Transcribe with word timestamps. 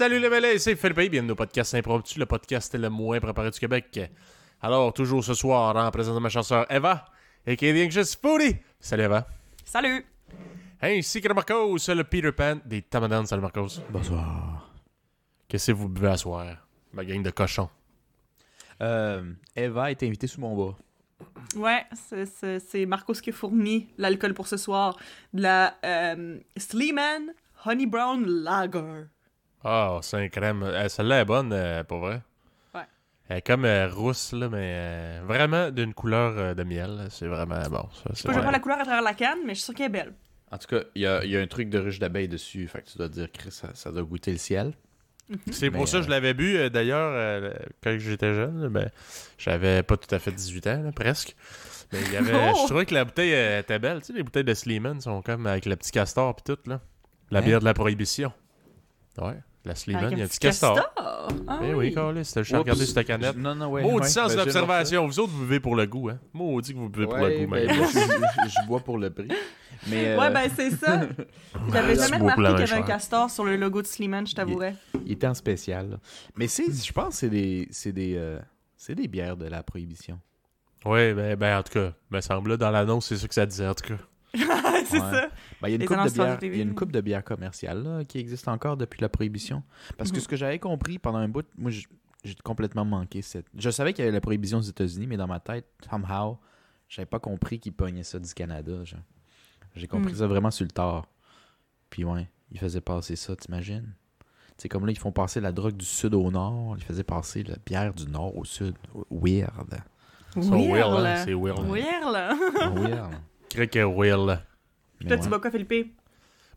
3. 0.00 0.08
Salut 0.08 0.18
les 0.18 0.30
mêlés, 0.30 0.58
c'est 0.58 0.76
Philippe, 0.76 1.10
bienvenue 1.10 1.32
au 1.32 1.34
podcast 1.34 1.74
Impromptu, 1.74 2.18
le 2.18 2.24
podcast 2.24 2.74
le 2.74 2.88
moins 2.88 3.20
préparé 3.20 3.50
du 3.50 3.58
Québec. 3.58 4.00
Alors, 4.62 4.94
toujours 4.94 5.22
ce 5.22 5.34
soir, 5.34 5.76
en 5.76 5.90
présence 5.90 6.14
de 6.14 6.20
ma 6.20 6.30
chasseur 6.30 6.64
Eva, 6.72 7.04
et 7.46 7.54
qui 7.54 7.66
est 7.66 7.90
juste 7.90 8.18
Foodie. 8.18 8.56
Salut 8.78 9.02
Eva. 9.02 9.26
Salut! 9.62 10.06
Ainsi 10.80 11.20
que 11.20 11.28
le 11.28 11.34
Marcos, 11.34 11.76
le 11.88 12.02
Peter 12.04 12.32
Pan 12.32 12.56
des 12.64 12.80
Tamadans. 12.80 13.26
Salut 13.26 13.42
Marcos. 13.42 13.82
Bonsoir. 13.90 14.72
Qu'est-ce 15.46 15.72
que 15.72 15.76
vous 15.76 15.88
buvez 15.90 16.08
à 16.08 16.16
soir, 16.16 16.46
ma 16.94 17.04
gang 17.04 17.22
de 17.22 17.30
cochons? 17.30 17.68
Euh, 18.80 19.30
Eva 19.54 19.90
est 19.90 20.02
invitée 20.02 20.26
sous 20.28 20.40
mon 20.40 20.56
bras. 20.56 20.78
Ouais, 21.56 21.84
c'est- 21.92 22.24
c'est 22.24 22.58
c'est 22.60 22.86
Marcos 22.86 23.12
qui 23.22 23.28
a 23.28 23.32
fourni 23.34 23.88
l'alcool 23.98 24.32
pour 24.32 24.46
ce 24.46 24.56
soir. 24.56 24.96
De 25.34 25.42
la 25.42 25.74
euh, 25.84 26.38
Sleeman 26.56 27.34
Honey 27.66 27.84
Brown 27.84 28.24
Lager. 28.26 29.04
Ah, 29.64 29.98
c'est 30.02 30.16
un 30.16 30.28
crème. 30.28 30.62
Euh, 30.62 30.88
Celle-là 30.88 31.20
est 31.20 31.24
bonne, 31.24 31.52
euh, 31.52 31.84
pour 31.84 31.98
vrai. 31.98 32.22
Ouais. 32.74 32.80
Elle 33.28 33.38
est 33.38 33.42
comme 33.42 33.64
euh, 33.64 33.88
rousse, 33.88 34.32
là, 34.32 34.48
mais 34.48 34.72
euh, 34.74 35.20
vraiment 35.24 35.70
d'une 35.70 35.92
couleur 35.94 36.34
euh, 36.36 36.54
de 36.54 36.62
miel. 36.64 37.06
C'est 37.10 37.26
vraiment 37.26 37.60
bon. 37.70 37.88
Ça, 37.92 38.10
Je 38.10 38.14
c'est 38.14 38.22
sais 38.22 38.28
pas, 38.28 38.34
je 38.34 38.40
vois 38.40 38.52
la 38.52 38.58
couleur 38.60 38.78
à 38.80 38.84
travers 38.84 39.02
la 39.02 39.14
canne, 39.14 39.38
mais 39.44 39.54
je 39.54 39.58
suis 39.60 39.64
sûre 39.66 39.74
qu'elle 39.74 39.86
est 39.86 39.88
belle. 39.90 40.14
En 40.50 40.58
tout 40.58 40.66
cas, 40.66 40.82
il 40.94 41.02
y 41.02 41.06
a, 41.06 41.22
il 41.24 41.30
y 41.30 41.36
a 41.36 41.40
un 41.40 41.46
truc 41.46 41.68
de 41.68 41.78
ruche 41.78 41.98
d'abeille 41.98 42.26
dessus. 42.28 42.66
Fait 42.68 42.82
que 42.82 42.88
tu 42.90 42.98
dois 42.98 43.08
te 43.08 43.14
dire 43.14 43.30
que 43.30 43.50
ça, 43.50 43.68
ça 43.74 43.92
doit 43.92 44.02
goûter 44.02 44.32
le 44.32 44.38
ciel. 44.38 44.72
C'est 45.52 45.70
pour 45.70 45.86
ça 45.86 45.98
que 45.98 46.04
je 46.06 46.10
l'avais 46.10 46.34
bu 46.34 46.68
d'ailleurs 46.70 47.12
euh, 47.14 47.52
quand 47.84 47.96
j'étais 47.98 48.34
jeune. 48.34 48.66
Ben, 48.68 48.90
j'avais 49.38 49.84
pas 49.84 49.96
tout 49.96 50.12
à 50.12 50.18
fait 50.18 50.32
18 50.32 50.66
ans, 50.66 50.82
là, 50.82 50.90
presque. 50.90 51.36
Mais 51.92 52.00
il 52.06 52.12
y 52.12 52.16
avait, 52.16 52.32
Oh! 52.34 52.56
je 52.62 52.66
trouvais 52.66 52.84
que 52.84 52.94
la 52.94 53.04
bouteille 53.04 53.32
euh, 53.34 53.60
était 53.60 53.78
belle. 53.78 54.00
Tu 54.00 54.06
sais, 54.06 54.12
les 54.14 54.24
bouteilles 54.24 54.42
de 54.42 54.54
Sleeman 54.54 55.00
sont 55.00 55.22
comme 55.22 55.46
avec 55.46 55.66
le 55.66 55.76
petit 55.76 55.92
castor 55.92 56.34
puis 56.34 56.52
tout. 56.52 56.58
là. 56.68 56.80
La 57.30 57.38
Hein? 57.38 57.42
bière 57.42 57.60
de 57.60 57.64
la 57.64 57.74
prohibition. 57.74 58.32
Ouais, 59.18 59.36
la 59.64 59.74
Sleeman, 59.74 60.04
Avec 60.04 60.16
il 60.16 60.18
y 60.20 60.22
a 60.22 60.24
un 60.24 60.28
petit 60.28 60.38
castor. 60.38 60.74
castor. 60.76 61.28
Ah 61.46 61.60
Eh 61.62 61.74
oui, 61.74 61.92
Carlis, 61.92 62.20
juste 62.24 62.36
Oups. 62.38 62.52
regarder 62.58 62.86
cette 62.86 63.06
canette. 63.06 63.36
Non, 63.36 63.54
non, 63.54 63.68
ouais. 63.68 63.82
Maudit 63.82 63.96
ouais, 64.04 64.08
sens 64.08 64.34
ben, 64.34 64.38
l'observation. 64.44 65.06
Vous 65.06 65.20
autres, 65.20 65.32
vous 65.32 65.40
buvez 65.44 65.60
pour 65.60 65.76
le 65.76 65.86
goût, 65.86 66.08
hein? 66.08 66.18
Maudit 66.32 66.72
que 66.72 66.78
vous 66.78 66.88
buvez 66.88 67.06
pour 67.06 67.16
le 67.18 67.38
goût, 67.40 67.50
ben, 67.50 67.66
mais 67.68 67.76
moi, 67.76 67.86
je, 67.92 67.98
je- 67.98 68.48
je 68.62 68.66
bois 68.66 68.80
pour 68.80 68.96
le 68.98 69.10
prix. 69.10 69.28
Mais 69.88 70.08
euh, 70.08 70.18
Ouais, 70.18 70.30
ben 70.30 70.50
c'est 70.54 70.70
ça. 70.70 71.02
J'avais 71.72 71.94
jamais 71.96 72.16
remarqué 72.18 72.42
même 72.42 72.54
qu'il 72.56 72.66
y 72.68 72.70
avait 72.70 72.82
un 72.82 72.86
castor 72.86 73.30
sur 73.30 73.44
le 73.44 73.56
logo 73.56 73.80
de 73.82 73.86
Sleeman, 73.86 74.26
je 74.26 74.34
t'avouerais. 74.34 74.74
il 75.06 75.12
était 75.12 75.26
en 75.26 75.34
spécial. 75.34 75.90
là. 75.90 75.96
Mais 76.36 76.48
c'est, 76.48 76.70
je 76.70 76.92
pense 76.92 77.08
que 77.08 77.14
c'est 77.20 77.30
des, 77.30 77.68
c'est 77.70 77.92
des, 77.92 78.14
euh, 78.16 78.38
c'est 78.76 78.94
des 78.94 79.08
bières 79.08 79.36
de 79.36 79.46
la 79.46 79.62
prohibition. 79.62 80.18
Ouais, 80.84 81.12
ben, 81.14 81.36
ben, 81.36 81.58
en 81.58 81.62
tout 81.62 81.72
cas, 81.74 81.92
me 82.10 82.20
semble 82.22 82.50
là, 82.50 82.56
dans 82.56 82.70
l'annonce, 82.70 83.06
c'est 83.06 83.16
ça 83.16 83.28
que 83.28 83.34
ça 83.34 83.44
disait, 83.46 83.66
en 83.68 83.74
tout 83.74 83.86
cas. 83.94 84.00
c'est 84.34 84.46
Ouais. 84.46 84.84
ça. 85.00 85.28
Ben, 85.60 85.68
il 85.68 85.70
y 85.70 85.74
a 85.74 85.76
une 85.76 85.86
coupe 85.86 85.96
de 86.04 86.10
bière, 86.12 86.38
il 86.42 86.56
y 86.56 86.60
a 86.60 86.62
une 86.62 86.74
coupe 86.74 86.92
de 86.92 87.00
bière 87.00 87.24
commerciale 87.24 87.82
là, 87.82 88.04
qui 88.04 88.18
existe 88.18 88.48
encore 88.48 88.76
depuis 88.76 89.00
la 89.00 89.08
prohibition. 89.08 89.62
Parce 89.98 90.10
que 90.10 90.16
Mhm. 90.16 90.22
ce 90.22 90.28
que 90.28 90.36
j'avais 90.36 90.58
compris 90.58 90.98
pendant 90.98 91.18
un 91.18 91.28
bout, 91.28 91.46
moi 91.58 91.70
j'ai 91.70 91.86
complètement 92.44 92.84
manqué 92.84 93.22
cette. 93.22 93.46
Je 93.56 93.70
savais 93.70 93.92
qu'il 93.92 94.04
y 94.04 94.08
avait 94.08 94.14
la 94.16 94.20
prohibition 94.20 94.58
aux 94.58 94.62
États-Unis, 94.62 95.06
mais 95.06 95.16
dans 95.16 95.26
ma 95.26 95.40
tête, 95.40 95.66
somehow, 95.88 96.38
j'avais 96.88 97.06
pas 97.06 97.18
compris 97.18 97.58
qu'ils 97.58 97.72
pognaient 97.72 98.02
ça 98.04 98.18
du 98.18 98.32
Canada. 98.34 98.72
J'ai 99.74 99.86
compris 99.88 100.12
Mhm. 100.12 100.18
ça 100.18 100.26
vraiment 100.26 100.50
sur 100.50 100.64
le 100.64 100.70
tard. 100.70 101.06
Puis 101.88 102.04
ouais, 102.04 102.28
ils 102.52 102.58
faisaient 102.58 102.80
passer 102.80 103.16
ça, 103.16 103.34
t'imagines? 103.36 103.94
C'est 104.58 104.68
comme 104.68 104.84
là, 104.84 104.92
ils 104.92 104.98
font 104.98 105.10
passer 105.12 105.40
la 105.40 105.52
drogue 105.52 105.76
du 105.76 105.86
sud 105.86 106.14
au 106.14 106.30
nord, 106.30 106.74
ils 106.76 106.84
faisaient 106.84 107.02
passer 107.04 107.42
la 107.42 107.56
bière 107.64 107.94
du 107.94 108.06
nord 108.06 108.36
au 108.36 108.44
sud. 108.44 108.74
Weird. 109.10 109.80
Sont 110.34 110.50
weird, 110.70 111.04
hein, 111.04 111.16
C'est 111.24 111.32
weird. 111.34 111.58
Weird, 111.66 112.12
là. 112.12 112.34
Weird. 112.74 113.14
Cric 113.50 113.70
que 113.72 113.80
weird. 113.84 114.40
Mais 115.00 115.06
Toi, 115.08 115.16
ouais. 115.16 115.22
tu 115.22 115.28
bois 115.28 115.40
quoi, 115.40 115.50
Philippe? 115.50 115.94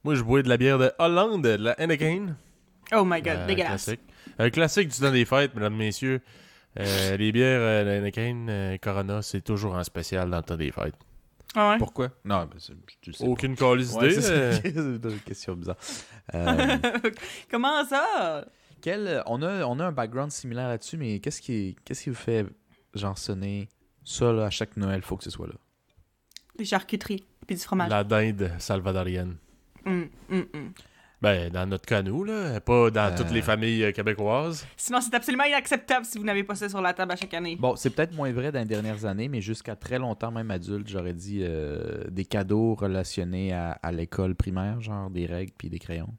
Moi, 0.04 0.16
je 0.16 0.24
bois 0.24 0.42
de 0.44 0.50
la 0.50 0.58
bière 0.58 0.78
de 0.78 0.92
Hollande, 1.00 1.44
de 1.44 1.50
la 1.56 1.80
Henneken. 1.82 2.36
Oh 2.94 3.04
my 3.06 3.22
god, 3.22 3.38
Euh, 3.40 3.46
dégueulasse. 3.48 3.86
Classique. 3.86 4.02
Un 4.40 4.50
classique 4.50 4.88
du 4.90 4.98
temps 5.00 5.12
des 5.12 5.26
fêtes, 5.26 5.54
mesdames, 5.56 5.76
messieurs. 5.76 6.22
Euh, 6.80 7.18
les 7.18 7.32
bières 7.32 7.60
euh, 7.62 7.84
de 7.84 7.90
Henneken, 7.90 8.48
euh, 8.50 8.78
Corona, 8.82 9.22
c'est 9.22 9.42
toujours 9.42 9.76
en 9.76 9.84
spécial 9.84 10.30
dans 10.30 10.38
le 10.38 10.44
temps 10.44 10.56
des 10.58 10.72
fêtes. 10.72 10.96
Ah 11.56 11.72
ouais? 11.72 11.78
Pourquoi? 11.78 12.10
Non, 12.26 12.46
ben, 12.46 12.58
c'est- 12.60 12.74
tu 13.02 13.14
sais. 13.14 13.24
Aucune 13.26 13.56
calice 13.56 13.94
idée. 13.94 14.12
c'est 14.22 14.66
une 14.76 15.00
question 15.26 15.54
bizarre. 15.56 15.78
Euh, 16.34 16.78
Comment 17.52 17.86
ça? 17.86 18.46
quel, 18.82 19.22
on, 19.28 19.42
a, 19.44 19.64
on 19.66 19.80
a 19.80 19.86
un 19.86 19.92
background 19.92 20.32
similaire 20.32 20.68
là-dessus, 20.68 20.98
mais 20.98 21.20
qu'est-ce 21.20 21.42
qui, 21.42 21.78
qu'est-ce 21.86 22.04
qui 22.04 22.10
vous 22.10 22.16
fait 22.16 22.46
genre 22.96 23.18
sonner 23.18 23.70
ça 24.04 24.34
là, 24.34 24.46
à 24.46 24.50
chaque 24.50 24.76
Noël, 24.76 25.02
faut 25.04 25.16
que 25.16 25.24
ce 25.24 25.30
soit 25.30 25.48
là? 25.48 25.54
Des 26.58 26.66
charcuteries, 26.66 27.26
puis 27.48 27.56
du 27.56 27.62
fromage. 27.62 27.90
la 27.90 28.04
dinde 28.04 28.52
salvadorienne. 28.60 29.36
Hum, 29.86 30.08
hum, 30.32 30.46
hum. 30.54 30.72
Ben, 31.22 31.50
dans 31.50 31.66
notre 31.66 31.86
cas, 31.86 32.02
nous, 32.02 32.26
là. 32.26 32.60
Pas 32.60 32.92
dans 32.92 33.14
Euh. 33.14 33.16
toutes 33.18 33.32
les 33.32 33.42
familles 33.42 33.86
euh, 33.86 33.92
québécoises. 33.94 34.68
Sinon, 34.76 35.00
c'est 35.00 35.16
absolument 35.16 35.46
inacceptable 35.46 36.06
si 36.06 36.18
vous 36.18 36.26
n'avez 36.26 36.44
pas 36.44 36.54
ça 36.56 36.68
sur 36.68 36.82
la 36.82 36.94
table 36.94 37.14
à 37.14 37.16
chaque 37.16 37.34
année. 37.34 37.56
Bon, 37.58 37.78
c'est 37.78 37.92
peut-être 37.92 38.14
moins 38.14 38.32
vrai 38.34 38.52
dans 38.52 38.60
les 38.60 38.66
dernières 38.66 39.06
années, 39.06 39.30
mais 39.30 39.40
jusqu'à 39.40 39.78
très 39.78 39.98
longtemps, 40.00 40.32
même 40.32 40.52
adulte, 40.52 40.88
j'aurais 40.90 41.14
dit 41.14 41.40
euh, 41.42 42.04
des 42.10 42.26
cadeaux 42.26 42.76
relationnés 42.76 43.54
à, 43.54 43.72
à 43.82 43.92
l'école 43.94 44.36
primaire, 44.36 44.82
genre 44.82 45.10
des 45.10 45.26
règles 45.26 45.54
puis 45.58 45.70
des 45.70 45.80
crayons. 45.80 46.14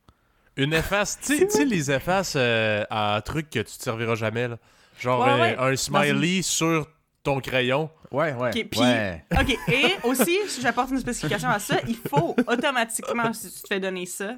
Une 0.56 0.72
efface, 0.72 1.18
tu 1.20 1.36
sais- 1.36 1.46
tu 1.48 1.50
sais, 1.52 1.64
les 1.66 1.90
effaces 1.90 2.34
euh, 2.36 2.84
à 2.88 3.20
trucs 3.22 3.50
que 3.50 3.58
tu 3.58 3.76
te 3.76 3.82
serviras 3.82 4.14
jamais, 4.14 4.48
là. 4.48 4.58
Genre 5.00 5.20
Ouais, 5.26 5.40
ouais. 5.40 5.56
un 5.58 5.76
smiley 5.76 6.40
sur 6.40 6.86
ton 7.24 7.40
crayon. 7.40 7.90
Ouais, 8.12 8.32
ouais. 8.34 8.50
Ok, 8.50 8.68
puis- 8.70 8.80
ouais. 8.80 9.24
OK, 9.32 9.58
et 9.72 10.06
aussi, 10.06 10.38
si 10.46 10.60
j'apporte 10.60 10.90
une 10.92 11.00
spécification 11.00 11.48
à 11.48 11.58
ça, 11.58 11.78
il 11.88 11.96
faut 11.96 12.36
automatiquement, 12.46 13.32
si 13.32 13.50
tu 13.52 13.62
te 13.62 13.66
fais 13.66 13.80
donner 13.80 14.06
ça 14.06 14.36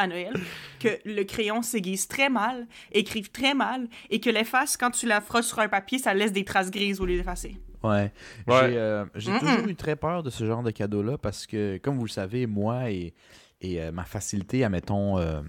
à 0.00 0.06
Noël, 0.06 0.32
que 0.78 0.88
le 1.04 1.24
crayon 1.24 1.60
s'aiguise 1.62 2.06
très 2.06 2.28
mal, 2.28 2.68
écrive 2.92 3.32
très 3.32 3.54
mal, 3.54 3.88
et 4.10 4.20
que 4.20 4.30
l'efface, 4.30 4.76
quand 4.76 4.92
tu 4.92 5.06
la 5.06 5.20
frosses 5.20 5.48
sur 5.48 5.58
un 5.58 5.68
papier, 5.68 5.98
ça 5.98 6.14
laisse 6.14 6.30
des 6.32 6.44
traces 6.44 6.70
grises 6.70 7.00
au 7.00 7.06
lieu 7.06 7.16
d'effacer. 7.16 7.56
Ouais. 7.82 8.12
Ouais. 8.46 8.70
J'ai 8.70 8.76
euh, 8.78 9.04
j'ai 9.16 9.36
toujours 9.40 9.66
eu 9.66 9.74
très 9.74 9.96
peur 9.96 10.22
de 10.22 10.30
ce 10.30 10.44
genre 10.46 10.62
de 10.62 10.70
cadeau-là 10.70 11.18
parce 11.18 11.46
que, 11.46 11.78
comme 11.78 11.96
vous 11.96 12.04
le 12.04 12.10
savez, 12.10 12.46
moi 12.46 12.90
et, 12.90 13.14
et 13.60 13.80
euh, 13.82 13.90
ma 13.90 14.04
facilité 14.04 14.62
à, 14.64 14.68
mettons, 14.68 15.18
euh, 15.18 15.40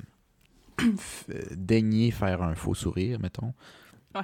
f- 0.79 1.25
euh, 1.31 1.41
daigner 1.51 2.09
faire 2.11 2.41
un 2.41 2.55
faux 2.55 2.73
sourire, 2.73 3.19
mettons, 3.19 3.53
Ouais. 4.15 4.21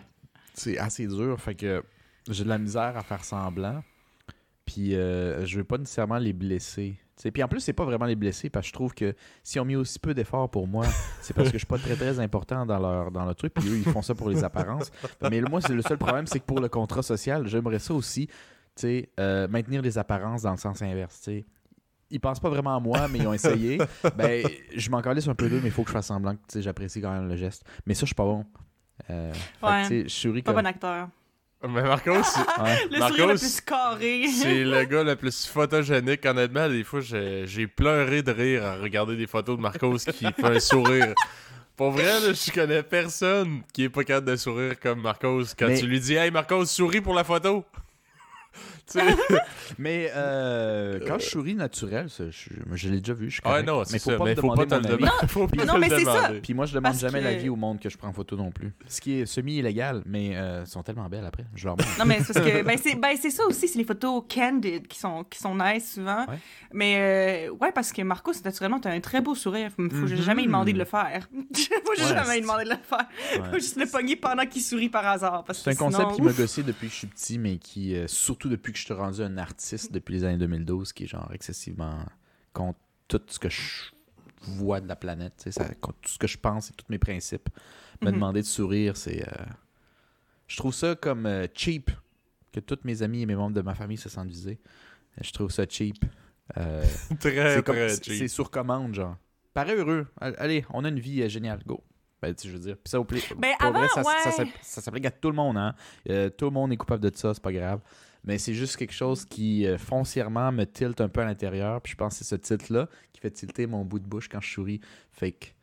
c'est 0.53 0.77
assez 0.79 1.05
dur. 1.07 1.39
Fait 1.39 1.53
que 1.55 1.83
j'ai 2.29 2.43
de 2.43 2.49
la 2.49 2.57
misère 2.57 2.97
à 2.97 3.01
faire 3.03 3.23
semblant. 3.23 3.83
Puis 4.65 4.95
euh, 4.95 5.45
je 5.45 5.57
veux 5.57 5.63
pas 5.63 5.77
nécessairement 5.77 6.17
les 6.17 6.33
blesser. 6.33 6.97
Tu 7.15 7.21
sais, 7.21 7.31
Puis 7.31 7.41
en 7.43 7.47
plus, 7.47 7.59
c'est 7.61 7.71
pas 7.73 7.85
vraiment 7.85 8.05
les 8.05 8.15
blesser 8.15 8.49
parce 8.49 8.65
que 8.65 8.69
je 8.69 8.73
trouve 8.73 8.93
que 8.93 9.13
si 9.43 9.59
on 9.59 9.65
mis 9.65 9.75
aussi 9.75 9.99
peu 9.99 10.13
d'efforts 10.13 10.49
pour 10.49 10.67
moi, 10.67 10.85
c'est 11.21 11.33
parce 11.33 11.47
que 11.49 11.53
je 11.53 11.59
suis 11.59 11.67
pas 11.67 11.77
très 11.77 11.95
très 11.95 12.19
important 12.19 12.65
dans 12.65 12.79
leur, 12.79 13.11
dans 13.11 13.23
leur 13.25 13.35
truc. 13.35 13.53
Puis 13.53 13.69
eux, 13.69 13.77
ils 13.77 13.89
font 13.91 14.01
ça 14.01 14.15
pour 14.15 14.29
les 14.29 14.43
apparences. 14.43 14.91
Mais 15.29 15.39
moi, 15.41 15.61
c'est 15.61 15.73
le 15.73 15.81
seul 15.81 15.97
problème, 15.97 16.25
c'est 16.27 16.39
que 16.39 16.45
pour 16.45 16.59
le 16.59 16.67
contrat 16.67 17.03
social, 17.03 17.47
j'aimerais 17.47 17.79
ça 17.79 17.93
aussi, 17.93 18.27
tu 18.27 18.33
sais, 18.75 19.09
euh, 19.19 19.47
maintenir 19.47 19.81
les 19.81 19.97
apparences 19.97 20.41
dans 20.41 20.51
le 20.51 20.57
sens 20.57 20.81
inverse. 20.81 21.19
tu 21.19 21.23
sais. 21.23 21.45
Ils 22.11 22.19
pensent 22.19 22.39
pas 22.39 22.49
vraiment 22.49 22.75
à 22.75 22.79
moi, 22.79 23.07
mais 23.07 23.19
ils 23.19 23.27
ont 23.27 23.33
essayé. 23.33 23.77
ben, 24.17 24.45
je 24.75 24.89
m'en 24.89 25.01
calisse 25.01 25.27
un 25.27 25.35
peu 25.35 25.47
d'eux, 25.49 25.59
mais 25.61 25.69
il 25.69 25.71
faut 25.71 25.83
que 25.83 25.89
je 25.89 25.93
fasse 25.93 26.07
semblant 26.07 26.33
que 26.33 26.39
tu 26.47 26.53
sais, 26.53 26.61
j'apprécie 26.61 27.01
quand 27.01 27.11
même 27.13 27.27
le 27.29 27.35
geste. 27.35 27.63
Mais 27.85 27.93
ça, 27.93 28.01
je 28.01 28.07
suis 28.07 28.15
pas 28.15 28.25
bon. 28.25 28.45
Euh, 29.09 29.31
Ouais. 29.63 29.81
tu 29.83 29.87
sais, 29.87 30.03
je 30.03 30.09
souris 30.09 30.41
Pas 30.41 30.53
comme... 30.53 30.61
bon 30.63 30.67
acteur. 30.67 31.07
Mais 31.67 31.81
Marcos, 31.83 32.23
c'est- 32.23 32.39
Ouais. 32.61 32.77
Le 32.91 32.97
sourire 33.07 33.27
le 33.27 33.35
plus 33.37 33.61
carré. 33.61 34.25
c'est 34.27 34.63
le 34.63 34.83
gars 34.85 35.03
le 35.03 35.15
plus 35.15 35.45
photogénique. 35.47 36.25
Honnêtement, 36.25 36.67
des 36.69 36.83
fois, 36.83 37.01
j'ai 37.01 37.43
j'ai 37.47 37.67
pleuré 37.67 38.21
de 38.23 38.31
rire 38.31 38.65
à 38.65 38.75
regarder 38.75 39.15
des 39.15 39.27
photos 39.27 39.57
de 39.57 39.61
Marcos 39.61 39.97
qui 39.97 40.25
fait 40.35 40.43
un 40.45 40.59
sourire. 40.59 41.13
Pour 41.75 41.91
vrai, 41.91 42.03
là, 42.05 42.31
je 42.33 42.51
connais 42.51 42.83
personne 42.83 43.61
qui 43.73 43.83
est 43.83 43.89
pas 43.89 44.03
capable 44.05 44.27
de 44.31 44.35
sourire 44.37 44.79
comme 44.79 45.01
Marcos. 45.01 45.43
Quand 45.59 45.67
Mais- 45.67 45.79
tu 45.79 45.87
lui 45.87 45.99
dis 45.99 46.15
Hey 46.15 46.31
Marcos, 46.31 46.65
souris 46.65 47.01
pour 47.01 47.13
la 47.13 47.23
photo. 47.23 47.65
Mais 49.77 50.11
euh, 50.15 50.99
quand 51.07 51.19
je 51.19 51.25
souris 51.25 51.55
naturel, 51.55 52.07
je, 52.09 52.23
je 52.73 52.89
l'ai 52.89 52.99
déjà 52.99 53.13
vu. 53.13 53.29
Je 53.29 53.35
suis 53.35 53.41
Ouais, 53.43 53.49
correct. 53.63 53.67
non, 53.67 53.83
c'est 53.83 53.93
mais 53.93 53.99
faut 53.99 54.11
ça. 54.11 54.17
pas 54.17 54.23
mais 54.25 54.35
faut 54.35 54.53
pas 54.53 54.65
demander 54.65 54.67
te 54.67 54.75
mon 54.75 54.81
le 54.87 54.93
avis. 54.93 55.03
demander. 55.03 55.27
Faut 55.27 55.47
pas 55.47 55.65
Non, 55.65 55.77
mais 55.77 55.89
c'est 55.89 56.05
ça. 56.05 56.31
Puis 56.41 56.53
moi, 56.53 56.65
je 56.65 56.71
demande 56.73 56.83
Parce 56.91 56.99
jamais 56.99 57.19
que- 57.19 57.23
l'avis 57.25 57.49
au 57.49 57.55
monde 57.55 57.79
que 57.79 57.89
je 57.89 57.97
prends 57.97 58.07
en 58.09 58.13
photo 58.13 58.35
non 58.37 58.51
plus. 58.51 58.73
Ce 58.87 59.01
qui 59.01 59.19
est 59.19 59.25
semi-illégal, 59.25 60.03
mais 60.05 60.35
euh, 60.35 60.61
elles 60.61 60.67
sont 60.67 60.83
tellement 60.83 61.09
belles 61.09 61.25
après. 61.25 61.45
Je 61.55 61.65
leur 61.65 61.75
montre. 61.77 61.89
Non, 61.99 62.05
mais 62.05 62.19
c'est 62.23 62.33
parce 62.33 62.45
que 62.45 62.61
ben, 62.63 62.77
c'est 62.81 62.95
ben, 62.95 63.15
c'est 63.19 63.29
ça 63.31 63.45
aussi, 63.47 63.67
c'est 63.67 63.79
les 63.79 63.85
photos 63.85 64.23
candid 64.33 64.87
qui 64.87 64.99
sont, 64.99 65.23
qui 65.23 65.39
sont 65.39 65.55
nice 65.55 65.93
souvent. 65.95 66.25
Ouais. 66.27 66.37
Mais 66.73 67.47
euh, 67.49 67.51
ouais, 67.59 67.71
parce 67.71 67.91
que 67.91 68.01
Marcos, 68.01 68.33
naturellement, 68.43 68.79
t'as 68.79 68.91
un 68.91 68.99
très 68.99 69.21
beau 69.21 69.35
sourire. 69.35 69.69
Faut 69.75 69.83
faut 69.89 69.95
Mhm. 69.95 70.15
jamais 70.17 70.41
lui 70.41 70.47
demander 70.47 70.73
de 70.73 70.77
le 70.79 70.85
faire. 70.85 71.27
Faut 71.31 71.39
Ouais, 71.91 71.95
jamais 71.97 72.35
lui 72.35 72.41
demander 72.41 72.65
de 72.65 72.69
le 72.69 72.75
faire. 72.83 73.07
Ouais. 73.41 73.49
Faut 73.51 73.55
juste 73.59 73.77
le 73.77 73.85
pogner 73.85 74.15
pendant 74.15 74.45
qu'il 74.45 74.61
sourit 74.61 74.89
par 74.89 75.05
hasard. 75.07 75.43
parce 75.43 75.63
C'est 75.63 75.71
un 75.71 75.75
concept 75.75 76.11
qui 76.15 76.21
m'a 76.21 76.31
gossé 76.33 76.63
depuis 76.63 76.87
que 76.87 76.93
je 76.93 76.97
suis 76.99 77.07
petit, 77.07 77.37
mais 77.39 77.57
qui, 77.57 77.95
euh, 77.95 78.07
surtout 78.07 78.49
depuis 78.49 78.73
que 78.75 78.79
je 78.79 78.85
suis 78.85 78.93
rendu 78.93 79.21
un 79.21 79.37
artiste 79.37 79.91
depuis 79.91 80.13
les 80.13 80.23
années 80.23 80.37
2012, 80.37 80.93
qui 80.93 81.05
est 81.05 81.07
genre 81.07 81.29
excessivement 81.33 82.05
contre 82.53 82.79
tout 83.07 83.21
ce 83.27 83.39
que 83.39 83.49
je 83.49 83.61
vois 84.41 84.79
de 84.81 84.87
la 84.87 84.95
planète, 84.95 85.33
tu 85.37 85.43
sais, 85.43 85.51
ça, 85.51 85.65
contre 85.75 85.97
tout 86.01 86.09
ce 86.11 86.17
que 86.19 86.27
je 86.27 86.37
pense 86.37 86.69
et 86.69 86.73
tous 86.73 86.85
mes 86.89 86.99
principes. 86.99 87.49
Me 88.01 88.07
Mhm. 88.09 88.13
demander 88.15 88.41
de 88.41 88.45
sourire, 88.45 88.95
c'est. 88.97 89.27
euh, 89.27 89.45
Je 90.47 90.57
trouve 90.57 90.73
ça 90.73 90.95
comme 90.95 91.25
euh, 91.25 91.47
cheap, 91.55 91.89
que 92.51 92.59
tous 92.59 92.77
mes 92.83 93.01
amis 93.01 93.23
et 93.23 93.25
mes 93.25 93.35
membres 93.35 93.55
de 93.55 93.61
ma 93.61 93.73
famille 93.73 93.97
se 93.97 94.09
sentent 94.09 94.27
visés. 94.29 94.59
Je 95.19 95.31
trouve 95.31 95.49
ça 95.49 95.63
cheap. 95.67 96.05
Euh, 96.57 96.83
Très, 97.19 97.63
comme- 97.63 97.75
très 97.75 97.89
cheap. 97.95 98.03
c'est 98.19 98.27
sur 98.27 98.51
commande, 98.51 98.93
genre. 98.93 99.17
Parais 99.53 99.75
heureux. 99.75 100.05
Al- 100.21 100.35
Allez, 100.37 100.63
on 100.71 100.83
a 100.85 100.89
une 100.89 100.99
vie 100.99 101.27
géniale. 101.29 101.63
Go. 101.65 101.83
Ben, 102.21 102.33
tu 102.35 102.43
sais, 102.43 102.49
je 102.49 102.53
veux 102.53 102.59
dire. 102.59 102.75
Puis 102.77 102.89
ça, 102.91 102.99
au 102.99 103.03
Ben, 103.05 103.19
pour 103.27 103.37
vrai, 103.39 103.55
avant, 103.59 103.87
ça, 103.87 104.03
ça, 104.03 104.09
ouais. 104.29 104.31
s'app- 104.31 104.57
ça 104.61 104.81
s'applique 104.81 105.05
à 105.05 105.11
tout 105.11 105.29
le 105.29 105.35
monde. 105.35 105.57
Hein. 105.57 105.73
Euh, 106.09 106.29
tout 106.29 106.45
le 106.45 106.51
monde 106.51 106.71
est 106.73 106.77
coupable 106.77 107.09
de 107.09 107.15
ça, 107.15 107.33
c'est 107.33 107.41
pas 107.43 107.51
grave. 107.53 107.79
Mais 108.25 108.37
c'est 108.37 108.53
juste 108.53 108.77
quelque 108.77 108.93
chose 108.93 109.25
qui 109.25 109.67
euh, 109.67 109.77
foncièrement 109.77 110.51
me 110.51 110.65
tilte 110.65 110.99
un 110.99 111.09
peu 111.09 111.21
à 111.21 111.25
l'intérieur. 111.25 111.81
Puis 111.81 111.91
je 111.91 111.97
pense 111.97 112.17
que 112.17 112.25
c'est 112.25 112.35
ce 112.35 112.35
tilt-là 112.35 112.87
qui 113.13 113.21
fait 113.21 113.31
tilter 113.31 113.67
mon 113.67 113.85
bout 113.85 113.99
de 113.99 114.07
bouche 114.07 114.27
quand 114.27 114.41
je 114.41 114.51
souris. 114.51 114.81
Fake. 115.11 115.55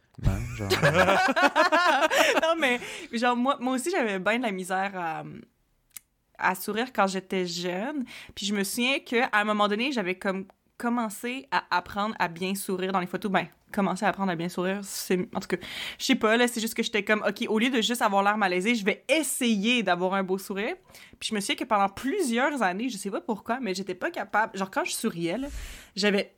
Genre. 0.57 0.69
non, 2.43 2.55
mais 2.59 2.79
genre, 3.13 3.37
moi, 3.37 3.57
moi 3.61 3.75
aussi, 3.75 3.91
j'avais 3.91 4.19
bien 4.19 4.39
de 4.39 4.43
la 4.43 4.53
misère 4.53 4.93
à, 4.95 5.25
à 6.39 6.55
sourire 6.55 6.93
quand 6.93 7.07
j'étais 7.07 7.47
jeune. 7.47 8.05
Puis 8.35 8.47
je 8.47 8.55
me 8.55 8.63
souviens 8.63 8.99
qu'à 9.01 9.31
un 9.33 9.45
moment 9.45 9.69
donné, 9.69 9.91
j'avais 9.91 10.15
comme 10.15 10.47
commencé 10.77 11.47
à 11.51 11.65
apprendre 11.71 12.15
à 12.19 12.29
bien 12.29 12.55
sourire 12.55 12.93
dans 12.93 13.01
les 13.01 13.07
photos. 13.07 13.31
Ben, 13.31 13.47
commencer 13.73 14.05
à 14.05 14.09
apprendre 14.09 14.31
à 14.31 14.37
bien 14.37 14.49
sourire, 14.49 14.81
c'est... 14.83 15.29
En 15.35 15.41
tout 15.41 15.49
cas, 15.49 15.57
je 15.99 16.05
sais 16.05 16.15
pas, 16.15 16.37
là, 16.37 16.47
c'est 16.47 16.61
juste 16.61 16.75
que 16.75 16.83
j'étais 16.83 17.03
comme, 17.03 17.25
OK, 17.27 17.45
au 17.49 17.59
lieu 17.59 17.71
de 17.71 17.81
juste 17.81 18.03
avoir 18.03 18.23
l'air 18.23 18.37
malaisé, 18.37 18.75
je 18.75 18.85
vais 18.85 19.05
essayer 19.09 19.83
d'avoir 19.83 20.15
un 20.15 20.23
beau 20.23 20.39
sourire. 20.39 20.75
Puis 21.19 21.31
je 21.31 21.35
me 21.35 21.41
souviens 21.41 21.57
que 21.57 21.65
pendant 21.65 21.89
plusieurs 21.89 22.63
années, 22.63 22.89
je 22.89 22.97
sais 22.97 23.11
pas 23.11 23.21
pourquoi, 23.21 23.59
mais 23.61 23.75
j'étais 23.75 23.95
pas 23.95 24.11
capable... 24.11 24.57
Genre, 24.57 24.71
quand 24.71 24.85
je 24.85 24.93
souriais, 24.93 25.39
là, 25.39 25.49
j'avais 25.97 26.35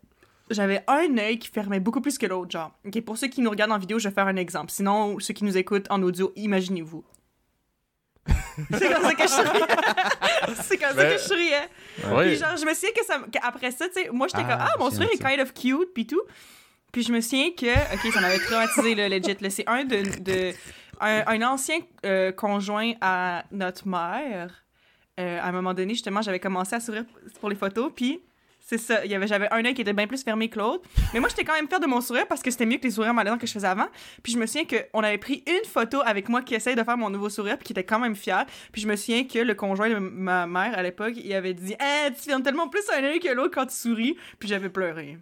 j'avais 0.51 0.85
un 0.89 1.17
œil 1.17 1.39
qui 1.39 1.49
fermait 1.49 1.81
beaucoup 1.81 2.03
plus 2.03 2.19
que 2.19 2.27
l'autre, 2.27 2.51
genre. 2.51 2.73
Ok, 2.87 3.01
pour 3.01 3.17
ceux 3.17 3.29
qui 3.29 3.41
nous 3.41 3.49
regardent 3.49 3.73
en 3.73 3.79
vidéo, 3.79 3.99
je 3.99 4.09
vais 4.09 4.15
faire 4.15 4.27
un 4.27 4.37
exemple. 4.37 4.71
Sinon, 4.71 5.19
ceux 5.19 5.33
qui 5.33 5.43
nous 5.43 5.57
écoutent 5.57 5.91
en 5.91 6.03
audio, 6.03 6.33
imaginez-vous. 6.37 7.03
c'est 8.73 8.93
comme 8.93 9.03
ça 9.03 9.15
que 9.15 9.23
je 9.23 9.29
souriais. 9.29 9.65
c'est 10.63 10.77
comme 10.79 10.89
ça 10.91 10.95
Ben, 10.95 11.13
que 11.17 11.19
je 11.23 11.27
souriais. 11.27 11.69
Puis 11.97 12.05
Oui. 12.15 12.37
genre, 12.37 12.57
je 12.57 12.65
me 12.67 12.75
souviens 12.75 12.91
que 12.95 13.05
ça, 13.05 13.21
qu'après 13.33 13.71
ça, 13.71 13.87
tu 13.89 13.95
sais, 14.03 14.11
moi 14.13 14.29
j'étais 14.29 14.43
Ah, 14.47 14.51
comme, 14.57 14.61
ah, 14.61 14.75
mon 14.79 14.91
sourire 14.91 15.09
est 15.13 15.19
kind 15.19 15.41
of 15.41 15.53
cute, 15.55 15.93
puis 15.95 16.07
tout. 16.07 16.21
Puis 16.95 17.03
je 17.03 17.13
me 17.13 17.21
souviens 17.21 17.51
que, 17.51 17.67
ok, 17.95 18.13
ça 18.13 18.21
m'avait 18.21 18.39
traumatisé, 18.39 18.95
là, 18.95 19.09
legit. 19.09 19.37
là. 19.41 19.51
C'est 19.51 19.69
un 19.69 19.83
de, 19.83 20.23
de 20.23 20.53
un, 21.01 21.43
ancien 21.43 21.81
euh, 22.07 22.31
conjoint 22.31 22.93
à 23.01 23.43
notre 23.51 23.89
mère. 23.89 24.65
Euh, 25.19 25.41
à 25.41 25.49
un 25.49 25.51
moment 25.51 25.75
donné, 25.75 25.95
justement, 25.95 26.23
j'avais 26.23 26.39
commencé 26.39 26.77
à 26.77 26.79
sourire 26.79 27.05
pour 27.41 27.49
les 27.49 27.57
photos, 27.57 27.91
puis 27.97 28.21
c'est 28.61 28.79
ça. 28.79 29.05
y 29.05 29.13
avait 29.13 29.27
J'avais 29.27 29.53
un 29.53 29.65
œil 29.65 29.75
qui 29.75 29.81
était 29.81 29.93
bien 29.93 30.07
plus 30.07 30.23
fermé 30.23 30.49
que 30.49 30.57
l'autre. 30.57 30.89
Mais 31.13 31.19
moi, 31.19 31.29
j'étais 31.29 31.43
quand 31.43 31.55
même 31.55 31.67
fière 31.67 31.81
de 31.81 31.87
mon 31.89 32.01
sourire 32.01 32.29
parce 32.29 32.45
que 32.45 32.53
c'était 32.53 32.65
mieux 32.65 32.77
que 32.77 32.85
les 32.85 32.93
sourires 32.93 33.13
malaisants 33.13 33.39
que 33.39 33.47
je 33.49 33.53
faisais 33.53 33.67
avant. 33.67 33.89
Puis 34.23 34.33
je 34.33 34.39
me 34.39 34.47
souviens 34.47 34.65
qu'on 34.65 35.03
avait 35.03 35.19
pris 35.19 35.43
une 35.49 35.69
photo 35.69 36.01
avec 36.07 36.29
moi 36.29 36.43
qui 36.43 36.55
essaye 36.55 36.77
de 36.77 36.85
faire 36.85 36.97
mon 36.97 37.11
nouveau 37.11 37.29
sourire, 37.29 37.59
puis 37.59 37.65
qui 37.67 37.73
était 37.73 37.83
quand 37.83 37.99
même 37.99 38.15
fier. 38.15 38.47
Puis 38.71 38.83
je 38.83 38.87
me 38.87 38.95
souviens 38.95 39.25
que 39.25 39.41
le 39.41 39.55
conjoint 39.57 39.91
de 39.91 39.99
ma 39.99 40.47
mère 40.47 40.79
à 40.79 40.83
l'époque, 40.85 41.15
il 41.17 41.35
avait 41.35 41.55
dit 41.55 41.75
Eh, 41.75 42.13
tu 42.13 42.21
fermes 42.21 42.45
tellement 42.45 42.69
plus 42.69 42.85
un 42.97 43.03
œil 43.03 43.19
que 43.19 43.31
l'autre 43.31 43.53
quand 43.53 43.67
tu 43.67 43.75
souris. 43.75 44.17
Puis 44.39 44.49
j'avais 44.49 44.69
pleuré. 44.69 45.19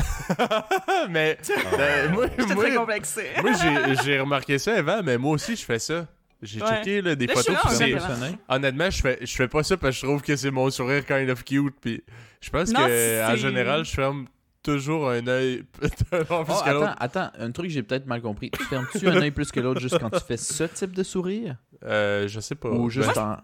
mais 1.10 1.38
ben, 1.76 2.10
moi, 2.12 2.26
J'étais 2.38 2.54
très 2.54 2.70
moi, 2.70 2.76
complexée. 2.80 3.26
moi, 3.42 3.52
j'ai- 3.52 3.94
j'ai 4.04 4.20
remarqué 4.20 4.58
ça 4.58 4.76
avant, 4.76 5.02
mais 5.02 5.18
moi 5.18 5.32
aussi, 5.32 5.56
je 5.56 5.64
fais 5.64 5.78
ça. 5.78 6.06
J'ai 6.42 6.62
Ouais. 6.62 6.68
checké 6.68 7.02
là, 7.02 7.14
des 7.14 7.26
Là, 7.26 7.34
je 7.36 7.40
suis 7.42 7.54
photos. 7.54 7.80
là, 7.80 7.86
puis. 8.28 8.36
Honnêtement, 8.48 8.90
je 8.90 9.00
fais, 9.02 9.18
je 9.20 9.34
fais 9.36 9.48
pas 9.48 9.62
ça 9.62 9.76
parce 9.76 9.94
que 9.96 10.00
je 10.00 10.06
trouve 10.06 10.22
que 10.22 10.36
c'est 10.36 10.50
mon 10.50 10.70
sourire 10.70 11.04
kind 11.04 11.28
of 11.28 11.44
cute. 11.44 11.74
Puis 11.82 12.02
je 12.40 12.48
pense 12.50 12.70
Non, 12.72 12.80
que 12.86 12.88
c'est- 12.88 13.24
en 13.24 13.36
général, 13.36 13.84
je 13.84 13.90
ferme 13.90 14.26
toujours 14.62 15.10
un 15.10 15.26
œil 15.26 15.64
peu 16.10 16.24
Oh, 16.30 16.44
plus 16.44 16.54
que 16.62 16.70
l'autre. 16.70 16.94
attends, 16.98 17.20
attends, 17.28 17.30
un 17.38 17.50
truc 17.50 17.66
que 17.66 17.72
j'ai 17.72 17.82
peut-être 17.82 18.06
mal 18.06 18.22
compris. 18.22 18.50
Tu 18.50 18.64
fermes-tu 18.64 19.06
un 19.06 19.16
œil 19.20 19.30
plus 19.32 19.50
que 19.52 19.60
l'autre 19.60 19.80
juste 19.80 19.98
quand 19.98 20.08
tu 20.10 20.20
fais 20.26 20.36
ce 20.38 20.64
type 20.64 20.94
de 20.94 21.02
sourire? 21.02 21.56
Euh, 21.84 22.26
je 22.26 22.40
sais 22.40 22.54
pas. 22.54 22.70
Ou 22.70 22.88
juste 22.88 23.14
Ben, 23.14 23.22
en, 23.22 23.36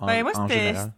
en, 0.00 0.06
Ben, 0.06 0.22
moi, 0.22 0.32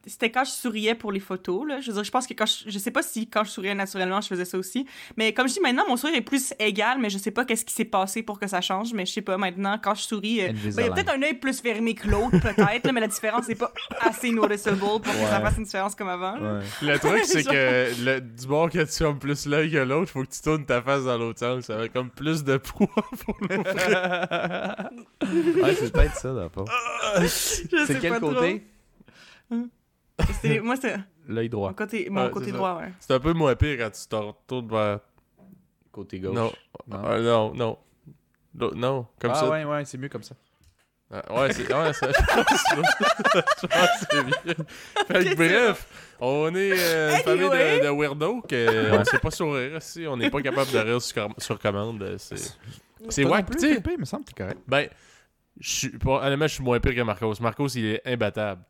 c'était 0.06 0.31
quand 0.31 0.44
je 0.44 0.50
souriais 0.50 0.94
pour 0.94 1.12
les 1.12 1.20
photos. 1.20 1.67
Là. 1.67 1.81
Je 1.81 1.88
veux 1.88 1.94
dire, 1.94 2.05
je 2.05 2.11
pense 2.11 2.26
que 2.26 2.35
quand 2.35 2.47
je, 2.47 2.70
je 2.70 2.79
sais 2.79 2.91
pas 2.91 3.02
si 3.02 3.29
quand 3.29 3.44
je 3.44 3.50
souriais 3.50 3.75
naturellement, 3.75 4.20
je 4.20 4.29
faisais 4.29 4.44
ça 4.44 4.58
aussi. 4.58 4.87
Mais 5.17 5.32
comme 5.32 5.49
je 5.49 5.55
dis 5.55 5.61
maintenant, 5.61 5.85
mon 5.88 5.97
sourire 5.97 6.17
est 6.17 6.23
plus 6.23 6.55
égal, 6.58 6.99
mais 6.99 7.11
je 7.11 7.19
sais 7.19 7.31
pas 7.31 7.44
qu'est-ce 7.44 7.64
qui 7.64 7.73
s'est 7.75 7.85
passé 7.85 8.23
pour 8.23 8.38
que 8.38 8.47
ça 8.47 8.61
change. 8.61 8.93
Mais 8.93 9.06
je 9.06 9.12
sais 9.12 9.23
pas, 9.23 9.37
maintenant, 9.37 9.79
quand 9.82 9.94
je 9.94 10.02
souris, 10.02 10.43
euh, 10.43 10.52
ben, 10.52 10.73
il 10.79 10.85
y 10.87 10.88
a 10.88 10.93
peut-être 10.93 11.12
un 11.12 11.23
œil 11.23 11.35
plus 11.35 11.61
fermé 11.61 11.94
que 11.94 12.08
l'autre, 12.08 12.38
peut-être, 12.41 12.85
là, 12.85 12.93
mais 12.93 13.00
la 13.00 13.08
différence 13.08 13.49
n'est 13.49 13.55
pas 13.55 13.73
assez 14.00 14.31
noticeable 14.31 14.79
pour 14.79 15.00
que 15.03 15.08
ça 15.08 15.41
fasse 15.41 15.56
une 15.58 15.64
différence 15.64 15.94
comme 15.94 16.08
avant. 16.08 16.35
Ouais. 16.35 16.61
Le 16.82 16.99
truc, 16.99 17.25
c'est 17.25 17.44
que 17.49 18.05
le, 18.05 18.20
du 18.20 18.46
bord 18.46 18.70
que 18.70 18.79
tu 18.79 18.93
fermes 18.93 19.19
plus 19.19 19.46
l'œil 19.46 19.70
que 19.70 19.79
l'autre, 19.79 20.11
faut 20.11 20.23
que 20.23 20.31
tu 20.31 20.41
tournes 20.41 20.64
ta 20.64 20.82
face 20.82 21.05
dans 21.05 21.19
l'autre 21.19 21.38
sens. 21.38 21.64
Ça 21.64 21.76
va 21.76 21.88
comme 21.88 22.11
plus 22.11 22.44
de 22.44 22.56
poids 22.56 22.88
pour 23.25 23.37
ouais, 23.41 23.58
c'est 25.75 25.93
peut-être 25.93 26.17
ça, 26.17 26.32
d'abord. 26.32 26.69
C'est 27.26 28.00
quel 28.00 28.19
trop. 28.19 28.35
C'était- 30.43 30.61
Moi, 30.61 30.76
c'est 30.76 30.97
L'œil 31.29 31.49
droit. 31.49 31.69
mon 31.70 31.75
côté, 31.75 32.08
mon 32.11 32.25
Ouais, 32.25 32.31
côté 32.31 32.47
c'est 32.47 32.50
ça. 32.52 32.56
droit, 32.56 32.75
ouais. 32.79 32.93
C'est 32.99 33.12
un 33.14 33.20
peu 33.20 33.32
moins 33.32 33.55
pire 33.55 33.79
quand 33.79 33.91
tu 33.91 34.06
te 34.06 34.17
retournes 34.17 34.69
vers. 34.69 35.00
Côté 35.93 36.20
gauche. 36.20 36.35
Non. 36.35 36.52
Non. 36.87 37.02
Ah, 37.05 37.19
non, 37.19 37.55
non. 37.55 37.79
Non, 38.55 38.70
non, 38.75 39.06
comme 39.20 39.31
ah 39.32 39.35
ça. 39.35 39.49
ouais, 39.49 39.64
ouais, 39.64 39.85
c'est 39.85 39.97
mieux 39.99 40.08
comme 40.08 40.23
ça. 40.25 40.35
Ah, 41.12 41.41
ouais, 41.41 41.52
c'est. 41.52 41.73
Ouais, 41.73 41.93
ça, 41.93 42.08
je 42.11 42.25
pense 42.35 43.44
je 43.62 43.67
pense 43.67 44.06
que 44.06 44.06
c'est 44.11 44.25
mieux. 44.25 44.55
Fait 45.06 45.25
que 45.25 45.31
Ok, 45.31 45.37
bref, 45.37 46.14
on 46.20 46.55
est 46.55 46.73
euh, 46.73 47.17
une 47.17 47.23
famille 47.23 47.49
de, 47.49 47.85
de 47.85 47.88
weirdos 47.91 48.43
que 48.43 48.93
on 49.00 49.05
sait 49.05 49.19
pas 49.19 49.31
sourire 49.31 49.76
ici. 49.76 50.05
On 50.08 50.17
n'est 50.17 50.31
pas 50.31 50.43
capable 50.43 50.70
de 50.70 50.79
rire 50.79 51.00
sur, 51.03 51.14
com- 51.14 51.35
sur 51.38 51.58
commande. 51.58 52.03
euh, 52.03 52.17
C'est. 52.19 52.37
C'est 53.08 53.25
plus, 53.25 53.56
tu 53.56 53.75
sais, 53.75 53.96
me 53.99 54.05
semble 54.05 54.25
que 54.25 54.32
t'es 54.32 54.43
correct. 54.43 54.61
Ben, 54.69 54.88
je 55.58 55.70
suis, 55.70 55.93
honnêtement, 56.05 56.46
je 56.46 56.55
suis 56.55 56.62
moins 56.64 56.79
pire 56.81 56.94
que 56.94 57.00
Marcos. 57.03 57.35
Marcos, 57.41 57.69
il 57.69 57.87
est 57.87 58.03
imbattable. 58.06 58.62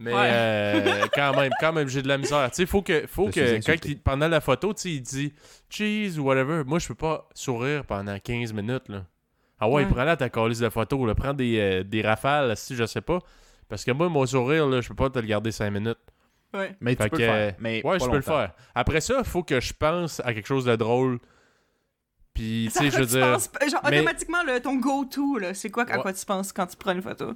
Mais 0.00 0.14
Ouais. 0.14 0.30
euh, 0.32 1.06
quand 1.12 1.34
même, 1.36 1.50
quand 1.60 1.72
même, 1.72 1.88
j'ai 1.88 2.02
de 2.02 2.08
la 2.08 2.18
misère. 2.18 2.48
Tu 2.50 2.56
sais, 2.56 2.66
faut 2.66 2.82
que, 2.82 3.06
faut 3.08 3.28
que 3.30 3.60
quand 3.66 3.84
il- 3.84 3.98
pendant 3.98 4.28
la 4.28 4.40
photo, 4.40 4.72
tu 4.72 4.80
sais, 4.82 4.90
il 4.92 5.00
dit 5.02 5.32
cheese 5.68 6.18
ou 6.20 6.24
whatever. 6.24 6.62
Moi, 6.64 6.78
je 6.78 6.86
peux 6.86 6.94
pas 6.94 7.28
sourire 7.34 7.84
pendant 7.84 8.16
15 8.20 8.52
minutes, 8.52 8.88
là. 8.88 9.04
Ah 9.58 9.68
ouais, 9.68 9.82
Ouais. 9.82 9.88
prends 9.90 10.04
là 10.04 10.16
ta 10.16 10.28
calice 10.28 10.60
de 10.60 10.68
photo, 10.68 11.04
là. 11.04 11.16
Prends 11.16 11.34
des, 11.34 11.58
euh, 11.58 11.82
des 11.82 12.00
rafales, 12.02 12.56
si 12.56 12.76
je 12.76 12.86
sais 12.86 13.00
pas. 13.00 13.18
Parce 13.68 13.84
que 13.84 13.90
moi, 13.90 14.08
mon 14.08 14.24
sourire, 14.24 14.68
là, 14.68 14.80
je 14.80 14.88
peux 14.88 14.94
pas 14.94 15.10
te 15.10 15.18
le 15.18 15.26
garder 15.26 15.50
5 15.50 15.70
minutes. 15.70 15.98
Ouais. 16.54 16.76
Mais 16.80 16.94
tu 16.94 17.02
peux 17.02 17.16
que, 17.16 17.22
le 17.22 17.28
faire. 17.28 17.54
Mais 17.58 17.84
ouais, 17.84 17.98
je 17.98 18.06
peux 18.08 18.16
le 18.16 18.22
faire. 18.22 18.52
Après 18.76 19.00
ça, 19.00 19.24
faut 19.24 19.42
que 19.42 19.58
je 19.60 19.72
pense 19.72 20.20
à 20.20 20.32
quelque 20.32 20.46
chose 20.46 20.64
de 20.64 20.76
drôle. 20.76 21.18
Puis, 22.34 22.70
tu 22.72 22.78
sais, 22.78 22.90
je 22.90 22.96
veux 23.00 23.06
dire. 23.06 23.32
penses- 23.32 23.50
genre, 23.68 23.80
mais- 23.90 23.98
automatiquement, 23.98 24.42
le, 24.46 24.60
ton 24.60 24.76
go-to, 24.76 25.38
là, 25.38 25.54
c'est 25.54 25.70
quoi 25.70 25.84
à 25.90 25.96
Ouais. 25.96 26.02
quoi 26.02 26.12
tu 26.12 26.24
penses 26.24 26.52
quand 26.52 26.66
tu 26.66 26.76
prends 26.76 26.92
une 26.92 27.02
photo? 27.02 27.34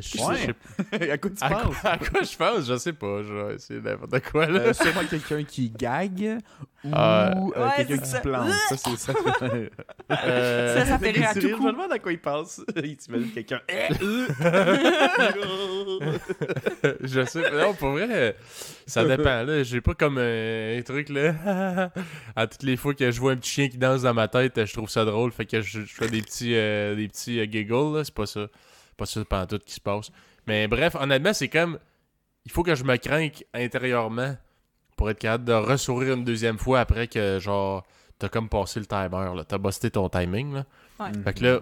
Je- 0.00 0.18
je- 0.18 0.22
Ouais. 0.24 1.10
à 1.10 1.18
quoi 1.18 1.30
tu 1.30 1.36
À 1.44 1.48
penses? 1.50 1.76
quoi, 1.80 1.90
à 1.90 1.98
quoi 1.98 2.22
je 2.22 2.36
pense? 2.36 2.66
Je 2.66 2.76
sais 2.78 2.92
pas. 2.92 3.22
Je 3.22 3.54
essayer 3.54 3.80
n'importe 3.80 4.20
quoi, 4.30 4.46
là. 4.46 4.60
Euh, 4.60 4.72
Sûrement 4.72 5.04
quelqu'un 5.08 5.44
qui 5.44 5.70
gague 5.70 6.38
ou 6.84 6.88
euh, 6.94 7.34
Ouais, 7.56 7.70
quelqu'un 7.76 7.94
c'est 7.96 8.02
qui 8.02 8.08
se 8.08 8.20
plante. 8.20 8.50
Ça, 8.68 8.76
c'est 8.76 8.96
ça. 8.98 9.12
Euh, 10.24 10.76
Ça, 10.78 10.86
ça 10.86 10.98
fait 10.98 11.10
rire 11.10 11.28
à 11.30 11.34
tout 11.34 11.40
Je 11.40 11.46
me 11.54 11.72
demande 11.72 11.92
à 11.92 11.98
quoi 11.98 12.12
il 12.12 12.20
pense. 12.20 12.60
Il 12.76 12.96
t'imagine 12.96 13.30
quelqu'un. 13.32 13.60
je 17.02 17.24
sais 17.26 17.42
pas. 17.42 17.50
Non, 17.66 17.74
pour 17.74 17.90
vrai, 17.90 18.36
ça 18.86 19.04
dépend, 19.04 19.42
là. 19.42 19.62
J'ai 19.62 19.80
pas 19.80 19.94
comme 19.94 20.16
euh, 20.18 20.78
un 20.78 20.82
truc, 20.82 21.08
là. 21.08 21.90
à 22.34 22.46
toutes 22.46 22.62
les 22.62 22.76
fois 22.76 22.94
que 22.94 23.10
je 23.10 23.20
vois 23.20 23.32
un 23.32 23.36
petit 23.36 23.50
chien 23.50 23.68
qui 23.68 23.78
danse 23.78 24.02
dans 24.02 24.14
ma 24.14 24.28
tête, 24.28 24.64
je 24.64 24.72
trouve 24.72 24.88
ça 24.90 25.04
drôle. 25.04 25.32
Fait 25.32 25.46
que 25.46 25.60
je, 25.60 25.80
je 25.80 25.94
fais 25.94 26.08
des 26.08 26.22
petits, 26.22 26.54
euh, 26.54 26.94
des 26.94 27.08
petits 27.08 27.40
euh, 27.40 27.46
giggles, 27.50 27.96
là. 27.96 28.04
C'est 28.04 28.14
pas 28.14 28.26
ça. 28.26 28.46
Pas 28.96 29.06
ça 29.06 29.24
pendant 29.24 29.46
tout 29.46 29.58
qui 29.58 29.74
se 29.74 29.80
passe. 29.80 30.10
Mais 30.46 30.68
bref, 30.68 30.94
honnêtement, 30.94 31.32
c'est 31.32 31.48
comme. 31.48 31.78
Il 32.44 32.52
faut 32.52 32.62
que 32.62 32.74
je 32.74 32.84
me 32.84 32.96
crainte 32.96 33.42
intérieurement 33.52 34.36
pour 34.96 35.10
être 35.10 35.18
capable 35.18 35.44
de 35.44 35.52
ressourire 35.52 36.14
une 36.14 36.24
deuxième 36.24 36.58
fois 36.58 36.80
après 36.80 37.08
que, 37.08 37.38
genre, 37.40 37.84
t'as 38.18 38.28
comme 38.28 38.48
passé 38.48 38.80
le 38.80 38.86
timer, 38.86 39.34
là. 39.34 39.44
T'as 39.46 39.58
busté 39.58 39.90
ton 39.90 40.08
timing, 40.08 40.54
là. 40.54 40.64
Ouais. 41.00 41.10
Fait 41.24 41.34
que 41.34 41.44
là, 41.44 41.60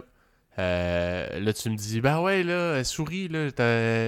euh, 0.58 1.40
là, 1.40 1.52
tu 1.52 1.70
me 1.70 1.76
dis, 1.76 2.00
ben 2.00 2.20
ouais, 2.20 2.42
là, 2.42 2.84
souris, 2.84 3.28
là, 3.28 3.48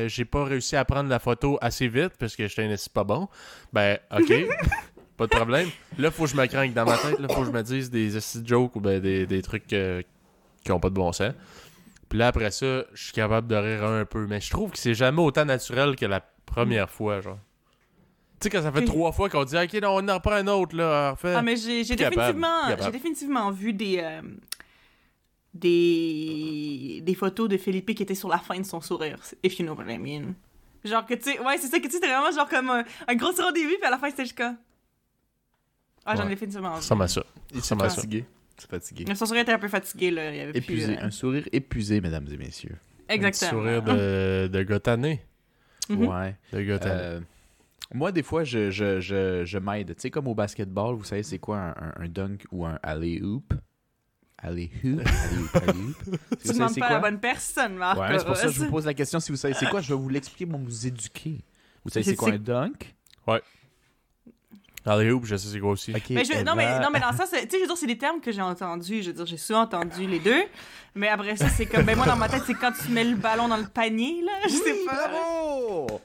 j'ai 0.09 0.25
pas 0.25 0.45
réussi 0.45 0.77
à 0.77 0.85
prendre 0.85 1.11
la 1.11 1.19
photo 1.19 1.59
assez 1.61 1.89
vite 1.89 2.13
parce 2.19 2.37
que 2.37 2.47
j'étais 2.47 2.65
un 2.65 2.75
pas 2.93 3.05
bon. 3.05 3.29
Ben, 3.73 3.99
ok, 4.17 4.33
pas 5.17 5.27
de 5.27 5.31
problème. 5.31 5.69
Là, 5.99 6.11
faut 6.11 6.25
que 6.25 6.31
je 6.31 6.37
me 6.37 6.47
craque 6.47 6.73
dans 6.73 6.85
ma 6.85 6.99
tête, 6.99 7.19
là, 7.19 7.29
faut 7.29 7.41
que 7.41 7.47
je 7.47 7.53
me 7.53 7.63
dise 7.63 7.91
des 7.91 8.11
jokes 8.45 8.77
ou 8.77 8.81
ben 8.81 9.01
des, 9.01 9.27
des 9.27 9.43
trucs 9.43 9.73
euh, 9.73 10.03
qui 10.65 10.73
ont 10.73 10.81
pas 10.81 10.91
de 10.91 10.95
bon 10.95 11.13
sens. 11.13 11.33
Puis 12.09 12.19
là, 12.19 12.29
après 12.29 12.51
ça, 12.51 12.85
je 12.93 13.05
suis 13.05 13.13
capable 13.13 13.49
de 13.49 13.57
rire 13.57 13.85
un 13.85 14.05
peu. 14.05 14.27
Mais 14.27 14.41
je 14.41 14.51
trouve 14.51 14.71
que 14.71 14.79
c'est 14.79 14.95
jamais 14.95 15.21
autant 15.21 15.45
naturel 15.45 15.97
que 15.97 16.07
la 16.07 16.21
première 16.21 16.89
fois, 16.91 17.21
genre. 17.21 17.39
Tu 18.39 18.45
sais, 18.45 18.51
quand 18.51 18.63
ça 18.63 18.71
fait 18.71 18.85
trois 18.85 19.13
fois 19.13 19.31
qu'on 19.31 19.45
dit, 19.45 19.57
ok, 19.57 19.73
non, 19.83 19.97
on 19.97 20.09
en 20.09 20.21
prend 20.21 20.33
un 20.33 20.47
autre, 20.47 20.77
là, 20.77 21.13
refait. 21.13 21.35
Ah, 21.35 21.43
mais 21.43 21.57
j'ai 21.57 21.83
définitivement, 21.85 22.69
définitivement 22.93 23.51
vu 23.51 23.73
des, 23.73 23.99
euh, 24.03 24.21
des, 25.55 27.01
des 27.03 27.15
photos 27.15 27.49
de 27.49 27.57
Philippe 27.57 27.95
qui 27.95 28.03
étaient 28.03 28.15
sur 28.15 28.29
la 28.29 28.39
fin 28.39 28.59
de 28.59 28.65
son 28.65 28.81
sourire, 28.81 29.19
if 29.43 29.59
you 29.59 29.65
know 29.65 29.75
what 29.75 29.91
I 29.91 29.99
mean. 29.99 30.35
Genre 30.85 31.05
que 31.05 31.15
tu 31.15 31.33
sais, 31.33 31.41
ouais, 31.41 31.57
c'est 31.59 31.69
ça 31.69 31.79
que 31.79 31.85
tu 31.85 31.91
sais, 31.91 31.95
c'était 31.97 32.09
vraiment 32.09 32.31
genre 32.31 32.49
comme 32.49 32.71
un, 32.71 32.85
un 33.09 33.15
gros 33.15 33.33
sourire 33.33 33.49
au 33.49 33.53
début, 33.53 33.75
puis 33.77 33.85
à 33.87 33.91
la 33.91 33.99
fin 33.99 34.11
c'était 34.11 34.29
comme. 34.35 34.57
Ah, 36.05 36.15
j'en 36.15 36.27
ai 36.27 36.29
définitivement 36.29 36.77
vu. 36.77 36.83
Ça 36.83 36.95
m'a 36.95 37.09
ça. 37.09 37.25
Il 37.53 37.63
s'est 37.63 37.75
fatigué. 37.75 38.25
C'est 38.59 38.71
fatigué. 38.71 39.05
Mais 39.09 39.15
son 39.15 39.27
sourire 39.27 39.43
était 39.43 39.53
un 39.53 39.59
peu 39.59 39.69
fatigué, 39.69 40.11
là. 40.11 40.31
Il 40.31 40.37
y 40.37 40.41
avait 40.41 40.59
Épuisé. 40.59 40.95
plus. 40.95 41.03
euh, 41.03 41.07
Un 41.07 41.11
sourire 41.11 41.49
épuisé, 41.53 42.01
mesdames 42.01 42.27
et 42.31 42.37
messieurs. 42.37 42.77
Exactement. 43.09 43.61
Un 43.61 43.65
sourire 43.65 43.83
de, 43.83 44.49
de 44.53 44.63
gars 44.63 44.81
tanné. 44.81 45.23
Mhm. 45.89 46.07
Ouais. 46.07 46.37
De 46.53 46.63
gars 46.63 46.79
tanné. 46.79 47.01
Euh, 47.03 47.21
moi, 47.95 48.11
des 48.13 48.23
fois, 48.23 48.43
je, 48.45 48.71
je, 48.71 49.01
je, 49.01 49.45
je 49.45 49.59
m'aide. 49.59 49.95
Tu 49.95 50.01
sais, 50.03 50.11
comme 50.11 50.27
au 50.27 50.35
basketball, 50.35 50.95
vous 50.97 51.05
savez, 51.05 51.23
c'est 51.23 51.39
quoi 51.39 51.59
un, 51.59 51.71
un- 51.71 51.95
un 52.01 52.09
dunk 52.09 52.45
ou 52.51 52.65
un 52.67 52.79
alley-oop? 52.83 53.53
allez 54.39 54.71
hoop, 54.85 55.01
allez 55.01 55.37
hoop, 55.39 55.57
alley 55.57 55.73
hoop. 55.79 55.97
Est-ce 56.07 56.11
que 56.11 56.17
Tu 56.17 56.49
vous 56.49 56.53
savez 56.53 56.55
demandes 56.59 56.71
c'est 56.75 56.81
pas 56.81 56.87
à 56.87 56.93
la 56.95 56.99
quoi? 57.01 57.11
bonne 57.11 57.21
personne, 57.21 57.75
Marc. 57.77 57.99
Ouais, 57.99 58.19
c'est 58.19 58.25
pour 58.27 58.37
ça 58.37 58.47
que 58.49 58.53
je 58.53 58.59
vous 58.61 58.71
pose 58.71 58.85
la 58.85 58.93
question 58.95 59.19
si 59.19 59.33
vous 59.33 59.37
savez 59.39 59.55
c'est 59.55 59.67
quoi? 59.71 59.81
Je 59.81 59.89
vais 59.95 59.99
vous 60.01 60.09
l'expliquer 60.11 60.47
pour 60.47 60.59
vous 60.61 60.87
éduquer. 60.87 61.39
Vous 61.85 61.91
savez 61.91 62.05
c'est 62.05 62.17
quoi 62.17 62.33
un 62.33 62.39
dunk? 62.39 62.95
Allez, 64.87 65.11
hoop, 65.11 65.25
je 65.27 65.37
sais 65.37 65.49
c'est 65.49 65.59
quoi 65.61 65.71
aussi. 65.71 65.93
Ok, 65.95 66.11
Mais 66.11 66.25
je- 66.25 66.45
non, 66.45 66.55
mais, 66.55 66.79
non, 66.79 66.91
mais 66.93 67.01
dans 67.01 67.11
le 67.11 67.17
sens, 67.17 67.31
tu 67.31 67.37
sais, 67.39 67.49
je 67.53 67.57
veux 67.59 67.67
dire, 67.67 67.77
c'est 67.77 67.87
des 67.87 67.99
termes 67.99 68.21
que 68.21 68.31
j'ai 68.31 68.41
entendus. 68.43 69.03
Je 69.03 69.09
veux 69.09 69.13
dire, 69.15 69.27
j'ai 69.27 69.37
souvent 69.37 69.63
entendu 69.63 70.07
les 70.07 70.21
deux. 70.21 70.43
Mais 70.95 71.09
après 71.09 71.37
ça, 71.37 71.49
c'est 71.49 71.67
comme, 71.67 71.85
ben 71.85 71.97
moi, 71.97 72.07
dans 72.07 72.17
ma 72.17 72.29
tête, 72.29 72.43
c'est 72.47 72.55
quand 72.55 72.73
tu 72.73 72.91
mets 72.93 73.05
le 73.05 73.17
ballon 73.17 73.49
dans 73.49 73.57
le 73.57 73.67
panier, 73.67 74.23
là. 74.25 74.33
Je 74.45 74.51
sais 74.51 74.85
pas. 74.87 75.09
Bravo! 75.09 76.01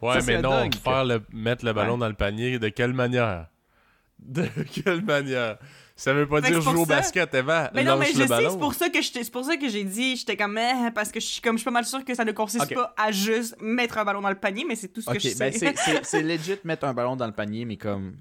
Ouais, 0.00 0.20
Ça, 0.20 0.26
mais 0.26 0.42
non, 0.42 0.68
faire 0.84 1.04
le, 1.04 1.22
mettre 1.32 1.64
le 1.64 1.72
ballon 1.72 1.98
dans 1.98 2.06
le 2.08 2.14
panier, 2.14 2.58
de 2.58 2.68
quelle 2.68 2.92
manière? 2.92 3.46
De 4.18 4.46
quelle 4.72 5.02
manière? 5.04 5.56
Ça 6.00 6.14
veut 6.14 6.28
pas 6.28 6.40
Fait 6.40 6.52
dire 6.52 6.60
jouer 6.60 6.74
au 6.80 6.86
ça- 6.86 6.96
basket, 6.96 7.34
Eva. 7.34 7.72
Mais 7.74 7.82
non, 7.82 7.96
mais 7.96 8.06
je 8.06 8.12
sais, 8.24 8.26
c'est 8.28 8.58
pour 8.58 8.72
ça 8.72 8.88
que 8.88 9.02
j'étais- 9.02 9.24
c'est 9.24 9.32
pour 9.32 9.44
ça 9.44 9.56
que 9.56 9.68
j'ai 9.68 9.82
dit, 9.82 10.14
j'étais 10.16 10.36
comme, 10.36 10.56
eh, 10.56 10.90
parce 10.94 11.10
que 11.10 11.18
je 11.18 11.26
suis 11.26 11.40
comme, 11.42 11.56
je 11.56 11.62
suis 11.62 11.64
pas 11.64 11.72
mal 11.72 11.84
sûre 11.84 12.04
que 12.04 12.14
ça 12.14 12.24
ne 12.24 12.30
consiste 12.30 12.72
pas 12.72 12.94
à 12.96 13.10
juste 13.10 13.56
mettre 13.60 13.98
un 13.98 14.04
ballon 14.04 14.20
dans 14.20 14.28
le 14.30 14.36
panier, 14.38 14.64
mais 14.66 14.76
c'est 14.76 14.88
tout 14.88 15.00
ce 15.00 15.10
que 15.10 15.18
je 15.18 15.36
ben 15.36 15.52
c'est- 16.04 16.22
legit 16.22 16.54
mettre 16.62 16.86
un 16.86 16.94
ballon 16.94 17.16
dans 17.16 17.26
le 17.26 17.32
panier, 17.32 17.64
mais 17.64 17.76
comme 17.76 18.14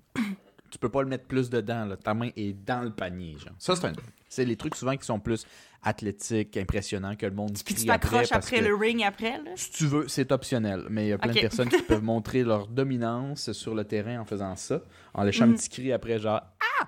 tu 0.72 0.80
peux 0.80 0.90
pas 0.90 1.04
le 1.04 1.08
mettre 1.08 1.26
plus 1.26 1.50
dedans. 1.52 1.86
Là. 1.86 1.96
Ta 1.98 2.14
main 2.16 2.30
est 2.36 2.52
dans 2.66 2.82
le 2.82 2.90
panier. 2.90 3.38
Genre. 3.40 3.54
Ça, 3.60 3.76
c'est 3.76 3.86
un. 3.86 3.94
C'est 4.28 4.44
les 4.44 4.58
trucs 4.58 4.76
souvent 4.76 4.98
qui 4.98 5.06
sont 5.06 5.20
plus 5.20 5.46
athlétiques, 5.84 6.58
impressionnants, 6.58 7.16
que 7.16 7.26
le 7.26 7.32
monde 7.32 7.58
Puis 7.64 7.76
tu 7.76 7.90
après. 7.90 8.10
t'accroches 8.10 8.32
après 8.32 8.62
le 8.62 8.76
ring 8.76 9.04
après, 9.04 9.38
là? 9.38 9.52
Si 9.56 9.72
tu 9.72 9.86
veux, 9.86 10.08
c'est 10.08 10.32
optionnel. 10.32 10.84
Mais 10.90 11.06
il 11.06 11.10
y 11.10 11.14
a 11.14 11.18
plein 11.18 11.32
de 11.32 11.40
personnes 11.40 11.70
qui 11.70 11.82
peuvent 11.84 12.04
montrer 12.04 12.44
leur 12.44 12.68
dominance 12.68 13.52
sur 13.54 13.74
le 13.76 13.86
terrain 13.86 14.20
en 14.20 14.26
faisant 14.26 14.56
ça, 14.56 14.82
en 15.14 15.24
léchant 15.24 15.46
Mhm. 15.48 15.54
un 15.54 15.56
petit 15.56 15.70
cri 15.70 15.94
après, 15.94 16.20
genre 16.20 16.42
Ah! 16.82 16.88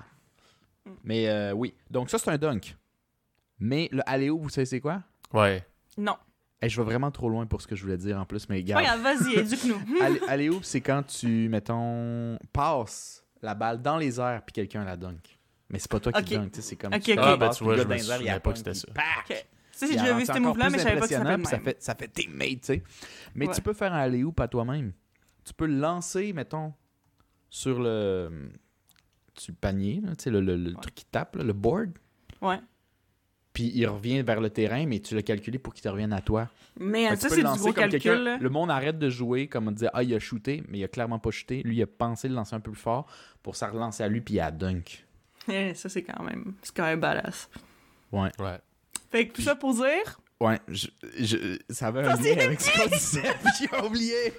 Mais 1.03 1.27
euh, 1.29 1.51
oui. 1.53 1.73
Donc, 1.89 2.09
ça, 2.09 2.17
c'est 2.17 2.29
un 2.29 2.37
dunk. 2.37 2.75
Mais 3.59 3.89
le 3.91 4.01
alley 4.09 4.29
vous 4.29 4.49
savez 4.49 4.65
c'est 4.65 4.79
quoi? 4.79 5.03
Ouais. 5.33 5.65
Non. 5.97 6.15
Hey, 6.61 6.69
je 6.69 6.79
vais 6.81 6.85
vraiment 6.85 7.11
trop 7.11 7.29
loin 7.29 7.45
pour 7.45 7.61
ce 7.61 7.67
que 7.67 7.75
je 7.75 7.83
voulais 7.83 7.97
dire 7.97 8.17
en 8.19 8.25
plus, 8.25 8.47
mais 8.49 8.57
regarde. 8.57 8.83
grave, 8.83 9.01
vas-y, 9.01 9.33
éduque-nous. 9.39 9.79
Alley- 10.01 10.21
Alley-oop, 10.27 10.63
c'est 10.63 10.81
quand 10.81 11.03
tu, 11.03 11.47
mettons, 11.49 12.37
passes 12.51 13.23
la 13.41 13.55
balle 13.55 13.81
dans 13.81 13.97
les 13.97 14.19
airs 14.19 14.41
puis 14.45 14.53
quelqu'un 14.53 14.83
la 14.83 14.97
dunk. 14.97 15.39
Mais 15.69 15.79
c'est 15.79 15.89
pas 15.91 15.99
toi 15.99 16.11
qui 16.11 16.21
Ok. 16.35 16.41
dunk, 16.41 16.51
tu 16.51 16.61
sais, 16.61 16.69
c'est 16.69 16.75
comme 16.75 16.93
Ok, 16.93 17.01
tu 17.01 17.11
ok. 17.11 17.17
passes, 17.17 17.27
Ah, 17.27 17.37
ben, 17.37 17.49
tu 17.49 17.63
vois, 17.63 17.75
le 17.75 17.81
je 17.83 17.87
gars 17.87 17.95
me 17.95 17.99
dans 17.99 18.03
les 18.03 18.09
airs, 18.09 18.15
il 18.15 18.17
souvenais 18.19 18.31
la 18.33 18.39
pas 18.41 18.51
que 18.51 18.57
c'était 18.57 18.73
ça. 18.73 18.87
pac! 18.93 19.05
Ok. 19.29 19.45
Ça, 19.71 19.85
j'ai 19.87 19.93
déjà 19.93 20.13
vu 20.17 20.25
ça 20.25 20.33
ce 20.33 20.39
encore 20.39 20.49
move-là, 20.49 20.65
plus 20.65 20.71
mais 20.73 20.77
je 20.79 20.83
savais 20.83 20.99
pas 20.99 21.07
que 21.07 21.13
ça 21.13 21.35
puis 21.37 21.45
ça 21.45 21.55
même. 21.57 21.63
fait, 21.65 21.81
ça 21.81 21.95
fait 21.95 22.07
teammate, 22.09 22.49
tu 22.49 22.59
sais. 22.63 22.83
Mais 23.35 23.47
Ouais. 23.47 23.53
tu 23.53 23.61
peux 23.61 23.71
faire 23.73 23.93
un 23.93 23.99
alley-oop 23.99 24.37
à 24.41 24.47
toi-même. 24.49 24.91
Tu 25.45 25.53
peux 25.53 25.67
le 25.67 25.77
lancer, 25.79 26.33
mettons, 26.33 26.73
sur 27.49 27.79
le, 27.79 28.51
le 29.47 29.55
panier, 29.55 30.01
là, 30.03 30.15
tu 30.15 30.25
sais, 30.25 30.29
le, 30.29 30.41
le- 30.41 30.55
le 30.57 30.73
truc 30.73 30.93
qui 30.95 31.05
tape, 31.05 31.35
là, 31.37 31.43
le 31.43 31.53
board. 31.53 31.91
Ouais. 32.41 32.59
Puis 33.53 33.71
il 33.73 33.87
revient 33.87 34.21
vers 34.21 34.39
le 34.41 34.49
terrain, 34.49 34.85
mais 34.85 34.99
tu 34.99 35.15
l'as 35.15 35.23
calculé 35.23 35.57
pour 35.57 35.73
qu'il 35.73 35.81
te 35.83 35.89
revienne 35.89 36.13
à 36.13 36.21
toi. 36.21 36.49
Mais 36.79 37.15
ça, 37.15 37.29
c'est 37.29 37.41
le 37.41 37.51
du 37.53 37.59
gros 37.59 37.73
calcul, 37.73 38.11
là. 38.23 38.37
Le 38.37 38.49
monde 38.49 38.69
arrête 38.69 38.99
de 38.99 39.09
jouer 39.09 39.47
comme 39.47 39.67
on 39.67 39.71
disait 39.71 39.89
Ah, 39.93 40.03
il 40.03 40.13
a 40.13 40.19
shooté, 40.19 40.63
mais 40.69 40.77
il 40.79 40.83
a 40.83 40.87
clairement 40.87 41.19
pas 41.19 41.31
shooté. 41.31 41.63
Lui, 41.63 41.77
il 41.77 41.81
a 41.83 41.87
pensé 41.87 42.27
le 42.29 42.35
lancer 42.35 42.55
un 42.55 42.59
peu 42.59 42.71
plus 42.71 42.79
fort 42.79 43.07
pour 43.41 43.55
ça 43.55 43.67
relancer 43.67 44.03
à 44.03 44.07
lui, 44.07 44.21
puis 44.21 44.35
il 44.35 44.39
a 44.39 44.51
dunk. 44.51 45.05
Eh, 45.49 45.73
Ça, 45.73 45.89
c'est 45.89 46.03
quand 46.03 46.21
même, 46.23 46.53
c'est 46.61 46.75
quand 46.75 46.83
même 46.85 46.99
badass. 46.99 47.49
Ouais. 48.11 48.29
Ouais. 48.39 48.59
Fait 49.09 49.27
que 49.27 49.33
tout 49.33 49.41
ça 49.41 49.55
pour 49.55 49.73
dire, 49.73 50.21
Ouais, 50.41 50.57
je, 50.69 50.87
je- 51.19 51.57
ça 51.69 51.87
avait 51.87 51.99
un 51.99 52.15
lien 52.15 52.37
avec 52.45 52.61
ce 52.61 52.71
qu'on 52.71 52.87
disait, 52.87 53.21
puis 53.43 53.51
j'ai 53.59 53.85
oublié. 53.85 54.33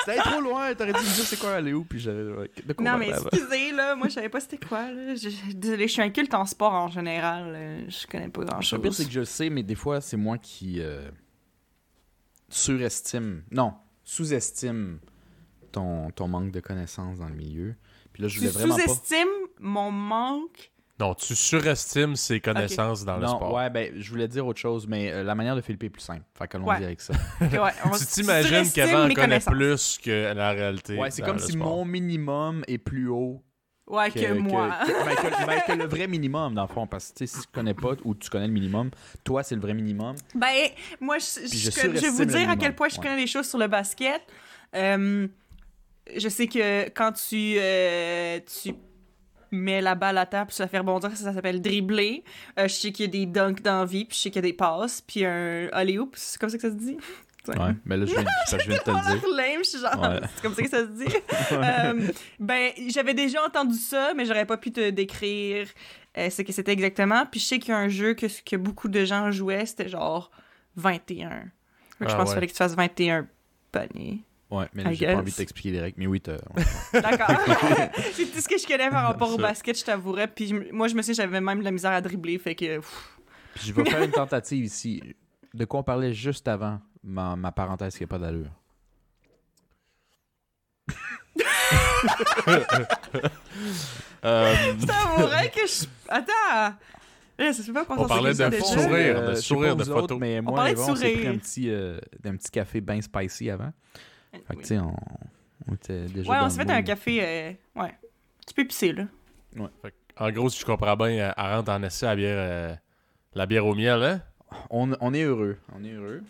C'était 0.00 0.16
trop 0.18 0.40
loin, 0.40 0.74
t'aurais 0.74 0.94
dû 0.94 1.00
me 1.00 1.14
dire 1.14 1.24
c'est 1.26 1.38
quoi 1.38 1.56
aller 1.56 1.74
où, 1.74 1.84
puis 1.84 2.00
j'avais. 2.00 2.22
non 2.80 2.92
on 2.94 2.98
mais 2.98 3.10
excusez 3.10 3.72
là, 3.72 3.94
moi 3.94 4.08
je 4.08 4.14
savais 4.14 4.30
pas 4.30 4.40
c'était 4.40 4.56
quoi 4.56 4.90
là. 4.90 5.14
Je- 5.14 5.52
Désolée, 5.52 5.86
je 5.86 5.92
suis 5.92 6.00
inculte 6.02 6.32
en 6.32 6.46
sport 6.46 6.72
en 6.72 6.88
général. 6.88 7.52
euh, 7.54 7.84
Je 7.88 8.06
connais 8.06 8.30
pas 8.30 8.42
grand 8.44 8.56
Le 8.56 8.62
chose. 8.62 8.80
pire, 8.80 8.94
c'est 8.94 9.04
que 9.04 9.10
je 9.10 9.20
le 9.20 9.26
sais, 9.26 9.50
mais 9.50 9.62
des 9.62 9.74
fois, 9.74 10.00
c'est 10.00 10.16
moi 10.16 10.38
qui 10.38 10.80
euh, 10.80 11.10
surestime, 12.48 13.42
non, 13.50 13.74
sous-estime 14.04 14.98
ton, 15.72 16.10
ton 16.10 16.28
manque 16.28 16.52
de 16.52 16.60
connaissances 16.60 17.18
dans 17.18 17.28
le 17.28 17.34
milieu. 17.34 17.74
Puis 18.12 18.22
là, 18.22 18.28
je 18.28 18.34
Tu 18.34 18.40
voulais 18.40 18.50
vraiment 18.52 18.76
pas. 18.76 18.82
sous-estimes 18.82 19.28
mon 19.60 19.90
manque. 19.90 20.70
Non, 21.00 21.12
tu 21.14 21.34
surestimes 21.34 22.14
ses 22.14 22.38
connaissances 22.38 23.04
dans 23.04 23.16
le 23.16 23.22
Non, 23.26 23.36
sport. 23.36 23.52
ouais, 23.54 23.68
ben, 23.68 23.92
je 23.96 24.08
voulais 24.10 24.28
dire 24.28 24.46
autre 24.46 24.60
chose, 24.60 24.86
mais 24.86 25.10
euh, 25.12 25.24
la 25.24 25.34
manière 25.34 25.56
de 25.56 25.60
Philippe 25.60 25.82
est 25.82 25.90
plus 25.90 26.00
simple. 26.02 26.22
Fait 26.38 26.46
que 26.46 26.56
l'on 26.56 26.66
Ouais. 26.66 26.78
dit 26.78 26.84
avec 26.84 27.00
ça. 27.00 27.14
Ouais, 27.40 27.72
on 27.84 27.90
Tu 27.98 28.06
t'imagines 28.06 28.70
qu'avant 28.70 29.08
on 29.10 29.12
connaît 29.14 29.40
plus 29.40 29.98
que 29.98 30.32
la 30.32 30.50
réalité. 30.52 30.96
Ouais, 30.96 31.10
c'est 31.10 31.22
comme 31.22 31.36
le 31.38 31.42
si 31.42 31.52
sport. 31.52 31.66
mon 31.66 31.84
minimum 31.84 32.62
est 32.68 32.78
plus 32.78 33.08
haut 33.08 33.42
Ouais, 33.88 34.10
que, 34.10 34.32
moi. 34.34 34.70
que- 34.86 35.04
ben, 35.04 35.14
que- 35.16 35.46
ben, 35.46 35.60
que 35.66 35.72
le 35.72 35.84
vrai 35.86 36.06
minimum, 36.06 36.54
dans 36.54 36.62
le 36.62 36.68
fond. 36.68 36.86
Parce 36.86 37.08
que 37.10 37.18
tu 37.18 37.26
sais, 37.26 37.34
si 37.38 37.42
tu 37.44 37.52
connais 37.52 37.74
pas 37.74 37.90
ou 38.04 38.14
tu 38.14 38.30
connais 38.30 38.46
le 38.46 38.52
minimum, 38.52 38.90
toi, 39.24 39.42
c'est 39.42 39.56
le 39.56 39.60
vrai 39.60 39.74
minimum. 39.74 40.14
Ben, 40.34 40.68
moi, 41.00 41.18
je, 41.18 41.46
je, 41.46 41.70
vais 42.00 42.08
vous 42.10 42.24
dire 42.24 42.48
à 42.48 42.56
quel 42.56 42.74
point 42.74 42.88
je 42.88 42.96
connais 42.96 43.16
des 43.16 43.26
choses 43.26 43.48
sur 43.48 43.58
le 43.58 43.66
basket. 43.66 44.22
Euh, 44.76 45.26
je 46.16 46.28
sais 46.28 46.46
que 46.46 46.88
quand 46.90 47.12
tu, 47.12 47.56
euh, 47.58 48.38
tu 48.62 48.72
mets 49.54 49.80
la 49.80 49.94
balle 49.94 50.18
à 50.18 50.26
terre 50.26 50.46
puis 50.46 50.56
la 50.58 50.68
fais 50.68 50.78
rebondir, 50.78 51.10
ça, 51.10 51.16
ça 51.24 51.32
s'appelle 51.32 51.62
dribbler. 51.62 52.22
Euh, 52.58 52.68
je 52.68 52.74
sais 52.74 52.92
qu'il 52.92 53.06
y 53.06 53.08
a 53.08 53.10
des 53.10 53.26
dunks 53.26 53.62
dans 53.62 53.80
la 53.80 53.84
vie, 53.86 54.04
puis 54.04 54.16
je 54.16 54.22
sais 54.22 54.30
qu'il 54.30 54.36
y 54.42 54.44
a 54.46 54.48
des 54.50 54.52
passes, 54.56 55.00
puis 55.00 55.24
un 55.24 55.68
alley-oop, 55.72 56.14
c'est 56.16 56.38
comme 56.40 56.50
ça 56.50 56.56
que 56.56 56.62
ça 56.62 56.70
se 56.70 56.74
dit? 56.76 56.96
Ouais, 57.46 57.56
mais 57.84 57.98
là, 57.98 58.06
je 58.06 58.12
viens, 58.12 58.24
ça, 58.46 58.56
je 58.58 58.66
viens 58.68 58.78
de 58.78 58.82
te 58.82 58.90
le 58.90 59.18
dire. 59.20 59.28
lame, 59.36 59.58
je 59.64 59.68
suis 59.68 59.78
genre, 59.78 60.00
Ouais. 60.00 60.20
c'est 60.34 60.42
comme 60.42 60.54
ça 60.54 60.62
que 60.62 60.68
ça 60.70 60.78
se 60.80 60.90
dit. 60.92 61.14
Euh, 61.52 62.08
ben, 62.40 62.72
j'avais 62.88 63.12
déjà 63.14 63.44
entendu 63.44 63.76
ça, 63.76 64.12
mais 64.16 64.24
j'aurais 64.24 64.46
pas 64.46 64.56
pu 64.56 64.72
te 64.72 64.88
décrire 64.90 65.68
euh, 66.16 66.30
ce 66.30 66.40
que 66.42 66.52
c'était 66.52 66.72
exactement. 66.72 67.26
Puis 67.30 67.40
je 67.40 67.44
sais 67.46 67.58
qu'il 67.58 67.68
y 67.70 67.72
a 67.72 67.78
un 67.78 67.88
jeu 67.88 68.14
que, 68.14 68.26
que 68.44 68.56
beaucoup 68.56 68.88
de 68.88 69.04
gens 69.04 69.30
jouaient, 69.30 69.66
c'était 69.66 69.88
genre 69.90 70.30
21. 70.76 71.28
Fait 71.98 72.04
que 72.06 72.10
je 72.10 72.14
Ah 72.14 72.16
pense 72.16 72.18
ouais. 72.18 72.24
qu'il 72.24 72.34
fallait 72.34 72.46
que 72.46 72.52
tu 72.52 72.56
fasses 72.58 72.74
21 72.74 73.26
paniers. 73.72 74.20
Ouais, 74.54 74.66
mais 74.74 74.84
là, 74.84 74.92
j'ai 74.92 75.06
pas 75.06 75.16
envie 75.16 75.32
de 75.32 75.36
t'expliquer 75.36 75.70
les 75.72 75.80
règles. 75.80 75.96
Mais 75.98 76.06
oui, 76.06 76.20
t'as. 76.20 76.32
ouais. 76.54 77.00
D'accord. 77.00 77.26
c'est 78.12 78.26
tout 78.32 78.40
ce 78.40 78.48
que 78.48 78.58
je 78.58 78.66
connais 78.66 78.90
par 78.90 79.04
rapport 79.08 79.28
au 79.30 79.36
Ça. 79.36 79.42
basket, 79.42 79.78
je 79.78 79.84
t'avouerais. 79.84 80.28
Puis 80.28 80.48
je- 80.48 80.72
moi, 80.72 80.88
je 80.88 80.94
me 80.94 81.02
sais, 81.02 81.14
j'avais 81.14 81.40
même 81.40 81.58
de 81.60 81.64
la 81.64 81.70
misère 81.70 81.90
à 81.92 82.00
dribbler, 82.00 82.38
fait 82.38 82.54
que... 82.54 82.76
pff, 82.76 83.18
Puis 83.54 83.66
je 83.68 83.72
vais 83.72 83.84
faire 83.88 84.02
une 84.02 84.10
tentative 84.12 84.64
ici. 84.64 85.02
De 85.52 85.64
quoi 85.64 85.80
on 85.80 85.82
parlait 85.84 86.12
juste 86.12 86.46
avant 86.48 86.80
ma, 87.02 87.36
ma 87.36 87.52
parenthèse 87.52 87.96
qui 87.96 88.02
n'a 88.02 88.08
pas 88.08 88.18
d'allure. 88.18 88.50
Euh, 94.24 94.54
Je 94.78 94.86
t'avouerais 94.86 95.50
que 95.50 95.66
je... 95.66 95.86
Attends! 96.08 96.76
Là, 97.36 97.52
ça 97.52 97.54
se 97.54 97.62
fait 97.62 97.72
pas 97.72 97.84
qu'on 97.84 97.98
On 97.98 98.06
parlait 98.06 98.32
de 98.32 98.50
sourire, 98.60 99.30
de 99.30 99.34
sourire, 99.34 99.76
de 99.76 99.84
photos. 99.84 100.18
mais 100.20 100.40
moi, 100.40 100.54
parlait 100.54 100.74
de 100.74 100.78
on 100.78 100.94
s'est 100.94 101.12
pris 101.12 101.26
un 101.26 101.36
petit, 101.36 101.68
euh, 101.68 101.98
un 102.24 102.36
petit 102.36 102.50
café 102.50 102.80
bien 102.80 103.00
spicy 103.00 103.50
avant. 103.50 103.72
Fait 104.48 104.54
que, 104.56 104.60
tu 104.60 104.66
sais, 104.66 104.78
on, 104.78 104.94
on 105.68 105.74
était 105.74 106.04
déjà. 106.06 106.30
Ouais, 106.30 106.38
dans 106.38 106.46
on 106.46 106.50
s'est 106.50 106.64
fait 106.64 106.70
un 106.70 106.82
café... 106.82 107.18
euh, 107.22 107.52
Ouais. 107.80 107.94
Tu 108.46 108.54
peux 108.54 108.62
épicer, 108.62 108.92
là. 108.92 109.04
fait 109.82 109.90
que, 109.90 109.94
en 110.24 110.30
gros, 110.30 110.50
si 110.50 110.60
je 110.60 110.64
comprends 110.66 110.96
bien, 110.96 111.08
elle 111.08 111.34
elle 111.36 111.44
rentre 111.56 111.70
en 111.72 111.82
essai 111.82 112.06
la 112.06 112.16
bière, 112.16 112.36
euh, 112.38 112.74
la 113.34 113.46
bière 113.46 113.66
au 113.66 113.74
miel, 113.74 114.02
hein? 114.02 114.20
On, 114.70 114.92
on 115.00 115.14
est 115.14 115.22
heureux. 115.22 115.56
On 115.74 115.82
est 115.84 115.92
heureux. 115.92 116.22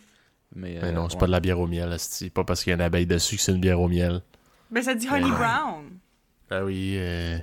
Mais, 0.54 0.78
Mais 0.80 0.88
euh, 0.88 0.92
non, 0.92 1.08
c'est 1.08 1.16
ouais. 1.16 1.20
pas 1.20 1.26
de 1.26 1.32
la 1.32 1.40
bière 1.40 1.58
au 1.58 1.66
miel, 1.66 1.94
c'est 1.98 2.30
pas 2.30 2.44
parce 2.44 2.62
qu'il 2.62 2.70
y 2.70 2.72
a 2.72 2.76
une 2.76 2.80
abeille 2.82 3.06
dessus 3.06 3.36
que 3.36 3.42
c'est 3.42 3.52
une 3.52 3.60
bière 3.60 3.80
au 3.80 3.88
miel. 3.88 4.22
Ben, 4.70 4.82
ça 4.82 4.94
dit 4.94 5.08
Honey 5.08 5.24
Ouais. 5.24 5.30
Brown. 5.30 5.84
Ben 6.48 6.62
oui, 6.64 6.94
euh, 6.96 7.36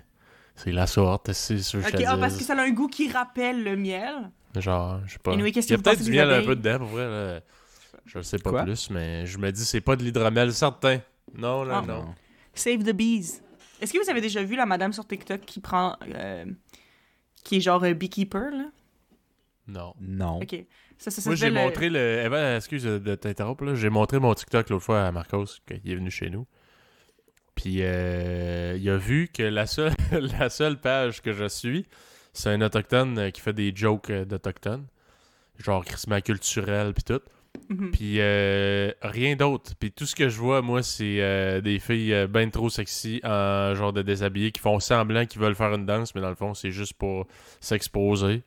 c'est 0.56 0.72
la 0.72 0.88
sorte, 0.88 1.32
c'est 1.34 1.60
sûr 1.60 1.82
que 1.84 1.98
Ok, 1.98 2.03
ah, 2.08 2.18
parce 2.18 2.38
que 2.38 2.44
ça 2.44 2.53
a 2.53 2.62
un 2.62 2.72
goût 2.72 2.88
qui 2.88 3.12
rappelle 3.12 3.63
le 3.63 3.75
miel. 3.75 4.32
Genre, 4.58 5.01
je 5.06 5.13
sais 5.13 5.20
pas. 5.20 5.34
Anyway, 5.34 5.50
Il 5.50 5.70
y 5.70 5.74
a 5.74 5.77
peut-être 5.77 6.03
du 6.03 6.12
miel 6.12 6.32
un 6.32 6.44
peu 6.44 6.56
dedans, 6.56 6.80
pour 6.80 6.88
vrai. 6.88 7.08
Là. 7.08 7.39
Je 8.05 8.17
le 8.17 8.24
sais 8.24 8.39
pas 8.39 8.50
Quoi? 8.50 8.63
plus, 8.63 8.89
mais 8.89 9.25
je 9.25 9.38
me 9.38 9.51
dis, 9.51 9.63
c'est 9.65 9.81
pas 9.81 9.96
de 9.96 10.03
l'hydromel 10.03 10.53
certain. 10.53 11.00
Non, 11.34 11.65
non, 11.65 11.74
Ah. 11.74 11.84
non. 11.88 12.15
Save 12.53 12.84
the 12.84 12.91
bees. 12.93 13.41
Est-ce 13.79 13.93
que 13.93 14.03
vous 14.03 14.10
avez 14.10 14.22
déjà 14.22 14.43
vu 14.43 14.55
la 14.55 14.65
madame 14.65 14.91
sur 14.93 15.08
TikTok 15.08 15.41
qui 15.41 15.60
prend. 15.60 15.96
euh, 16.13 16.46
qui 17.43 17.58
est 17.58 17.62
genre 17.62 17.84
euh, 17.84 17.93
beekeeper, 17.93 18.51
là? 18.51 18.65
Non. 19.67 19.93
Non. 20.00 20.39
Ok. 20.41 20.55
Ça, 20.98 21.10
ça, 21.10 21.22
ça 21.22 21.29
Moi, 21.29 21.36
j'ai 21.36 21.48
euh, 21.48 21.51
montré 21.51 21.89
le. 21.89 22.00
Eva, 22.00 22.58
excuse 22.58 22.84
de 22.84 23.15
t'interrompre, 23.15 23.63
là. 23.63 23.74
J'ai 23.75 23.89
montré 23.89 24.20
mon 24.20 24.34
TikTok 24.34 24.70
l'autre 24.70 24.84
fois 24.84 25.05
à 25.08 25.12
Marcos, 25.12 25.46
quand 25.67 25.75
il 25.84 25.91
est 25.91 25.96
venu 25.96 26.12
chez 26.12 26.29
nous. 26.29 26.46
Puis, 27.55 27.77
euh, 27.81 28.77
il 28.79 28.89
a 28.89 28.98
vu 28.98 29.29
que 29.34 29.43
la 29.43 29.65
seule, 29.65 29.93
la 30.39 30.50
seule 30.50 30.79
page 30.79 31.22
que 31.22 31.34
je 31.34 31.48
suis, 31.48 31.86
c'est 32.34 32.50
un 32.50 32.62
autochtone 32.62 33.31
qui 33.31 33.41
fait 33.41 33.53
des 33.53 33.72
jokes 33.75 34.12
d'autochtones. 34.12 34.86
Genre, 35.58 35.84
crissement 35.86 36.22
culturel, 36.22 36.93
puis 36.93 37.03
tout. 37.03 37.22
Mhm. 37.70 37.91
Puis 37.91 38.15
euh, 38.20 38.91
rien 39.01 39.36
d'autre. 39.36 39.72
Puis 39.79 39.91
tout 39.91 40.05
ce 40.05 40.15
que 40.15 40.29
je 40.29 40.38
vois, 40.38 40.62
moi, 40.62 40.84
c'est 40.84 41.17
euh, 41.22 41.62
des 41.62 41.79
filles 41.79 42.13
euh, 42.13 42.27
ben 42.27 42.50
trop 42.51 42.70
sexy 42.70 43.20
en 43.24 43.74
genre 43.75 43.93
de 43.93 44.01
déshabillé 44.01 44.51
qui 44.51 44.60
font 44.60 44.79
semblant 44.79 45.25
qu'ils 45.25 45.41
veulent 45.41 45.55
faire 45.55 45.74
une 45.74 45.86
danse, 45.86 46.13
mais 46.15 46.22
dans 46.22 46.29
le 46.29 46.36
fond, 46.36 46.53
c'est 46.53 46.72
juste 46.72 46.93
pour 46.93 47.27
s'exposer. 47.60 48.43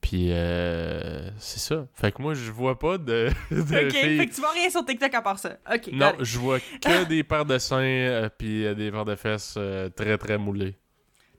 Puis 0.00 0.28
euh, 0.30 1.28
c'est 1.38 1.58
ça. 1.60 1.86
Fait 1.94 2.10
que 2.10 2.22
moi, 2.22 2.32
je 2.32 2.50
vois 2.50 2.78
pas 2.78 2.96
de, 2.96 3.28
de 3.50 3.60
Ok, 3.60 3.92
filles. 3.92 4.16
fait 4.18 4.26
que 4.28 4.34
tu 4.34 4.40
vois 4.40 4.52
rien 4.52 4.70
sur 4.70 4.82
TikTok 4.84 5.12
à 5.12 5.20
part 5.22 5.38
ça. 5.38 5.58
Ok. 5.70 5.90
Non, 5.92 6.06
allez. 6.06 6.24
je 6.24 6.38
vois 6.38 6.58
que 6.80 7.04
des 7.04 7.22
paires 7.22 7.44
de 7.44 7.58
seins 7.58 7.82
euh, 7.82 8.28
puis 8.36 8.64
euh, 8.64 8.74
des 8.74 8.90
paires 8.90 9.04
de 9.04 9.14
fesses 9.14 9.54
euh, 9.58 9.90
très 9.90 10.16
très 10.16 10.38
moulées. 10.38 10.74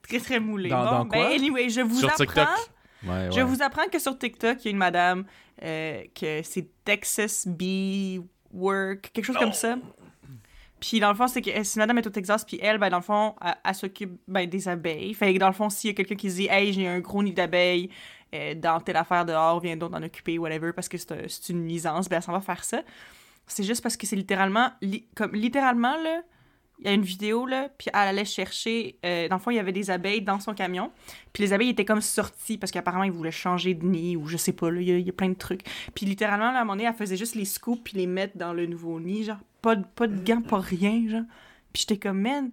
Très 0.07 0.19
très 0.19 0.39
moulé. 0.39 0.69
Dans- 0.69 0.83
bon, 0.83 0.91
dans 0.91 1.05
ben, 1.05 1.09
quoi? 1.25 1.33
anyway, 1.35 1.69
je 1.69 1.81
vous 1.81 1.97
Sur 1.99 2.09
apprends. 2.09 2.23
TikTok. 2.25 2.47
Ouais, 3.03 3.29
Je 3.31 3.37
ouais. 3.37 3.43
vous 3.43 3.61
apprends 3.61 3.87
que 3.91 3.99
sur 3.99 4.17
TikTok, 4.17 4.57
il 4.63 4.65
y 4.65 4.67
a 4.67 4.71
une 4.71 4.77
madame 4.77 5.25
euh, 5.63 6.03
que 6.19 6.41
c'est 6.43 6.67
Texas 6.85 7.47
Bee 7.47 8.21
Work, 8.53 9.11
quelque 9.13 9.25
chose 9.25 9.37
comme 9.37 9.53
ça. 9.53 9.77
Puis 10.79 10.99
dans 10.99 11.09
le 11.09 11.15
fond, 11.15 11.27
c'est 11.27 11.41
que 11.41 11.51
c'est 11.63 11.75
une 11.75 11.81
madame 11.81 11.99
est 11.99 12.07
au 12.07 12.09
Texas, 12.09 12.43
puis 12.43 12.59
elle, 12.61 12.79
ben 12.79 12.89
dans 12.89 12.97
le 12.97 13.03
fond, 13.03 13.35
elle, 13.45 13.53
elle 13.63 13.75
s'occupe 13.75 14.19
ben, 14.27 14.49
des 14.49 14.67
abeilles. 14.67 15.13
Fait 15.13 15.31
que 15.33 15.37
dans 15.39 15.47
le 15.47 15.53
fond, 15.53 15.69
s'il 15.69 15.89
y 15.89 15.91
a 15.91 15.95
quelqu'un 15.95 16.15
qui 16.15 16.29
se 16.31 16.35
dit, 16.37 16.47
hey, 16.49 16.73
j'ai 16.73 16.87
un 16.87 16.99
gros 16.99 17.21
nid 17.21 17.33
d'abeilles 17.33 17.89
euh, 18.33 18.55
dans 18.55 18.79
telle 18.79 18.97
affaire 18.97 19.23
dehors, 19.25 19.59
viens 19.59 19.77
donc 19.77 19.91
d'en 19.91 20.01
occuper, 20.01 20.39
whatever, 20.39 20.73
parce 20.73 20.89
que 20.89 20.97
c'est 20.97 21.11
un- 21.11 21.27
c'est 21.27 21.49
une 21.49 21.65
nuisance, 21.67 22.09
ben 22.09 22.17
elle 22.17 22.23
s'en 22.23 22.31
va 22.31 22.41
faire 22.41 22.63
ça. 22.63 22.81
C'est 23.45 23.63
juste 23.63 23.83
parce 23.83 23.95
que 23.97 24.07
c'est 24.07 24.15
littéralement, 24.15 24.71
li- 24.81 25.05
comme 25.15 25.33
littéralement 25.35 25.95
là, 25.97 26.21
il 26.81 26.87
y 26.87 26.89
a 26.89 26.93
une 26.93 27.03
vidéo 27.03 27.45
là, 27.45 27.69
puis 27.77 27.89
elle 27.93 27.99
allait 28.09 28.25
chercher, 28.25 28.97
euh, 29.05 29.27
dans 29.27 29.35
le 29.35 29.41
fond, 29.41 29.51
il 29.51 29.55
y 29.55 29.59
avait 29.59 29.71
des 29.71 29.91
abeilles 29.91 30.21
dans 30.21 30.39
son 30.39 30.53
camion, 30.53 30.91
puis 31.31 31.43
les 31.43 31.53
abeilles 31.53 31.69
étaient 31.69 31.85
comme 31.85 32.01
sorties 32.01 32.57
parce 32.57 32.71
qu'apparemment 32.71 33.03
ils 33.03 33.11
voulaient 33.11 33.31
changer 33.31 33.73
de 33.75 33.85
nid 33.85 34.17
ou 34.17 34.27
je 34.27 34.37
sais 34.37 34.53
pas, 34.53 34.71
là, 34.71 34.81
il 34.81 34.89
y, 34.99 35.09
a- 35.09 35.13
plein 35.13 35.29
de 35.29 35.35
trucs. 35.35 35.61
Puis 35.93 36.05
littéralement, 36.05 36.51
là, 36.51 36.57
à 36.57 36.61
un 36.61 36.63
moment 36.63 36.73
donné, 36.73 36.85
elle 36.85 36.93
faisait 36.95 37.17
juste 37.17 37.35
les 37.35 37.45
scoops 37.45 37.81
puis 37.83 37.97
les 37.97 38.07
mettre 38.07 38.37
dans 38.37 38.53
le 38.53 38.65
nouveau 38.65 38.99
nid, 38.99 39.23
genre 39.25 39.37
pas 39.61 39.75
de, 39.75 39.83
pas 39.95 40.07
de 40.07 40.23
gants, 40.25 40.41
pas 40.41 40.59
rien, 40.59 41.07
genre. 41.07 41.23
Puis 41.71 41.85
j'étais 41.87 41.97
comme, 41.97 42.19
man. 42.21 42.49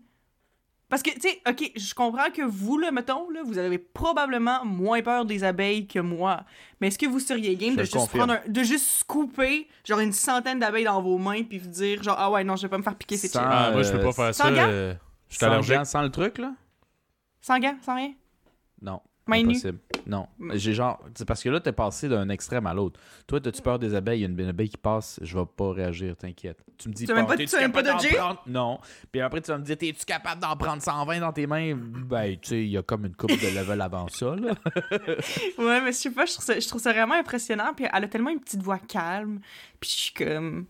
Parce 0.88 1.02
que, 1.02 1.10
tu 1.10 1.20
sais, 1.20 1.42
ok, 1.46 1.72
je 1.76 1.94
comprends 1.94 2.30
que 2.30 2.40
vous, 2.42 2.78
là, 2.78 2.90
mettons, 2.90 3.28
là, 3.28 3.40
vous 3.44 3.58
avez 3.58 3.76
probablement 3.78 4.64
moins 4.64 5.02
peur 5.02 5.26
des 5.26 5.44
abeilles 5.44 5.86
que 5.86 5.98
moi. 5.98 6.44
Mais 6.80 6.88
est-ce 6.88 6.98
que 6.98 7.04
vous 7.06 7.20
seriez 7.20 7.56
game 7.56 7.76
de 7.76 7.82
juste 7.82 8.08
prendre 8.08 8.32
un- 8.34 8.48
de 8.48 8.62
juste 8.62 8.86
scooper, 9.00 9.68
genre, 9.84 10.00
une 10.00 10.12
centaine 10.14 10.58
d'abeilles 10.58 10.84
dans 10.84 11.02
vos 11.02 11.18
mains, 11.18 11.42
puis 11.42 11.58
vous 11.58 11.68
dire, 11.68 12.02
genre, 12.02 12.16
ah 12.18 12.30
ouais, 12.30 12.42
non, 12.42 12.56
je 12.56 12.62
vais 12.62 12.68
pas 12.70 12.78
me 12.78 12.82
faire 12.82 12.94
piquer, 12.96 13.18
c'est 13.18 13.30
chill. 13.30 13.40
Ah, 13.44 13.70
moi, 13.72 13.82
je 13.82 13.92
peux 13.92 14.00
pas 14.00 14.12
faire 14.12 14.34
sans 14.34 14.44
ça. 14.44 14.50
gants? 14.50 14.66
euh, 14.68 14.94
Je 15.28 15.34
suis 15.34 15.40
Sans 15.40 15.46
allergique. 15.52 15.74
gants, 15.74 15.84
sans 15.84 16.02
le 16.02 16.10
truc, 16.10 16.38
là? 16.38 16.54
Sans 17.42 17.58
gants, 17.58 17.76
sans 17.82 17.94
rien? 17.96 18.14
Non. 18.80 19.02
Main 19.28 19.42
nue. 19.42 19.50
Impossible. 19.50 19.78
Non. 20.06 20.26
J'ai 20.54 20.72
genre. 20.72 20.98
C'est 21.14 21.26
parce 21.26 21.42
que 21.42 21.48
là, 21.50 21.60
t'es 21.60 21.72
passé 21.72 22.08
d'un 22.08 22.28
extrême 22.30 22.66
à 22.66 22.72
l'autre. 22.74 22.98
Toi, 23.26 23.40
t'as-tu 23.40 23.60
peur 23.60 23.78
des 23.78 23.94
abeilles? 23.94 24.20
Il 24.20 24.22
y 24.22 24.24
a 24.24 24.28
une, 24.28 24.40
une 24.40 24.48
abeille 24.48 24.70
qui 24.70 24.76
passe, 24.78 25.20
je 25.22 25.38
vais 25.38 25.44
pas 25.44 25.72
réagir, 25.72 26.16
t'inquiète. 26.16 26.58
Tu 26.78 26.88
me 26.88 26.94
dis 26.94 27.06
Tu 27.06 27.12
pas- 27.12 27.36
tu 27.36 27.56
même 27.56 27.72
pas 27.72 27.82
capable 27.82 27.86
d'en 27.88 27.92
dodgé? 27.96 28.16
prendre? 28.16 28.42
Non. 28.46 28.78
Puis 29.12 29.20
après, 29.20 29.40
tu 29.42 29.50
vas 29.50 29.58
me 29.58 29.64
dire, 29.64 29.76
t'es-tu 29.76 30.04
capable 30.06 30.40
d'en 30.40 30.56
prendre 30.56 30.82
120 30.82 31.20
dans 31.20 31.32
tes 31.32 31.46
mains? 31.46 31.74
Ben, 31.76 32.36
tu 32.40 32.48
sais, 32.48 32.62
il 32.64 32.70
y 32.70 32.78
a 32.78 32.82
comme 32.82 33.04
une 33.04 33.14
coupe 33.14 33.30
de 33.30 33.54
level 33.58 33.80
avant 33.80 34.08
ça, 34.08 34.34
là. 34.34 34.54
Ouais, 35.58 35.80
mais 35.82 35.92
je 35.92 35.96
sais 35.98 36.10
pas, 36.10 36.24
je 36.24 36.32
trouve, 36.34 36.44
ça, 36.44 36.58
je 36.58 36.66
trouve 36.68 36.80
ça 36.80 36.92
vraiment 36.92 37.14
impressionnant. 37.14 37.72
Puis 37.76 37.86
elle 37.92 38.04
a 38.04 38.08
tellement 38.08 38.30
une 38.30 38.40
petite 38.40 38.62
voix 38.62 38.78
calme. 38.78 39.40
Puis 39.80 39.90
je 39.90 39.96
suis 39.96 40.14
comme. 40.14 40.66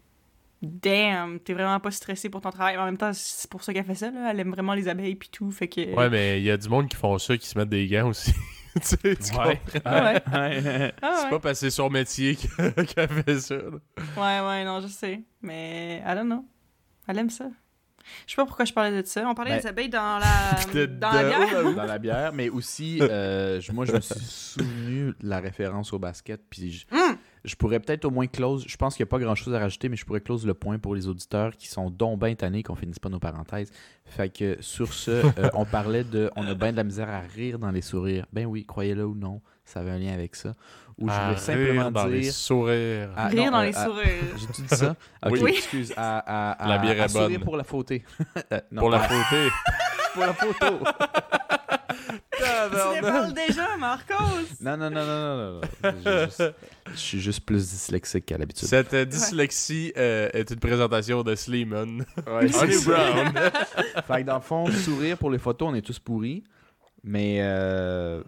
Damn, 0.63 1.39
t'es 1.41 1.53
vraiment 1.55 1.79
pas 1.79 1.91
stressé 1.93 2.29
pour 2.29 2.41
ton 2.41 2.51
travail. 2.51 2.75
Mais 2.77 2.83
en 2.83 2.87
même 2.87 2.97
temps, 2.99 3.13
c'est 3.13 3.49
pour 3.49 3.63
ça 3.63 3.73
qu'elle 3.73 3.85
fait 3.85 3.95
ça, 3.95 4.11
là. 4.11 4.31
Elle 4.31 4.41
aime 4.41 4.51
vraiment 4.51 4.75
les 4.75 4.89
abeilles, 4.89 5.15
puis 5.15 5.29
tout. 5.29 5.51
Fait 5.53 5.69
que. 5.69 5.95
Ouais, 5.95 6.11
mais 6.11 6.41
il 6.41 6.45
y 6.45 6.51
a 6.51 6.57
du 6.57 6.69
monde 6.69 6.89
qui 6.89 6.97
font 6.97 7.17
ça, 7.19 7.37
qui 7.37 7.47
se 7.47 7.57
mettent 7.57 7.69
des 7.69 7.87
gants 7.87 8.09
aussi. 8.09 8.33
tu 8.75 8.81
sais, 8.83 8.97
tu 9.17 9.37
Ouais. 9.37 9.61
comprends? 9.73 9.81
Ah 9.85 10.05
ouais. 10.05 10.23
Ouais. 10.33 10.93
Ah 11.01 11.21
C'est 11.23 11.31
pas 11.31 11.39
parce 11.39 11.61
que 11.61 11.67
c'est 11.67 11.71
son 11.71 11.89
métier 11.91 12.37
que- 12.37 12.83
qu'elle 12.83 13.09
fait 13.09 13.41
ça. 13.41 13.55
là. 13.57 14.43
ouais, 14.43 14.49
ouais, 14.49 14.65
non, 14.65 14.81
je 14.81 14.89
sais. 14.89 15.23
Mais 15.43 16.03
I 16.05 16.15
don't 16.15 16.27
know. 16.27 16.45
Elle 17.07 17.19
aime 17.19 17.31
ça. 17.31 17.49
Je 18.27 18.33
sais 18.33 18.37
pas 18.37 18.47
pourquoi 18.47 18.65
je 18.65 18.73
parlais 18.73 19.03
de 19.03 19.07
ça. 19.07 19.29
On 19.29 19.35
parlait 19.35 19.53
Ben, 19.53 19.61
des 19.61 19.67
abeilles 19.67 19.89
dans 19.91 20.19
la, 20.19 20.73
de- 20.73 20.87
dans 20.87 21.13
la 21.13 21.25
bière. 21.29 21.75
dans 21.75 21.85
la 21.85 21.99
bière, 21.99 22.33
mais 22.33 22.49
aussi, 22.49 22.99
euh, 23.03 23.61
moi, 23.73 23.85
je 23.85 23.93
me 23.93 24.01
suis 24.01 24.15
souvenu 24.25 25.07
de 25.21 25.29
la 25.29 25.41
référence 25.41 25.93
au 25.93 25.99
basket, 25.99 26.41
puis 26.49 26.73
je, 26.73 26.87
Mm. 26.91 27.17
Je 27.45 27.55
pourrais 27.55 27.81
peut-être 27.81 28.05
au 28.05 28.11
moins 28.11 28.27
close, 28.27 28.65
je 28.67 28.77
pense 28.77 28.95
qu'il 28.97 29.05
n'y 29.05 29.09
a 29.09 29.11
pas 29.11 29.19
grand-chose 29.19 29.55
à 29.55 29.59
rajouter, 29.59 29.89
mais 29.89 29.97
je 29.97 30.05
pourrais 30.05 30.21
close 30.21 30.47
le 30.47 30.55
point 30.55 30.79
pour 30.79 30.95
les 30.95 31.07
auditeurs 31.09 31.57
qui 31.57 31.69
sont 31.69 31.91
donc 31.91 32.21
bien 32.21 32.35
tannés 32.35 32.63
qu'on 32.63 32.75
finisse 32.75 32.99
pas 32.99 33.09
nos 33.09 33.19
parenthèses. 33.21 33.71
Fait 34.05 34.29
que 34.29 34.57
sur 34.61 34.93
ce, 34.93 35.11
euh, 35.39 35.51
on 35.55 35.65
parlait 35.65 36.05
de, 36.05 36.31
on 36.37 36.47
a 36.47 36.55
bien 36.55 36.73
de 36.73 36.77
la 36.77 36.85
misère 36.85 37.09
à 37.09 37.21
rire 37.21 37.59
dans 37.59 37.71
les 37.71 37.83
sourires. 37.83 38.27
Ben 38.33 38.47
oui, 38.47 38.65
croyez-le 38.67 39.05
ou 39.07 39.15
non, 39.15 39.41
ça 39.65 39.81
avait 39.81 39.91
un 39.91 39.99
lien 39.99 40.13
avec 40.13 40.35
ça. 40.37 40.53
Ou 40.99 41.09
je 41.09 41.15
voulais 41.15 41.37
simplement 41.37 41.83
rire 41.83 41.91
dans 41.93 42.07
les 42.07 42.21
dire... 42.23 42.33
sourires. 42.33 43.11
à- 43.17 43.29
Rire 43.29 43.45
non, 43.45 43.51
dans 43.53 43.61
euh, 43.61 43.67
les 43.67 43.77
à- 43.77 43.85
sourires. 43.85 44.09
J'ai-tu 44.37 44.63
dit 44.63 44.69
ça? 44.77 44.97
Ok, 45.27 45.39
Oui. 45.41 45.51
excuse. 45.57 45.93
À, 45.97 46.19
à- 46.19 46.51
à- 46.65 46.69
La 46.69 46.79
bière 46.79 47.01
à 47.01 47.05
est 47.05 47.09
sourire 47.09 47.39
bonne. 47.39 47.45
pour 47.45 47.57
la 47.57 47.63
photo. 47.65 47.95
Euh, 48.53 48.61
non, 48.73 48.81
Pour 48.83 48.91
la 48.91 48.99
photo. 49.01 49.37
pour 50.15 50.23
la 50.27 50.33
photo. 50.35 50.79
Tu 52.33 52.95
les 52.95 53.01
parles 53.01 53.33
déjà, 53.33 53.77
Marcos! 53.77 54.15
Non, 54.61 54.77
non, 54.77 54.91
non, 54.91 55.05
non, 55.05 55.37
non, 55.37 55.61
non. 55.83 56.53
Je 56.93 56.97
suis 56.97 57.21
juste 57.21 57.41
plus 57.41 57.71
dyslexique 57.71 58.27
qu'à 58.27 58.39
l'habitude. 58.39 58.69
Cette 58.69 58.95
euh, 58.95 59.05
dyslexie 59.05 59.93
euh, 59.97 60.31
est 60.33 60.51
une 60.51 60.59
présentation 60.59 61.23
de 61.23 61.35
Sleeman. 61.35 62.05
Ouais, 62.27 62.49
c'est. 62.49 62.85
Brown. 62.85 63.33
Fait 64.07 64.23
que 64.23 64.27
dans 64.27 64.37
le 64.37 64.41
fond, 64.41 64.67
sourire 64.71 65.17
pour 65.17 65.31
les 65.31 65.39
photos, 65.39 65.69
on 65.71 65.75
est 65.75 65.83
tous 65.83 65.99
pourris. 65.99 66.45
Mais 67.05 67.39
euh, 67.41 68.23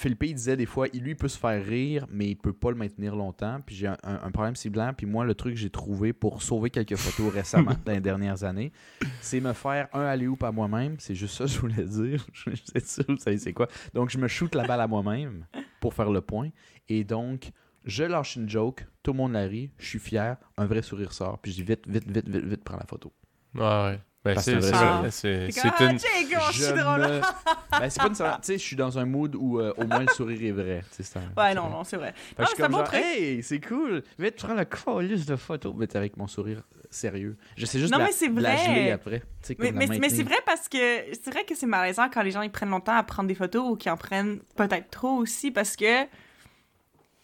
Philippe, 0.00 0.22
il 0.24 0.34
disait 0.34 0.56
des 0.56 0.64
fois, 0.66 0.86
il 0.94 1.02
lui 1.02 1.14
peut 1.14 1.28
se 1.28 1.38
faire 1.38 1.62
rire, 1.64 2.06
mais 2.10 2.28
il 2.30 2.36
peut 2.36 2.54
pas 2.54 2.70
le 2.70 2.76
maintenir 2.76 3.14
longtemps. 3.14 3.60
Puis 3.64 3.74
j'ai 3.76 3.86
un, 3.86 3.98
un- 4.02 4.20
un 4.22 4.30
problème 4.30 4.56
ciblant. 4.56 4.92
Puis 4.94 5.06
moi, 5.06 5.26
le 5.26 5.34
truc 5.34 5.54
que 5.54 5.60
j'ai 5.60 5.68
trouvé 5.68 6.12
pour 6.14 6.42
sauver 6.42 6.70
quelques 6.70 6.96
photos 6.96 7.32
récemment, 7.32 7.72
dans 7.84 7.92
les 7.92 8.00
dernières 8.00 8.42
années, 8.44 8.72
c'est 9.20 9.40
me 9.40 9.52
faire 9.52 9.88
un 9.92 10.00
alley-oop 10.06 10.42
à 10.42 10.52
moi-même. 10.52 10.96
C'est 10.98 11.14
juste 11.14 11.36
ça 11.36 11.44
que 11.44 11.50
je 11.50 11.58
voulais 11.60 11.84
dire. 11.84 12.26
Je 12.32 12.50
sais 12.54 12.80
sûr, 12.80 13.04
vous 13.08 13.18
savez 13.18 13.36
c'est 13.36 13.52
quoi. 13.52 13.68
Donc, 13.92 14.08
je 14.10 14.16
me 14.18 14.26
shoot 14.26 14.54
la 14.54 14.66
balle 14.66 14.80
à 14.80 14.86
moi-même 14.86 15.44
pour 15.80 15.92
faire 15.92 16.10
le 16.10 16.22
point. 16.22 16.48
Et 16.88 17.04
donc, 17.04 17.50
je 17.84 18.04
lâche 18.04 18.36
une 18.36 18.48
joke, 18.48 18.86
tout 19.02 19.12
le 19.12 19.18
monde 19.18 19.32
la 19.32 19.42
rit, 19.44 19.70
je 19.78 19.86
suis 19.86 19.98
fier, 19.98 20.36
un 20.56 20.66
vrai 20.66 20.80
sourire 20.82 21.12
sort. 21.12 21.38
Puis 21.40 21.52
je 21.52 21.56
dis 21.56 21.62
vite, 21.62 21.86
vite, 21.86 22.10
vite, 22.10 22.28
vite, 22.28 22.44
vite, 22.44 22.64
prends 22.64 22.76
la 22.78 22.86
photo. 22.86 23.12
Ouais, 23.54 23.60
ouais. 23.60 24.00
Ben, 24.22 24.38
c'est 24.38 24.54
que 24.56 24.60
c'est 24.60 24.70
c'est. 25.10 25.50
C'est 25.50 25.50
c'est 25.52 25.68
ah, 25.78 25.84
une. 25.90 25.96
oh, 25.96 26.38
je 26.50 26.58
Je 26.58 26.64
suis 26.64 26.72
drôle. 26.74 27.00
me- 27.00 27.20
Ben, 27.80 27.88
c'est 27.88 28.02
pas 28.02 28.08
nécessairement- 28.08 28.36
Tu 28.36 28.42
sais, 28.42 28.58
je 28.58 28.62
suis 28.62 28.76
dans 28.76 28.98
un 28.98 29.06
mood 29.06 29.34
où 29.34 29.58
euh, 29.58 29.72
au 29.78 29.84
moins 29.86 30.00
le 30.00 30.08
sourire 30.08 30.42
est 30.42 30.50
vrai. 30.52 30.82
Tu 30.90 30.96
sais, 30.96 31.02
c'est 31.04 31.18
un- 31.18 31.22
Ouais, 31.42 31.48
c'est 31.50 31.54
non, 31.54 31.70
non, 31.70 31.84
c'est 31.84 31.96
vrai. 31.96 32.12
Fait 32.14 32.34
que 32.34 32.42
Ah, 32.42 32.42
je 32.42 32.46
suis 32.48 32.56
c'est 32.58 32.62
un 32.62 32.66
comme 32.66 32.72
bon 32.72 32.78
genre, 32.80 32.88
truc. 32.88 33.00
hey, 33.02 33.42
c'est 33.42 33.60
cool. 33.60 34.02
Vite, 34.18 34.36
prends 34.36 34.52
le 34.54 34.64
calice 34.66 35.24
de 35.24 35.36
photos. 35.36 35.74
Mais 35.74 35.86
t'es 35.86 35.96
avec 35.96 36.18
mon 36.18 36.26
sourire 36.26 36.60
sérieux. 36.90 37.36
J'essaie 37.56 37.78
juste 37.78 37.92
Non, 37.92 37.98
la, 37.98 38.04
mais 38.06 38.12
c'est 38.12 38.28
la 38.28 38.54
vrai. 38.56 38.64
geler 38.66 38.90
après. 38.90 39.20
Tu 39.20 39.24
sais, 39.42 39.56
Mais, 39.58 39.70
la 39.70 39.78
mais, 39.86 39.98
mais 39.98 40.08
c'est 40.10 40.22
vrai 40.22 40.38
parce 40.44 40.68
que 40.68 40.76
c'est 40.78 41.30
vrai 41.30 41.44
que 41.44 41.54
c'est 41.54 41.66
malaisant 41.66 42.08
quand 42.12 42.22
les 42.22 42.30
gens 42.32 42.42
ils 42.42 42.50
prennent 42.50 42.68
longtemps 42.70 42.96
à 42.96 43.02
prendre 43.02 43.28
des 43.28 43.34
photos 43.34 43.70
ou 43.70 43.76
qu'ils 43.76 43.90
en 43.92 43.96
prennent 43.96 44.40
peut-être 44.56 44.90
trop 44.90 45.12
aussi 45.16 45.50
parce 45.50 45.76
que 45.76 46.04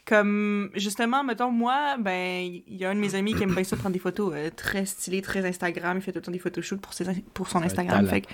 comme 0.06 0.70
justement 0.74 1.24
mettons 1.24 1.50
moi 1.50 1.96
ben 1.98 2.42
il 2.66 2.76
y 2.76 2.84
a 2.84 2.90
un 2.90 2.94
de 2.94 3.00
mes 3.00 3.14
amis 3.16 3.34
qui 3.34 3.42
aime 3.42 3.52
bien 3.54 3.64
ça 3.64 3.76
prendre 3.76 3.92
des 3.92 3.98
photos 3.98 4.32
euh, 4.34 4.50
très 4.54 4.86
stylées 4.86 5.20
très 5.20 5.44
Instagram. 5.44 5.98
Il 5.98 6.00
fait 6.00 6.12
tout 6.12 6.18
le 6.18 6.22
temps 6.22 6.30
des 6.32 6.38
photoshoots 6.38 6.80
pour 6.80 6.94
ses 6.94 7.04
pour 7.34 7.48
son 7.48 7.60
Instagram. 7.62 8.06
fait 8.06 8.20
que 8.22 8.28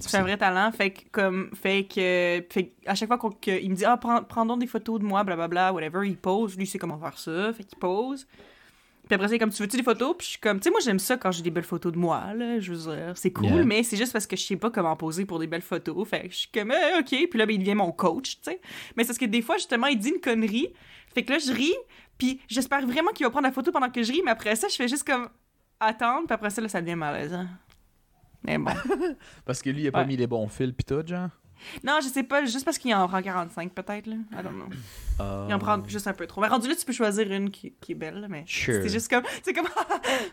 C'est 0.00 0.16
un 0.18 0.22
vrai 0.22 0.36
talent. 0.36 0.70
Fait 0.72 0.90
que 0.90 1.00
comme 1.10 1.50
fait 1.54 1.84
que 1.84 2.44
fait 2.50 2.72
à 2.86 2.94
chaque 2.94 3.08
fois 3.08 3.18
qu'on 3.18 3.30
que- 3.30 3.60
il 3.62 3.70
me 3.70 3.74
dit 3.76 3.84
ah 3.86 3.96
prends, 3.96 4.22
prends 4.22 4.44
donc 4.46 4.60
des 4.60 4.66
photos 4.66 5.00
de 5.00 5.04
moi 5.06 5.24
blablabla 5.24 5.72
whatever 5.72 6.06
il 6.06 6.16
pose. 6.18 6.56
Lui 6.56 6.64
il 6.64 6.66
sait 6.66 6.78
comment 6.78 6.98
faire 6.98 7.18
ça. 7.18 7.52
Fait 7.54 7.64
qu'il 7.64 7.78
pose 7.78 8.26
puis 9.06 9.14
après, 9.14 9.28
c'est 9.28 9.38
comme, 9.38 9.50
tu 9.50 9.62
veux-tu 9.62 9.76
des 9.76 9.82
photos? 9.82 10.14
Puis 10.18 10.24
je 10.26 10.30
suis 10.32 10.40
comme, 10.40 10.58
tu 10.58 10.64
sais, 10.64 10.70
moi, 10.70 10.80
j'aime 10.84 10.98
ça 10.98 11.16
quand 11.16 11.30
j'ai 11.30 11.42
des 11.42 11.50
belles 11.50 11.64
photos 11.64 11.92
de 11.92 11.98
moi, 11.98 12.34
là. 12.34 12.58
Je 12.60 12.72
veux 12.72 12.92
dire, 12.94 13.12
c'est 13.16 13.30
cool, 13.32 13.46
Yeah. 13.46 13.64
mais 13.64 13.82
c'est 13.82 13.96
juste 13.96 14.12
parce 14.12 14.26
que 14.26 14.36
je 14.36 14.42
sais 14.42 14.56
pas 14.56 14.70
comment 14.70 14.96
poser 14.96 15.24
pour 15.24 15.38
des 15.38 15.46
belles 15.46 15.62
photos. 15.62 16.08
Fait 16.08 16.22
que 16.28 16.30
je 16.32 16.38
suis 16.40 16.48
comme, 16.52 16.72
Eh, 16.72 16.98
OK. 16.98 17.06
Puis 17.30 17.38
là, 17.38 17.46
ben, 17.46 17.54
il 17.54 17.58
devient 17.60 17.74
mon 17.74 17.92
coach, 17.92 18.36
tu 18.36 18.50
sais. 18.50 18.60
Mais 18.96 19.04
c'est 19.04 19.08
parce 19.08 19.18
que 19.18 19.24
des 19.26 19.42
fois, 19.42 19.56
justement, 19.56 19.86
il 19.86 19.98
dit 19.98 20.08
une 20.10 20.20
connerie. 20.20 20.72
Fait 21.14 21.22
que 21.24 21.32
là, 21.32 21.38
je 21.38 21.52
ris. 21.52 21.74
Puis 22.18 22.40
j'espère 22.48 22.86
vraiment 22.86 23.10
qu'il 23.12 23.24
va 23.26 23.30
prendre 23.30 23.46
la 23.46 23.52
photo 23.52 23.70
pendant 23.72 23.90
que 23.90 24.02
je 24.02 24.12
ris. 24.12 24.22
Mais 24.24 24.30
après 24.32 24.56
ça, 24.56 24.68
je 24.68 24.74
fais 24.76 24.88
juste 24.88 25.06
comme 25.06 25.28
attendre. 25.80 26.26
Puis 26.26 26.34
après 26.34 26.50
ça, 26.50 26.60
là, 26.60 26.68
ça 26.68 26.80
devient 26.80 26.96
malaisant. 26.96 27.46
Mais 28.42 28.58
bon. 28.58 28.70
Parce 29.44 29.62
que 29.62 29.70
lui, 29.70 29.82
il 29.82 29.88
a 29.88 29.92
pas 29.92 30.04
mis 30.04 30.16
les 30.16 30.26
bons 30.26 30.48
fils 30.48 30.72
pis 30.72 30.84
tout, 30.84 31.02
genre? 31.06 31.28
Non, 31.84 31.98
je 32.02 32.08
sais 32.08 32.22
pas. 32.22 32.44
Juste 32.44 32.64
parce 32.64 32.78
qu'il 32.78 32.94
en 32.94 33.06
prend 33.08 33.22
45, 33.22 33.72
peut-être, 33.72 34.06
là. 34.06 34.16
I 34.32 34.42
don't 34.42 34.54
know. 34.54 34.68
Il 35.48 35.54
en 35.54 35.58
prend 35.58 35.82
juste 35.86 36.06
un 36.06 36.12
peu 36.12 36.26
trop. 36.26 36.40
Mais 36.40 36.48
rendu 36.48 36.68
là, 36.68 36.74
tu 36.74 36.84
peux 36.84 36.92
choisir 36.92 37.30
une 37.30 37.50
qui, 37.50 37.72
qui 37.80 37.92
est 37.92 37.96
belle, 37.96 38.26
mais 38.28 38.44
Sure. 38.46 38.82
c'est 38.82 38.88
juste 38.90 39.08
comme. 39.10 39.24
C'est 39.42 39.52
comme. 39.52 39.68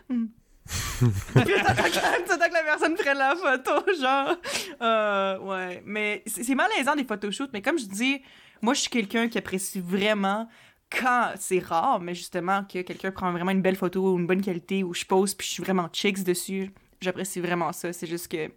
Hmm. 0.08 0.26
Puis 0.66 1.52
t'attends 1.62 1.82
que, 1.82 2.26
t'attends 2.26 2.48
que 2.48 2.54
la 2.54 2.62
personne 2.62 2.94
prenne 2.94 3.18
la 3.18 3.36
photo, 3.36 3.72
genre. 4.00 4.36
Euh, 4.80 5.38
ouais. 5.40 5.82
Mais 5.84 6.22
c'est 6.26 6.42
c'est 6.42 6.54
malaisant 6.54 6.96
des 6.96 7.04
photoshoots, 7.04 7.50
mais 7.52 7.60
comme 7.60 7.78
je 7.78 7.84
dis, 7.84 8.22
moi, 8.62 8.72
je 8.72 8.80
suis 8.80 8.90
quelqu'un 8.90 9.28
qui 9.28 9.36
apprécie 9.36 9.80
vraiment 9.80 10.48
quand 10.90 11.32
c'est 11.36 11.58
rare, 11.58 12.00
mais 12.00 12.14
justement, 12.14 12.64
que 12.64 12.80
quelqu'un 12.82 13.10
prend 13.10 13.30
vraiment 13.32 13.50
une 13.50 13.60
belle 13.62 13.76
photo 13.76 14.14
ou 14.14 14.18
une 14.18 14.26
bonne 14.26 14.40
qualité, 14.40 14.82
où 14.84 14.94
je 14.94 15.04
pose 15.04 15.34
puis 15.34 15.46
je 15.46 15.52
suis 15.52 15.62
vraiment 15.62 15.88
chicks 15.92 16.22
dessus. 16.24 16.70
J'apprécie 17.00 17.40
vraiment 17.40 17.72
ça. 17.72 17.92
C'est 17.92 18.06
juste 18.06 18.28
que 18.28 18.38
je 18.46 18.50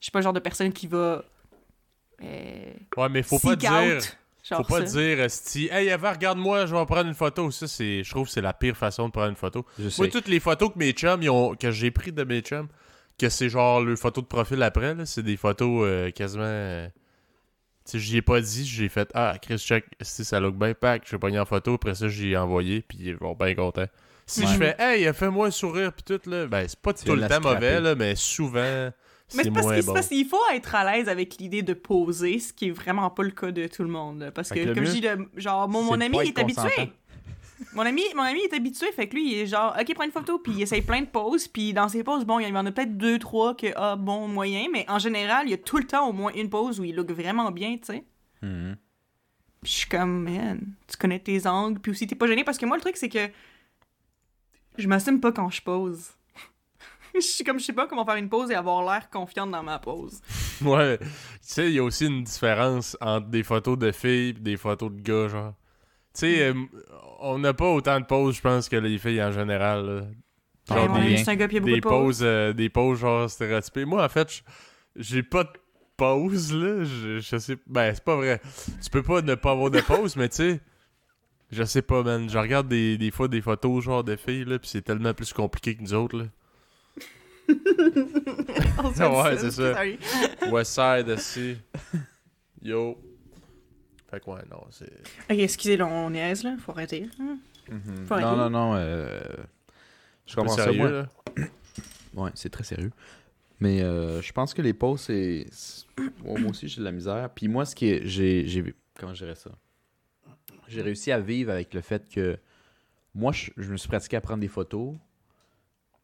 suis 0.00 0.10
pas 0.10 0.20
le 0.20 0.24
genre 0.24 0.32
de 0.32 0.40
personne 0.40 0.72
qui 0.72 0.86
va. 0.86 1.24
Euh, 2.22 2.72
Ouais, 2.96 3.08
mais 3.08 3.22
faut 3.22 3.38
pas 3.38 3.56
dire. 3.56 3.70
genre 3.70 4.00
Faut 4.58 4.64
pas 4.64 4.86
ça. 4.86 4.98
dire, 5.00 5.20
Esti, 5.20 5.68
hey, 5.70 5.88
Eva, 5.88 6.12
regarde-moi, 6.12 6.66
je 6.66 6.74
vais 6.74 6.86
prendre 6.86 7.06
une 7.08 7.14
photo. 7.14 7.50
Ça, 7.50 7.66
c'est, 7.66 8.02
je 8.04 8.10
trouve 8.10 8.26
que 8.26 8.32
c'est 8.32 8.40
la 8.40 8.52
pire 8.52 8.76
façon 8.76 9.06
de 9.08 9.12
prendre 9.12 9.28
une 9.30 9.36
photo. 9.36 9.66
Je 9.78 9.88
sais. 9.88 10.00
Moi, 10.00 10.08
toutes 10.08 10.28
les 10.28 10.40
photos 10.40 10.72
que 10.72 10.78
mes 10.78 10.92
chums, 10.92 11.22
ils 11.22 11.30
ont, 11.30 11.54
que 11.54 11.70
j'ai 11.70 11.90
pris 11.90 12.12
de 12.12 12.24
mes 12.24 12.40
chums, 12.40 12.68
que 13.18 13.28
c'est 13.28 13.48
genre 13.48 13.80
le 13.82 13.96
photo 13.96 14.20
de 14.20 14.26
profil 14.26 14.62
après, 14.62 14.94
là, 14.94 15.04
c'est 15.06 15.22
des 15.22 15.36
photos 15.36 15.82
euh, 15.86 16.10
quasiment. 16.10 16.44
euh, 16.46 16.88
tu 17.84 17.92
sais, 17.92 17.98
j'y 18.00 18.16
ai 18.16 18.22
pas 18.22 18.40
dit, 18.40 18.66
j'ai 18.66 18.88
fait 18.88 19.08
Ah, 19.14 19.36
Chris, 19.40 19.58
check, 19.58 19.84
si 20.00 20.24
ça 20.24 20.40
look 20.40 20.56
bien, 20.56 20.74
pack, 20.74 21.02
je 21.06 21.12
vais 21.12 21.18
pogner 21.18 21.38
en 21.38 21.44
photo, 21.46 21.74
après 21.74 21.94
ça, 21.94 22.08
j'ai 22.08 22.36
envoyé, 22.36 22.82
puis 22.82 22.98
ils 23.00 23.16
vont 23.16 23.34
bien 23.34 23.54
contents. 23.54 23.86
Si 24.26 24.40
Ouais. 24.40 24.46
je 24.48 24.56
fais 24.58 24.74
Hey, 24.80 25.12
fais-moi 25.14 25.46
un 25.46 25.50
sourire 25.52 25.92
pis 25.92 26.02
tout, 26.02 26.20
là, 26.28 26.46
ben 26.48 26.66
c'est 26.66 26.80
pas 26.80 26.92
tout 26.92 27.14
le 27.14 27.28
temps 27.28 27.40
mauvais, 27.40 27.80
là, 27.80 27.94
mais 27.94 28.16
souvent, 28.16 28.90
Mais 29.34 29.42
c'est 29.42 29.50
parce 29.50 30.08
qu'il 30.08 30.24
bon. 30.28 30.36
faut 30.36 30.54
être 30.54 30.74
à 30.74 30.84
l'aise 30.92 31.08
avec 31.08 31.38
l'idée 31.38 31.62
de 31.62 31.74
poser, 31.74 32.38
ce 32.38 32.52
qui 32.52 32.68
est 32.68 32.70
vraiment 32.70 33.10
pas 33.10 33.24
le 33.24 33.30
cas 33.32 33.50
de 33.50 33.66
tout 33.66 33.82
le 33.82 33.88
monde. 33.88 34.30
Parce 34.34 34.50
Fait 34.50 34.64
que, 34.66 34.74
comme 34.74 34.84
je 34.84 34.92
dis, 34.92 35.00
le- 35.00 35.28
genre, 35.36 35.68
mon, 35.68 35.82
mon 35.82 36.00
ami 36.00 36.18
il 36.22 36.28
est 36.28 36.38
habitué. 36.38 36.92
Mon 37.72 37.82
ami, 37.82 38.02
mon 38.14 38.22
ami 38.22 38.40
est 38.40 38.52
habitué, 38.52 38.92
fait 38.92 39.08
que 39.08 39.16
lui, 39.16 39.32
il 39.32 39.38
est 39.38 39.46
genre, 39.46 39.74
ok, 39.78 39.94
prends 39.94 40.04
une 40.04 40.12
photo, 40.12 40.38
puis 40.38 40.52
il 40.52 40.62
essaye 40.62 40.82
plein 40.82 41.00
de 41.00 41.06
poses, 41.06 41.48
puis 41.48 41.72
dans 41.72 41.88
ses 41.88 42.04
poses, 42.04 42.24
bon, 42.26 42.38
il 42.38 42.46
y 42.48 42.52
en 42.52 42.66
a 42.66 42.70
peut-être 42.70 42.96
deux, 42.98 43.18
trois 43.18 43.54
que, 43.56 43.68
ah, 43.76 43.96
bon, 43.96 44.28
moyen, 44.28 44.66
mais 44.70 44.84
en 44.88 44.98
général, 44.98 45.46
il 45.46 45.50
y 45.50 45.54
a 45.54 45.58
tout 45.58 45.78
le 45.78 45.84
temps 45.84 46.06
au 46.08 46.12
moins 46.12 46.32
une 46.34 46.50
pose 46.50 46.78
où 46.80 46.84
il 46.84 46.94
look 46.94 47.10
vraiment 47.12 47.50
bien, 47.50 47.76
tu 47.78 47.84
sais. 47.86 48.04
Mhm. 48.42 48.76
Puis 49.62 49.72
je 49.72 49.78
suis 49.78 49.88
comme, 49.88 50.24
man, 50.24 50.60
tu 50.86 50.96
connais 50.98 51.18
tes 51.18 51.46
angles, 51.46 51.80
puis 51.80 51.90
aussi 51.92 52.06
t'es 52.06 52.14
pas 52.14 52.26
gêné, 52.26 52.44
parce 52.44 52.58
que 52.58 52.66
moi, 52.66 52.76
le 52.76 52.82
truc, 52.82 52.96
c'est 52.98 53.08
que 53.08 53.26
je 54.76 54.86
m'assume 54.86 55.20
pas 55.20 55.32
quand 55.32 55.48
je 55.50 55.62
pose. 55.62 56.10
Je 57.20 57.26
suis 57.26 57.44
comme, 57.44 57.58
je 57.58 57.64
sais 57.64 57.72
pas 57.72 57.86
comment 57.86 58.04
faire 58.04 58.16
une 58.16 58.28
pause 58.28 58.50
et 58.50 58.54
avoir 58.54 58.82
l'air 58.84 59.08
confiante 59.10 59.50
dans 59.50 59.62
ma 59.62 59.78
pose. 59.78 60.20
Ouais. 60.62 60.98
Tu 60.98 61.06
sais, 61.42 61.66
il 61.68 61.74
y 61.74 61.78
a 61.78 61.84
aussi 61.84 62.06
une 62.06 62.22
différence 62.24 62.96
entre 63.00 63.26
des 63.28 63.42
photos 63.42 63.78
de 63.78 63.92
filles 63.92 64.30
et 64.30 64.32
des 64.32 64.56
photos 64.56 64.90
de 64.90 65.00
gars, 65.02 65.28
genre. 65.28 65.52
Tu 66.14 66.20
sais, 66.20 66.52
Hmm. 66.52 66.66
euh, 66.74 66.80
on 67.20 67.38
n'a 67.38 67.52
pas 67.52 67.68
autant 67.68 68.00
de 68.00 68.06
poses, 68.06 68.36
je 68.36 68.40
pense, 68.40 68.68
que 68.68 68.76
les 68.76 68.96
filles 68.98 69.22
en 69.22 69.32
général. 69.32 69.86
là. 69.86 70.00
Genre 70.68 70.78
Ouais, 70.84 70.88
mon 70.88 71.00
des, 71.00 71.28
un 71.28 71.34
gars, 71.36 71.46
des 71.46 71.60
de 71.60 71.80
poses. 71.80 72.20
euh, 72.22 72.52
des 72.54 72.68
poses 72.70 72.98
genre 73.00 73.28
stéréotypées. 73.30 73.84
Moi, 73.84 74.02
en 74.04 74.08
fait, 74.08 74.42
j'ai 74.96 75.22
pas 75.22 75.44
de 75.44 75.50
pause, 75.98 76.52
là. 76.54 76.84
Je, 76.84 77.18
je 77.20 77.36
sais. 77.36 77.56
Ben, 77.66 77.94
c'est 77.94 78.02
pas 78.04 78.16
vrai. 78.16 78.40
Tu 78.82 78.88
peux 78.90 79.02
pas 79.02 79.20
ne 79.22 79.34
pas 79.34 79.52
avoir 79.52 79.70
de 79.70 79.80
pause, 79.82 80.16
mais 80.16 80.28
tu 80.30 80.36
sais. 80.36 80.60
Je 81.52 81.62
sais 81.62 81.82
pas, 81.82 82.02
man. 82.02 82.28
Je 82.28 82.38
regarde 82.38 82.66
des, 82.68 82.96
des 82.98 83.10
fois 83.10 83.28
des 83.28 83.40
photos 83.42 83.84
genre 83.84 84.02
de 84.02 84.16
filles, 84.16 84.44
là, 84.46 84.58
pis 84.58 84.68
c'est 84.68 84.82
tellement 84.82 85.14
plus 85.14 85.32
compliqué 85.32 85.76
que 85.76 85.82
nous 85.82 85.94
autres, 85.94 86.16
là. 86.18 86.24
On 88.78 88.90
se 88.90 88.94
fait 88.96 89.06
Ouais, 89.06 89.38
c'est 89.38 89.50
ça. 89.50 89.72
sorry. 89.74 89.98
Westside, 90.50 91.08
aussi. 91.10 91.56
Yo. 92.62 92.98
Fait 94.10 94.20
que 94.20 94.30
ouais, 94.30 94.42
non, 94.50 94.62
c'est. 94.70 94.92
Ok, 95.30 95.38
excusez, 95.38 95.76
là, 95.76 95.86
on 95.86 96.10
niaise, 96.10 96.42
là. 96.44 96.56
Faut 96.58 96.72
arrêter. 96.72 97.08
hein. 97.20 97.38
Mhm. 97.70 98.06
Faut 98.06 98.14
Non, 98.18 98.26
arrêter. 98.26 98.36
non, 98.36 98.50
non. 98.50 98.74
euh, 98.76 99.20
Je 100.26 100.34
ça, 100.34 100.48
sérieux, 100.64 100.78
moi. 100.78 100.90
là? 100.90 101.08
Ouais, 102.14 102.30
c'est 102.34 102.48
très 102.50 102.64
sérieux. 102.64 102.92
Mais 103.60 103.82
euh, 103.82 104.22
je 104.22 104.32
pense 104.32 104.54
que 104.54 104.62
les 104.62 104.72
pauses, 104.72 105.02
c'est. 105.02 105.46
Moi 106.24 106.38
moi 106.40 106.50
aussi, 106.50 106.66
j'ai 106.68 106.78
de 106.80 106.84
la 106.84 106.92
misère. 106.92 107.28
Puis 107.34 107.46
moi, 107.48 107.64
ce 107.66 107.74
qui 107.74 107.88
est. 107.90 108.06
J'ai. 108.06 108.46
j'ai- 108.46 108.74
Comment 108.98 109.12
je 109.14 109.24
dirais 109.24 109.34
ça? 109.34 109.50
J'ai 110.68 110.80
réussi 110.82 111.12
à 111.12 111.20
vivre 111.20 111.52
avec 111.52 111.74
le 111.74 111.80
fait 111.82 112.08
que. 112.08 112.38
Moi, 113.14 113.32
je, 113.32 113.50
je 113.56 113.70
me 113.72 113.76
suis 113.76 113.88
pratiqué 113.88 114.16
à 114.16 114.20
prendre 114.20 114.40
des 114.40 114.48
photos. 114.48 114.94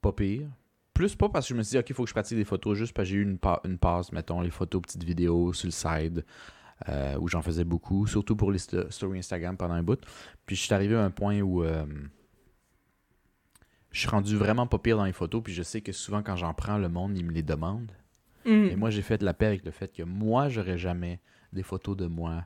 Pas 0.00 0.12
pire. 0.12 0.48
Plus 0.94 1.14
pas 1.16 1.28
parce 1.28 1.46
que 1.48 1.54
je 1.54 1.58
me 1.58 1.62
suis 1.62 1.70
dit, 1.72 1.78
OK, 1.78 1.90
il 1.90 1.94
faut 1.94 2.02
que 2.04 2.08
je 2.08 2.14
pratique 2.14 2.36
des 2.36 2.44
photos 2.44 2.76
juste 2.76 2.92
parce 2.92 3.08
que 3.08 3.14
j'ai 3.14 3.20
eu 3.20 3.22
une, 3.22 3.38
pa- 3.38 3.60
une 3.64 3.78
passe, 3.78 4.12
mettons, 4.12 4.40
les 4.40 4.50
photos, 4.50 4.82
petites 4.82 5.04
vidéos 5.04 5.52
sur 5.52 5.66
le 5.66 5.72
side, 5.72 6.24
euh, 6.88 7.16
où 7.18 7.28
j'en 7.28 7.40
faisais 7.42 7.64
beaucoup, 7.64 8.06
surtout 8.06 8.36
pour 8.36 8.52
les 8.52 8.58
sto- 8.58 8.90
stories 8.90 9.18
Instagram 9.18 9.56
pendant 9.56 9.74
un 9.74 9.82
bout. 9.82 10.00
Puis 10.46 10.56
je 10.56 10.62
suis 10.62 10.74
arrivé 10.74 10.94
à 10.96 11.02
un 11.04 11.10
point 11.10 11.40
où. 11.40 11.62
euh, 11.64 11.86
je 13.90 14.00
suis 14.00 14.08
rendu 14.08 14.36
vraiment 14.36 14.66
pas 14.66 14.78
pire 14.78 14.96
dans 14.96 15.04
les 15.04 15.12
photos, 15.12 15.42
puis 15.42 15.52
je 15.52 15.62
sais 15.62 15.82
que 15.82 15.92
souvent 15.92 16.22
quand 16.22 16.36
j'en 16.36 16.54
prends, 16.54 16.78
le 16.78 16.88
monde, 16.88 17.16
il 17.16 17.24
me 17.26 17.32
les 17.32 17.42
demande. 17.42 17.92
Mm. 18.46 18.50
Et 18.70 18.76
moi, 18.76 18.90
j'ai 18.90 19.02
fait 19.02 19.22
la 19.22 19.34
paix 19.34 19.46
avec 19.46 19.64
le 19.64 19.70
fait 19.70 19.92
que 19.92 20.02
moi, 20.02 20.48
j'aurais 20.48 20.78
jamais 20.78 21.20
des 21.52 21.62
photos 21.62 21.96
de 21.96 22.06
moi 22.06 22.44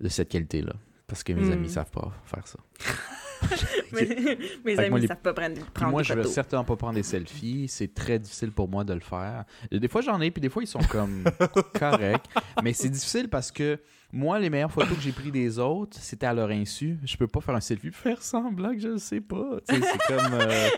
de 0.00 0.08
cette 0.08 0.28
qualité-là. 0.28 0.74
Parce 1.06 1.22
que 1.24 1.32
mes 1.32 1.48
Mm. 1.48 1.52
amis 1.52 1.68
savent 1.70 1.90
pas 1.90 2.12
faire 2.24 2.46
ça. 2.46 2.58
Mes 4.64 4.78
amis 4.78 4.90
moi, 4.90 4.98
les- 4.98 5.06
savent 5.06 5.20
pas 5.20 5.32
prendre, 5.34 5.56
moi, 5.90 6.02
des 6.02 6.08
je 6.08 6.12
veux 6.14 6.20
photos. 6.22 6.32
certainement 6.34 6.64
pas 6.64 6.76
prendre 6.76 6.94
des 6.94 7.02
selfies. 7.02 7.66
C'est 7.68 7.92
très 7.94 8.18
difficile 8.18 8.50
pour 8.52 8.68
moi 8.68 8.84
de 8.84 8.94
le 8.94 9.00
faire. 9.00 9.44
Et 9.70 9.78
Des 9.78 9.88
fois, 9.88 10.00
j'en 10.00 10.20
ai, 10.20 10.30
puis 10.30 10.40
des 10.40 10.48
fois, 10.48 10.62
ils 10.62 10.66
sont 10.68 10.80
comme 10.90 11.24
corrects. 11.78 12.24
Mais 12.62 12.72
c'est 12.72 12.88
difficile 12.88 13.28
parce 13.28 13.50
que 13.50 13.78
moi, 14.12 14.38
les 14.38 14.50
meilleures 14.50 14.70
photos 14.72 14.94
que 14.94 15.00
j'ai 15.02 15.12
prises 15.12 15.32
des 15.32 15.58
autres, 15.58 15.96
c'était 16.00 16.26
à 16.26 16.34
leur 16.34 16.50
insu. 16.50 16.98
Je 17.04 17.16
peux 17.16 17.26
pas 17.26 17.40
faire 17.40 17.54
un 17.54 17.60
selfie 17.60 17.90
faire 17.92 18.22
semblant 18.22 18.72
que 18.72 18.80
je 18.80 18.88
le 18.88 18.98
sais 18.98 19.20
pas. 19.20 19.58
Tu 19.68 19.74
sais, 19.74 19.80
c'est 19.80 20.14
comme. 20.14 20.32
euh, 20.34 20.68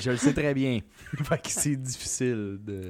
je 0.00 0.10
le 0.10 0.16
sais 0.16 0.32
très 0.32 0.54
bien. 0.54 0.80
fait 1.24 1.42
que 1.42 1.48
c'est 1.50 1.76
difficile 1.76 2.58
de, 2.62 2.88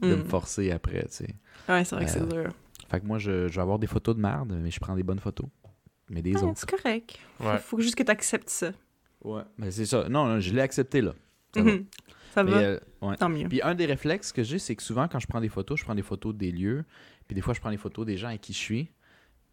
de 0.00 0.06
me 0.08 0.16
Mm. 0.16 0.24
forcer 0.24 0.70
après, 0.72 1.02
tu 1.04 1.08
sais. 1.24 1.28
Ouais, 1.68 1.84
c'est 1.84 1.94
vrai 1.94 2.04
que 2.06 2.10
c'est 2.10 2.22
Euh, 2.22 2.42
dur. 2.44 2.52
Fait 2.90 3.00
que 3.00 3.06
moi, 3.06 3.18
je, 3.18 3.46
je 3.48 3.54
vais 3.54 3.62
avoir 3.62 3.78
des 3.78 3.86
photos 3.86 4.16
de 4.16 4.20
merde, 4.20 4.52
mais 4.60 4.70
je 4.70 4.80
prends 4.80 4.94
des 4.96 5.02
bonnes 5.04 5.20
photos. 5.20 5.46
Mais 6.12 6.22
des 6.22 6.34
Ouais, 6.36 6.42
autres. 6.44 6.58
c'est 6.60 6.70
correct. 6.70 7.18
Faut, 7.38 7.44
Ouais. 7.44 7.58
faut 7.58 7.80
juste 7.80 7.96
que 7.96 8.02
tu 8.04 8.10
acceptes 8.10 8.50
ça. 8.50 8.70
Ouais. 9.24 9.42
Mais 9.58 9.70
c'est 9.70 9.86
ça. 9.86 10.08
Non, 10.08 10.26
non, 10.26 10.38
je 10.40 10.52
l'ai 10.52 10.60
accepté, 10.60 11.00
là. 11.00 11.14
Ça 11.54 11.62
va. 11.62 11.72
Mhm. 11.72 11.86
Ça 12.34 12.44
Mais, 12.44 12.50
va, 12.50 12.58
euh, 12.58 12.80
ouais. 13.02 13.16
tant 13.16 13.28
mieux. 13.28 13.48
Puis 13.48 13.60
un 13.62 13.74
des 13.74 13.86
réflexes 13.86 14.32
que 14.32 14.42
j'ai, 14.42 14.58
c'est 14.58 14.74
que 14.76 14.82
souvent, 14.82 15.06
quand 15.08 15.18
je 15.18 15.26
prends 15.26 15.40
des 15.40 15.48
photos, 15.50 15.78
je 15.80 15.84
prends 15.84 15.94
des 15.94 16.02
photos 16.02 16.34
des 16.34 16.50
lieux, 16.52 16.84
puis 17.26 17.34
des 17.34 17.40
fois, 17.42 17.52
je 17.54 17.60
prends 17.60 17.70
des 17.70 17.76
photos 17.76 18.06
des 18.06 18.16
gens 18.16 18.28
avec 18.28 18.40
qui 18.40 18.52
je 18.52 18.58
suis. 18.58 18.90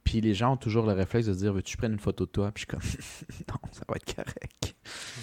Puis 0.05 0.21
les 0.21 0.33
gens 0.33 0.53
ont 0.53 0.57
toujours 0.57 0.85
le 0.85 0.93
réflexe 0.93 1.27
de 1.27 1.33
dire 1.33 1.51
Veux-tu 1.53 1.75
prenne 1.77 1.91
une 1.91 1.99
photo 1.99 2.25
de 2.25 2.31
toi? 2.31 2.51
Puis 2.53 2.65
je 2.69 2.77
suis 2.79 2.95
comme 2.95 3.45
Non, 3.49 3.69
ça 3.73 3.81
va 3.87 3.95
être 3.97 4.15
correct. 4.15 4.75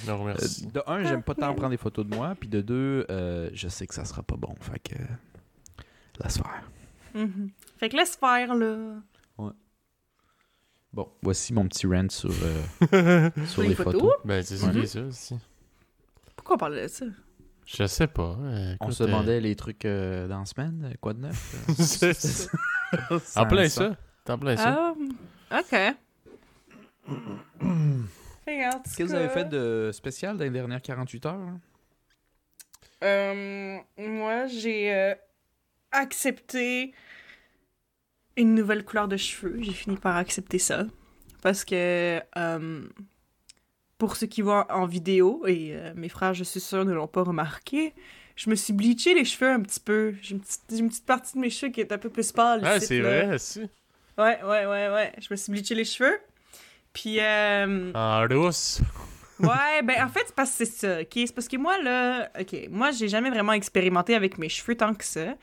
Non, 0.07 0.21
Euh, 0.23 0.25
merci. 0.27 0.67
de 0.67 0.83
un, 0.87 1.03
j'aime 1.03 1.23
pas 1.23 1.35
tant 1.35 1.55
prendre 1.55 1.71
des 1.71 1.77
photos 1.79 2.07
de 2.07 2.15
moi. 2.15 2.35
Puis 2.39 2.49
de 2.49 2.61
deux, 2.61 3.07
euh, 3.11 3.49
je 3.55 3.69
sais 3.69 3.87
que 3.87 3.95
ça 3.95 4.05
sera 4.05 4.23
pas 4.23 4.37
bon. 4.37 4.55
Fait 4.61 4.79
que. 4.79 4.95
Laisse 6.23 6.37
faire. 6.39 6.63
Mhm. 7.15 7.51
Fait 7.79 7.89
que 7.89 7.97
laisse 7.97 8.17
faire, 8.17 8.55
là. 8.55 8.77
Bon, 10.97 11.07
voici 11.21 11.53
mon 11.53 11.69
petit 11.69 11.87
rant 11.87 12.09
sur, 12.09 12.31
euh, 12.95 13.31
sur 13.47 13.61
les 13.61 13.69
les 13.69 13.75
photos? 13.75 13.93
photos? 14.01 14.13
Ben, 14.25 14.43
c'est 14.43 14.63
Ouais. 14.65 14.87
ça 14.87 15.01
aussi. 15.03 15.37
Pourquoi 16.35 16.57
on 16.57 16.59
parlait 16.59 16.85
de 16.85 16.89
ça? 16.89 17.05
Je 17.67 17.87
sais 17.87 18.07
pas. 18.07 18.35
euh, 18.41 18.77
On 18.81 18.91
se 18.91 19.03
euh, 19.03 19.07
demandait 19.07 19.39
les 19.43 19.55
trucs 19.57 19.85
euh, 19.85 20.27
dans 20.27 20.39
la 20.39 20.47
semaine, 20.47 20.95
quoi 21.03 21.13
de 21.13 21.19
neuf 21.21 21.55
c'est 21.77 22.15
ça. 22.15 22.49
En 23.35 23.47
plein 23.47 23.69
ça. 23.69 23.95
En 24.27 24.39
plein 24.39 24.57
ça. 24.57 24.95
Ah, 25.51 25.59
ok. 25.61 25.95
Regarde, 28.47 28.83
Qu'est-ce 28.85 28.97
que 28.97 29.03
vous 29.03 29.15
avez 29.15 29.29
fait 29.29 29.45
de 29.51 29.91
spécial 29.93 30.39
dans 30.39 30.45
les 30.45 30.51
dernières 30.51 30.81
48 30.81 31.27
heures 31.27 31.35
hein? 31.35 31.61
Euh, 33.05 33.77
moi, 33.99 34.47
j'ai 34.47 34.95
euh, 34.95 35.15
accepté 35.93 36.95
une 38.37 38.55
nouvelle 38.55 38.85
couleur 38.85 39.09
de 39.09 39.17
cheveux. 39.17 39.57
J'ai 39.61 39.73
fini 39.73 39.97
par 39.97 40.17
accepter 40.17 40.59
ça. 40.59 40.85
Parce 41.43 41.65
que, 41.65 42.21
euh, 42.37 42.83
pour 43.99 44.17
ceux 44.17 44.27
qui 44.27 44.43
voient 44.43 44.67
en 44.71 44.87
vidéo, 44.87 45.45
et 45.47 45.71
euh, 45.75 45.93
mes 45.95 46.09
frères, 46.09 46.35
je 46.35 46.45
suis 46.45 46.61
sûre, 46.61 46.85
ne 46.85 46.93
l'ont 46.93 47.07
pas 47.07 47.23
remarqué, 47.23 47.95
je 48.37 48.51
me 48.51 48.55
suis 48.55 48.73
bleaché 48.73 49.15
les 49.15 49.25
cheveux 49.25 49.51
un 49.51 49.61
petit 49.61 49.81
peu. 49.81 50.15
J'ai 50.21 50.35
une 50.35 50.41
petite, 50.41 50.63
j'ai 50.71 50.79
une 50.79 50.89
petite 50.89 51.07
partie 51.07 51.35
de 51.35 51.41
mes 51.41 51.51
cheveux 51.51 51.73
qui 51.73 51.81
est 51.81 51.93
un 51.93 51.99
peu 51.99 52.11
plus 52.11 52.33
pâle. 52.33 52.61
Ah, 52.65 52.81
c'est 52.81 53.01
vrai, 53.01 53.39
si. 53.39 53.61
Ouais, 54.19 54.39
ouais, 54.43 54.67
ouais, 54.67 54.89
ouais. 54.89 55.13
Je 55.19 55.29
me 55.31 55.37
suis 55.37 55.53
bleaché 55.53 55.75
les 55.75 55.85
cheveux. 55.85 56.19
Puis, 56.93 57.21
euh, 57.21 57.93
En 57.95 58.27
rousse. 58.29 58.81
Ouais, 59.41 59.83
ben 59.83 60.03
en 60.03 60.09
fait, 60.09 60.23
c'est 60.27 60.35
parce 60.35 60.51
que 60.51 60.65
c'est 60.65 60.73
ça, 60.73 61.01
ok? 61.01 61.13
C'est 61.15 61.35
parce 61.35 61.49
que 61.49 61.57
moi, 61.57 61.81
là, 61.83 62.31
ok, 62.41 62.69
moi, 62.71 62.91
j'ai 62.91 63.09
jamais 63.09 63.31
vraiment 63.31 63.53
expérimenté 63.53 64.15
avec 64.15 64.39
mes 64.39 64.49
cheveux 64.49 64.77
tant 64.77 64.95
que 64.95 65.05
ça. 65.05 65.35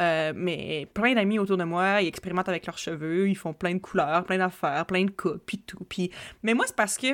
Euh, 0.00 0.32
mais 0.34 0.86
plein 0.94 1.14
d'amis 1.14 1.38
autour 1.38 1.56
de 1.56 1.64
moi, 1.64 2.00
ils 2.00 2.08
expérimentent 2.08 2.48
avec 2.48 2.66
leurs 2.66 2.78
cheveux, 2.78 3.28
ils 3.28 3.36
font 3.36 3.52
plein 3.52 3.74
de 3.74 3.78
couleurs, 3.78 4.24
plein 4.24 4.38
d'affaires, 4.38 4.86
plein 4.86 5.04
de 5.04 5.10
coupes, 5.10 5.42
puis 5.44 5.58
tout. 5.58 5.84
Puis, 5.88 6.10
mais 6.42 6.54
moi, 6.54 6.66
c'est 6.66 6.76
parce 6.76 6.96
que. 6.96 7.08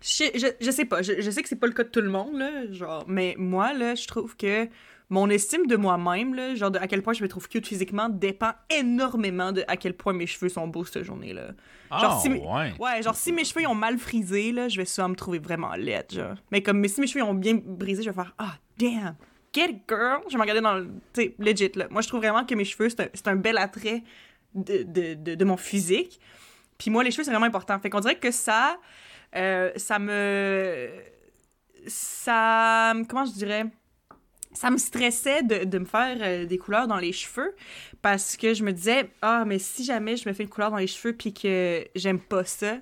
Je, 0.00 0.24
je, 0.34 0.46
je 0.60 0.70
sais 0.70 0.84
pas, 0.84 1.00
je, 1.00 1.22
je 1.22 1.30
sais 1.30 1.42
que 1.42 1.48
c'est 1.48 1.56
pas 1.56 1.66
le 1.66 1.72
cas 1.72 1.82
de 1.84 1.88
tout 1.88 2.02
le 2.02 2.10
monde, 2.10 2.36
là, 2.36 2.70
genre, 2.70 3.04
mais 3.08 3.34
moi, 3.38 3.72
là, 3.72 3.94
je 3.94 4.06
trouve 4.06 4.36
que 4.36 4.68
mon 5.10 5.28
estime 5.30 5.66
de 5.66 5.76
moi-même, 5.76 6.34
là, 6.34 6.54
genre, 6.54 6.70
de 6.70 6.78
à 6.78 6.86
quel 6.86 7.02
point 7.02 7.12
je 7.12 7.22
me 7.22 7.28
trouve 7.28 7.48
cute 7.48 7.66
physiquement, 7.66 8.08
dépend 8.08 8.52
énormément 8.70 9.52
de 9.52 9.62
à 9.68 9.76
quel 9.76 9.94
point 9.94 10.12
mes 10.12 10.26
cheveux 10.26 10.48
sont 10.48 10.66
beaux 10.66 10.84
cette 10.84 11.04
journée-là. 11.04 11.48
Genre, 11.90 12.16
Ah, 12.16 12.18
si 12.20 12.30
mes- 12.30 12.40
ouais. 12.40 12.72
Ouais, 12.78 13.02
genre 13.02 13.14
si 13.14 13.30
mes 13.32 13.44
cheveux 13.44 13.66
ont 13.68 13.74
mal 13.74 13.98
frisé, 13.98 14.50
là, 14.50 14.68
je 14.68 14.76
vais 14.78 14.84
souvent 14.86 15.10
me 15.10 15.14
trouver 15.14 15.38
vraiment 15.38 15.74
laide, 15.74 16.06
genre. 16.10 16.34
Mais 16.50 16.62
comme 16.62 16.78
mais 16.80 16.88
si 16.88 17.00
mes 17.00 17.06
cheveux 17.06 17.22
ont 17.24 17.34
bien 17.34 17.54
brisé, 17.62 18.02
je 18.02 18.10
vais 18.10 18.14
faire 18.14 18.34
ah 18.38 18.54
damn, 18.78 19.14
get 19.54 19.70
it 19.70 19.82
girl. 19.88 20.22
Je 20.26 20.32
vais 20.32 20.36
me 20.38 20.40
regarder 20.42 20.62
dans 20.62 20.74
le, 20.74 20.86
tu 21.12 21.22
sais, 21.22 21.34
legit 21.38 21.70
là. 21.76 21.86
Moi 21.90 22.00
je 22.02 22.08
trouve 22.08 22.20
vraiment 22.20 22.44
que 22.44 22.54
mes 22.54 22.64
cheveux 22.64 22.88
c'est 22.88 23.28
un, 23.28 23.32
un 23.32 23.36
bel 23.36 23.58
attrait 23.58 24.02
de, 24.54 24.82
de, 24.84 25.14
de, 25.14 25.34
de 25.34 25.44
mon 25.44 25.56
physique. 25.58 26.18
Puis 26.78 26.90
moi 26.90 27.04
les 27.04 27.10
cheveux 27.12 27.24
c'est 27.24 27.30
vraiment 27.30 27.46
important. 27.46 27.78
Fait 27.78 27.90
qu'on 27.90 28.00
dirait 28.00 28.18
que 28.18 28.30
ça, 28.32 28.78
euh, 29.36 29.70
ça 29.76 29.98
me, 30.00 30.88
ça, 31.86 32.94
comment 33.08 33.24
je 33.26 33.32
dirais. 33.32 33.66
Ça 34.54 34.70
me 34.70 34.78
stressait 34.78 35.42
de, 35.42 35.64
de 35.64 35.78
me 35.78 35.84
faire 35.84 36.16
euh, 36.20 36.46
des 36.46 36.58
couleurs 36.58 36.86
dans 36.86 36.98
les 36.98 37.12
cheveux 37.12 37.54
parce 38.02 38.36
que 38.36 38.54
je 38.54 38.62
me 38.62 38.72
disais 38.72 39.10
ah 39.20 39.44
mais 39.46 39.58
si 39.58 39.84
jamais 39.84 40.16
je 40.16 40.28
me 40.28 40.34
fais 40.34 40.44
une 40.44 40.48
couleur 40.48 40.70
dans 40.70 40.76
les 40.76 40.86
cheveux 40.86 41.12
puis 41.12 41.34
que 41.34 41.84
j'aime 41.94 42.20
pas 42.20 42.44
ça 42.44 42.78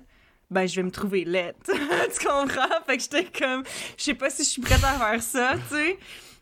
ben 0.51 0.67
je 0.67 0.75
vais 0.75 0.83
me 0.83 0.91
trouver 0.91 1.25
laide 1.25 1.55
tu 1.65 2.27
comprends 2.27 2.67
fait 2.85 2.97
que 2.97 3.03
j'étais 3.03 3.25
comme 3.25 3.63
je 3.97 4.03
sais 4.03 4.13
pas 4.13 4.29
si 4.29 4.43
je 4.43 4.49
suis 4.49 4.61
prête 4.61 4.83
à 4.83 4.93
faire 4.93 5.21
ça 5.21 5.55
tu 5.69 5.75
sais 5.75 5.97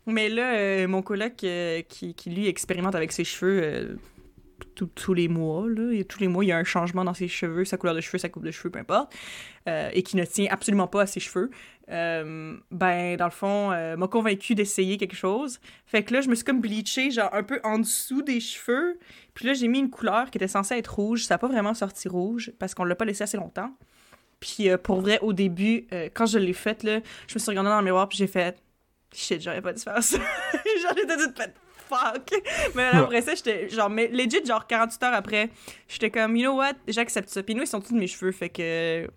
mais 0.06 0.28
là 0.28 0.54
euh, 0.54 0.88
mon 0.88 1.00
coloc 1.00 1.44
euh, 1.44 1.82
qui, 1.88 2.14
qui 2.14 2.30
lui 2.30 2.46
expérimente 2.46 2.94
avec 2.94 3.12
ses 3.12 3.24
cheveux 3.24 3.98
tous 4.74 5.14
les 5.14 5.28
mois. 5.28 5.68
Là. 5.68 5.92
Et 5.92 6.04
tous 6.04 6.20
les 6.20 6.28
mois, 6.28 6.44
il 6.44 6.48
y 6.48 6.52
a 6.52 6.56
un 6.56 6.64
changement 6.64 7.04
dans 7.04 7.14
ses 7.14 7.28
cheveux, 7.28 7.64
sa 7.64 7.76
couleur 7.76 7.94
de 7.94 8.00
cheveux, 8.00 8.18
sa 8.18 8.28
coupe 8.28 8.44
de 8.44 8.50
cheveux, 8.50 8.70
peu 8.70 8.78
importe, 8.78 9.12
et 9.66 10.02
qui 10.02 10.16
ne 10.16 10.24
tient 10.24 10.46
absolument 10.50 10.86
pas 10.86 11.02
à 11.02 11.06
ses 11.06 11.20
cheveux. 11.20 11.50
Euh, 11.90 12.56
ben, 12.70 13.16
dans 13.16 13.24
le 13.24 13.30
fond, 13.30 13.72
euh, 13.72 13.96
m'a 13.96 14.08
convaincu 14.08 14.54
d'essayer 14.54 14.96
quelque 14.96 15.16
chose. 15.16 15.60
Fait 15.86 16.02
que 16.02 16.14
là, 16.14 16.20
je 16.20 16.28
me 16.28 16.34
suis 16.34 16.44
comme 16.44 16.60
bleachée, 16.60 17.10
genre 17.10 17.30
un 17.32 17.42
peu 17.42 17.60
en 17.64 17.78
dessous 17.78 18.22
des 18.22 18.40
cheveux. 18.40 18.98
Puis 19.34 19.46
là, 19.46 19.54
j'ai 19.54 19.68
mis 19.68 19.78
une 19.78 19.90
couleur 19.90 20.30
qui 20.30 20.38
était 20.38 20.48
censée 20.48 20.76
être 20.76 20.94
rouge. 20.94 21.24
Ça 21.24 21.34
n'a 21.34 21.38
pas 21.38 21.48
vraiment 21.48 21.74
sorti 21.74 22.08
rouge 22.08 22.52
parce 22.58 22.74
qu'on 22.74 22.84
l'a 22.84 22.94
pas 22.94 23.04
laissé 23.04 23.24
assez 23.24 23.36
longtemps. 23.36 23.70
Puis 24.40 24.68
euh, 24.68 24.78
pour 24.78 25.00
vrai, 25.00 25.18
au 25.20 25.32
début, 25.32 25.86
quand 26.14 26.26
je 26.26 26.38
l'ai 26.38 26.52
faite, 26.52 26.82
là, 26.82 27.00
je 27.26 27.34
me 27.34 27.38
suis 27.38 27.50
regardée 27.50 27.70
dans 27.70 27.78
le 27.78 27.84
miroir 27.84 28.08
puis 28.08 28.18
j'ai 28.18 28.26
fait 28.26 28.56
shit, 29.12 29.40
j'aurais 29.42 29.62
pas 29.62 29.72
dû 29.72 29.82
faire 29.82 30.02
ça. 30.02 30.18
genre, 30.82 30.94
j'étais 30.96 31.16
toute 31.16 31.36
faite 31.36 31.54
fuck. 31.92 32.42
Mais 32.74 32.84
après 32.84 33.22
ça, 33.22 33.34
j'étais 33.34 33.68
genre, 33.68 33.90
mais 33.90 34.08
legit, 34.08 34.44
genre 34.44 34.66
48 34.66 35.02
heures 35.02 35.14
après, 35.14 35.50
j'étais 35.88 36.10
comme, 36.10 36.36
you 36.36 36.48
know 36.48 36.56
what, 36.56 36.74
j'accepte 36.88 37.28
ça. 37.28 37.42
Puis 37.42 37.54
nous, 37.54 37.62
ils 37.62 37.68
sont 37.68 37.80
tous 37.80 37.92
de 37.92 37.98
mes 37.98 38.06
cheveux, 38.06 38.32
fait 38.32 38.48
que. 38.48 39.08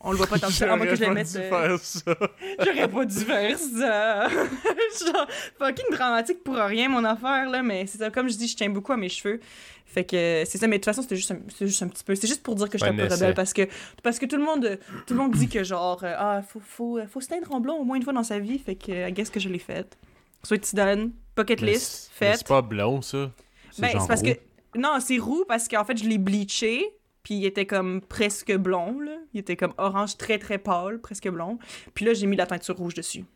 On 0.00 0.12
le 0.12 0.16
voit 0.16 0.26
pas 0.26 0.38
tant 0.40 0.46
que 0.46 0.52
ça. 0.52 0.76
Moins 0.76 0.86
que 0.86 0.94
je 0.94 1.00
les 1.00 1.06
J'aurais 1.06 1.24
pas 1.24 1.24
dû 1.24 1.38
euh, 1.38 1.48
faire 1.50 1.78
ça. 1.80 2.16
J'aurais 2.64 2.88
pas 2.88 3.04
dû 3.04 3.18
faire 3.18 3.58
ça. 3.58 4.28
Genre, 5.06 5.26
fucking 5.58 5.90
dramatique 5.90 6.42
pour 6.44 6.54
rien, 6.56 6.88
mon 6.88 7.04
affaire, 7.04 7.48
là. 7.50 7.62
Mais 7.62 7.86
c'est 7.86 7.98
ça, 7.98 8.10
comme 8.10 8.28
je 8.28 8.36
dis, 8.36 8.48
je 8.48 8.56
tiens 8.56 8.70
beaucoup 8.70 8.92
à 8.92 8.96
mes 8.96 9.08
cheveux. 9.08 9.40
Fait 9.86 10.04
que 10.04 10.44
c'est 10.46 10.58
ça, 10.58 10.66
mais 10.66 10.76
de 10.76 10.82
toute 10.82 10.84
façon, 10.84 11.00
c'était 11.02 11.16
juste, 11.16 11.30
un- 11.30 11.40
c'est 11.48 11.66
juste 11.66 11.82
un 11.82 11.88
petit 11.88 12.04
peu. 12.04 12.14
C'est 12.14 12.26
juste 12.28 12.42
pour 12.42 12.54
dire 12.54 12.68
que 12.68 12.76
j'étais 12.76 12.90
un 12.90 12.94
Un 12.98 13.08
peu 13.08 13.14
rebelle 13.14 13.34
parce 13.34 13.54
que, 13.54 13.62
parce 14.02 14.18
que 14.18 14.26
tout 14.26 14.36
le 14.36 14.44
monde, 14.44 14.78
tout 15.06 15.14
le 15.14 15.20
monde 15.20 15.32
dit 15.32 15.48
que 15.48 15.64
genre, 15.64 16.04
euh, 16.04 16.14
ah, 16.16 16.42
faut, 16.46 16.60
faut, 16.60 17.00
faut 17.10 17.20
se 17.22 17.28
teindre 17.28 17.50
en 17.52 17.60
blond 17.60 17.76
au 17.76 17.84
moins 17.84 17.96
une 17.96 18.02
fois 18.02 18.12
dans 18.12 18.22
sa 18.22 18.38
vie. 18.38 18.58
Fait 18.58 18.74
que, 18.74 19.08
I 19.08 19.12
guess 19.12 19.30
que 19.30 19.40
je 19.40 19.48
l'ai 19.48 19.58
faite. 19.58 19.96
Soit 20.42 20.58
tu 20.58 20.76
donnes, 20.76 21.12
bucket 21.34 21.62
Mais 21.62 21.72
list, 21.72 22.10
faite. 22.12 22.36
C'est 22.38 22.46
pas 22.46 22.60
blond, 22.62 23.00
ça. 23.00 23.30
Ben, 23.78 23.88
c'est 23.98 24.06
parce 24.06 24.20
roux. 24.20 24.26
que. 24.74 24.78
Non, 24.78 24.98
c'est 25.00 25.18
roux 25.18 25.44
parce 25.48 25.66
qu'en 25.66 25.84
fait, 25.84 25.96
je 25.96 26.04
l'ai 26.04 26.18
bleaché. 26.18 26.84
Puis 27.28 27.34
il 27.34 27.44
était 27.44 27.66
comme 27.66 28.00
presque 28.00 28.56
blond, 28.56 29.00
là. 29.00 29.18
Il 29.34 29.40
était 29.40 29.54
comme 29.54 29.74
orange 29.76 30.16
très 30.16 30.38
très 30.38 30.56
pâle, 30.56 30.98
presque 30.98 31.28
blond. 31.28 31.58
Puis 31.92 32.06
là, 32.06 32.14
j'ai 32.14 32.26
mis 32.26 32.36
de 32.36 32.40
la 32.40 32.46
teinture 32.46 32.78
rouge 32.78 32.94
dessus. 32.94 33.26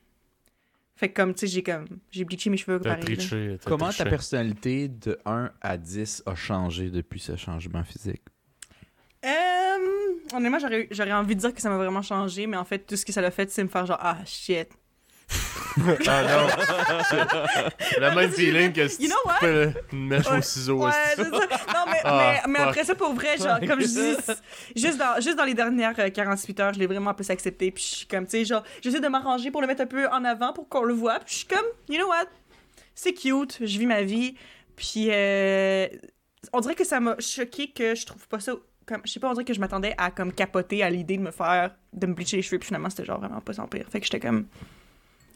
Fait 0.96 1.10
que 1.10 1.14
comme, 1.20 1.34
tu 1.34 1.40
sais, 1.40 1.46
j'ai 1.46 1.62
comme. 1.62 1.84
J'ai 2.10 2.24
bleaché 2.24 2.48
mes 2.48 2.56
cheveux 2.56 2.80
pareil. 2.80 3.04
triché. 3.04 3.58
Comment 3.66 3.88
triché. 3.88 4.04
ta 4.04 4.08
personnalité 4.08 4.88
de 4.88 5.18
1 5.26 5.50
à 5.60 5.76
10 5.76 6.22
a 6.24 6.34
changé 6.34 6.88
depuis 6.88 7.20
ce 7.20 7.36
changement 7.36 7.84
physique? 7.84 8.22
Euh, 9.26 9.28
honnêtement, 10.34 10.58
j'aurais 10.58 10.88
j'aurais 10.90 11.12
envie 11.12 11.36
de 11.36 11.40
dire 11.40 11.52
que 11.52 11.60
ça 11.60 11.68
m'a 11.68 11.76
vraiment 11.76 12.00
changé, 12.00 12.46
mais 12.46 12.56
en 12.56 12.64
fait, 12.64 12.78
tout 12.78 12.96
ce 12.96 13.04
que 13.04 13.12
ça 13.12 13.20
l'a 13.20 13.30
fait, 13.30 13.50
c'est 13.50 13.62
me 13.62 13.68
faire 13.68 13.84
genre, 13.84 13.98
ah 14.00 14.24
shit. 14.24 14.70
Ah 16.06 16.22
non. 16.22 16.48
C'est 17.80 18.00
le 18.00 18.14
même 18.14 18.30
feeling 18.30 18.72
que 18.72 18.88
si 18.88 19.04
You 19.04 19.08
know 19.08 19.32
tu 19.40 19.46
fais 19.46 19.74
une 19.92 20.06
mèche 20.08 20.26
Ouais. 20.28 20.38
au 20.38 20.42
ciseau. 20.42 20.84
Ouais, 20.84 20.90
c'est 21.16 21.22
ça. 21.24 21.30
Non, 21.30 21.38
mais, 21.86 21.98
Ah, 22.04 22.34
mais, 22.46 22.52
mais 22.52 22.58
après 22.58 22.84
ça, 22.84 22.94
pour 22.94 23.14
vrai, 23.14 23.38
genre, 23.38 23.58
comme 23.66 23.80
je 23.80 23.86
dis, 23.86 24.16
juste 24.76 24.98
dans, 24.98 25.18
juste 25.20 25.36
dans 25.36 25.44
les 25.44 25.54
dernières 25.54 25.98
euh, 25.98 26.10
48 26.10 26.60
heures, 26.60 26.74
je 26.74 26.78
l'ai 26.78 26.86
vraiment 26.86 27.14
plus 27.14 27.30
accepté. 27.30 27.70
Puis 27.70 27.82
je 27.90 27.94
suis 27.96 28.06
comme, 28.06 28.24
tu 28.26 28.32
sais, 28.32 28.44
genre, 28.44 28.62
j'essaie 28.82 29.00
de 29.00 29.08
m'arranger 29.08 29.50
pour 29.50 29.62
le 29.62 29.66
mettre 29.66 29.80
un 29.82 29.86
peu 29.86 30.06
en 30.08 30.24
avant 30.24 30.52
pour 30.52 30.68
qu'on 30.68 30.82
le 30.84 30.92
voit. 30.94 31.20
Puis 31.20 31.28
je 31.32 31.38
suis 31.38 31.46
comme, 31.46 31.64
you 31.88 31.96
know 31.96 32.08
what? 32.08 32.26
C'est 32.94 33.14
cute, 33.14 33.56
je 33.60 33.78
vis 33.78 33.86
ma 33.86 34.02
vie. 34.02 34.34
Puis 34.76 35.06
euh, 35.10 35.86
on 36.52 36.60
dirait 36.60 36.74
que 36.74 36.84
ça 36.84 37.00
m'a 37.00 37.16
choqué 37.18 37.70
que 37.70 37.94
je 37.94 38.04
trouve 38.04 38.28
pas 38.28 38.40
ça. 38.40 38.52
Comme, 38.84 39.00
je 39.06 39.12
sais 39.12 39.20
pas, 39.20 39.28
on 39.30 39.32
dirait 39.32 39.44
que 39.44 39.54
je 39.54 39.60
m'attendais 39.60 39.94
à 39.96 40.10
comme 40.10 40.32
capoter 40.32 40.82
à 40.82 40.90
l'idée 40.90 41.16
de 41.16 41.22
me 41.22 41.30
faire, 41.30 41.70
de 41.94 42.06
me 42.06 42.12
bleacher 42.14 42.36
les 42.36 42.42
cheveux. 42.42 42.58
Puis 42.58 42.66
finalement, 42.66 42.90
c'était 42.90 43.04
genre 43.06 43.20
vraiment 43.20 43.40
pas 43.40 43.54
sans 43.54 43.66
pire. 43.68 43.86
Fait 43.90 44.00
que 44.00 44.04
j'étais 44.06 44.20
comme, 44.20 44.46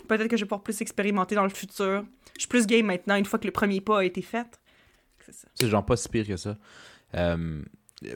peut-être 0.06 0.28
que 0.28 0.36
je 0.36 0.42
vais 0.44 0.48
pouvoir 0.48 0.62
plus 0.62 0.80
expérimenter 0.80 1.34
dans 1.34 1.42
le 1.44 1.50
futur. 1.50 2.04
Je 2.34 2.40
suis 2.40 2.48
plus 2.48 2.66
game 2.66 2.86
maintenant, 2.86 3.16
une 3.16 3.24
fois 3.24 3.38
que 3.38 3.46
le 3.46 3.52
premier 3.52 3.80
pas 3.80 4.00
a 4.00 4.04
été 4.04 4.22
fait. 4.22 4.60
C'est 5.54 5.68
genre 5.68 5.84
pas 5.84 5.96
si 5.96 6.08
pire 6.08 6.26
que 6.26 6.36
ça. 6.36 6.56
Euh, 7.14 7.62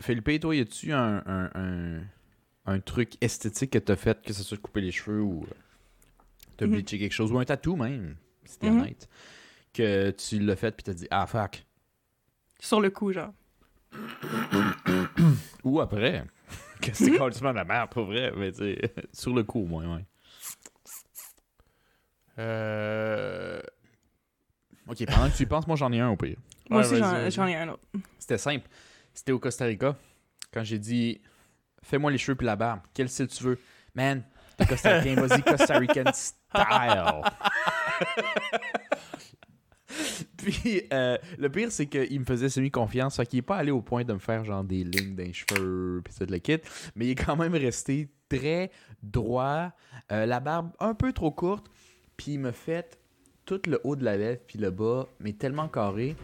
Philippe, 0.00 0.40
toi, 0.40 0.54
y 0.54 0.60
a-tu 0.60 0.92
un, 0.92 1.22
un, 1.26 1.50
un, 1.54 2.02
un 2.66 2.80
truc 2.80 3.14
esthétique 3.20 3.70
que 3.70 3.78
t'as 3.78 3.96
fait, 3.96 4.22
que 4.22 4.32
ce 4.32 4.42
soit 4.42 4.56
de 4.56 4.62
couper 4.62 4.80
les 4.80 4.92
cheveux 4.92 5.20
ou 5.22 5.42
euh, 5.44 5.46
de 6.58 6.66
Mhm. 6.66 6.72
bleacher 6.72 6.98
quelque 6.98 7.12
chose, 7.12 7.32
ou 7.32 7.38
un 7.38 7.44
tatou 7.44 7.76
même, 7.76 8.14
si 8.44 8.58
t'es 8.58 8.68
Mhm. 8.70 8.80
honnête, 8.80 9.08
que 9.72 10.10
tu 10.10 10.38
l'as 10.38 10.56
fait 10.56 10.72
puis 10.76 10.84
t'as 10.84 10.92
dit 10.94 11.08
ah 11.10 11.26
fuck. 11.26 11.64
Sur 12.60 12.80
le 12.80 12.90
coup, 12.90 13.12
genre. 13.12 13.32
Ou 15.64 15.80
après. 15.80 16.24
que 16.82 16.90
c'est 16.94 17.10
complètement 17.18 17.50
de 17.50 17.56
la 17.56 17.64
merde, 17.64 17.90
pour 17.90 18.04
vrai, 18.04 18.32
mais 18.36 18.52
tu 18.52 18.76
sur 19.12 19.34
le 19.34 19.42
coup 19.44 19.60
au 19.60 19.66
moins, 19.66 19.96
ouais. 19.96 20.04
Euh... 22.40 23.60
Ok, 24.88 25.04
pendant 25.06 25.30
que 25.30 25.36
tu 25.36 25.44
y 25.44 25.46
penses, 25.46 25.66
moi 25.66 25.76
j'en 25.76 25.92
ai 25.92 26.00
un 26.00 26.08
au 26.08 26.16
pire. 26.16 26.36
Moi 26.68 26.80
Ouais, 26.80 26.86
aussi, 26.86 26.96
j'en 27.34 27.46
ai 27.46 27.56
un 27.56 27.68
autre. 27.68 27.82
C'était 28.18 28.38
simple. 28.38 28.66
C'était 29.14 29.32
au 29.32 29.38
Costa 29.38 29.66
Rica. 29.66 29.96
Quand 30.52 30.64
j'ai 30.64 30.78
dit 30.78 31.20
Fais-moi 31.82 32.10
les 32.10 32.18
cheveux 32.18 32.36
puis 32.36 32.46
la 32.46 32.56
barbe. 32.56 32.80
Quel 32.94 33.08
style 33.08 33.28
tu 33.28 33.44
veux? 33.44 33.58
Man, 33.94 34.22
t'es 34.56 34.66
Costa 34.66 34.98
Ricain, 34.98 35.14
vas-y, 35.26 35.42
Costa 35.42 35.78
Rican 35.78 36.04
style. 36.12 36.36
puis 40.36 40.82
euh, 40.92 41.18
le 41.38 41.48
pire, 41.50 41.72
c'est 41.72 41.86
qu'il 41.86 42.20
me 42.20 42.24
faisait 42.24 42.48
semi-confiance. 42.48 43.16
Fait 43.16 43.26
qu'il 43.26 43.40
est 43.40 43.42
pas 43.42 43.56
allé 43.56 43.70
au 43.70 43.82
point 43.82 44.04
de 44.04 44.12
me 44.12 44.18
faire 44.18 44.44
genre 44.44 44.64
des 44.64 44.84
lignes 44.84 45.14
d'un 45.14 45.32
cheveux 45.32 46.00
puis 46.04 46.14
ça 46.14 46.26
de 46.26 46.32
le 46.32 46.38
kit. 46.38 46.58
Mais 46.94 47.06
il 47.06 47.10
est 47.10 47.24
quand 47.24 47.36
même 47.36 47.54
resté 47.54 48.08
très 48.28 48.70
droit. 49.02 49.70
Euh, 50.12 50.26
la 50.26 50.40
barbe 50.40 50.70
un 50.78 50.94
peu 50.94 51.12
trop 51.12 51.30
courte. 51.30 51.66
Puis 52.20 52.32
il 52.32 52.40
me 52.40 52.52
fait 52.52 52.98
tout 53.46 53.62
le 53.66 53.80
haut 53.82 53.96
de 53.96 54.04
la 54.04 54.18
lèvre 54.18 54.40
puis 54.46 54.58
le 54.58 54.70
bas, 54.70 55.06
mais 55.20 55.32
tellement 55.32 55.68
carré. 55.68 56.16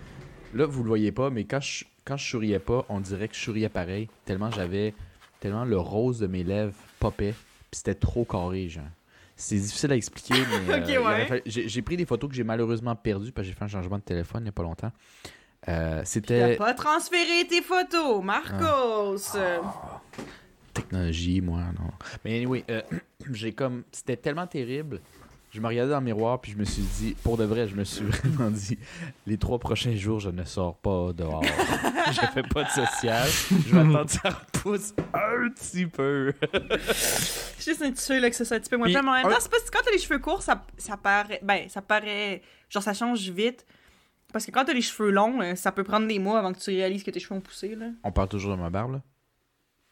Là, 0.53 0.67
vous 0.67 0.83
le 0.83 0.89
voyez 0.89 1.11
pas, 1.11 1.31
mais 1.31 1.45
quand 1.45 1.61
je, 1.61 1.87
quand 2.05 2.19
je 2.19 2.29
souriais 2.29 2.59
pas, 2.59 2.85
on 2.91 3.01
dirait 3.01 3.29
que 3.29 3.35
je 3.35 3.41
souriais 3.41 3.71
pareil. 3.71 4.07
Tellement 4.27 4.51
j'avais. 4.51 4.93
Tellement 5.41 5.65
le 5.65 5.79
rose 5.79 6.19
de 6.19 6.27
mes 6.27 6.45
lèvres 6.45 6.75
popait. 7.01 7.33
Puis 7.71 7.79
c'était 7.79 7.95
trop 7.95 8.27
carré, 8.27 8.69
genre. 8.69 8.85
C'est 9.37 9.57
difficile 9.57 9.91
à 9.93 9.97
expliquer, 9.97 10.35
mais. 10.69 10.97
euh, 10.97 11.03
ouais. 11.03 11.43
J'ai 11.47 11.81
pris 11.81 11.97
des 11.97 12.05
photos 12.05 12.29
que 12.29 12.37
j'ai 12.37 12.45
malheureusement 12.45 12.95
perdues 12.95 13.33
parce 13.33 13.47
que 13.47 13.53
j'ai 13.53 13.59
fait 13.59 13.65
un 13.65 13.69
changement 13.69 13.97
de 13.97 14.03
téléphone 14.03 14.43
il 14.43 14.47
y 14.47 14.49
a 14.51 14.53
pas 14.53 14.65
longtemps. 14.65 14.93
Euh, 15.69 16.03
C'était 16.05 16.57
pas 16.57 16.75
transféré 16.75 17.47
tes 17.49 17.63
photos, 17.63 18.23
Marcos! 18.23 19.17
technologie, 20.75 21.41
moi, 21.41 21.61
non. 21.79 21.91
Mais 22.23 22.37
anyway, 22.37 22.65
euh, 22.71 22.83
j'ai 23.33 23.53
comme. 23.53 23.85
C'était 23.93 24.19
tellement 24.19 24.47
terrible. 24.47 25.01
Je 25.57 25.61
me 25.63 25.69
regardais 25.69 25.93
dans 25.93 26.01
le 26.01 26.05
miroir, 26.05 26.39
puis 26.39 26.53
je 26.53 26.59
me 26.59 26.65
suis 26.65 26.83
dit, 26.83 27.17
pour 27.23 27.39
de 27.39 27.45
vrai, 27.45 27.67
je 27.67 27.75
me 27.75 27.85
suis 27.85 28.05
vraiment 28.05 28.51
dit, 28.51 28.79
les 29.27 29.39
trois 29.39 29.59
prochains 29.59 29.97
jours, 29.97 30.21
je 30.21 30.29
ne 30.29 30.45
sors 30.45 30.77
pas 30.77 31.15
dehors. 31.15 31.43
je 32.13 32.21
fais 32.35 32.43
pas 32.43 32.65
de 32.65 32.69
social. 32.69 33.27
Je 33.67 33.75
vais 33.75 33.81
attendre 33.81 34.05
que 34.05 34.11
ça 34.11 34.29
repousse 34.29 34.93
un 35.15 35.49
petit 35.49 35.87
peu. 35.87 36.35
Juste 37.59 37.81
un 37.81 37.91
petit 37.91 38.21
là, 38.21 38.29
que 38.29 38.37
ça 38.37 38.45
soit 38.45 38.59
un 38.59 38.61
petit 38.61 38.69
peu 38.69 38.77
moins 38.77 38.91
plat, 38.91 39.01
mais 39.01 39.09
en 39.09 39.13
même 39.15 39.23
temps, 39.23 39.41
c'est 39.41 39.51
pas 39.51 39.57
quand 39.73 39.81
t'as 39.83 39.93
les 39.93 39.99
cheveux 39.99 40.19
courts, 40.19 40.43
ça, 40.43 40.63
ça 40.77 40.99
paraît. 40.99 41.41
Ben, 41.43 41.71
ça 41.71 41.81
paraît. 41.81 42.43
Genre, 42.69 42.83
ça 42.83 42.93
change 42.93 43.27
vite. 43.31 43.65
Parce 44.35 44.45
que 44.45 44.51
quand 44.51 44.67
t'as 44.67 44.75
les 44.75 44.83
cheveux 44.83 45.11
longs, 45.11 45.41
euh, 45.41 45.55
ça 45.55 45.73
peut 45.73 45.85
prendre 45.85 46.07
des 46.07 46.19
mois 46.19 46.39
avant 46.39 46.53
que 46.53 46.59
tu 46.59 46.69
réalises 46.69 47.03
que 47.03 47.11
tes 47.11 47.21
cheveux 47.21 47.37
ont 47.37 47.41
poussé, 47.41 47.75
là. 47.77 47.87
On 48.05 48.13
parle 48.13 48.29
toujours 48.29 48.55
de 48.55 48.61
ma 48.61 48.69
barbe, 48.69 48.93
là. 48.93 49.03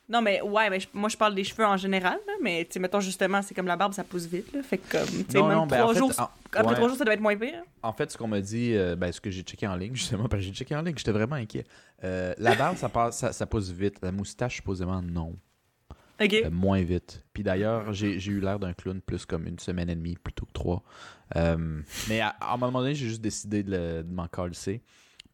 Non, 0.08 0.20
mais 0.20 0.42
ouais, 0.42 0.68
mais 0.68 0.80
je- 0.80 0.88
moi, 0.92 1.08
je 1.08 1.16
parle 1.16 1.34
des 1.34 1.44
cheveux 1.44 1.64
en 1.64 1.78
général, 1.78 2.18
là. 2.26 2.32
Mais, 2.42 2.64
tu 2.66 2.72
sais, 2.74 2.78
mettons, 2.80 3.00
justement, 3.00 3.40
c'est 3.40 3.54
comme 3.54 3.66
la 3.66 3.76
barbe, 3.76 3.94
ça 3.94 4.04
pousse 4.04 4.26
vite, 4.26 4.52
là. 4.52 4.62
Fait 4.62 4.76
que, 4.76 4.92
comme, 4.98 5.24
tu 5.24 5.42
même 5.42 5.66
ben, 5.66 5.88
fait, 5.92 5.98
jours. 5.98 6.12
en- 6.18 6.24
Après 6.52 6.66
ouais. 6.68 6.74
trois 6.74 6.88
jours, 6.88 6.98
ça 6.98 7.04
doit 7.04 7.14
être 7.14 7.20
moins 7.20 7.36
pire. 7.36 7.62
En 7.82 7.92
fait, 7.92 8.10
ce 8.10 8.18
qu'on 8.18 8.28
m'a 8.28 8.40
dit, 8.42 8.74
euh, 8.76 8.96
ben, 8.96 9.10
ce 9.10 9.20
que 9.20 9.30
j'ai 9.30 9.42
checké 9.42 9.66
en 9.66 9.76
ligne, 9.76 9.94
justement, 9.96 10.28
parce 10.28 10.42
que 10.42 10.46
j'ai 10.48 10.52
checké 10.54 10.76
en 10.76 10.82
ligne, 10.82 10.94
j'étais 10.96 11.10
vraiment 11.12 11.36
inquiet. 11.36 11.64
Euh, 12.04 12.34
la 12.36 12.54
barbe, 12.54 12.76
ça, 12.76 12.90
passe, 12.90 13.16
ça, 13.18 13.32
ça 13.32 13.46
pousse 13.46 13.70
vite. 13.70 13.96
La 14.02 14.12
moustache, 14.12 14.56
supposément, 14.56 15.00
non. 15.00 15.34
Ok. 16.20 16.32
Euh, 16.34 16.50
moins 16.50 16.82
vite. 16.82 17.24
Puis 17.32 17.42
d'ailleurs, 17.42 17.92
j'ai 17.94 18.14
eu 18.26 18.40
l'air 18.40 18.58
d'un 18.58 18.72
clown 18.74 19.00
plus 19.00 19.24
comme 19.24 19.46
une 19.46 19.58
semaine 19.58 19.88
et 19.88 19.96
demie 19.96 20.16
plutôt 20.22 20.44
que 20.46 20.52
trois. 20.52 20.82
Mais 22.08 22.20
à, 22.20 22.28
à 22.40 22.54
un 22.54 22.56
moment 22.58 22.80
donné, 22.80 22.94
j'ai 22.94 23.08
juste 23.08 23.22
décidé 23.22 23.62
de, 23.62 24.02
de 24.02 24.12
m'en 24.14 24.28
calisser. 24.28 24.82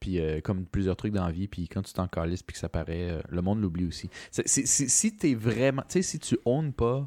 Puis 0.01 0.19
euh, 0.19 0.41
comme 0.41 0.65
plusieurs 0.65 0.97
trucs 0.97 1.13
dans 1.13 1.25
la 1.27 1.31
vie, 1.33 1.47
puis 1.47 1.69
quand 1.69 1.83
tu 1.83 1.93
t'en 1.93 2.09
calisses 2.09 2.43
puis 2.43 2.55
que 2.55 2.59
ça 2.59 2.69
paraît, 2.71 3.11
euh, 3.11 3.21
le 3.29 3.43
monde 3.43 3.61
l'oublie 3.61 3.85
aussi. 3.87 4.09
C'est- 4.31 4.49
c'est- 4.49 4.67
c'est- 4.67 4.89
si 4.89 5.15
t'es 5.15 5.35
vraiment... 5.35 5.83
Tu 5.83 5.95
sais, 5.95 6.03
si 6.03 6.19
tu 6.19 6.39
owns 6.47 6.73
pas, 6.73 7.07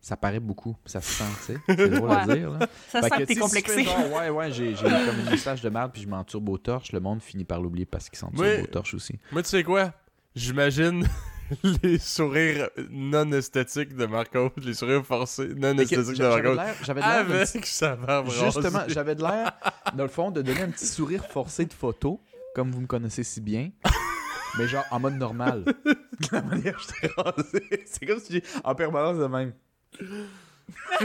ça 0.00 0.16
paraît 0.16 0.40
beaucoup. 0.40 0.76
Ça 0.86 1.00
se 1.00 1.12
sent, 1.12 1.24
tu 1.46 1.52
sais. 1.52 1.58
C'est 1.76 1.88
drôle 1.90 2.10
à 2.12 2.24
dire, 2.26 2.50
là. 2.52 2.68
Ça 2.88 3.02
Fait 3.02 3.08
sent 3.08 3.14
que 3.16 3.22
t'es 3.24 3.26
tu 3.26 3.26
sais, 3.26 3.34
si 3.34 3.34
tu 3.34 3.40
complexé. 3.40 3.74
fais 3.74 3.84
genre, 3.84 4.12
ouais, 4.18 4.30
ouais, 4.30 4.52
j'ai 4.52 4.74
j'ai 4.76 4.82
comme 4.84 5.18
une 5.24 5.30
moustache 5.30 5.60
de 5.60 5.68
merde 5.68 5.90
puis 5.92 6.02
je 6.02 6.08
m'en 6.08 6.22
turbo 6.24 6.56
torche, 6.56 6.92
le 6.92 7.00
monde 7.00 7.20
finit 7.20 7.44
par 7.44 7.60
l'oublier 7.60 7.84
parce 7.84 8.08
qu'ils 8.08 8.18
s'en 8.18 8.30
turbo 8.30 8.66
torche 8.72 8.94
aussi. 8.94 9.18
Moi, 9.32 9.42
tu 9.42 9.48
sais 9.50 9.62
quoi? 9.64 9.92
J'imagine 10.34 11.04
les 11.82 11.98
sourires 11.98 12.68
non 12.90 13.30
esthétiques 13.32 13.94
de 13.96 14.06
Marco, 14.06 14.52
les 14.58 14.74
sourires 14.74 15.04
forcés 15.04 15.48
non 15.56 15.76
esthétiques 15.78 15.98
de 16.08 16.14
J'avais 16.14 16.42
de 16.42 16.48
Marco. 16.48 16.54
l'air- 16.54 16.74
j'avais 16.82 17.00
de 17.00 17.06
l'air 17.06 17.38
Avec 17.50 17.66
sa 17.66 17.96
barbe 17.96 18.30
Justement, 18.30 18.82
j'avais 18.88 19.14
de 19.14 19.22
l'air, 19.22 19.52
dans 19.94 20.04
le 20.04 20.08
fond, 20.10 20.30
de 20.30 20.42
donner 20.42 20.62
un 20.62 20.70
petit 20.70 20.86
sourire 20.86 21.24
forcé 21.26 21.64
de 21.66 21.72
photo, 21.72 22.20
comme 22.54 22.70
vous 22.70 22.80
me 22.80 22.86
connaissez 22.86 23.22
si 23.24 23.40
bien, 23.40 23.70
mais 24.58 24.68
genre 24.68 24.84
en 24.90 25.00
mode 25.00 25.14
normal. 25.16 25.64
De 25.64 26.28
la 26.32 26.42
manière 26.42 26.76
que 26.76 26.82
j'étais 26.82 27.12
rasé. 27.16 27.84
C'est 27.86 28.06
comme 28.06 28.20
si 28.20 28.32
j'ai 28.34 28.42
en 28.64 28.74
permanence 28.74 29.18
de 29.18 29.26
même. 29.26 29.52
oh 30.00 31.04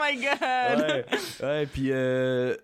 my 0.00 0.16
god! 0.16 0.80
Ouais, 0.80 1.04
ouais 1.42 1.66
puis 1.66 1.88
euh, 1.90 2.56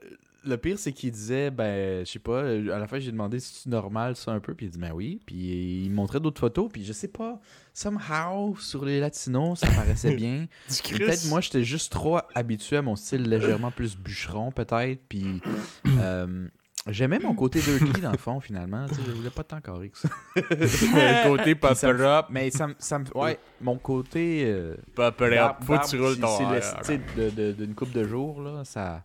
le 0.49 0.57
pire, 0.57 0.79
c'est 0.79 0.93
qu'il 0.93 1.11
disait, 1.13 1.51
ben, 1.51 2.05
je 2.05 2.11
sais 2.11 2.19
pas, 2.19 2.43
euh, 2.43 2.75
à 2.75 2.79
la 2.79 2.87
fin, 2.89 2.99
j'ai 2.99 3.13
demandé 3.13 3.39
si 3.41 3.55
c'est 3.63 3.69
normal, 3.71 4.17
ça, 4.17 4.33
un 4.33 4.41
peu, 4.41 4.55
puis 4.55 4.67
il 4.67 4.71
dit, 4.71 4.79
ben 4.79 4.93
oui. 4.93 5.21
Puis 5.27 5.85
il 5.85 5.91
montrait 5.91 6.21
d'autres 6.21 6.41
photos, 6.41 6.69
puis 6.73 6.85
je 6.85 6.93
sais 6.93 7.09
pas, 7.09 7.39
somehow, 7.75 8.57
sur 8.59 8.85
les 8.85 9.01
latinos, 9.01 9.61
ça 9.61 9.69
paraissait 9.69 10.15
bien. 10.17 10.47
Peut-être 10.91 11.27
moi, 11.29 11.41
j'étais 11.41 11.65
juste 11.65 11.93
trop 11.93 12.19
habitué 12.35 12.77
à 12.79 12.83
mon 12.83 12.97
style 12.97 13.23
légèrement 13.23 13.71
plus 13.71 13.97
bûcheron, 13.97 14.51
peut-être, 14.53 15.01
puis 15.09 15.41
euh, 16.01 16.49
j'aimais 16.89 17.19
mon 17.19 17.35
côté 17.35 17.61
dirty, 17.61 18.01
dans 18.01 18.13
le 18.13 18.19
fond, 18.19 18.41
finalement. 18.41 18.87
Tu 18.89 18.95
sais, 18.97 19.01
je 19.07 19.13
voulais 19.13 19.31
pas 19.31 19.45
tant 19.45 19.61
carré 19.61 19.91
que 19.91 19.99
ça. 19.99 20.09
Le 20.37 21.29
côté 21.29 21.51
me- 21.55 21.61
pop-up, 21.61 22.27
Mais 22.31 22.51
ça, 22.51 22.67
me- 22.69 22.75
ça 22.79 22.99
me... 22.99 23.05
Ouais, 23.15 23.39
mon 23.61 23.77
côté... 23.77 24.45
euh, 24.47 24.77
pop-up, 24.95 25.31
barbe- 25.31 25.65
faut 25.65 25.79
que 25.79 25.89
tu 25.91 26.01
roules 26.01 26.19
ton 26.19 26.37
c'est 26.39 26.45
le 26.45 26.57
hair. 26.57 26.79
style 26.83 27.01
de- 27.17 27.31
de- 27.31 27.53
d'une 27.53 27.75
coupe 27.75 27.93
de 27.93 28.05
jours, 28.05 28.41
là, 28.43 28.65
ça... 28.65 29.05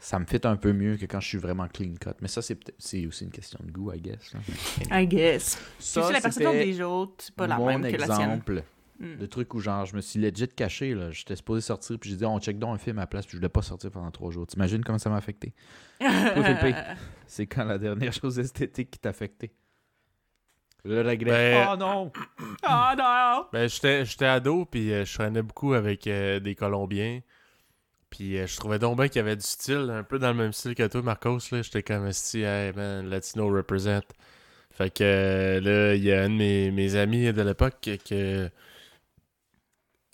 Ça 0.00 0.18
me 0.20 0.24
fit 0.26 0.40
un 0.44 0.56
peu 0.56 0.72
mieux 0.72 0.96
que 0.96 1.06
quand 1.06 1.18
je 1.20 1.26
suis 1.26 1.38
vraiment 1.38 1.66
clean 1.66 1.94
cut. 2.00 2.10
Mais 2.20 2.28
ça, 2.28 2.40
c'est 2.40 2.54
peut-être- 2.54 2.76
c'est 2.78 3.04
aussi 3.06 3.24
une 3.24 3.30
question 3.32 3.58
de 3.64 3.70
goût, 3.72 3.92
I 3.92 4.00
guess. 4.00 4.32
là. 4.32 5.00
I 5.00 5.06
guess. 5.08 5.58
Ça, 5.80 6.02
aussi, 6.02 6.12
la 6.12 6.20
perception 6.20 6.52
des 6.52 6.80
autres, 6.80 7.14
c'est 7.18 7.34
pas 7.34 7.46
la 7.48 7.58
même 7.58 7.82
que 7.82 7.96
la 7.96 8.06
tienne. 8.06 8.20
exemple 8.20 8.62
Mm. 9.00 9.16
de 9.16 9.26
truc 9.26 9.54
où 9.54 9.60
genre 9.60 9.86
je 9.86 9.94
me 9.94 10.00
suis 10.00 10.18
legit 10.18 10.48
caché 10.48 10.92
là. 10.92 11.12
J'étais 11.12 11.36
supposé 11.36 11.60
sortir 11.60 11.96
puis 12.00 12.10
j'ai 12.10 12.16
dit 12.16 12.24
on 12.24 12.40
check 12.40 12.58
donc 12.58 12.74
un 12.74 12.78
film 12.78 12.98
à 12.98 13.02
la 13.02 13.06
place 13.06 13.26
puis 13.26 13.32
je 13.34 13.36
voulais 13.36 13.48
pas 13.48 13.62
sortir 13.62 13.92
pendant 13.92 14.10
trois 14.10 14.32
jours. 14.32 14.44
T'imagines 14.46 14.82
comment 14.82 14.98
ça 14.98 15.08
m'a 15.08 15.16
affecté? 15.18 15.52
C'est 17.26 17.46
quand 17.46 17.64
la 17.64 17.78
dernière 17.78 18.12
chose 18.12 18.38
esthétique 18.40 18.90
qui 18.90 18.98
t'a 18.98 19.10
affecté? 19.10 19.52
Le 20.84 21.00
regret. 21.02 21.54
Ben- 21.54 21.68
Oh 21.72 21.76
non! 21.76 22.12
Oh 22.40 22.94
non! 22.96 23.46
Ben, 23.52 23.68
j'étais 23.68 24.04
j'étais 24.04 24.24
ado, 24.26 24.64
puis 24.64 24.92
euh, 24.92 25.04
je 25.04 25.14
traînais 25.14 25.42
beaucoup 25.42 25.74
avec 25.74 26.06
euh, 26.06 26.40
des 26.40 26.54
Colombiens. 26.54 27.20
Puis 28.10 28.38
euh, 28.38 28.46
je 28.46 28.56
trouvais 28.56 28.78
donc 28.78 28.96
bien 28.96 29.08
qu'il 29.08 29.16
y 29.16 29.20
avait 29.20 29.36
du 29.36 29.46
style, 29.46 29.90
un 29.92 30.02
peu 30.02 30.18
dans 30.18 30.28
le 30.28 30.34
même 30.34 30.52
style 30.52 30.74
que 30.74 30.86
toi, 30.86 31.02
Marcos. 31.02 31.38
J'étais 31.52 31.82
comme 31.82 32.10
si, 32.12 32.40
hey 32.42 32.72
man, 32.74 33.08
Latino 33.08 33.48
represent. 33.48 34.00
Fait 34.72 34.90
que 34.90 35.04
euh, 35.04 35.60
là, 35.60 35.94
il 35.94 36.02
y 36.04 36.12
a 36.12 36.22
un 36.22 36.30
de 36.30 36.34
mes, 36.34 36.70
mes 36.70 36.96
amis 36.96 37.32
de 37.32 37.42
l'époque 37.42 37.74
que, 37.82 37.96
que- 37.96 38.50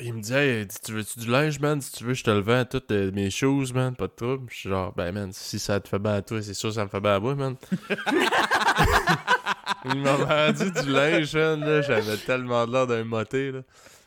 Il 0.00 0.12
me 0.14 0.20
disait, 0.20 0.60
hey, 0.62 0.68
tu 0.84 0.92
veux-tu 0.92 1.20
du 1.20 1.30
linge, 1.30 1.60
man? 1.60 1.80
Si 1.80 1.92
tu 1.92 2.04
veux, 2.04 2.14
je 2.14 2.24
te 2.24 2.30
le 2.30 2.40
vends, 2.40 2.64
toutes 2.64 2.90
euh, 2.90 3.12
mes 3.12 3.30
choses, 3.30 3.72
man, 3.72 3.94
pas 3.94 4.08
de 4.08 4.12
trouble. 4.12 4.46
Je 4.50 4.56
suis 4.56 4.68
genre, 4.68 4.92
ben, 4.94 5.12
man, 5.12 5.32
si 5.32 5.58
ça 5.60 5.78
te 5.80 5.88
fait 5.88 6.00
bien 6.00 6.14
à 6.14 6.22
toi, 6.22 6.42
c'est 6.42 6.54
sûr 6.54 6.70
que 6.70 6.74
ça 6.74 6.84
me 6.84 6.88
fait 6.90 7.00
bien 7.00 7.14
à 7.16 7.20
moi, 7.20 7.34
man. 7.36 7.54
Il 9.84 10.00
m'a 10.00 10.16
vendu 10.16 10.70
du 10.72 10.90
linge, 10.90 11.34
man, 11.36 11.60
là. 11.60 11.82
J'avais 11.82 12.16
tellement 12.18 12.66
de 12.66 12.72
l'air 12.72 12.86
d'un 12.86 13.04
moté, 13.04 13.52
là. 13.52 13.60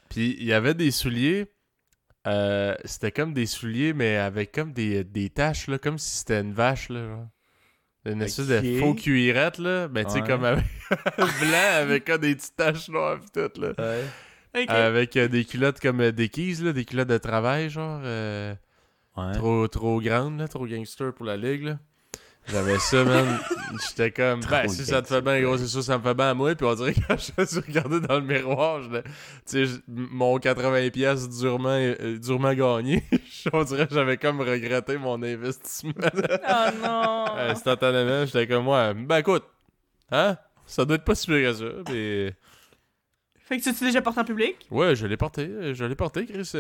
Puis 0.10 0.36
il 0.40 0.46
y 0.46 0.54
avait 0.54 0.74
des 0.74 0.92
souliers. 0.92 1.48
Euh, 2.28 2.76
c'était 2.86 3.12
comme 3.12 3.34
des 3.34 3.46
souliers, 3.46 3.94
mais 3.94 4.18
avec 4.18 4.52
comme 4.52 4.74
des, 4.74 5.04
des 5.04 5.30
taches, 5.30 5.68
là, 5.68 5.78
comme 5.80 5.98
si 5.98 6.20
c'était 6.20 6.42
une 6.42 6.54
vache, 6.54 6.90
là. 6.90 7.08
genre. 7.08 7.28
Une 8.06 8.22
espèce 8.22 8.48
de 8.48 8.80
faux 8.80 8.94
cuirette, 8.94 9.58
là. 9.58 9.88
Ben, 9.90 10.06
tu 10.06 10.12
sais, 10.12 10.22
Ouais. 10.22 10.28
comme 10.28 10.46
avec 10.46 10.64
blanc, 11.18 11.72
avec 11.82 12.06
comme 12.06 12.22
des 12.22 12.36
petites 12.36 12.56
taches 12.56 12.88
noires, 12.90 13.20
pis 13.20 13.28
tout, 13.34 13.60
là. 13.62 13.74
Ouais. 13.78 14.66
Avec 14.68 15.16
euh, 15.18 15.28
des 15.28 15.44
culottes 15.46 15.80
comme 15.80 16.00
euh, 16.02 16.12
des 16.12 16.30
keys, 16.30 16.56
là, 16.64 16.72
des 16.74 16.86
culottes 16.86 17.10
de 17.10 17.18
travail, 17.18 17.70
genre. 17.70 18.02
euh, 18.04 18.54
Ouais. 19.18 19.32
trop, 19.34 19.68
trop 19.68 20.00
grandes, 20.00 20.40
là, 20.40 20.48
trop 20.48 20.68
gangster 20.68 21.12
pour 21.14 21.26
la 21.26 21.36
ligue, 21.38 21.64
là. 21.64 21.80
J'avais 22.50 22.80
ça, 22.80 23.04
man. 23.04 23.40
J'étais 23.86 24.12
comme, 24.12 24.40
ben, 24.50 24.68
si 24.70 24.86
ça 24.86 25.02
te 25.02 25.08
fait 25.08 25.22
bien, 25.22 25.42
gros, 25.42 25.58
c'est 25.58 25.68
sûr, 25.68 25.84
ça 25.84 25.98
me 25.98 26.04
fait 26.04 26.14
bien 26.14 26.30
à 26.30 26.34
moi. 26.34 26.56
Puis 26.56 26.66
on 26.66 26.74
dirait 26.76 26.94
que 26.94 27.00
quand 27.06 27.18
je 27.38 27.42
me 27.42 27.46
suis 27.46 27.60
regardé 27.60 28.00
dans 28.00 28.16
le 28.16 28.22
miroir, 28.22 28.80
tu 29.46 29.68
sais, 29.68 29.82
mon 29.88 30.38
80$ 30.38 30.92
piastres 30.92 31.28
durement, 31.40 31.70
euh, 31.72 32.18
durement 32.18 32.54
gagné, 32.54 33.04
on 33.52 33.64
dirait 33.64 33.88
que 33.88 33.94
j'avais 33.94 34.16
comme 34.18 34.40
regretté 34.42 34.98
mon 34.98 35.22
investissement. 35.22 35.92
Oh 36.50 36.70
non! 36.82 37.26
Instantanément, 37.38 38.26
j'étais 38.26 38.48
comme, 38.48 38.68
ouais, 38.70 38.94
ben 38.94 39.18
écoute, 39.18 39.44
hein? 40.12 40.38
Ça 40.66 40.86
doit 40.86 40.96
être 40.96 41.04
pas 41.06 41.16
si 41.16 41.28
pire 41.28 41.52
que 41.52 41.54
ça. 41.54 41.66
Mais 41.92 42.34
Fait 43.40 43.58
que 43.58 43.64
tu 43.64 43.70
l'as 43.70 43.80
déjà 43.92 44.02
porté 44.02 44.22
en 44.22 44.26
public? 44.26 44.68
ouais, 44.72 44.96
je 44.96 45.06
l'ai 45.06 45.18
porté, 45.18 45.74
je 45.74 45.84
l'ai 45.86 45.96
porté, 45.96 46.26
Chris. 46.26 46.52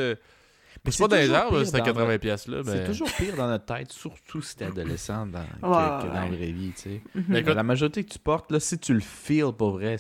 Mais 0.88 0.91
C'est 0.91 1.04
pas 1.04 1.08
dans 1.10 1.15
les 1.17 1.32
arbres, 1.34 1.63
c'était 1.63 1.78
dans 1.80 1.86
80$, 1.86 2.17
piastres, 2.19 2.50
là. 2.50 2.62
C'est 2.65 2.80
mais- 2.80 2.86
toujours 2.86 3.12
pire 3.12 3.36
dans 3.36 3.47
notre 3.47 3.65
tête, 3.65 3.91
surtout 3.91 4.41
si 4.41 4.56
t'es 4.56 4.65
adolescent 4.65 5.28
dans, 5.28 5.39
que, 5.43 5.65
Ouais, 5.67 6.02
que 6.02 6.08
dans 6.08 6.13
la 6.21 6.26
vraie 6.28 6.52
vie, 6.52 6.71
tu 6.76 6.82
sais. 6.82 7.02
Mhm. 7.13 7.26
Mais 7.28 7.39
écoute- 7.41 7.54
La 7.56 7.63
majorité 7.63 8.04
que 8.04 8.10
tu 8.13 8.19
portes, 8.19 8.52
là, 8.52 8.60
si 8.60 8.80
tu 8.80 8.93
le 8.93 9.00
feels 9.02 9.52
pour 9.58 9.71
vrai, 9.71 9.97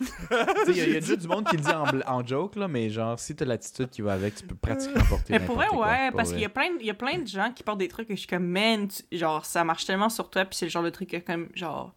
il 0.68 0.76
y, 0.76 0.80
a- 0.80 0.86
il 0.86 0.92
y 0.92 0.96
a 0.96 1.00
déjà 1.00 1.16
du 1.16 1.26
monde 1.26 1.44
qui 1.46 1.56
le 1.56 1.62
dit 1.62 2.02
en, 2.06 2.24
joke, 2.26 2.54
là, 2.56 2.68
mais 2.68 2.88
genre, 2.88 3.18
si 3.18 3.34
t'as 3.34 3.44
l'attitude 3.44 3.90
qui 3.90 4.00
va 4.00 4.12
avec, 4.12 4.36
tu 4.36 4.44
peux 4.46 4.54
pratiquement 4.54 5.02
porter 5.08 5.32
Mais 5.32 5.40
pour 5.40 5.56
vrai, 5.56 5.64
n'importe 5.66 5.82
quoi, 5.84 5.90
ouais, 5.92 6.08
pour 6.10 6.16
parce 6.18 6.30
qu'il 6.32 6.40
y 6.40 6.44
a 6.44 6.48
plein, 6.48 6.68
y 6.80 6.90
a 6.90 6.94
plein 6.94 7.18
de 7.18 7.26
gens 7.26 7.52
qui 7.54 7.62
portent 7.64 7.78
des 7.78 7.88
trucs 7.88 8.06
que 8.08 8.14
je 8.14 8.20
suis 8.20 8.28
comme, 8.28 8.46
man, 8.46 8.86
tu- 8.88 9.18
genre, 9.18 9.44
ça 9.44 9.64
marche 9.64 9.84
tellement 9.86 10.08
sur 10.08 10.30
toi, 10.30 10.44
puis 10.44 10.56
c'est 10.56 10.66
le 10.66 10.70
genre 10.70 10.84
de 10.84 10.90
truc 10.90 11.10
que, 11.10 11.16
comme, 11.16 11.48
genre, 11.54 11.94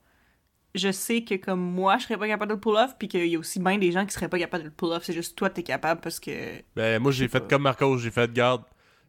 je 0.76 0.92
sais 0.92 1.24
que, 1.24 1.36
comme 1.36 1.60
moi, 1.60 1.98
je 1.98 2.04
serais 2.04 2.18
pas 2.18 2.28
capable 2.28 2.50
de 2.50 2.56
le 2.56 2.60
pull-off, 2.60 2.96
puis 2.98 3.08
qu'il 3.08 3.28
y 3.28 3.36
a 3.36 3.40
aussi 3.40 3.60
bien 3.60 3.78
des 3.78 3.92
gens 3.92 4.06
qui 4.06 4.14
seraient 4.14 4.30
pas 4.30 4.40
capables 4.40 4.64
de 4.64 4.70
le 4.70 4.74
pull-off, 4.74 5.04
c'est 5.04 5.14
juste 5.14 5.38
toi, 5.38 5.50
t'es 5.50 5.64
capable 5.64 6.02
parce 6.02 6.20
que. 6.20 6.32
Ben, 6.76 7.02
moi, 7.02 7.12
j'ai 7.12 7.28
fait 7.28 7.40
pas. 7.40 7.48
comme 7.48 7.64
Marcos, 7.64 7.98
j'ai 7.98 8.12
fait 8.12 8.32
garde. 8.32 8.64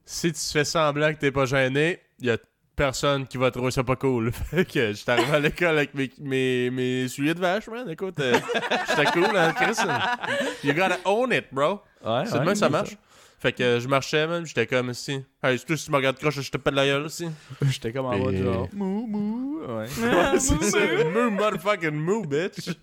Si 0.05 0.33
tu 0.33 0.41
fais 0.41 0.65
semblant 0.65 1.13
que 1.13 1.19
t'es 1.19 1.31
pas 1.31 1.45
gêné, 1.45 2.01
y 2.21 2.31
a 2.31 2.37
personne 2.75 3.27
qui 3.27 3.37
va 3.37 3.51
trouver 3.51 3.71
ça 3.71 3.85
pas 3.85 3.97
cool. 3.97 4.33
Fait 4.51 4.65
que 4.65 4.93
j'étais 4.93 5.13
arrivé 5.13 5.33
à 5.33 5.39
l'école 5.39 5.77
avec 5.77 5.95
mes, 5.95 6.11
mes, 6.19 6.71
mes 6.71 7.09
souliers 7.09 7.35
de 7.35 7.41
vache, 7.41 7.69
man. 7.69 7.89
Écoute, 7.89 8.19
euh, 8.19 8.39
j'étais 8.89 9.11
cool, 9.13 9.37
hein, 9.37 9.53
Chris. 9.53 9.77
You 10.65 10.73
gotta 10.73 10.99
own 11.05 11.33
it, 11.33 11.45
bro. 11.53 11.83
Ouais, 12.05 12.25
C'est 12.27 12.39
ouais, 12.39 12.55
ça 12.55 12.69
marche. 12.69 12.97
Fait 13.43 13.53
que 13.53 13.81
je 13.81 13.89
marchais, 13.89 14.25
man, 14.29 14.47
j'étais 14.47 14.69
comme 14.69 14.95
si. 14.95 15.19
Hey, 15.43 15.59
si 15.59 15.65
tu 15.67 15.91
me 15.91 15.97
regardes 15.97 16.17
croche, 16.17 16.41
je 16.41 16.49
te 16.49 16.59
pète 16.59 16.75
la 16.75 16.87
gueule, 16.87 17.11
si. 17.11 17.27
J'étais 17.63 17.93
comme 17.93 18.07
en 18.07 18.17
mode 18.17 18.35
Et- 18.35 18.43
genre, 18.45 18.69
mou, 18.73 19.05
mou, 19.09 19.59
ouais. 19.67 19.87
Ah, 20.05 20.35
c'est 20.39 20.63
ça. 20.63 20.79
Move, 21.13 21.31
motherfucking 21.33 21.91
move, 21.91 22.29
bitch. 22.29 22.69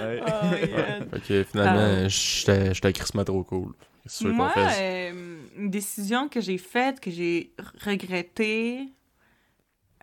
Ouais. 0.00 0.20
Oh, 0.26 0.54
yeah. 0.54 1.20
Que 1.26 1.42
finalement, 1.44 2.02
Ah. 2.04 2.08
j'étais 2.08 2.74
j'étais 2.74 2.92
crissement 2.92 3.24
trop 3.24 3.42
cool. 3.44 3.72
C'est 4.04 4.18
sûr 4.18 4.30
qu'on 4.30 4.36
Moi, 4.36 4.50
fait. 4.50 5.10
euh, 5.12 5.38
une 5.56 5.70
décision 5.70 6.28
que 6.28 6.40
j'ai 6.40 6.58
faite, 6.58 7.00
que 7.00 7.10
j'ai 7.10 7.52
regrettée. 7.84 8.88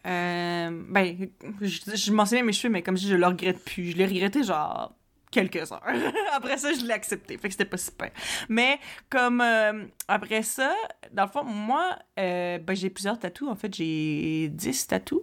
euh, 0.05 0.69
ben, 0.89 1.29
je, 1.61 1.79
je 1.95 2.11
mentionnais 2.11 2.43
mes 2.43 2.53
cheveux, 2.53 2.71
mais 2.71 2.81
comme 2.81 2.95
je 2.97 3.03
dis, 3.03 3.09
je 3.09 3.15
le 3.15 3.25
regrette 3.27 3.63
plus. 3.63 3.91
Je 3.91 3.97
l'ai 3.97 4.05
regretté 4.05 4.43
genre 4.43 4.93
quelques 5.31 5.71
heures. 5.71 5.83
après 6.33 6.57
ça, 6.57 6.73
je 6.73 6.85
l'ai 6.85 6.93
accepté. 6.93 7.37
Fait 7.37 7.47
que 7.47 7.53
c'était 7.53 7.65
pas 7.65 7.77
super. 7.77 8.11
Mais 8.49 8.79
comme 9.09 9.41
euh, 9.41 9.85
après 10.07 10.43
ça, 10.43 10.73
dans 11.11 11.25
le 11.25 11.29
fond, 11.29 11.43
moi, 11.43 11.97
euh, 12.19 12.57
ben, 12.59 12.75
j'ai 12.75 12.89
plusieurs 12.89 13.19
tatous. 13.19 13.49
En 13.49 13.55
fait, 13.55 13.73
j'ai 13.73 14.49
10 14.49 14.87
tatous. 14.87 15.21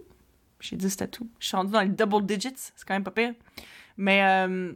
J'ai 0.59 0.75
10 0.75 0.97
tatous. 0.97 1.27
Je 1.39 1.47
suis 1.47 1.57
rendue 1.57 1.71
dans 1.71 1.81
les 1.81 1.89
double 1.89 2.25
digits. 2.25 2.53
C'est 2.55 2.87
quand 2.87 2.93
même 2.93 3.03
pas 3.03 3.11
pire. 3.11 3.33
Mais 3.97 4.23
euh, 4.23 4.73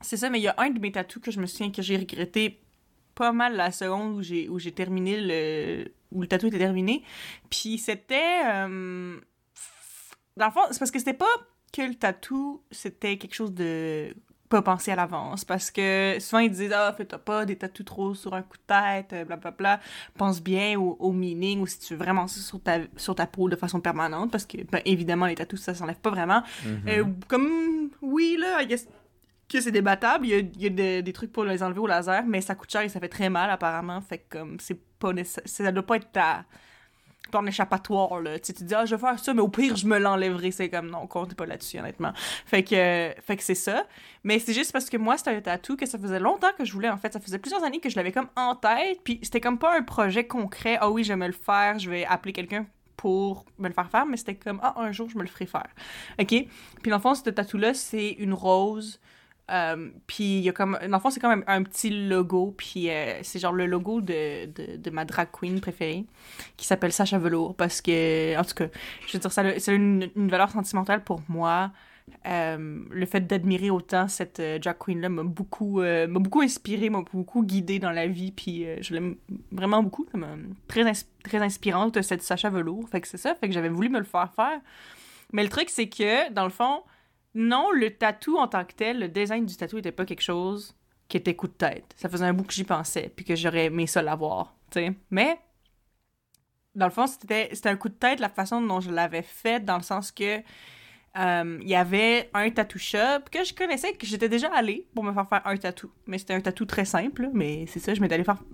c'est 0.00 0.16
ça, 0.16 0.30
mais 0.30 0.38
il 0.38 0.42
y 0.42 0.48
a 0.48 0.54
un 0.58 0.70
de 0.70 0.80
mes 0.80 0.92
tatous 0.92 1.22
que 1.22 1.30
je 1.30 1.40
me 1.40 1.46
souviens 1.46 1.70
que 1.70 1.82
j'ai 1.82 1.96
regretté 1.96 2.60
pas 3.14 3.32
mal 3.32 3.56
la 3.56 3.72
seconde 3.72 4.16
où 4.16 4.22
j'ai 4.22 4.48
où 4.48 4.58
j'ai 4.58 4.72
terminé 4.72 5.18
le 5.18 5.92
où 6.12 6.20
le 6.20 6.28
tatou 6.28 6.48
était 6.48 6.58
terminé. 6.58 7.02
Puis 7.50 7.78
c'était 7.78 8.42
dans 10.36 10.46
le 10.46 10.52
fond, 10.52 10.60
c'est 10.70 10.78
parce 10.78 10.90
que 10.90 10.98
c'était 10.98 11.14
pas 11.14 11.24
que 11.72 11.82
le 11.82 11.94
tatou, 11.94 12.62
c'était 12.70 13.16
quelque 13.16 13.34
chose 13.34 13.52
de 13.52 14.14
pas 14.48 14.62
pensé 14.62 14.90
à 14.92 14.96
l'avance 14.96 15.44
parce 15.44 15.70
que 15.70 16.16
souvent 16.20 16.38
ils 16.40 16.50
disent 16.50 16.72
ah 16.74 16.94
fais-toi 16.96 17.18
pas 17.18 17.44
des 17.44 17.56
tatous 17.56 17.84
trop 17.84 18.14
sur 18.14 18.32
un 18.34 18.42
coup 18.42 18.56
de 18.56 18.62
tête 18.74 19.12
euh, 19.12 19.24
blablabla 19.24 19.80
pense 20.16 20.42
bien 20.42 20.78
au, 20.78 20.96
au 21.00 21.12
meaning 21.12 21.60
ou 21.60 21.66
si 21.66 21.78
tu 21.80 21.94
veux 21.94 21.98
vraiment 21.98 22.26
ça 22.28 22.40
sur 22.40 22.60
ta 22.62 22.78
sur 22.96 23.14
ta 23.14 23.26
peau 23.26 23.48
de 23.48 23.56
façon 23.56 23.80
permanente 23.80 24.30
parce 24.30 24.46
que 24.46 24.58
ben, 24.70 24.80
évidemment 24.84 25.26
les 25.26 25.34
tatous 25.34 25.60
ça 25.60 25.74
s'enlève 25.74 25.96
pas 26.00 26.10
vraiment 26.10 26.42
euh, 26.88 27.04
comme, 27.28 27.90
oui, 28.02 28.36
là, 28.40 28.62
I 28.62 28.66
guess 28.66 28.86
que 29.48 29.60
c'est 29.60 29.70
débattable. 29.70 30.26
Il 30.26 30.30
y 30.30 30.34
a, 30.34 30.38
il 30.38 30.62
y 30.62 30.66
a 30.66 30.70
de- 30.70 31.00
des 31.02 31.12
trucs 31.12 31.32
pour 31.32 31.44
les 31.44 31.62
enlever 31.62 31.78
au 31.78 31.86
laser, 31.86 32.24
mais 32.26 32.40
ça 32.40 32.54
coûte 32.56 32.70
cher 32.70 32.82
et 32.82 32.88
ça 32.88 32.98
fait 32.98 33.08
très 33.08 33.28
mal, 33.30 33.48
apparemment. 33.48 34.00
Fait 34.00 34.18
que, 34.18 34.38
comme, 34.38 34.56
c'est 34.58 34.80
pas 34.98 35.12
nécessaire. 35.12 35.44
Ça 35.46 35.70
doit 35.70 35.84
pas 35.86 35.96
être 35.96 36.10
ta. 36.10 36.44
Ton 37.30 37.46
échappatoire, 37.46 38.20
là. 38.20 38.38
Tu 38.38 38.52
tu 38.52 38.64
dis, 38.64 38.74
ah, 38.74 38.84
je 38.84 38.94
vais 38.94 39.00
faire 39.00 39.18
ça, 39.18 39.34
mais 39.34 39.40
au 39.40 39.48
pire, 39.48 39.76
je 39.76 39.86
me 39.86 39.98
l'enlèverai. 39.98 40.50
C'est 40.50 40.68
comme, 40.68 40.90
non, 40.90 41.06
comptez 41.06 41.34
pas 41.34 41.46
là-dessus, 41.46 41.78
honnêtement. 41.78 42.12
Fait 42.46 42.62
que, 42.62 43.14
fait 43.20 43.36
que 43.36 43.42
c'est 43.42 43.54
ça. 43.54 43.84
Mais 44.24 44.38
c'est 44.38 44.52
juste 44.52 44.72
parce 44.72 44.88
que 44.88 44.96
moi, 44.96 45.16
c'était 45.16 45.30
un 45.30 45.40
tatou 45.40 45.76
que 45.76 45.86
ça 45.86 45.98
faisait 45.98 46.20
longtemps 46.20 46.52
que 46.56 46.64
je 46.64 46.72
voulais, 46.72 46.90
en 46.90 46.96
fait. 46.96 47.12
Ça 47.12 47.20
faisait 47.20 47.38
plusieurs 47.38 47.62
années 47.64 47.80
que 47.80 47.88
je 47.88 47.96
l'avais 47.96 48.12
comme 48.12 48.28
en 48.36 48.54
tête, 48.54 49.00
puis 49.04 49.18
c'était 49.22 49.40
comme 49.40 49.58
pas 49.58 49.76
un 49.76 49.82
projet 49.82 50.26
concret. 50.26 50.78
Ah 50.80 50.90
oui, 50.90 51.04
je 51.04 51.08
vais 51.08 51.16
me 51.16 51.26
le 51.26 51.32
faire, 51.32 51.78
je 51.78 51.90
vais 51.90 52.04
appeler 52.06 52.32
quelqu'un 52.32 52.66
pour 52.96 53.44
me 53.58 53.68
le 53.68 53.74
faire 53.74 53.90
faire, 53.90 54.06
mais 54.06 54.16
c'était 54.16 54.34
comme, 54.34 54.60
ah, 54.62 54.74
un 54.78 54.92
jour, 54.92 55.08
je 55.10 55.18
me 55.18 55.22
le 55.22 55.28
ferai 55.28 55.46
faire. 55.46 55.68
OK? 56.18 56.26
Puis 56.28 56.90
dans 56.90 56.96
le 56.96 57.02
fond, 57.02 57.14
ce 57.14 57.28
tatou-là, 57.28 57.74
c'est 57.74 58.10
une 58.12 58.34
rose. 58.34 59.00
Euh, 59.50 59.90
puis 60.06 60.38
il 60.38 60.40
y 60.40 60.48
a 60.48 60.52
comme. 60.52 60.78
Dans 60.80 60.96
le 60.96 61.00
fond, 61.00 61.10
c'est 61.10 61.20
comme 61.20 61.44
un, 61.46 61.56
un 61.58 61.62
petit 61.62 61.90
logo. 62.08 62.54
Puis 62.56 62.90
euh, 62.90 63.20
c'est 63.22 63.38
genre 63.38 63.52
le 63.52 63.66
logo 63.66 64.00
de, 64.00 64.46
de, 64.76 64.90
ma 64.90 65.04
drag 65.04 65.28
queen 65.30 65.60
préférée, 65.60 66.04
qui 66.56 66.66
s'appelle 66.66 66.92
Sacha 66.92 67.18
Velour. 67.18 67.54
Parce 67.54 67.80
que, 67.80 68.36
en 68.38 68.44
tout 68.44 68.54
cas, 68.54 68.66
je 69.06 69.12
veux 69.12 69.18
dire, 69.20 69.32
ça 69.32 69.42
a, 69.42 69.72
une, 69.72 70.10
valeur 70.16 70.50
sentimentale 70.50 71.04
pour 71.04 71.20
moi. 71.28 71.70
euh, 72.26 72.84
le 72.90 73.06
fait 73.06 73.20
d'admirer 73.20 73.70
autant 73.70 74.08
cette 74.08 74.40
drag 74.40 74.76
queen-là 74.78 75.08
m'a 75.08 75.22
beaucoup, 75.22 75.80
euh, 75.80 76.06
m'a 76.08 76.18
beaucoup 76.18 76.40
inspiré, 76.40 76.90
m'a 76.90 77.02
beaucoup 77.12 77.44
guidé 77.44 77.78
dans 77.78 77.90
la 77.90 78.06
vie, 78.06 78.32
puis 78.32 78.66
je 78.80 78.94
l'aime 78.94 79.16
vraiment 79.52 79.82
beaucoup, 79.82 80.06
comme 80.10 80.54
très, 80.66 80.84
très 81.22 81.38
inspirante, 81.38 82.02
cette 82.02 82.22
Sacha 82.22 82.50
Velour. 82.50 82.88
Fait 82.88 83.00
que 83.00 83.08
c'est 83.08 83.16
ça, 83.16 83.34
fait 83.36 83.48
que 83.48 83.54
j'avais 83.54 83.68
voulu 83.68 83.90
me 83.90 83.98
le 83.98 84.04
faire 84.04 84.32
faire. 84.34 84.60
Mais 85.32 85.42
le 85.42 85.48
truc, 85.48 85.70
c'est 85.70 85.88
que, 85.88 86.32
dans 86.32 86.44
le 86.44 86.50
fond, 86.50 86.82
non, 87.36 87.70
le 87.70 87.90
tatou 87.90 88.38
en 88.38 88.48
tant 88.48 88.64
que 88.64 88.72
tel, 88.72 88.98
le 88.98 89.08
design 89.08 89.44
du 89.44 89.54
tatou 89.54 89.76
était 89.76 89.92
pas 89.92 90.06
quelque 90.06 90.22
chose 90.22 90.74
qui 91.06 91.18
était 91.18 91.36
coup 91.36 91.48
de 91.48 91.52
tête. 91.52 91.94
Ça 91.94 92.08
faisait 92.08 92.24
un 92.24 92.32
bout 92.32 92.44
que 92.44 92.52
j'y 92.54 92.64
pensais, 92.64 93.12
puis 93.14 93.26
que 93.26 93.36
j'aurais 93.36 93.66
aimé 93.66 93.86
ça 93.86 94.00
l'avoir, 94.00 94.56
tu 94.70 94.80
sais. 94.80 94.92
Mais, 95.10 95.38
dans 96.74 96.86
le 96.86 96.90
fond, 96.90 97.06
c'était 97.06 97.68
un 97.68 97.76
coup 97.76 97.90
de 97.90 97.94
tête 97.94 98.20
la 98.20 98.30
façon 98.30 98.62
dont 98.62 98.80
je 98.80 98.90
l'avais 98.90 99.22
fait, 99.22 99.62
dans 99.62 99.76
le 99.76 99.82
sens 99.82 100.10
que 100.12 100.38
euh, 101.18 101.58
il 101.60 101.68
y 101.68 101.74
avait 101.74 102.30
un 102.32 102.50
tattoo 102.50 102.78
shop 102.78 103.28
que 103.30 103.44
je 103.44 103.52
connaissais, 103.52 103.92
que 103.92 104.06
j'étais 104.06 104.30
déjà 104.30 104.48
allée 104.54 104.86
pour 104.94 105.04
me 105.04 105.12
faire 105.12 105.28
faire 105.28 105.46
un 105.46 105.56
tatou. 105.58 105.90
Mais 106.06 106.16
c'était 106.16 106.34
un 106.34 106.40
tatou 106.40 106.64
très 106.64 106.86
simple, 106.86 107.28
mais 107.34 107.66
c'est 107.66 107.80
ça, 107.80 107.92
je 107.92 108.00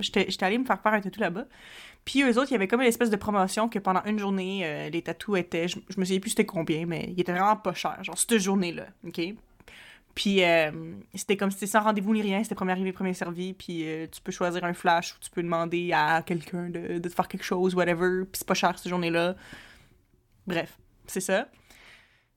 j'étais 0.00 0.44
allée 0.44 0.58
me 0.58 0.64
faire 0.64 0.80
faire 0.82 0.92
un 0.92 1.00
tatou 1.00 1.20
là-bas. 1.20 1.46
Puis 2.04 2.22
eux 2.22 2.38
autres, 2.38 2.50
il 2.50 2.52
y 2.52 2.56
avait 2.56 2.68
comme 2.68 2.80
une 2.80 2.88
espèce 2.88 3.10
de 3.10 3.16
promotion 3.16 3.68
que 3.68 3.78
pendant 3.78 4.02
une 4.04 4.18
journée, 4.18 4.62
euh, 4.64 4.90
les 4.90 5.02
tatous 5.02 5.38
étaient, 5.38 5.68
je, 5.68 5.78
je 5.88 6.00
me 6.00 6.04
souviens 6.04 6.20
plus 6.20 6.30
c'était 6.30 6.46
combien, 6.46 6.84
mais 6.86 7.06
ils 7.08 7.20
étaient 7.20 7.32
vraiment 7.32 7.56
pas 7.56 7.74
chers, 7.74 8.02
genre 8.02 8.18
cette 8.18 8.38
journée-là, 8.38 8.86
ok? 9.06 9.20
Puis 10.14 10.44
euh, 10.44 10.70
c'était 11.14 11.36
comme 11.36 11.50
c'était 11.50 11.66
sans 11.66 11.80
rendez-vous 11.80 12.12
ni 12.12 12.20
rien, 12.20 12.42
c'était 12.42 12.54
premier 12.54 12.72
arrivé, 12.72 12.92
premier 12.92 13.14
servi, 13.14 13.54
puis 13.54 13.88
euh, 13.88 14.06
tu 14.10 14.20
peux 14.20 14.32
choisir 14.32 14.62
un 14.64 14.74
flash 14.74 15.14
ou 15.14 15.20
tu 15.20 15.30
peux 15.30 15.42
demander 15.42 15.92
à 15.92 16.22
quelqu'un 16.22 16.68
de, 16.68 16.98
de 16.98 17.08
te 17.08 17.14
faire 17.14 17.28
quelque 17.28 17.44
chose, 17.44 17.74
whatever, 17.74 18.24
puis 18.24 18.38
c'est 18.38 18.46
pas 18.46 18.54
cher 18.54 18.76
cette 18.76 18.90
journée-là. 18.90 19.36
Bref, 20.46 20.76
c'est 21.06 21.20
ça. 21.20 21.48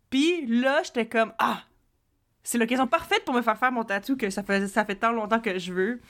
Puis 0.10 0.46
là, 0.46 0.84
j'étais 0.84 1.08
comme 1.08 1.34
ah, 1.40 1.64
c'est 2.44 2.58
l'occasion 2.58 2.88
parfaite 2.88 3.26
pour 3.26 3.34
me 3.34 3.42
faire 3.42 3.58
faire 3.58 3.72
mon 3.72 3.84
tatou 3.84 4.16
que 4.16 4.30
ça 4.30 4.44
fait 4.44 4.68
ça 4.68 4.86
fait 4.86 4.96
tant 4.96 5.12
longtemps 5.12 5.42
que 5.42 5.58
je 5.58 5.74
veux. 5.74 6.02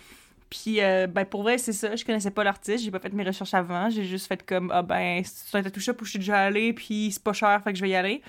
Puis 0.49 0.81
euh, 0.81 1.07
ben 1.07 1.25
pour 1.25 1.43
vrai, 1.43 1.57
c'est 1.57 1.73
ça, 1.73 1.95
je 1.95 2.05
connaissais 2.05 2.31
pas 2.31 2.43
l'artiste, 2.43 2.83
j'ai 2.83 2.91
pas 2.91 2.99
fait 2.99 3.11
mes 3.13 3.23
recherches 3.23 3.53
avant, 3.53 3.89
j'ai 3.89 4.05
juste 4.05 4.27
fait 4.27 4.45
comme 4.45 4.71
ah 4.71 4.83
ben 4.83 5.21
c'est 5.23 5.57
un 5.57 5.63
tatou 5.63 5.79
shop 5.79 5.93
où 6.01 6.05
je 6.05 6.11
suis 6.11 6.19
déjà 6.19 6.39
allée 6.43 6.71
puis 6.71 7.09
c'est 7.11 7.23
pas 7.23 7.33
cher, 7.33 7.61
fait 7.63 7.71
que 7.71 7.77
je 7.77 7.83
vais 7.83 7.89
y 7.89 7.95
aller. 7.95 8.21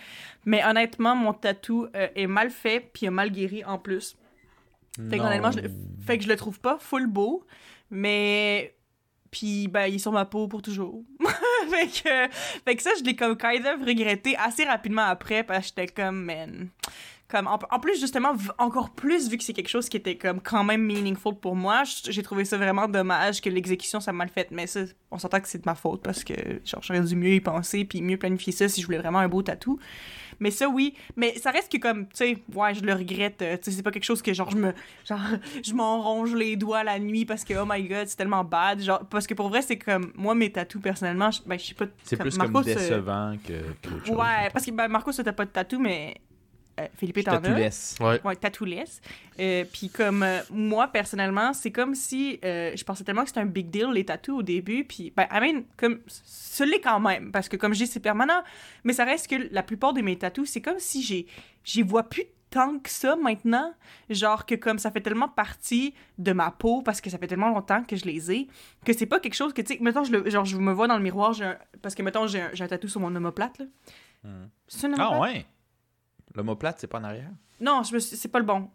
Mais 0.44 0.64
honnêtement, 0.64 1.14
mon 1.14 1.34
tatou 1.34 1.86
euh, 1.94 2.08
est 2.14 2.26
mal 2.26 2.50
fait 2.50 2.80
puis 2.80 3.08
mal 3.10 3.30
guéri 3.30 3.64
en 3.64 3.78
plus. 3.78 4.16
Fait 5.10 5.20
honnêtement, 5.20 5.50
je, 5.50 5.60
fait 6.06 6.16
que 6.16 6.24
je 6.24 6.28
le 6.28 6.36
trouve 6.36 6.58
pas 6.58 6.78
full 6.78 7.06
beau, 7.06 7.44
mais 7.90 8.74
puis 9.30 9.68
ben 9.68 9.86
il 9.86 9.96
est 9.96 9.98
sur 9.98 10.12
ma 10.12 10.24
peau 10.24 10.48
pour 10.48 10.62
toujours. 10.62 11.02
fait 11.70 11.86
que 11.86 12.34
fait 12.64 12.76
que 12.76 12.82
ça 12.82 12.90
je 12.98 13.04
l'ai 13.04 13.14
comme 13.14 13.36
kind 13.36 13.66
of 13.66 13.84
regretté 13.86 14.36
assez 14.38 14.64
rapidement 14.64 15.02
après 15.02 15.44
parce 15.44 15.70
que 15.70 15.80
j'étais 15.80 15.92
comme 15.92 16.24
man 16.24 16.70
comme 17.28 17.46
en, 17.48 17.58
en 17.70 17.80
plus 17.80 17.98
justement 18.00 18.32
encore 18.58 18.90
plus 18.90 19.28
vu 19.28 19.36
que 19.36 19.42
c'est 19.44 19.52
quelque 19.52 19.68
chose 19.68 19.88
qui 19.88 19.96
était 19.96 20.16
comme 20.16 20.40
quand 20.40 20.62
même 20.64 20.82
meaningful 20.82 21.34
pour 21.34 21.56
moi, 21.56 21.82
j'ai 21.84 22.22
trouvé 22.22 22.44
ça 22.44 22.56
vraiment 22.56 22.86
dommage 22.88 23.40
que 23.40 23.50
l'exécution 23.50 24.00
soit 24.00 24.12
mal 24.12 24.28
faite, 24.28 24.48
mais 24.50 24.66
ça 24.66 24.80
on 25.10 25.18
s'entend 25.18 25.40
que 25.40 25.48
c'est 25.48 25.58
de 25.58 25.64
ma 25.66 25.74
faute 25.74 26.02
parce 26.02 26.22
que 26.24 26.34
genre 26.64 26.82
j'aurais 26.82 27.00
dû 27.00 27.16
mieux 27.16 27.34
y 27.34 27.40
penser 27.40 27.84
puis 27.84 28.00
mieux 28.02 28.16
planifier 28.16 28.52
ça 28.52 28.68
si 28.68 28.80
je 28.80 28.86
voulais 28.86 28.98
vraiment 28.98 29.18
un 29.20 29.28
beau 29.28 29.42
tatou. 29.42 29.78
Mais 30.38 30.50
ça, 30.50 30.68
oui. 30.68 30.92
Mais 31.16 31.34
ça 31.38 31.50
reste 31.50 31.72
que 31.72 31.78
comme, 31.78 32.04
tu 32.08 32.10
sais, 32.14 32.38
ouais, 32.54 32.74
je 32.74 32.82
le 32.82 32.92
regrette. 32.92 33.40
euh, 33.40 33.56
Tu 33.56 33.70
sais, 33.70 33.76
c'est 33.78 33.82
pas 33.82 33.90
quelque 33.90 34.04
chose 34.04 34.20
que 34.20 34.34
genre, 34.34 34.50
je 34.50 34.56
me. 34.58 34.74
Genre, 35.08 35.18
je 35.64 35.72
m'en 35.72 36.02
ronge 36.02 36.34
les 36.34 36.56
doigts 36.56 36.84
la 36.84 36.98
nuit 36.98 37.24
parce 37.24 37.42
que, 37.42 37.54
oh 37.54 37.64
my 37.66 37.82
god, 37.84 38.06
c'est 38.06 38.16
tellement 38.16 38.44
bad. 38.44 38.82
Genre, 38.82 39.00
parce 39.08 39.26
que 39.26 39.32
pour 39.32 39.48
vrai, 39.48 39.62
c'est 39.62 39.78
comme, 39.78 40.12
moi, 40.14 40.34
mes 40.34 40.52
tatous, 40.52 40.82
personnellement, 40.82 41.30
je, 41.30 41.40
ben, 41.46 41.58
je 41.58 41.64
sais 41.64 41.74
pas. 41.74 41.86
C'est 42.02 42.18
plus 42.18 42.36
Marcos, 42.36 42.52
comme 42.52 42.68
euh, 42.70 42.74
décevant 42.74 43.34
que 43.46 43.52
qu'autre 43.88 44.04
chose. 44.06 44.14
Ouais, 44.16 44.50
parce 44.52 44.66
que, 44.66 44.72
ben, 44.72 44.88
Marcos, 44.88 45.12
t'as 45.12 45.32
pas 45.32 45.46
de 45.46 45.50
tatou, 45.52 45.78
mais. 45.78 46.16
Euh, 46.78 46.86
Philippe 46.96 47.16
laisse. 47.56 47.94
Ouais. 48.00 48.20
Ouais, 48.24 48.36
tatouless. 48.36 49.00
Euh, 49.40 49.64
puis 49.72 49.88
comme 49.88 50.22
euh, 50.22 50.40
moi, 50.50 50.88
personnellement, 50.88 51.52
c'est 51.52 51.70
comme 51.70 51.94
si 51.94 52.38
euh, 52.44 52.72
je 52.76 52.84
pensais 52.84 53.04
tellement 53.04 53.22
que 53.22 53.28
c'était 53.28 53.40
un 53.40 53.46
big 53.46 53.70
deal, 53.70 53.88
les 53.92 54.04
tatous, 54.04 54.38
au 54.38 54.42
début. 54.42 54.84
Puis, 54.84 55.12
ben, 55.16 55.26
I 55.32 55.40
mean, 55.40 55.62
comme, 55.76 56.00
ce 56.06 56.64
l'est 56.64 56.80
quand 56.80 57.00
même. 57.00 57.32
Parce 57.32 57.48
que, 57.48 57.56
comme 57.56 57.72
je 57.74 57.84
dis, 57.84 57.86
c'est 57.86 58.00
permanent. 58.00 58.42
Mais 58.84 58.92
ça 58.92 59.04
reste 59.04 59.28
que 59.28 59.36
la 59.52 59.62
plupart 59.62 59.92
de 59.92 60.00
mes 60.02 60.16
tatous, 60.16 60.48
c'est 60.50 60.60
comme 60.62 60.78
si 60.78 61.02
j'ai, 61.02 61.26
j'y 61.64 61.82
vois 61.82 62.04
plus 62.08 62.24
tant 62.50 62.78
que 62.78 62.88
ça 62.90 63.16
maintenant. 63.16 63.74
Genre 64.08 64.46
que 64.46 64.54
comme 64.54 64.78
ça 64.78 64.90
fait 64.90 65.00
tellement 65.00 65.28
partie 65.28 65.94
de 66.18 66.32
ma 66.32 66.50
peau, 66.50 66.80
parce 66.82 67.00
que 67.00 67.10
ça 67.10 67.18
fait 67.18 67.26
tellement 67.26 67.48
longtemps 67.48 67.82
que 67.82 67.96
je 67.96 68.04
les 68.04 68.30
ai, 68.32 68.48
que 68.84 68.92
c'est 68.92 69.06
pas 69.06 69.18
quelque 69.18 69.34
chose 69.34 69.52
que, 69.52 69.62
tu 69.62 69.74
sais, 69.74 69.80
mettons, 69.82 70.04
je, 70.04 70.12
le- 70.12 70.30
genre, 70.30 70.44
je 70.44 70.56
me 70.56 70.72
vois 70.72 70.86
dans 70.86 70.96
le 70.96 71.02
miroir, 71.02 71.32
j'ai 71.32 71.44
un- 71.44 71.58
parce 71.82 71.94
que, 71.94 72.02
mettons, 72.02 72.26
j'ai 72.26 72.40
un, 72.40 72.50
j'ai 72.52 72.64
un 72.64 72.68
tatou 72.68 72.86
sur 72.88 73.00
mon 73.00 73.14
omoplate, 73.14 73.58
là. 73.58 73.64
Mhm. 74.24 74.48
C'est 74.68 74.86
un 74.86 74.92
Ah 74.98 75.08
omoplate? 75.10 75.34
ouais? 75.34 75.46
L'homoplate, 76.36 76.76
c'est 76.80 76.86
pas 76.86 76.98
en 76.98 77.04
arrière? 77.04 77.30
Non, 77.60 77.82
je 77.82 77.94
me 77.94 77.98
suis- 77.98 78.16
c'est 78.16 78.28
pas 78.28 78.38
le 78.38 78.44
bon. 78.44 78.68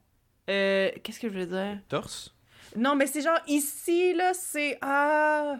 Euh, 0.49 0.89
qu'est-ce 1.03 1.19
que 1.19 1.29
je 1.29 1.37
veux 1.37 1.45
dire? 1.45 1.77
Torse? 1.87 2.33
Non, 2.75 2.95
mais 2.95 3.05
c'est 3.07 3.21
genre 3.21 3.39
ici, 3.47 4.13
là, 4.13 4.31
c'est. 4.33 4.77
Ah. 4.81 5.57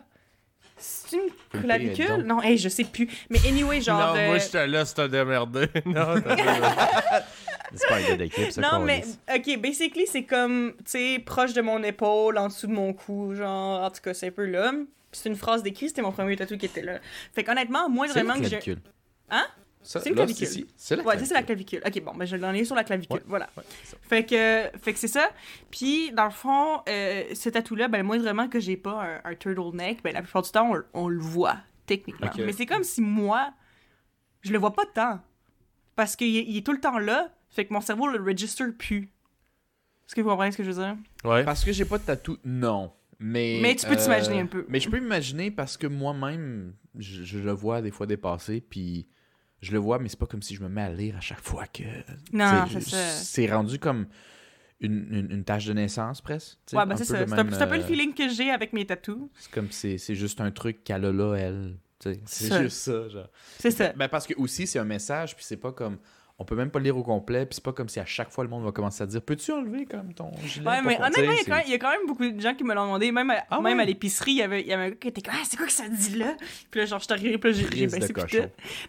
C'est 0.77 1.17
une 1.17 1.61
clavicule? 1.61 2.23
Non, 2.25 2.41
hey, 2.41 2.57
je 2.57 2.67
sais 2.67 2.85
plus. 2.85 3.07
Mais 3.29 3.37
anyway, 3.47 3.81
genre. 3.81 3.99
non, 4.15 4.19
euh, 4.19 4.27
moi, 4.29 4.37
je 4.39 4.49
te 4.49 4.57
laisse 4.57 4.93
te 4.95 5.05
démerder. 5.07 5.67
non, 5.85 6.19
t'as- 6.21 7.23
C'est 7.73 7.87
pas 7.87 7.95
un 7.97 8.01
gars 8.01 8.17
d'équipe, 8.17 8.51
ça 8.51 8.59
Non, 8.61 8.79
mais, 8.79 9.01
ok, 9.33 9.59
basically, 9.61 10.05
c'est 10.05 10.23
comme, 10.25 10.73
tu 10.79 10.83
sais, 10.87 11.19
proche 11.25 11.53
de 11.53 11.61
mon 11.61 11.81
épaule, 11.83 12.37
en 12.37 12.47
dessous 12.47 12.67
de 12.67 12.73
mon 12.73 12.91
cou, 12.93 13.33
genre, 13.33 13.81
en 13.83 13.89
tout 13.91 14.01
cas, 14.01 14.13
c'est 14.13 14.27
un 14.27 14.31
peu 14.31 14.45
là. 14.45 14.73
C'est 15.13 15.29
une 15.29 15.37
phrase 15.37 15.63
d'écrit, 15.63 15.87
c'était 15.87 16.01
mon 16.01 16.11
premier 16.11 16.35
tatou 16.35 16.57
qui 16.57 16.65
était 16.65 16.81
là. 16.81 16.99
Fait 17.33 17.43
qu'honnêtement, 17.45 17.87
moi, 17.89 18.07
vraiment 18.07 18.33
que 18.33 18.43
j'ai. 18.43 18.49
clavicule. 18.49 18.79
Hein? 19.29 19.45
Ça, 19.83 19.99
C'est 19.99 20.09
une 20.09 20.15
clavicule. 20.15 20.47
C'est 20.75 20.95
la 20.95 21.03
Ouais, 21.03 21.17
c'est 21.17 21.33
la 21.33 21.43
clavicule. 21.43 21.79
clavicule. 21.81 22.01
Ok, 22.01 22.13
bon, 22.13 22.17
ben, 22.19 22.25
je 22.25 22.35
l'en 22.35 22.53
ai 22.53 22.63
sur 22.65 22.75
la 22.75 22.83
clavicule. 22.83 23.17
Ouais. 23.17 23.23
Voilà. 23.27 23.49
Ouais. 23.57 23.63
Fait 24.03 24.23
que, 24.25 24.77
fait 24.79 24.93
que 24.93 24.99
c'est 24.99 25.07
ça. 25.07 25.29
Puis, 25.71 26.11
dans 26.11 26.25
le 26.25 26.31
fond, 26.31 26.81
euh, 26.87 27.23
ce 27.33 27.49
tatou-là, 27.49 27.87
ben, 27.87 28.03
moi, 28.03 28.17
vraiment 28.19 28.47
que 28.47 28.59
j'ai 28.59 28.77
pas 28.77 29.21
un, 29.25 29.31
un 29.31 29.35
turtleneck, 29.35 30.03
ben, 30.03 30.13
la 30.13 30.21
plupart 30.21 30.43
du 30.43 30.51
temps, 30.51 30.71
on, 30.93 31.03
on 31.05 31.07
le 31.07 31.19
voit, 31.19 31.57
techniquement. 31.85 32.29
Mais 32.37 32.53
c'est 32.53 32.65
comme 32.65 32.83
si 32.83 33.01
moi, 33.01 33.53
je 34.41 34.51
le 34.51 34.59
vois 34.59 34.73
pas 34.73 34.85
tant. 34.93 35.19
Parce 35.95 36.15
qu'il 36.15 36.35
est- 36.37 36.45
il 36.47 36.57
est 36.57 36.65
tout 36.65 36.71
le 36.73 36.79
temps 36.79 36.97
là, 36.99 37.31
fait 37.49 37.65
que 37.65 37.73
mon 37.73 37.81
cerveau 37.81 38.07
le 38.07 38.23
register 38.23 38.65
plus. 38.71 39.09
Est-ce 40.07 40.15
que 40.15 40.21
vous 40.21 40.29
comprenez 40.29 40.51
ce 40.51 40.57
que 40.57 40.63
je 40.63 40.71
veux 40.71 40.83
dire? 40.83 40.95
Ouais. 41.23 41.43
Parce 41.43 41.63
que 41.63 41.71
j'ai 41.71 41.85
pas 41.85 41.97
de 41.97 42.03
tatou, 42.03 42.37
non. 42.43 42.91
Mais, 43.19 43.59
Mais 43.61 43.75
tu 43.75 43.85
peux 43.85 43.93
euh, 43.93 43.95
t'imaginer 44.03 44.39
un 44.41 44.45
peu. 44.47 44.65
Mais 44.67 44.79
je 44.79 44.89
peux 44.89 44.99
m'imaginer 44.99 45.51
parce 45.51 45.77
que 45.77 45.85
moi-même, 45.87 46.73
je, 46.97 47.23
je 47.23 47.37
le 47.39 47.51
vois 47.51 47.81
des 47.81 47.91
fois 47.91 48.07
dépasser, 48.07 48.61
puis 48.61 49.07
je 49.61 49.71
le 49.71 49.77
vois, 49.77 49.99
mais 49.99 50.09
c'est 50.09 50.19
pas 50.19 50.25
comme 50.25 50.41
si 50.41 50.55
je 50.55 50.63
me 50.63 50.69
mets 50.69 50.81
à 50.81 50.91
lire 50.91 51.15
à 51.17 51.21
chaque 51.21 51.41
fois 51.41 51.67
que. 51.67 51.83
Non, 52.33 52.65
c'est 52.71 52.81
ça. 52.81 52.97
C'est 52.97 53.51
rendu 53.51 53.77
comme 53.79 54.07
une, 54.79 55.07
une, 55.11 55.31
une 55.31 55.43
tâche 55.43 55.65
de 55.65 55.73
naissance 55.73 56.21
presque. 56.21 56.57
Ouais, 56.73 56.85
ben 56.85 56.97
c'est 56.97 57.05
ça. 57.05 57.25
C'est 57.27 57.33
un, 57.33 57.45
peu 57.45 57.75
le 57.75 57.83
euh, 57.83 57.85
feeling 57.85 58.13
que 58.13 58.27
j'ai 58.29 58.49
avec 58.49 58.73
mes 58.73 58.85
tatous. 58.85 59.29
C'est 59.37 59.51
comme 59.51 59.71
c'est 59.71 59.97
c'est 59.97 60.15
juste 60.15 60.41
un 60.41 60.51
truc 60.51 60.83
qu'elle 60.83 61.05
a 61.05 61.11
là, 61.11 61.35
elle. 61.35 61.77
C'est 62.25 62.63
juste 62.63 62.77
ça, 62.77 63.07
genre. 63.09 63.29
C'est 63.59 63.69
ça. 63.69 63.93
Ben 63.93 64.07
parce 64.07 64.25
que 64.25 64.33
aussi, 64.35 64.65
c'est 64.65 64.79
un 64.79 64.85
message, 64.85 65.35
puis 65.35 65.45
c'est 65.45 65.57
pas 65.57 65.71
comme. 65.71 65.99
On 66.41 66.45
peut 66.45 66.55
même 66.55 66.71
pas 66.71 66.79
le 66.79 66.85
lire 66.85 66.97
au 66.97 67.03
complet, 67.03 67.45
puis 67.45 67.53
c'est 67.55 67.63
pas 67.63 67.71
comme 67.71 67.87
si 67.87 67.99
à 67.99 68.05
chaque 68.05 68.31
fois 68.31 68.43
le 68.43 68.49
monde 68.49 68.63
va 68.63 68.71
commencer 68.71 69.03
à 69.03 69.05
dire 69.05 69.21
Peux-tu 69.21 69.51
enlever 69.51 69.85
comme 69.85 70.11
ton 70.13 70.31
gilet 70.43 70.67
Ouais, 70.67 70.81
mais 70.81 70.97
honnêtement, 70.99 71.33
il 71.33 71.37
y, 71.37 71.39
a 71.39 71.43
quand 71.45 71.55
même, 71.55 71.63
il 71.67 71.71
y 71.71 71.75
a 71.75 71.77
quand 71.77 71.89
même 71.91 72.07
beaucoup 72.07 72.27
de 72.27 72.41
gens 72.41 72.55
qui 72.55 72.63
me 72.63 72.73
l'ont 72.73 72.85
demandé. 72.85 73.11
Même 73.11 73.29
à, 73.29 73.43
Ah 73.51 73.61
même 73.61 73.79
à 73.79 73.85
l'épicerie, 73.85 74.31
il 74.31 74.37
y 74.37 74.41
avait, 74.41 74.61
il 74.61 74.67
y 74.67 74.73
avait 74.73 74.83
un 74.85 74.89
gars 74.89 74.95
qui 74.99 75.07
était 75.09 75.21
comme 75.21 75.33
Ah, 75.37 75.43
c'est 75.47 75.57
quoi 75.57 75.67
que 75.67 75.71
ça 75.71 75.87
dit 75.87 76.17
là? 76.17 76.35
Puis 76.71 76.79
là, 76.79 76.85
genre, 76.87 76.97
je 76.99 77.05
suis 77.05 77.13
arrivée, 77.13 77.37
puis 77.37 77.51
là, 77.51 77.57
j'ai- 77.57 77.63
j'ai 77.77 77.87
baissé. 77.99 78.13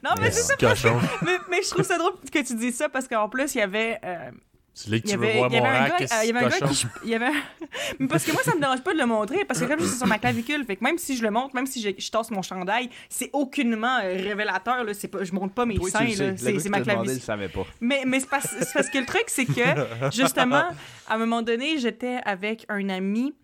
Non, 0.03 0.11
mais 0.19 0.31
c'est 0.31 0.43
ça. 0.43 0.57
Cochon. 0.57 0.99
Mais, 1.23 1.39
mais 1.51 1.63
je 1.63 1.69
trouve 1.71 1.85
ça 1.85 1.99
drôle 1.99 2.13
que 2.33 2.39
tu 2.47 2.55
dis 2.57 2.73
ça 2.73 2.89
parce 2.89 3.07
qu'en 3.07 3.29
plus, 3.29 3.55
il 3.55 3.59
y 3.59 3.61
avait. 3.61 3.99
euh, 4.05 4.31
C'est 4.75 4.91
là 4.91 4.99
que 5.01 5.05
il 5.05 5.11
y 5.11 5.13
tu 5.13 5.19
veux 5.19 5.25
avait, 5.27 5.37
voir 5.37 5.51
mon 5.51 5.65
un 5.65 5.71
rack, 5.71 6.01
euh, 6.01 6.07
il 6.23 6.27
y 6.29 6.31
avait 6.31 6.47
un 6.47 6.49
gars 6.49 6.67
qui. 6.67 6.87
Il 7.05 7.11
y 7.11 7.15
avait 7.15 7.27
un- 7.27 7.43
Mais 7.99 8.07
parce 8.07 8.25
que 8.25 8.33
moi, 8.33 8.43
ça 8.43 8.55
me 8.55 8.61
dérange 8.61 8.81
pas 8.83 8.95
de 8.95 8.99
le 8.99 9.05
montrer 9.07 9.45
parce 9.45 9.61
que 9.61 9.67
comme 9.67 9.81
je 9.81 9.85
suis 9.87 9.99
sur 9.99 10.07
ma 10.07 10.19
clavicule, 10.19 10.65
fait 10.65 10.77
que 10.77 10.85
même 10.85 10.97
si 10.97 11.15
je 11.17 11.23
le 11.23 11.31
montre, 11.31 11.55
même 11.55 11.67
si 11.67 11.83
je, 11.83 11.91
je 11.97 12.11
tasse 12.11 12.31
mon 12.31 12.41
chandail, 12.41 12.89
c'est 13.11 13.29
aucunement 13.35 13.99
euh, 14.03 14.15
révélateur. 14.17 14.83
Là, 14.85 14.95
c'est 14.95 15.09
pas, 15.09 15.25
je 15.25 15.33
montre 15.33 15.53
pas 15.53 15.67
mes 15.67 15.75
Toi, 15.77 15.91
seins. 15.91 16.07
C'est 16.37 16.59
c'est 16.59 16.69
ma 16.71 16.81
clavicule. 16.81 17.13
il 17.17 17.21
savait 17.21 17.49
pas. 17.49 17.67
Mais, 17.81 18.03
mais 18.07 18.21
c'est 18.21 18.31
parce, 18.31 18.47
c'est 18.49 18.73
parce 18.73 18.89
que 18.89 18.99
le 18.99 19.07
truc, 19.07 19.25
c'est 19.27 19.45
que, 19.45 19.61
justement, 20.13 20.65
à 21.07 21.15
un 21.15 21.19
moment 21.19 21.43
donné, 21.43 21.79
j'étais 21.79 22.21
avec 22.25 22.65
un 22.71 22.89
ami. 22.89 23.35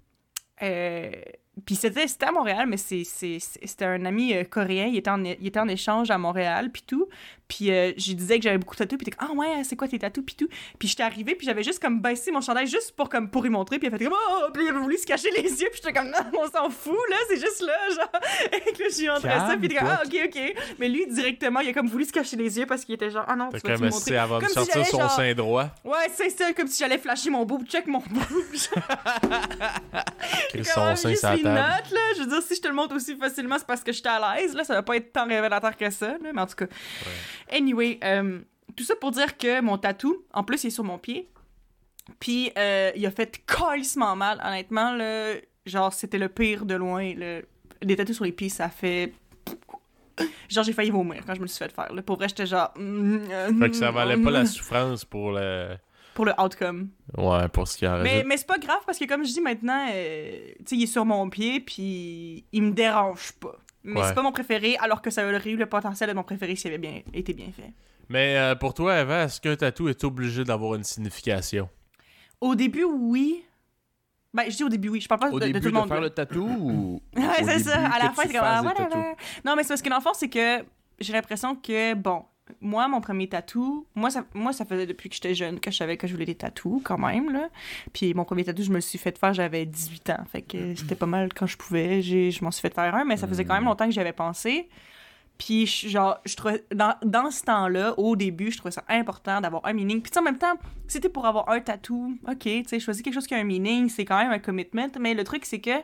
Euh, 0.63 1.11
puis 1.65 1.77
c'était, 1.77 2.07
à 2.25 2.33
Montréal, 2.33 2.67
mais 2.69 2.77
c'était 2.77 3.85
un 3.85 4.05
ami 4.05 4.35
euh, 4.35 4.45
coréen. 4.45 4.87
Il 4.87 4.97
était, 4.97 5.11
en, 5.11 5.23
il 5.25 5.47
était 5.47 5.61
en 5.61 5.69
échange 5.69 6.11
à 6.11 6.19
Montréal, 6.19 6.71
puis 6.73 6.83
tout. 6.87 7.09
Puis 7.49 7.71
euh, 7.71 7.93
je 7.97 8.09
lui 8.09 8.15
disais 8.15 8.37
que 8.39 8.45
j'avais 8.45 8.59
beaucoup 8.59 8.75
de 8.75 8.81
tatous, 8.81 8.99
puis 8.99 9.07
était 9.09 9.17
comme, 9.17 9.31
ah 9.31 9.35
ouais, 9.57 9.65
c'est 9.65 9.75
quoi 9.75 9.89
tes 9.89 9.99
tatous, 9.99 10.23
puis 10.25 10.35
tout. 10.35 10.49
Puis 10.79 10.89
j'étais 10.89 11.03
arrivée, 11.03 11.35
puis 11.35 11.47
j'avais 11.47 11.63
juste 11.63 11.81
comme 11.81 12.01
baissé 12.03 12.31
mon 12.31 12.43
chandail 12.43 12.67
juste 12.67 12.93
pour, 12.95 13.09
comme, 13.09 13.31
pour 13.31 13.47
y 13.47 13.49
montrer, 13.49 13.79
puis 13.79 13.89
il 13.89 13.95
a 13.95 13.99
fait 13.99 14.05
comme, 14.05 14.15
oh, 14.15 14.51
puis 14.53 14.65
il 14.65 14.69
avait 14.69 14.79
voulu 14.79 14.99
se 14.99 15.07
cacher 15.07 15.31
les 15.31 15.43
yeux, 15.43 15.69
puis 15.73 15.81
j'étais 15.83 15.99
comme, 15.99 16.11
non, 16.11 16.19
on 16.39 16.47
s'en 16.51 16.69
fout, 16.69 16.93
là, 17.09 17.17
c'est 17.31 17.41
juste 17.41 17.63
là, 17.63 17.73
genre. 17.95 18.21
Et 18.53 18.73
que 18.73 18.83
là, 18.83 18.89
je 18.95 19.01
lui 19.01 19.09
montrais 19.09 19.39
ça, 19.39 19.57
puis 19.57 19.61
il 19.63 19.65
était 19.65 19.77
comme, 19.77 19.89
ah, 19.89 20.03
ok, 20.05 20.15
ok. 20.27 20.55
Mais 20.79 20.89
lui, 20.91 21.07
directement, 21.07 21.61
il 21.61 21.71
a 21.71 21.73
comme 21.73 21.89
voulu 21.89 22.05
se 22.05 22.13
cacher 22.13 22.37
les 22.37 22.59
yeux 22.59 22.67
parce 22.67 22.85
qu'il 22.85 22.95
était 22.95 23.11
genre, 23.11 23.25
ah 23.27 23.35
non, 23.35 23.49
tu 23.49 23.67
vas 23.67 23.79
mais 23.79 23.89
montrer. 23.89 24.19
avant 24.19 24.37
de 24.39 24.45
Comme 24.45 24.49
si 24.51 24.55
sortir 24.55 24.87
son 24.87 24.99
genre- 24.99 25.11
sein 25.11 25.35
droit. 25.35 25.71
Ouais, 25.85 26.11
c'est 26.15 26.31
ça, 26.31 26.53
comme 26.53 26.69
si 26.69 26.83
j'allais 26.83 26.99
flasher 26.99 27.31
mon 27.31 27.47
boob, 27.47 27.65
check 27.67 27.87
mon 27.87 28.01
boob. 28.01 28.19
Son 30.65 30.97
sein 30.97 31.37
il 31.37 31.43
note, 31.49 31.91
là. 31.91 32.01
Je 32.17 32.23
veux 32.23 32.29
dire, 32.29 32.43
si 32.43 32.55
je 32.57 32.61
te 32.61 32.69
le 32.69 32.75
montre 32.75 32.95
aussi 32.95 33.17
facilement, 33.17 33.57
c'est 33.59 33.67
parce 33.67 33.83
que 33.83 33.93
j'étais 33.93 34.09
à 34.09 34.37
l'aise, 34.37 34.55
là. 34.55 34.65
Ça 34.65 34.75
va 34.75 34.83
pas 34.83 34.97
être 34.97 35.13
tant 35.13 35.27
révélateur 35.27 35.77
que 35.77 35.91
ça, 35.91 36.13
là. 36.13 36.33
Mais 36.33 36.41
en 36.41 36.47
tout 36.47 36.57
cas. 36.57 36.67
Anyway, 37.51 37.99
euh, 38.05 38.41
tout 38.77 38.85
ça 38.85 38.95
pour 38.97 39.11
dire 39.11 39.37
que 39.37 39.61
mon 39.61 39.79
tatou, 39.79 40.25
en 40.33 40.45
plus, 40.45 40.65
il 40.65 40.69
est 40.69 40.71
sur 40.71 40.85
mon 40.85 40.99
pied. 40.99 41.29
Puis 42.21 42.53
euh, 42.57 42.91
il 42.97 43.05
a 43.07 43.11
fait 43.11 43.43
carrément 43.47 44.17
mal, 44.17 44.41
honnêtement. 44.45 44.93
Là, 44.93 45.35
genre, 45.67 45.93
c'était 45.93 46.19
le 46.19 46.29
pire 46.29 46.65
de 46.65 46.75
loin. 46.75 47.13
Le... 47.15 47.43
Les 47.83 47.97
tatous 47.97 48.17
sur 48.17 48.25
les 48.25 48.33
pieds, 48.33 48.49
ça 48.49 48.69
fait. 48.69 49.13
Genre, 50.49 50.65
j'ai 50.65 50.73
failli 50.73 50.91
vomir 50.91 51.23
quand 51.27 51.35
je 51.35 51.41
me 51.41 51.47
suis 51.47 51.59
fait 51.59 51.73
faire. 51.73 51.93
Là. 51.93 52.03
Pour 52.03 52.17
vrai, 52.17 52.29
j'étais 52.29 52.47
genre. 52.47 52.73
Fait 52.75 53.71
que 53.71 53.77
ça 53.77 53.91
valait 53.91 54.17
pas 54.17 54.31
la 54.31 54.47
souffrance 54.47 55.05
pour 55.05 55.33
le. 55.33 55.77
Pour 56.19 56.25
le 56.27 56.33
outcome. 56.43 56.89
Ouais, 57.17 57.47
pour 57.47 57.69
ce 57.69 57.79
qui 57.79 57.87
en 57.87 57.99
Mais, 58.03 58.25
mais 58.27 58.37
c'est 58.37 58.47
pas 58.47 58.59
grave 58.59 58.81
parce 58.85 58.99
que, 58.99 59.05
comme 59.05 59.25
je 59.25 59.33
dis 59.33 59.41
maintenant, 59.41 59.87
euh, 59.93 60.49
tu 60.59 60.65
sais, 60.67 60.77
il 60.77 60.83
est 60.83 60.87
sur 60.87 61.05
mon 61.05 61.31
pied, 61.31 61.61
puis 61.61 62.45
il 62.51 62.63
me 62.65 62.73
dérange 62.73 63.31
pas. 63.41 63.55
Mais 63.85 64.01
Ouais. 64.01 64.07
c'est 64.09 64.15
pas 64.15 64.23
mon 64.23 64.33
préféré, 64.33 64.77
alors 64.81 65.01
que 65.01 65.11
ça 65.11 65.25
aurait 65.25 65.49
eu 65.49 65.57
le 65.57 65.67
potentiel 65.67 66.11
de 66.11 66.15
mon 66.17 66.25
préféré 66.25 66.57
s'il 66.57 66.71
avait 66.71 66.79
bien 66.79 67.03
été 67.15 67.33
bien 67.35 67.47
fait. 67.57 67.73
Mais 68.09 68.37
euh, 68.37 68.57
pour 68.57 68.75
toi, 68.75 68.99
Eva, 69.01 69.23
est-ce 69.23 69.41
qu'un 69.41 69.55
tatou 69.55 69.89
est 69.89 70.03
obligé 70.03 70.43
d'avoir 70.43 70.75
une 70.75 70.83
signification? 70.83 71.69
Au 72.41 72.57
début, 72.57 72.83
oui. 72.83 73.45
Ben, 74.35 74.43
je 74.51 74.57
dis 74.57 74.65
au 74.65 74.69
début, 74.69 74.89
oui. 74.89 75.01
Je 75.01 75.07
parle 75.07 75.21
pas 75.21 75.31
Au 75.31 75.39
de, 75.39 75.47
de 75.47 75.53
début 75.53 75.61
tout 75.61 75.67
le 75.67 75.71
de 75.71 75.77
monde. 75.79 75.89
faire 75.89 76.01
le 76.01 76.11
tatou 76.11 76.45
ou. 76.61 77.01
Ouais, 77.17 77.45
c'est 77.45 77.61
ça. 77.61 77.77
À 77.79 77.99
la 78.03 78.09
que 78.09 78.15
fin, 78.17 78.23
c'est 78.25 78.33
comme 78.33 78.43
ah, 78.43 78.75
tatous? 78.77 78.99
Non, 79.45 79.55
mais 79.55 79.63
c'est 79.63 79.69
parce 79.69 79.83
que 79.83 79.89
dans 79.89 79.97
le 79.99 80.03
fond, 80.03 80.15
c'est 80.15 80.29
que 80.29 80.65
j'ai 80.99 81.13
l'impression 81.13 81.55
que, 81.55 81.95
bon, 81.95 82.25
moi, 82.61 82.89
mon 82.89 83.01
premier 83.01 83.29
tatou, 83.29 83.87
moi 83.95 84.11
ça, 84.11 84.25
moi, 84.35 84.53
ça 84.53 84.65
faisait 84.65 84.87
depuis 84.87 85.09
que 85.09 85.15
j'étais 85.15 85.35
jeune 85.35 85.61
que 85.61 85.71
je 85.71 85.77
savais 85.77 85.97
que 85.97 86.07
je 86.07 86.13
voulais 86.13 86.27
des 86.27 86.35
tatous, 86.35 86.81
quand 86.85 86.99
même, 86.99 87.33
là. 87.33 87.49
Puis 87.93 88.15
mon 88.15 88.25
premier 88.25 88.45
tatou, 88.45 88.63
je 88.63 88.71
me 88.71 88.77
le 88.77 88.81
suis 88.81 88.99
fait 88.99 89.19
faire, 89.19 89.33
j'avais 89.33 89.67
18 89.67 90.11
ans. 90.11 90.25
Fait 90.31 90.43
que 90.43 90.75
c'était 90.75 90.95
pas 90.95 91.07
mal 91.07 91.33
quand 91.35 91.47
je 91.47 91.57
pouvais. 91.57 92.03
J'ai, 92.03 92.31
je 92.31 92.45
m'en 92.45 92.51
suis 92.51 92.63
fait 92.63 92.75
faire 92.75 92.95
un, 92.95 93.05
mais 93.05 93.17
ça 93.17 93.27
faisait 93.29 93.45
quand 93.45 93.55
même 93.55 93.65
longtemps 93.65 93.87
que 93.87 93.93
j'y 93.93 94.01
avais 94.01 94.13
pensé. 94.13 94.69
Puis, 95.39 95.67
genre, 95.67 96.19
je 96.25 96.35
trouvais, 96.35 96.65
dans, 96.75 96.97
dans 97.05 97.31
ce 97.31 97.45
temps-là, 97.45 97.95
au 97.97 98.17
début, 98.17 98.51
je 98.51 98.59
trouvais 98.59 98.73
ça 98.73 98.83
important 98.89 99.41
d'avoir 99.41 99.65
un 99.67 99.73
meaning. 99.73 100.03
Puis, 100.03 100.11
en 100.19 100.23
même 100.23 100.37
temps, 100.37 100.55
c'était 100.89 101.09
pour 101.09 101.27
avoir 101.27 101.49
un 101.49 101.61
tatou, 101.61 102.19
ok, 102.29 102.39
tu 102.41 102.65
sais, 102.67 102.81
choisis 102.81 103.03
quelque 103.03 103.15
chose 103.15 103.29
qui 103.29 103.35
a 103.35 103.39
un 103.39 103.45
meaning, 103.45 103.89
c'est 103.89 104.05
quand 104.05 104.19
même 104.19 104.33
un 104.33 104.41
commitment. 104.41 104.89
Mais 104.99 105.15
le 105.15 105.23
truc, 105.23 105.45
c'est 105.45 105.61
que 105.61 105.81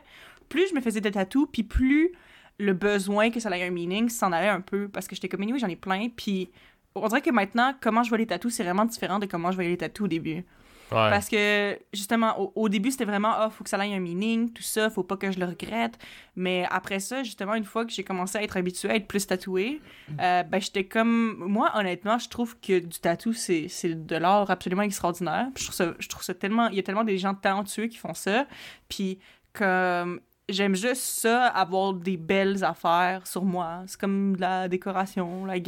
plus 0.49 0.69
je 0.69 0.75
me 0.75 0.81
faisais 0.81 0.99
des 0.99 1.11
tatous, 1.11 1.47
puis 1.51 1.63
plus 1.63 2.11
le 2.57 2.73
besoin 2.73 3.31
que 3.31 3.39
ça 3.39 3.55
ait 3.57 3.67
un 3.67 3.71
meaning 3.71 4.09
s'en 4.09 4.31
allait 4.31 4.49
un 4.49 4.61
peu. 4.61 4.87
Parce 4.87 5.07
que 5.07 5.15
j'étais 5.15 5.29
comme, 5.29 5.41
oui, 5.41 5.59
j'en 5.59 5.67
ai 5.67 5.75
plein. 5.75 6.09
Puis, 6.09 6.49
on 6.95 7.07
dirait 7.07 7.21
que 7.21 7.31
maintenant, 7.31 7.73
comment 7.81 8.03
je 8.03 8.09
vois 8.09 8.17
les 8.17 8.27
tatous, 8.27 8.53
c'est 8.53 8.63
vraiment 8.63 8.85
différent 8.85 9.19
de 9.19 9.25
comment 9.25 9.51
je 9.51 9.55
voyais 9.55 9.71
les 9.71 9.77
tatous 9.77 10.05
au 10.05 10.07
début. 10.07 10.45
Ouais. 10.91 11.09
Parce 11.09 11.29
que, 11.29 11.79
justement, 11.93 12.39
au, 12.39 12.51
au 12.55 12.69
début, 12.69 12.91
c'était 12.91 13.05
vraiment, 13.05 13.31
ah, 13.33 13.49
faut 13.49 13.63
que 13.63 13.69
ça 13.69 13.85
ait 13.85 13.95
un 13.95 13.99
meaning, 13.99 14.51
tout 14.53 14.61
ça, 14.61 14.89
faut 14.91 15.03
pas 15.03 15.17
que 15.17 15.31
je 15.31 15.39
le 15.39 15.45
regrette. 15.45 15.97
Mais 16.35 16.67
après 16.69 16.99
ça, 16.99 17.23
justement, 17.23 17.55
une 17.55 17.63
fois 17.63 17.85
que 17.85 17.91
j'ai 17.91 18.03
commencé 18.03 18.37
à 18.37 18.43
être 18.43 18.55
habituée 18.55 18.91
à 18.91 18.95
être 18.95 19.07
plus 19.07 19.25
tatouée, 19.25 19.81
euh, 20.19 20.43
ben, 20.43 20.61
j'étais 20.61 20.85
comme. 20.85 21.37
Moi, 21.39 21.71
honnêtement, 21.73 22.19
je 22.19 22.29
trouve 22.29 22.55
que 22.59 22.79
du 22.79 22.99
tatou, 22.99 23.33
c'est 23.33 23.67
c'est 23.67 24.05
de 24.05 24.15
l'art 24.15 24.49
absolument 24.51 24.83
extraordinaire. 24.83 25.47
Puis 25.55 25.63
Je 25.63 25.71
trouve 25.71 25.75
ça, 25.75 25.93
je 25.97 26.07
trouve 26.07 26.23
ça 26.23 26.35
tellement. 26.35 26.67
Il 26.67 26.75
y 26.75 26.79
a 26.79 26.83
tellement 26.83 27.03
des 27.03 27.17
gens 27.17 27.33
talentueux 27.33 27.87
qui 27.87 27.97
font 27.97 28.13
ça. 28.13 28.45
Puis, 28.87 29.17
comme. 29.53 30.21
J'aime 30.47 30.75
juste 30.75 31.01
ça, 31.01 31.47
avoir 31.47 31.93
des 31.93 32.17
belles 32.17 32.63
affaires 32.63 33.25
sur 33.25 33.43
moi. 33.45 33.83
C'est 33.87 33.99
comme 33.99 34.35
de 34.35 34.41
la 34.41 34.67
décoration, 34.67 35.45
la 35.45 35.59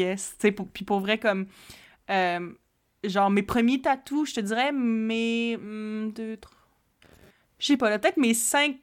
pour- 0.51 0.67
puis 0.67 0.85
pour 0.85 0.99
vrai, 0.99 1.17
comme. 1.17 1.47
euh, 2.11 2.53
genre 3.05 3.29
mes 3.31 3.43
premiers 3.43 3.81
tatous, 3.81 4.29
je 4.31 4.35
te 4.35 4.41
dirais 4.41 4.71
mes 4.73 5.55
hum, 5.57 6.11
deux. 6.15 6.37
Je 7.59 7.67
sais 7.67 7.77
pas, 7.77 7.97
peut-être 7.97 8.17
mes 8.17 8.33
5 8.33 8.77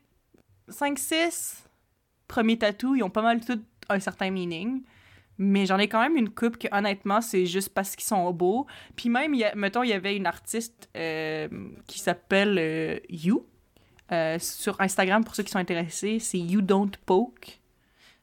5 0.69 0.99
6 0.99 1.65
premiers 2.29 2.59
tatous, 2.59 2.97
ils 2.99 3.03
ont 3.03 3.11
pas 3.11 3.23
mal 3.23 3.41
tout 3.45 3.63
un 3.89 4.01
certain 4.01 4.31
meaning. 4.31 4.83
Mais 5.39 5.67
j'en 5.67 5.79
ai 5.79 5.89
quand 5.89 6.01
même 6.01 6.17
une 6.17 6.31
coupe 6.31 6.59
que 6.59 6.69
honnêtement, 6.73 7.21
c'est 7.21 7.47
juste 7.47 7.71
parce 7.71 7.97
qu'ils 7.97 8.05
sont 8.07 8.33
beaux. 8.33 8.67
Puis 8.97 9.09
même 9.09 9.35
mettons 9.57 9.83
il 9.83 9.91
y 9.91 9.93
avait 9.93 10.17
une 10.17 10.27
artiste 10.27 10.89
euh, 10.97 11.49
qui 11.87 11.99
s'appelle 12.01 12.57
euh, 12.59 12.99
You 13.11 13.47
euh, 14.13 14.39
sur 14.39 14.81
Instagram 14.81 15.25
pour 15.25 15.35
ceux 15.35 15.43
qui 15.43 15.51
sont 15.51 15.59
intéressés, 15.59 16.19
c'est 16.19 16.39
You 16.39 16.61
Don't 16.61 16.91
Poke. 17.07 17.61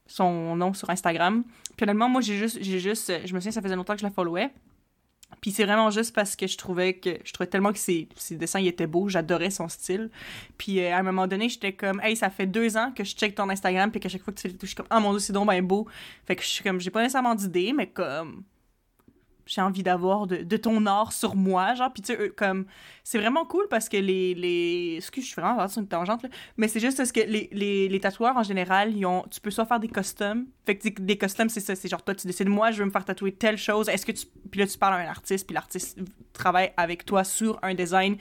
Son 0.08 0.56
nom 0.56 0.74
sur 0.74 0.90
Instagram. 0.90 1.44
Puis 1.78 1.86
honnêtement, 1.86 2.10
moi 2.10 2.22
j'ai 2.22 2.38
juste 2.38 2.62
juste 2.62 3.12
je 3.26 3.34
me 3.34 3.40
souviens 3.40 3.52
ça 3.52 3.62
faisait 3.62 3.76
longtemps 3.76 3.94
que 3.94 4.00
je 4.00 4.06
la 4.06 4.12
followais. 4.12 4.52
Puis 5.40 5.52
c'est 5.52 5.64
vraiment 5.64 5.90
juste 5.90 6.14
parce 6.14 6.36
que 6.36 6.46
je 6.46 6.58
trouvais 6.58 6.94
que 6.96 7.18
je 7.24 7.32
trouvais 7.32 7.48
tellement 7.48 7.72
que 7.72 7.80
ses, 7.80 8.08
dessins 8.32 8.60
étaient 8.60 8.88
beaux, 8.88 9.08
j'adorais 9.08 9.50
son 9.50 9.70
style. 9.70 10.10
Puis 10.58 10.80
euh, 10.80 10.94
à 10.94 11.00
un 11.00 11.04
moment 11.04 11.28
donné, 11.28 11.48
j'étais 11.48 11.74
comme 11.74 12.02
hey, 12.04 12.16
ça 12.16 12.30
fait 12.30 12.46
deux 12.46 12.78
ans 12.78 12.92
que 12.96 13.04
je 13.04 13.16
check 13.16 13.34
ton 13.34 13.50
Instagram 13.50 13.90
puis 13.90 14.00
qu'à 14.00 14.10
chaque 14.10 14.22
fois 14.22 14.34
que 14.34 14.40
tu 14.40 14.44
fais 14.44 14.50
des 14.50 14.58
touches, 14.58 14.72
je 14.72 14.76
suis 14.76 14.76
comme 14.76 14.88
ah 14.90 15.00
mon 15.00 15.12
dieu, 15.12 15.20
c'est 15.20 15.34
donc 15.34 15.50
bien 15.50 15.64
beau. 15.64 15.88
Fait 16.26 16.36
que 16.36 16.44
je 16.44 16.48
suis 16.48 16.64
comme 16.64 16.80
j'ai 16.80 16.92
pas 16.92 17.02
nécessairement 17.02 17.36
d'idée, 17.36 17.74
mais 17.74 17.88
comme 17.88 18.44
j'ai 19.52 19.62
envie 19.62 19.84
d'avoir 19.84 20.28
de, 20.28 20.58
ton 20.58 20.86
art 20.86 21.12
sur 21.12 21.36
moi, 21.36 21.76
genre. 21.76 21.92
Puis 21.92 22.02
tu 22.02 22.16
sais 22.16 22.30
comme 22.30 22.66
c'est 23.04 23.20
vraiment 23.20 23.46
cool 23.46 23.68
parce 23.70 23.90
que 23.90 23.98
les 23.98 24.34
les 24.34 24.96
excuse, 24.98 25.26
je 25.26 25.32
suis 25.32 25.42
vraiment 25.42 25.68
sur 25.68 25.82
une 25.82 25.90
tangente 25.90 26.24
là, 26.24 26.30
mais 26.56 26.70
c'est 26.70 26.80
juste 26.80 26.98
parce 26.98 27.12
que 27.12 27.20
les, 27.20 27.50
les, 27.52 27.90
les 27.90 28.00
tatoueurs 28.00 28.38
en 28.38 28.44
général, 28.44 28.96
ils 28.96 29.06
ont 29.06 29.26
tu 29.30 29.42
peux 29.42 29.52
soit 29.52 29.66
faire 29.66 29.82
des 29.82 29.90
customs. 29.90 30.46
Fait 30.66 30.78
que 30.78 30.88
des- 31.02 31.18
customs 31.18 31.50
c'est 31.50 31.60
ça, 31.60 31.76
c'est 31.76 31.90
genre 31.90 32.02
toi 32.02 32.16
tu 32.16 32.28
décides 32.28 32.48
moi 32.48 32.72
je 32.72 32.80
veux 32.80 32.86
me 32.86 32.92
faire 32.92 33.04
tatouer 33.04 33.34
telle 33.34 33.58
chose, 33.58 33.90
est-ce 33.90 34.06
que 34.06 34.14
tu 34.14 34.26
puis 34.50 34.62
là 34.62 34.68
tu 34.68 34.78
parles 34.78 34.94
à 34.94 34.98
un 35.06 35.10
artiste 35.10 35.46
puis 35.46 35.54
l'artiste 35.54 36.00
travaille 36.32 36.72
avec 36.78 37.04
toi 37.06 37.26
sur 37.26 37.60
un 37.62 37.74
design 37.74 38.16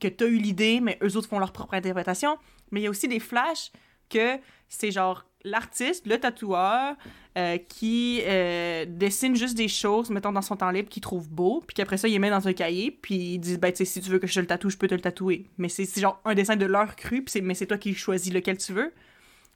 que 0.00 0.06
tu 0.06 0.24
as 0.24 0.28
eu 0.28 0.38
l'idée 0.38 0.80
mais 0.80 0.96
eux 1.02 1.16
autres 1.16 1.28
font 1.28 1.40
leur 1.40 1.52
propre 1.52 1.74
interprétation, 1.74 2.38
mais 2.70 2.80
il 2.80 2.84
y 2.84 2.86
a 2.86 2.90
aussi 2.90 3.08
des 3.08 3.18
flashs 3.18 3.72
que 4.08 4.38
c'est 4.68 4.92
genre 4.92 5.27
l'artiste, 5.44 6.06
le 6.06 6.18
tatoueur, 6.18 6.94
euh, 7.36 7.58
qui 7.68 8.20
euh, 8.24 8.84
dessine 8.88 9.36
juste 9.36 9.56
des 9.56 9.68
choses, 9.68 10.10
mettons, 10.10 10.32
dans 10.32 10.42
son 10.42 10.56
temps 10.56 10.70
libre, 10.70 10.88
qu'il 10.88 11.02
trouve 11.02 11.28
beau, 11.30 11.62
puis 11.66 11.74
qu'après 11.74 11.96
ça, 11.96 12.08
il 12.08 12.12
les 12.12 12.18
met 12.18 12.30
dans 12.30 12.48
un 12.48 12.52
cahier, 12.52 12.90
puis 12.90 13.14
ils 13.34 13.38
disent, 13.38 13.58
ben, 13.60 13.70
tu 13.70 13.78
sais, 13.78 13.84
si 13.84 14.00
tu 14.00 14.10
veux 14.10 14.18
que 14.18 14.26
je 14.26 14.34
te 14.34 14.40
le 14.40 14.46
tatoue, 14.46 14.70
je 14.70 14.76
peux 14.76 14.88
te 14.88 14.94
le 14.94 15.00
tatouer. 15.00 15.46
Mais 15.58 15.68
c'est 15.68 15.86
genre 16.00 16.20
un 16.24 16.34
dessin 16.34 16.56
de 16.56 16.66
leur 16.66 16.96
cru, 16.96 17.22
puis 17.22 17.30
c'est- 17.32 17.40
mais 17.40 17.54
c'est 17.54 17.66
toi 17.66 17.78
qui 17.78 17.94
choisis 17.94 18.32
lequel 18.32 18.58
tu 18.58 18.72
veux. 18.72 18.92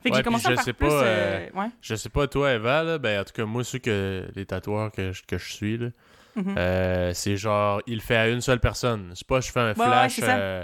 Fait 0.01 0.09
que 0.09 0.15
Ouais, 0.15 0.19
j'ai 0.19 0.23
commencé 0.23 0.47
à 0.47 0.55
faire 0.55 0.63
sais 0.65 0.73
plus... 0.73 0.87
pas, 0.87 1.03
euh, 1.03 1.49
ouais. 1.55 1.67
Je 1.81 1.95
sais 1.95 2.09
pas, 2.09 2.27
toi, 2.27 2.53
Eva, 2.53 2.83
là, 2.83 2.97
ben, 2.97 3.21
en 3.21 3.23
tout 3.23 3.33
cas, 3.33 3.45
moi, 3.45 3.63
ceux 3.63 3.79
que 3.79 4.25
les 4.35 4.45
tatoueurs 4.45 4.91
que 4.91 5.11
je, 5.11 5.23
que 5.23 5.37
je 5.37 5.51
suis, 5.53 5.77
là, 5.77 5.87
Mhm. 6.35 6.55
euh, 6.57 7.11
c'est 7.13 7.37
genre, 7.37 7.81
il 7.87 8.01
fait 8.01 8.15
à 8.15 8.27
une 8.29 8.41
seule 8.41 8.59
personne. 8.59 9.11
C'est 9.15 9.27
pas, 9.27 9.39
je 9.39 9.51
fais 9.51 9.59
un 9.59 9.73
Ouais, 9.73 9.85
flash 9.85 10.19
euh, 10.23 10.63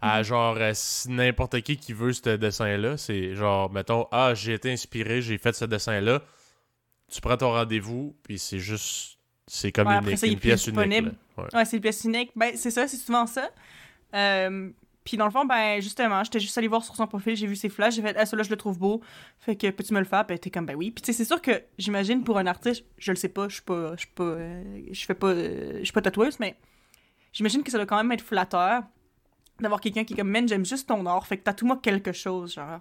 à 0.00 0.22
genre, 0.22 0.56
euh, 0.58 0.72
n'importe 1.08 1.60
qui 1.60 1.76
qui 1.76 1.92
veut 1.92 2.12
ce 2.12 2.36
dessin-là. 2.36 2.96
C'est 2.96 3.34
genre, 3.34 3.70
mettons, 3.70 4.06
ah, 4.12 4.34
j'ai 4.34 4.54
été 4.54 4.72
inspiré, 4.72 5.20
j'ai 5.20 5.38
fait 5.38 5.54
ce 5.54 5.64
dessin-là. 5.64 6.22
Tu 7.10 7.20
prends 7.20 7.36
ton 7.36 7.50
rendez-vous, 7.50 8.16
puis 8.22 8.38
c'est 8.38 8.60
juste, 8.60 9.18
c'est 9.46 9.72
comme 9.72 9.88
Ouais, 9.88 9.94
une, 9.94 9.98
après 9.98 10.16
ça, 10.16 10.26
il 10.26 10.30
une 10.30 10.36
est 10.36 10.40
plus 10.40 10.48
pièce 10.48 10.66
unique. 10.66 11.06
Ouais. 11.36 11.44
Ouais, 11.52 11.64
c'est 11.64 11.76
le 11.76 11.82
pièce 11.82 12.04
unique. 12.04 12.30
Ben, 12.36 12.52
c'est 12.56 12.70
ça, 12.70 12.86
c'est 12.88 12.96
souvent 12.96 13.26
ça. 13.26 13.50
Euh, 14.14 14.70
puis 15.04 15.16
dans 15.16 15.24
le 15.24 15.30
fond, 15.30 15.44
ben, 15.44 15.80
justement, 15.80 16.22
j'étais 16.24 16.40
juste 16.40 16.56
allée 16.56 16.68
voir 16.68 16.84
sur 16.84 16.94
son 16.94 17.06
profil, 17.06 17.34
j'ai 17.34 17.46
vu 17.46 17.56
ses 17.56 17.68
flashs, 17.68 17.94
j'ai 17.94 18.02
fait, 18.02 18.14
ah, 18.16 18.24
celui-là, 18.24 18.44
je 18.44 18.50
le 18.50 18.56
trouve 18.56 18.78
beau. 18.78 19.02
Fait 19.40 19.56
que, 19.56 19.68
peux-tu 19.70 19.92
me 19.92 19.98
le 19.98 20.04
faire? 20.04 20.24
Ben, 20.24 20.38
t'es 20.38 20.50
comme, 20.50 20.66
ben 20.66 20.76
oui. 20.76 20.90
Puis 20.92 21.02
tu 21.02 21.12
sais, 21.12 21.18
c'est 21.18 21.24
sûr 21.24 21.42
que, 21.42 21.62
j'imagine, 21.78 22.22
pour 22.22 22.38
un 22.38 22.46
artiste, 22.46 22.84
je 22.96 23.10
le 23.10 23.16
sais 23.16 23.28
pas, 23.28 23.48
je 23.48 23.54
suis 23.54 23.62
pas, 23.62 23.92
je 23.96 24.00
suis 24.00 24.14
pas, 24.14 24.24
euh, 24.24 24.82
je 24.90 25.04
fais 25.04 25.14
pas, 25.14 25.28
euh, 25.28 25.78
je 25.80 25.84
suis 25.84 25.92
pas 25.92 26.02
tatoueuse, 26.02 26.38
mais 26.38 26.56
j'imagine 27.32 27.62
que 27.62 27.70
ça 27.70 27.78
doit 27.78 27.86
quand 27.86 27.96
même 27.96 28.12
être 28.12 28.24
flatteur 28.24 28.84
d'avoir 29.60 29.80
quelqu'un 29.80 30.04
qui 30.04 30.14
est 30.14 30.16
comme, 30.16 30.30
man, 30.30 30.48
j'aime 30.48 30.64
juste 30.64 30.88
ton 30.88 31.04
art, 31.06 31.26
fait 31.26 31.38
que 31.38 31.44
tatoue-moi 31.44 31.78
quelque 31.82 32.12
chose, 32.12 32.54
genre. 32.54 32.80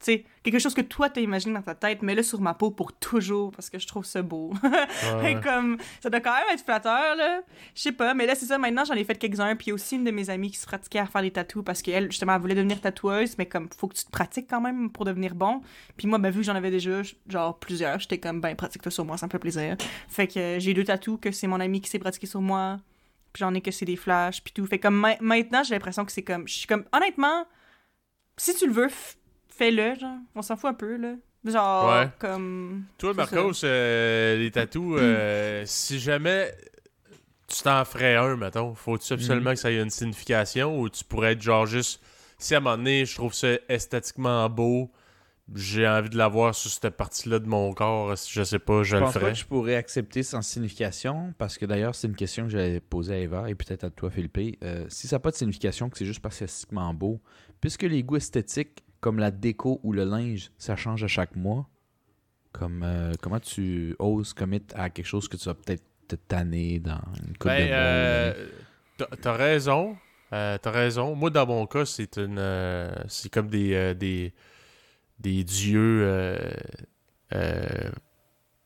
Tu 0.00 0.06
sais, 0.06 0.24
quelque 0.42 0.58
chose 0.58 0.74
que 0.74 0.80
toi, 0.80 1.08
t'as 1.08 1.20
imaginé 1.20 1.54
dans 1.54 1.62
ta 1.62 1.76
tête, 1.76 2.02
mets-le 2.02 2.24
sur 2.24 2.40
ma 2.40 2.54
peau 2.54 2.72
pour 2.72 2.92
toujours, 2.92 3.52
parce 3.52 3.70
que 3.70 3.78
je 3.78 3.86
trouve 3.86 4.04
ça 4.04 4.20
beau. 4.20 4.52
Ouais, 5.22 5.38
comme 5.40 5.78
ça 6.00 6.10
doit 6.10 6.20
quand 6.20 6.32
même 6.32 6.46
être 6.52 6.64
flatteur 6.64 7.16
là. 7.16 7.42
Je 7.74 7.82
sais 7.82 7.92
pas 7.92 8.14
mais 8.14 8.26
là 8.26 8.34
c'est 8.34 8.46
ça 8.46 8.58
maintenant 8.58 8.84
j'en 8.84 8.94
ai 8.94 9.04
fait 9.04 9.14
quelques-uns 9.16 9.54
puis 9.56 9.72
aussi 9.72 9.96
une 9.96 10.04
de 10.04 10.10
mes 10.10 10.30
amies 10.30 10.50
qui 10.50 10.56
se 10.56 10.66
pratiquait 10.66 10.98
à 10.98 11.06
faire 11.06 11.22
des 11.22 11.30
tatous 11.30 11.62
parce 11.64 11.82
qu'elle 11.82 12.10
justement 12.10 12.34
elle 12.34 12.40
voulait 12.40 12.54
devenir 12.54 12.80
tatoueuse 12.80 13.36
mais 13.38 13.46
comme 13.46 13.68
faut 13.76 13.88
que 13.88 13.94
tu 13.94 14.04
te 14.04 14.10
pratiques 14.10 14.48
quand 14.48 14.60
même 14.60 14.90
pour 14.90 15.04
devenir 15.04 15.34
bon. 15.34 15.60
Puis 15.96 16.08
moi 16.08 16.18
ben 16.18 16.30
vu 16.30 16.40
que 16.40 16.46
j'en 16.46 16.54
avais 16.54 16.70
déjà 16.70 17.02
genre 17.28 17.58
plusieurs 17.58 17.98
j'étais 18.00 18.18
comme 18.18 18.40
ben 18.40 18.54
pratique-toi 18.56 18.90
sur 18.90 19.04
moi 19.04 19.16
ça 19.16 19.26
me 19.26 19.30
fait 19.30 19.38
plaisir. 19.38 19.76
Fait 20.08 20.26
que 20.26 20.38
euh, 20.38 20.58
j'ai 20.58 20.74
deux 20.74 20.84
tatous 20.84 21.18
que 21.20 21.30
c'est 21.30 21.46
mon 21.46 21.60
ami 21.60 21.80
qui 21.80 21.90
s'est 21.90 21.98
pratiqué 21.98 22.26
sur 22.26 22.40
moi 22.40 22.78
puis 23.32 23.40
j'en 23.40 23.54
ai 23.54 23.60
que 23.60 23.70
c'est 23.70 23.84
des 23.84 23.96
flashs 23.96 24.42
puis 24.42 24.52
tout. 24.52 24.66
Fait 24.66 24.78
comme 24.78 24.96
ma- 24.96 25.16
maintenant 25.20 25.62
j'ai 25.62 25.74
l'impression 25.74 26.04
que 26.04 26.12
c'est 26.12 26.22
comme 26.22 26.46
je 26.48 26.54
suis 26.54 26.66
comme 26.66 26.84
honnêtement 26.92 27.46
si 28.36 28.54
tu 28.54 28.66
le 28.66 28.72
veux 28.72 28.88
fais-le 29.48 29.94
genre. 29.98 30.16
On 30.34 30.42
s'en 30.42 30.56
fout 30.56 30.70
un 30.70 30.74
peu 30.74 30.96
là. 30.96 31.14
Genre 31.44 31.88
Ouais. 31.90 32.08
comme 32.20 32.84
Toi, 32.98 33.14
Marcos, 33.14 33.64
euh, 33.64 34.36
les 34.36 34.50
tatous, 34.52 34.96
euh, 35.00 35.64
si 35.66 35.98
jamais 35.98 36.54
tu 37.48 37.62
t'en 37.62 37.84
ferais 37.84 38.14
un, 38.16 38.36
mettons, 38.36 38.74
faut-tu 38.74 39.12
absolument 39.12 39.50
Mhm. 39.50 39.56
que 39.56 39.60
ça 39.60 39.70
ait 39.72 39.82
une 39.82 39.90
signification 39.90 40.78
ou 40.80 40.88
tu 40.88 41.04
pourrais 41.04 41.32
être 41.32 41.42
genre 41.42 41.66
juste, 41.66 42.00
si 42.38 42.54
à 42.54 42.58
un 42.58 42.60
moment 42.60 42.76
donné, 42.76 43.04
je 43.04 43.14
trouve 43.14 43.34
ça 43.34 43.48
esthétiquement 43.68 44.48
beau, 44.48 44.90
j'ai 45.54 45.86
envie 45.88 46.08
de 46.10 46.16
l'avoir 46.16 46.54
sur 46.54 46.70
cette 46.70 46.96
partie-là 46.96 47.38
de 47.38 47.46
mon 47.46 47.72
corps, 47.72 48.14
je 48.16 48.42
sais 48.42 48.58
pas, 48.58 48.82
je, 48.82 48.90
Je 48.90 48.96
le 48.96 49.02
pense 49.02 49.14
pas 49.14 49.20
ferais. 49.20 49.32
que 49.32 49.38
je 49.38 49.44
pourrais 49.46 49.76
accepter 49.76 50.22
sans 50.22 50.42
signification, 50.42 51.34
parce 51.38 51.58
que 51.58 51.66
d'ailleurs, 51.66 51.94
c'est 51.94 52.06
une 52.08 52.14
question 52.16 52.44
que 52.44 52.50
j'avais 52.50 52.80
posée 52.80 53.14
à 53.14 53.18
Eva 53.18 53.50
et 53.50 53.54
peut-être 53.54 53.84
à 53.84 53.90
toi, 53.90 54.10
Philippe. 54.10 54.38
Euh, 54.62 54.86
si 54.88 55.06
ça 55.08 55.16
n'a 55.16 55.20
pas 55.20 55.30
de 55.30 55.36
signification, 55.36 55.90
que 55.90 55.98
c'est 55.98 56.04
juste 56.06 56.20
parce 56.20 56.34
que 56.36 56.38
c'est 56.40 56.44
esthétiquement 56.46 56.92
beau, 56.94 57.20
puisque 57.60 57.82
les 57.82 58.02
goûts 58.02 58.16
esthétiques, 58.16 58.82
comme 59.00 59.18
la 59.18 59.30
déco 59.30 59.80
ou 59.82 59.92
le 59.92 60.04
linge, 60.04 60.50
ça 60.58 60.76
change 60.76 61.02
à 61.04 61.08
chaque 61.08 61.34
mois, 61.36 61.68
comme 62.52 62.82
euh, 62.84 63.12
comment 63.20 63.40
tu 63.40 63.96
oses 63.98 64.32
commit 64.34 64.62
à 64.74 64.90
quelque 64.90 65.06
chose 65.06 65.26
que 65.28 65.36
tu 65.36 65.44
vas 65.46 65.54
peut-être 65.54 65.82
te 66.08 66.16
tanner 66.16 66.78
dans 66.78 67.00
une 67.26 67.36
coupe 67.36 67.46
Ben, 67.50 67.66
de 67.68 67.72
euh, 67.72 68.46
t'as- 69.22 69.32
raison. 69.32 69.96
Euh, 70.32 70.56
t'as 70.60 70.70
raison. 70.70 71.14
Moi, 71.14 71.30
dans 71.30 71.46
mon 71.46 71.66
cas, 71.66 71.84
c'est 71.84 72.16
une. 72.16 72.36
euh, 72.38 72.90
c'est 73.08 73.30
comme 73.30 73.48
des, 73.48 73.94
des. 73.94 74.32
Des 75.22 75.44
dieux. 75.44 76.00
euh, 76.02 76.36
euh, 77.34 77.90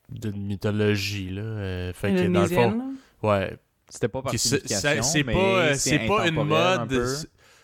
d'une 0.08 0.46
mythologie, 0.46 1.30
là. 1.30 1.42
Euh, 1.42 1.92
fait 1.92 2.14
que 2.14 2.26
dans 2.28 2.42
le 2.42 2.46
fond. 2.48 2.82
Ouais. 3.22 3.56
C'était 3.88 4.08
pas 4.08 4.22
par 4.22 4.32
c'est- 4.36 5.24
pas, 5.24 5.32
euh, 5.32 5.74
c'est 5.74 5.98
pas 6.06 6.26
une 6.28 6.38
un 6.38 6.44
mode. 6.44 7.06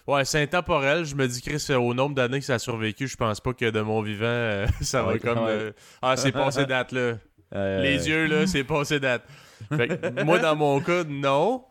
Ouais, 0.09 0.25
c'est 0.25 0.43
intemporel. 0.43 1.05
Je 1.05 1.15
me 1.15 1.27
dis, 1.29 1.41
Chris, 1.41 1.65
au 1.75 1.95
nombre 1.95 2.15
d'années 2.17 2.41
que 2.41 2.45
ça 2.45 2.55
a 2.55 2.59
survécu, 2.59 3.07
je 3.07 3.17
pense 3.17 3.41
pas 3.41 3.53
que 3.53 3.71
de 3.71 3.81
mon 3.81 4.03
vivant, 4.03 4.25
euh, 4.27 4.67
ça 4.81 5.03
va 5.03 5.13
Ouais, 5.13 5.19
comme. 5.21 5.39
ouais. 5.39 5.45
euh, 5.51 5.73
ah, 6.01 6.17
c'est 6.17 6.33
passé 6.33 6.67
date, 6.67 6.91
là. 6.93 7.15
Euh, 7.55 7.83
Les 7.83 8.09
yeux, 8.09 8.27
là, 8.27 8.47
c'est 8.47 8.65
passé 8.65 8.99
date. 8.99 9.23
Fait 9.77 9.87
que 9.89 10.23
moi, 10.25 10.39
dans 10.41 10.57
mon 10.57 10.81
cas, 10.81 11.05
non. 11.05 11.65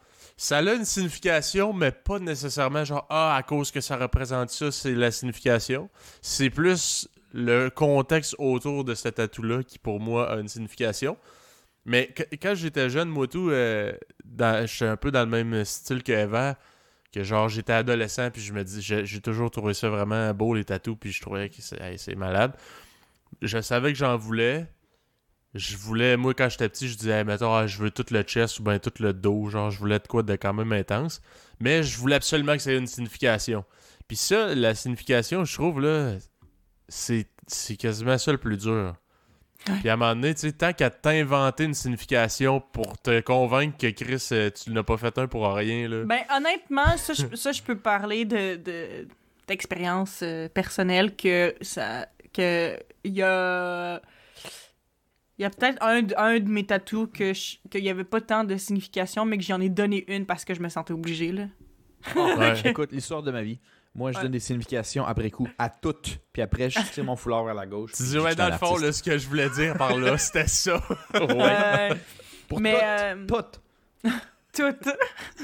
Ça 0.43 0.57
a 0.57 0.73
une 0.73 0.85
signification, 0.85 1.71
mais 1.71 1.91
pas 1.91 2.17
nécessairement 2.17 2.83
genre, 2.83 3.05
ah, 3.11 3.35
à 3.35 3.43
cause 3.43 3.69
que 3.69 3.79
ça 3.79 3.95
représente 3.95 4.49
ça, 4.49 4.71
c'est 4.71 4.95
la 4.95 5.11
signification. 5.11 5.87
C'est 6.23 6.49
plus 6.49 7.07
le 7.31 7.69
contexte 7.69 8.33
autour 8.39 8.83
de 8.83 8.95
ce 8.95 9.07
tatou-là 9.09 9.61
qui, 9.61 9.77
pour 9.77 9.99
moi, 9.99 10.31
a 10.31 10.37
une 10.37 10.47
signification. 10.47 11.15
Mais 11.85 12.11
qu- 12.15 12.25
quand 12.41 12.55
j'étais 12.55 12.89
jeune, 12.89 13.07
moi, 13.07 13.27
tout, 13.27 13.51
euh, 13.51 13.93
dans- 14.25 14.65
j'étais 14.65 14.85
un 14.89 14.97
peu 14.97 15.11
dans 15.11 15.19
le 15.19 15.27
même 15.43 15.63
style 15.63 16.01
que 16.01 16.11
Eva, 16.11 16.57
que 17.11 17.21
genre, 17.21 17.47
j'étais 17.47 17.73
adolescent, 17.73 18.31
puis 18.31 18.41
je 18.41 18.51
me 18.51 18.63
dis, 18.63 18.81
j'ai 18.81 19.21
toujours 19.21 19.51
trouvé 19.51 19.75
ça 19.75 19.89
vraiment 19.89 20.33
beau, 20.33 20.55
les 20.55 20.65
tatous, 20.65 20.97
puis 20.99 21.11
je 21.11 21.21
trouvais 21.21 21.49
que 21.49 21.57
c'est 21.61 22.15
malade. 22.15 22.53
Je 23.43 23.61
savais 23.61 23.93
que 23.93 23.97
j'en 23.99 24.17
voulais, 24.17 24.65
je 25.53 25.75
voulais, 25.77 26.15
moi, 26.17 26.33
quand 26.33 26.49
j'étais 26.49 26.69
petit, 26.69 26.87
je 26.87 26.97
disais, 26.97 27.23
mettons, 27.23 27.53
ah, 27.53 27.67
je 27.67 27.77
veux 27.77 27.91
tout 27.91 28.05
le 28.11 28.21
chest 28.23 28.59
ou 28.59 28.63
bien 28.63 28.79
tout 28.79 28.93
le 28.99 29.13
dos. 29.13 29.49
Genre, 29.49 29.69
je 29.71 29.77
voulais 29.79 29.99
de 29.99 30.07
quoi 30.07 30.23
de 30.23 30.33
quand 30.35 30.53
même 30.53 30.71
intense. 30.71 31.21
Mais 31.59 31.83
je 31.83 31.97
voulais 31.97 32.15
absolument 32.15 32.53
que 32.53 32.59
ça 32.61 32.71
ait 32.71 32.77
une 32.77 32.87
signification. 32.87 33.65
Puis 34.07 34.17
ça, 34.17 34.55
la 34.55 34.73
signification, 34.75 35.43
je 35.45 35.53
trouve, 35.53 35.81
là, 35.81 36.13
c'est 36.87 37.27
c'est 37.47 37.75
quasiment 37.75 38.17
ça 38.17 38.31
le 38.31 38.37
plus 38.37 38.57
dur. 38.57 38.95
Ouais. 39.67 39.75
Puis 39.81 39.89
à 39.89 39.93
un 39.93 39.95
moment 39.97 40.15
donné, 40.15 40.33
tu 40.33 40.41
sais, 40.41 40.51
tant 40.53 40.73
qu'à 40.73 40.89
t'inventer 40.89 41.65
une 41.65 41.73
signification 41.73 42.61
pour 42.61 42.97
te 42.97 43.19
convaincre 43.19 43.77
que 43.77 43.87
Chris, 43.91 44.25
euh, 44.31 44.49
tu 44.49 44.71
n'as 44.71 44.83
pas 44.83 44.97
fait 44.97 45.17
un 45.17 45.27
pour 45.27 45.53
rien, 45.53 45.87
là. 45.87 46.03
Ben, 46.05 46.21
honnêtement, 46.35 46.97
ça, 46.97 47.13
je, 47.13 47.35
ça, 47.35 47.51
je 47.51 47.61
peux 47.61 47.77
parler 47.77 48.25
de, 48.25 48.55
de- 48.55 49.07
d'expérience 49.47 50.21
euh, 50.23 50.47
personnelle 50.49 51.15
que 51.15 51.53
ça. 51.61 52.07
que 52.33 52.77
il 53.03 53.13
y 53.13 53.21
a. 53.21 54.01
Il 55.41 55.43
y 55.43 55.47
a 55.47 55.49
peut-être 55.49 55.81
un, 55.83 56.03
de- 56.03 56.13
un 56.17 56.39
de 56.39 56.47
mes 56.47 56.63
tatous 56.67 57.09
que 57.11 57.31
qu'il 57.69 57.83
y 57.83 57.89
avait 57.89 58.03
pas 58.03 58.21
tant 58.21 58.43
de 58.43 58.55
signification, 58.57 59.25
mais 59.25 59.39
que 59.39 59.43
j'en 59.43 59.59
ai 59.59 59.69
donné 59.69 60.05
une 60.13 60.27
parce 60.27 60.45
que 60.45 60.53
je 60.53 60.61
me 60.61 60.69
sentais 60.69 60.93
obligée, 60.93 61.31
là. 61.31 61.45
Ouais. 62.15 62.53
Écoute, 62.63 62.91
l'histoire 62.91 63.23
de 63.23 63.31
ma 63.31 63.41
vie. 63.41 63.57
Moi, 63.95 64.11
je 64.11 64.17
Ouais. 64.17 64.23
donne 64.25 64.33
des 64.33 64.39
significations 64.39 65.03
après 65.03 65.31
coup 65.31 65.47
à 65.57 65.67
toutes. 65.69 66.19
Puis 66.31 66.43
après, 66.43 66.69
je 66.69 66.77
tire 66.93 67.03
mon 67.05 67.15
foulard 67.15 67.43
vers 67.43 67.55
la 67.55 67.65
gauche. 67.65 67.93
Tu 67.93 68.03
dis, 68.03 68.19
ouais, 68.19 68.35
dans 68.35 68.49
le 68.49 68.57
fond, 68.57 68.77
là, 68.77 68.91
ce 68.91 69.01
que 69.01 69.17
je 69.17 69.27
voulais 69.27 69.49
dire 69.49 69.75
par 69.77 69.97
là, 69.97 70.15
c'était 70.19 70.45
ça. 70.47 70.79
Euh, 71.15 71.95
Pour 72.47 72.59
mais. 72.61 72.73
toutes, 72.73 72.83
euh, 72.83 73.25
toutes. 73.27 74.11
Toutes. 74.53 74.89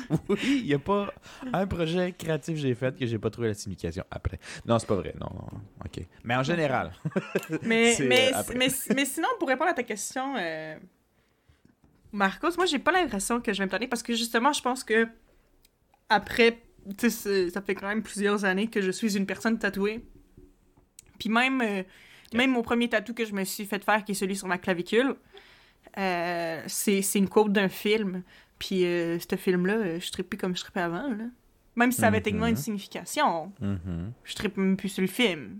Oui, 0.29 0.37
il 0.61 0.65
n'y 0.65 0.73
a 0.73 0.79
pas 0.79 1.13
un 1.53 1.65
projet 1.67 2.13
créatif 2.17 2.55
que 2.55 2.61
j'ai 2.61 2.75
fait 2.75 2.97
que 2.97 3.05
j'ai 3.05 3.17
pas 3.19 3.29
trouvé 3.29 3.49
la 3.49 3.53
signification 3.53 4.03
après. 4.11 4.39
Non, 4.65 4.79
c'est 4.79 4.87
pas 4.87 4.95
vrai. 4.95 5.13
Non, 5.19 5.27
non. 5.33 5.59
OK. 5.85 6.05
Mais 6.23 6.35
en 6.35 6.43
général. 6.43 6.91
Mais, 7.63 7.95
mais, 8.01 8.31
euh, 8.33 8.41
mais, 8.55 8.67
mais 8.95 9.05
sinon, 9.05 9.27
pour 9.39 9.47
répondre 9.49 9.69
à 9.69 9.73
ta 9.73 9.83
question, 9.83 10.35
euh, 10.37 10.77
Marcos, 12.11 12.51
moi, 12.57 12.65
j'ai 12.65 12.79
pas 12.79 12.91
l'impression 12.91 13.41
que 13.41 13.51
je 13.53 13.59
vais 13.59 13.65
me 13.65 13.69
tanner 13.71 13.87
parce 13.87 14.03
que 14.03 14.13
justement, 14.15 14.53
je 14.53 14.61
pense 14.61 14.83
que 14.83 15.07
après, 16.09 16.59
tu 16.97 17.09
sais, 17.09 17.09
c'est- 17.09 17.49
ça 17.49 17.61
fait 17.61 17.75
quand 17.75 17.87
même 17.87 18.03
plusieurs 18.03 18.45
années 18.45 18.67
que 18.67 18.81
je 18.81 18.91
suis 18.91 19.17
une 19.17 19.25
personne 19.25 19.59
tatouée. 19.59 20.05
Puis 21.19 21.29
même, 21.29 21.61
euh, 21.61 21.83
même 22.33 22.51
mon 22.51 22.61
premier 22.61 22.87
tatou 22.89 23.13
que 23.13 23.25
je 23.25 23.33
me 23.33 23.43
suis 23.43 23.65
fait 23.65 23.83
faire, 23.83 24.03
qui 24.05 24.11
est 24.13 24.15
celui 24.15 24.35
sur 24.35 24.47
ma 24.47 24.57
clavicule, 24.57 25.15
euh, 25.97 26.63
c'est 26.67 27.01
c'est 27.01 27.19
une 27.19 27.27
quote 27.29 27.51
d'un 27.51 27.69
film. 27.69 28.23
Puis 28.59 28.85
euh, 28.85 29.17
ce 29.19 29.35
film-là, 29.35 29.73
euh, 29.73 29.99
je 29.99 30.11
trippe 30.11 30.29
plus 30.29 30.37
comme 30.37 30.55
je 30.55 30.61
trippais 30.61 30.81
avant. 30.81 31.07
Là. 31.09 31.25
Même 31.75 31.91
si 31.91 31.99
ça 32.01 32.07
avait 32.07 32.21
techniquement 32.21 32.47
une 32.47 32.53
Mhm. 32.55 32.61
signification, 32.61 33.51
Mhm. 33.61 34.11
je 34.23 34.33
trippe 34.35 34.57
même 34.57 34.77
plus 34.77 34.89
sur 34.89 35.01
le 35.01 35.07
film. 35.07 35.59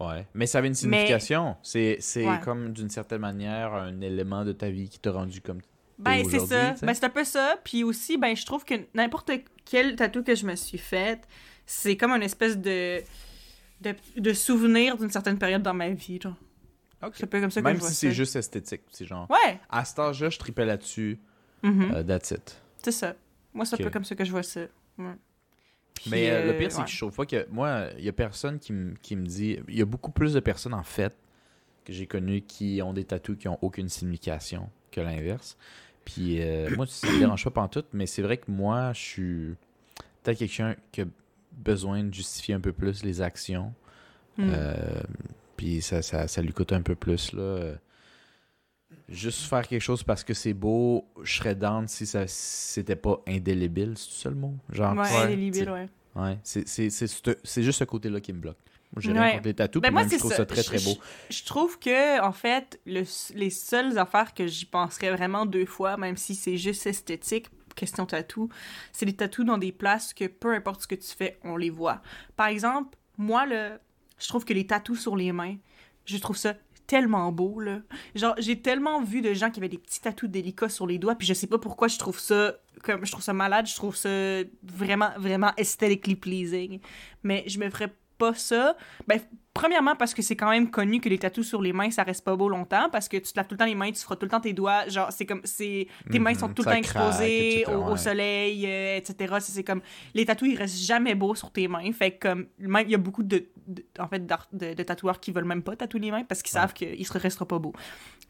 Ouais. 0.00 0.26
Mais 0.34 0.46
ça 0.46 0.58
avait 0.58 0.68
une 0.68 0.74
signification. 0.74 1.56
C'est 1.62 1.98
c'est 2.00 2.26
Ouais. 2.26 2.40
comme 2.42 2.72
d'une 2.72 2.88
certaine 2.90 3.20
manière 3.20 3.74
un 3.74 4.00
élément 4.00 4.44
de 4.44 4.52
ta 4.52 4.70
vie 4.70 4.88
qui 4.88 4.98
t'a 4.98 5.12
rendu 5.12 5.40
comme. 5.40 5.60
Ben, 5.98 6.24
c'est 6.28 6.40
ça. 6.40 6.74
Ben, 6.82 6.94
c'est 6.94 7.04
un 7.04 7.10
peu 7.10 7.22
ça. 7.24 7.56
Puis 7.62 7.84
aussi, 7.84 8.16
ben, 8.16 8.34
je 8.34 8.44
trouve 8.44 8.64
que 8.64 8.74
n'importe 8.94 9.30
quel 9.64 9.94
tatou 9.94 10.24
que 10.24 10.34
je 10.34 10.46
me 10.46 10.56
suis 10.56 10.78
fait, 10.78 11.20
c'est 11.66 11.96
comme 11.96 12.10
une 12.12 12.22
espèce 12.22 12.58
de, 12.58 13.00
de, 13.82 13.94
de 14.16 14.32
souvenir 14.32 14.96
d'une 14.96 15.10
certaine 15.10 15.38
période 15.38 15.62
dans 15.62 15.74
ma 15.74 15.90
vie. 15.90 16.18
Genre. 16.20 16.34
C'est 17.14 17.24
un 17.24 17.26
peu 17.28 17.40
comme 17.40 17.50
ça 17.50 17.60
que 17.60 17.66
Même 17.66 17.76
je 17.76 17.80
vois 17.80 17.88
si 17.90 17.94
c'est 17.96 18.12
juste 18.12 18.34
esthétique. 18.34 18.82
C'est 18.90 19.04
genre. 19.04 19.28
Ouais. 19.30 19.60
À 19.68 19.84
cet 19.84 19.98
âge-là, 20.00 20.30
je 20.30 20.38
tripais 20.38 20.64
là-dessus. 20.64 21.20
Euh, 21.64 22.02
that's 22.02 22.30
it. 22.30 22.60
C'est 22.82 22.92
ça. 22.92 23.14
Moi, 23.54 23.64
c'est 23.64 23.80
un 23.80 23.84
peu 23.84 23.90
comme 23.90 24.04
ça 24.04 24.14
que 24.14 24.24
je 24.24 24.30
vois 24.30 24.42
ça. 24.42 24.62
Ouais. 24.98 25.14
Puis, 25.94 26.10
Mais 26.10 26.30
euh, 26.30 26.46
le 26.46 26.50
euh, 26.50 26.58
pire, 26.58 26.72
c'est 26.72 26.78
ouais. 26.78 26.84
que 26.84 26.90
je 26.90 26.98
trouve 26.98 27.14
pas 27.14 27.26
que. 27.26 27.46
Moi, 27.50 27.88
il 27.98 28.04
y 28.04 28.08
a 28.08 28.12
personne 28.12 28.58
qui, 28.58 28.72
me- 28.72 28.94
qui 29.02 29.14
me 29.14 29.26
dit. 29.26 29.58
Il 29.68 29.76
y 29.76 29.82
a 29.82 29.84
beaucoup 29.84 30.10
plus 30.10 30.32
de 30.34 30.40
personnes, 30.40 30.74
en 30.74 30.82
fait, 30.82 31.16
que 31.84 31.92
j'ai 31.92 32.06
connues 32.06 32.42
qui 32.42 32.80
ont 32.82 32.92
des 32.92 33.04
tatous 33.04 33.36
qui 33.38 33.48
ont 33.48 33.58
aucune 33.62 33.88
signification 33.88 34.68
que 34.90 35.00
l'inverse. 35.00 35.56
Puis 36.04 36.40
euh, 36.40 36.70
moi, 36.76 36.86
ça 36.86 37.06
me 37.10 37.18
dérange 37.18 37.44
pas 37.44 37.50
pantoute, 37.50 37.86
mais 37.92 38.06
c'est 38.06 38.22
vrai 38.22 38.38
que 38.38 38.50
moi, 38.50 38.92
je 38.92 39.00
suis 39.00 39.54
peut-être 40.22 40.38
quelqu'un 40.38 40.76
qui 40.90 41.02
a 41.02 41.04
besoin 41.52 42.02
de 42.02 42.12
justifier 42.12 42.54
un 42.54 42.60
peu 42.60 42.72
plus 42.72 43.04
les 43.04 43.20
actions. 43.20 43.72
Mm. 44.38 44.50
Euh, 44.52 45.02
puis 45.56 45.82
ça, 45.82 46.02
ça, 46.02 46.26
ça 46.26 46.42
lui 46.42 46.52
coûte 46.52 46.72
un 46.72 46.82
peu 46.82 46.94
plus, 46.94 47.32
là. 47.32 47.74
Juste 49.08 49.42
faire 49.42 49.66
quelque 49.66 49.82
chose 49.82 50.02
parce 50.02 50.24
que 50.24 50.32
c'est 50.34 50.54
beau, 50.54 51.06
je 51.22 51.36
serais 51.36 51.54
down 51.54 51.86
si 51.88 52.06
ça 52.06 52.26
c'était 52.26 52.96
pas 52.96 53.20
indélébile, 53.26 53.94
c'est 53.96 54.22
ça 54.22 54.28
le 54.30 54.36
mot? 54.36 54.54
Genre, 54.70 54.94
Ouais, 54.96 55.08
indélébile, 55.16 55.70
ouais. 55.70 55.88
Ouais, 56.14 56.38
c'est 56.42 56.66
c'est- 56.68 56.90
c'est 56.90 57.06
ce- 57.06 57.36
c'est 57.42 57.62
juste 57.62 57.78
ce 57.80 57.84
côté-là 57.84 58.20
qui 58.20 58.32
me 58.32 58.38
bloque. 58.38 58.58
Moi, 58.94 59.00
j'ai 59.00 59.12
rien 59.12 59.22
Ouais. 59.22 59.32
contre 59.32 59.44
les 59.44 59.54
tatous, 59.54 59.80
Ben, 59.82 59.90
moi, 59.90 60.02
même, 60.02 60.10
je 60.10 60.16
trouve 60.18 60.30
ça. 60.30 60.36
ça 60.38 60.46
très, 60.46 60.62
très 60.62 60.78
beau. 60.80 60.98
Je 61.30 61.42
trouve 61.44 61.78
que, 61.78 62.20
en 62.20 62.32
fait, 62.32 62.78
le- 62.84 63.04
les 63.34 63.48
seules 63.50 63.98
affaires 63.98 64.34
que 64.34 64.46
j'y 64.46 64.66
penserais 64.66 65.10
vraiment 65.10 65.46
deux 65.46 65.64
fois, 65.64 65.96
même 65.96 66.18
si 66.18 66.34
c'est 66.34 66.58
juste 66.58 66.86
esthétique, 66.86 67.46
question 67.74 68.04
tatou, 68.04 68.50
c'est 68.92 69.06
les 69.06 69.14
tatous 69.16 69.46
dans 69.46 69.56
des 69.56 69.72
places 69.72 70.12
que 70.12 70.26
peu 70.26 70.52
importe 70.54 70.82
ce 70.82 70.86
que 70.86 70.94
tu 70.94 71.08
fais, 71.16 71.38
on 71.42 71.56
les 71.56 71.70
voit. 71.70 72.02
Par 72.36 72.48
exemple, 72.48 72.96
moi, 73.16 73.46
là, 73.46 73.78
je 74.18 74.28
trouve 74.28 74.44
que 74.44 74.52
les 74.52 74.66
tatous 74.66 75.00
sur 75.00 75.16
les 75.16 75.32
mains, 75.32 75.56
je 76.04 76.18
trouve 76.18 76.36
ça 76.36 76.52
tellement 76.92 77.32
beau, 77.32 77.58
là. 77.58 77.80
Genre, 78.14 78.34
j'ai 78.36 78.60
tellement 78.60 79.02
vu 79.02 79.22
de 79.22 79.32
gens 79.32 79.50
qui 79.50 79.60
avaient 79.60 79.70
des 79.70 79.78
petits 79.78 80.02
tatous 80.02 80.28
délicats 80.28 80.68
sur 80.68 80.86
les 80.86 80.98
doigts, 80.98 81.14
puis 81.14 81.26
je 81.26 81.32
sais 81.32 81.46
pas 81.46 81.56
pourquoi 81.56 81.88
je 81.88 81.98
trouve 81.98 82.18
ça, 82.18 82.56
comme, 82.82 83.06
je 83.06 83.10
trouve 83.10 83.24
ça 83.24 83.32
malade, 83.32 83.66
je 83.66 83.74
trouve 83.74 83.96
ça 83.96 84.10
vraiment, 84.62 85.08
vraiment 85.16 85.52
aesthetically 85.56 86.16
pleasing. 86.16 86.80
Mais 87.22 87.44
je 87.46 87.58
me 87.58 87.70
ferais 87.70 87.90
pas 88.22 88.34
ça. 88.34 88.76
Ben, 89.08 89.18
Premièrement, 89.54 89.94
parce 89.96 90.14
que 90.14 90.22
c'est 90.22 90.34
quand 90.34 90.48
même 90.48 90.70
connu 90.70 90.98
que 90.98 91.10
les 91.10 91.18
tatous 91.18 91.46
sur 91.46 91.60
les 91.60 91.74
mains, 91.74 91.90
ça 91.90 92.04
reste 92.04 92.24
pas 92.24 92.34
beau 92.36 92.48
longtemps, 92.48 92.88
parce 92.90 93.06
que 93.06 93.18
tu 93.18 93.30
te 93.32 93.36
laves 93.38 93.46
tout 93.48 93.54
le 93.54 93.58
temps 93.58 93.66
les 93.66 93.74
mains, 93.74 93.92
tu 93.92 94.00
frottes 94.00 94.18
tout 94.18 94.24
le 94.24 94.30
temps 94.30 94.40
tes 94.40 94.54
doigts, 94.54 94.88
genre, 94.88 95.12
c'est 95.12 95.26
comme, 95.26 95.42
c'est, 95.44 95.88
tes 96.10 96.18
mains 96.18 96.32
Mhm, 96.32 96.38
sont 96.38 96.48
tout 96.48 96.62
le 96.62 96.68
temps 96.68 96.76
exposées 96.76 97.66
au, 97.66 97.94
soleil, 97.96 98.64
euh, 98.66 98.96
etc. 98.96 99.34
C'est 99.40 99.52
c'est 99.52 99.62
comme, 99.62 99.82
les 100.14 100.24
tatous, 100.24 100.48
ils 100.48 100.56
restent 100.56 100.82
jamais 100.82 101.14
beaux 101.14 101.34
sur 101.34 101.50
tes 101.50 101.68
mains, 101.68 101.92
fait 101.92 102.12
que, 102.12 102.28
comme, 102.28 102.46
même, 102.58 102.86
il 102.86 102.92
y 102.92 102.94
a 102.94 102.98
beaucoup 102.98 103.22
de, 103.22 103.44
de- 103.66 103.84
en 103.98 104.08
fait, 104.08 104.24
de 104.24 104.82
tatoueurs 104.82 105.20
qui 105.20 105.32
veulent 105.32 105.44
même 105.44 105.62
pas 105.62 105.76
tatouer 105.76 106.00
les 106.00 106.10
mains, 106.10 106.24
parce 106.24 106.40
qu'ils 106.42 106.52
savent 106.52 106.72
qu'ils 106.72 107.06
se 107.06 107.18
resteront 107.18 107.44
pas 107.44 107.58
beaux. 107.58 107.74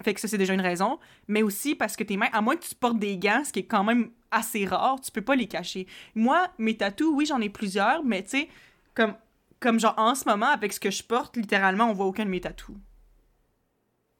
Fait 0.02 0.14
que 0.14 0.20
ça, 0.20 0.26
c'est 0.26 0.38
déjà 0.38 0.54
une 0.54 0.60
raison, 0.60 0.98
mais 1.28 1.42
aussi 1.44 1.76
parce 1.76 1.94
que 1.94 2.02
tes 2.02 2.16
mains, 2.16 2.30
à 2.32 2.40
moins 2.40 2.56
que 2.56 2.64
tu 2.64 2.74
portes 2.74 2.98
des 2.98 3.16
gants, 3.16 3.42
ce 3.44 3.52
qui 3.52 3.60
est 3.60 3.66
quand 3.66 3.84
même 3.84 4.10
assez 4.32 4.64
rare, 4.64 5.00
tu 5.00 5.12
peux 5.12 5.22
pas 5.22 5.36
les 5.36 5.46
cacher. 5.46 5.86
Moi, 6.16 6.48
mes 6.58 6.76
tatous, 6.76 7.12
oui, 7.14 7.26
j'en 7.26 7.40
ai 7.40 7.48
plusieurs, 7.48 8.02
mais 8.04 8.24
tu 8.24 8.30
sais, 8.30 8.48
comme, 8.94 9.14
comme 9.62 9.80
genre 9.80 9.94
en 9.96 10.14
ce 10.14 10.28
moment, 10.28 10.46
avec 10.48 10.72
ce 10.72 10.80
que 10.80 10.90
je 10.90 11.02
porte, 11.02 11.36
littéralement, 11.36 11.84
on 11.90 11.92
voit 11.94 12.06
aucun 12.06 12.24
de 12.24 12.30
mes 12.30 12.40
tatous. 12.40 12.76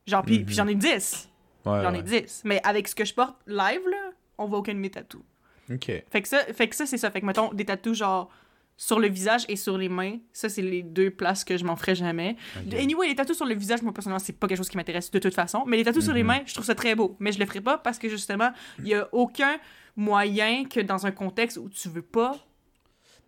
Genre, 0.07 0.25
puis 0.25 0.41
Mhm. 0.41 0.49
j'en 0.49 0.67
ai 0.69 0.75
10. 0.75 1.29
Ouais, 1.65 1.83
J'en 1.83 1.95
ai 1.95 2.03
10. 2.03 2.43
Mais 2.45 2.61
avec 2.65 2.89
ce 2.89 2.95
que 2.95 3.05
je 3.05 3.15
porte 3.15 3.37
live, 3.47 3.81
là, 3.89 4.11
on 4.39 4.47
voit 4.47 4.59
aucun 4.59 4.75
de 4.75 4.79
mes 4.79 4.91
tatous. 4.91 5.23
Ok. 5.71 5.87
Fait 6.11 6.23
que 6.23 6.29
ça, 6.29 6.39
fait 6.53 6.69
que 6.69 6.75
ça 6.75 6.87
c'est 6.87 6.97
ça. 6.99 7.11
Fait 7.11 7.21
que, 7.21 7.27
mettons, 7.27 7.53
des 7.53 7.65
tatous, 7.65 7.97
genre, 7.99 8.29
sur 8.77 8.99
le 8.99 9.07
visage 9.09 9.45
et 9.49 9.55
sur 9.55 9.79
les 9.79 9.89
mains, 9.89 10.19
ça, 10.33 10.49
c'est 10.49 10.63
les 10.63 10.83
deux 10.83 11.11
places 11.11 11.45
que 11.45 11.57
je 11.57 11.65
m'en 11.65 11.77
ferais 11.77 11.95
jamais. 11.95 12.37
Ok. 12.67 12.75
Anyway, 12.75 13.09
les 13.09 13.15
tatous 13.15 13.37
sur 13.37 13.47
le 13.47 13.55
visage, 13.55 13.81
moi, 13.83 13.93
personnellement, 13.95 14.19
c'est 14.25 14.33
pas 14.33 14.49
quelque 14.49 14.59
chose 14.59 14.69
qui 14.69 14.77
m'intéresse 14.77 15.11
de 15.11 15.19
toute 15.21 15.35
façon. 15.35 15.63
Mais 15.67 15.77
les 15.77 15.85
tatous 15.85 16.03
sur 16.05 16.15
les 16.15 16.23
Mhm. 16.23 16.27
mains, 16.27 16.41
je 16.47 16.55
trouve 16.55 16.65
ça 16.67 16.75
très 16.75 16.95
beau. 16.97 17.17
Mais 17.21 17.31
je 17.31 17.39
le 17.39 17.47
ferai 17.47 17.61
pas 17.61 17.79
parce 17.79 17.99
que, 17.99 18.09
justement, 18.09 18.51
il 18.81 18.89
y 18.89 18.95
a 18.95 19.09
aucun 19.13 19.57
moyen 19.95 20.65
que 20.65 20.81
dans 20.81 21.07
un 21.07 21.13
contexte 21.13 21.59
où 21.59 21.69
tu 21.69 21.89
veux 21.89 22.03
pas 22.03 22.33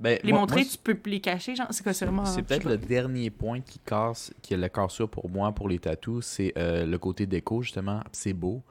Ben, 0.01 0.19
les 0.23 0.33
moi- 0.33 0.41
montrer, 0.41 0.63
moi, 0.63 0.71
tu 0.71 0.79
peux 0.79 0.99
les 1.09 1.21
cacher. 1.21 1.55
Genre, 1.55 1.69
c'est 1.71 1.83
quoi, 1.83 1.93
c'est 1.93 2.07
peut-être 2.43 2.65
le 2.69 2.77
dernier 2.77 3.31
point 3.31 3.61
qui 3.61 3.79
casse, 3.79 4.33
qui 4.43 4.53
est 4.55 4.57
le 4.57 4.69
cassure 4.69 5.09
pour 5.09 5.31
moi 5.31 5.53
pour 5.53 5.69
les 5.69 5.79
tatous, 5.79 6.25
c'est 6.27 6.53
euh, 6.59 6.85
le 6.85 6.99
côté 6.99 7.27
déco 7.27 7.63
justement. 7.63 8.03
C'est 8.13 8.33
beau. 8.33 8.63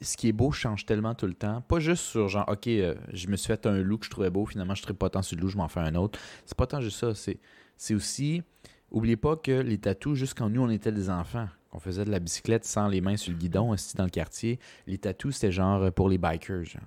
ce 0.00 0.16
qui 0.16 0.28
est 0.28 0.32
beau 0.32 0.52
change 0.52 0.84
tellement 0.86 1.14
tout 1.14 1.26
le 1.26 1.34
temps. 1.34 1.60
Pas 1.62 1.80
juste 1.80 2.04
sur 2.04 2.28
genre, 2.28 2.44
ok, 2.48 2.66
euh, 2.66 2.94
je 3.12 3.28
me 3.28 3.36
suis 3.36 3.46
fait 3.46 3.66
un 3.66 3.78
look 3.78 4.00
que 4.00 4.06
je 4.06 4.10
trouvais 4.10 4.30
beau, 4.30 4.44
finalement 4.46 4.74
je 4.74 4.86
ne 4.86 4.92
pas 4.92 5.08
tant 5.10 5.22
sur 5.22 5.36
le 5.36 5.42
look, 5.42 5.50
je 5.50 5.56
m'en 5.56 5.68
fais 5.68 5.80
un 5.80 5.94
autre. 5.94 6.18
C'est 6.44 6.56
pas 6.56 6.66
tant 6.66 6.80
juste 6.80 6.98
ça. 6.98 7.14
C'est, 7.14 7.38
c'est 7.76 7.94
aussi, 7.94 8.42
oubliez 8.90 9.16
pas 9.16 9.36
que 9.36 9.52
les 9.52 9.78
tatous, 9.78 10.16
juste 10.18 10.36
quand 10.36 10.48
nous 10.50 10.62
on 10.62 10.70
était 10.70 10.92
des 10.92 11.10
enfants, 11.10 11.48
qu'on 11.70 11.78
faisait 11.78 12.04
de 12.04 12.10
la 12.10 12.18
bicyclette 12.20 12.64
sans 12.64 12.88
les 12.88 13.00
mains 13.00 13.16
sur 13.16 13.32
le 13.32 13.38
guidon, 13.38 13.70
aussi 13.70 13.96
dans 13.96 14.04
le 14.04 14.10
quartier, 14.10 14.58
les 14.86 14.98
tatous 14.98 15.34
c'était 15.36 15.52
genre 15.52 15.82
euh, 15.84 15.90
pour 15.90 16.08
les 16.08 16.18
bikers. 16.18 16.64
Genre. 16.64 16.82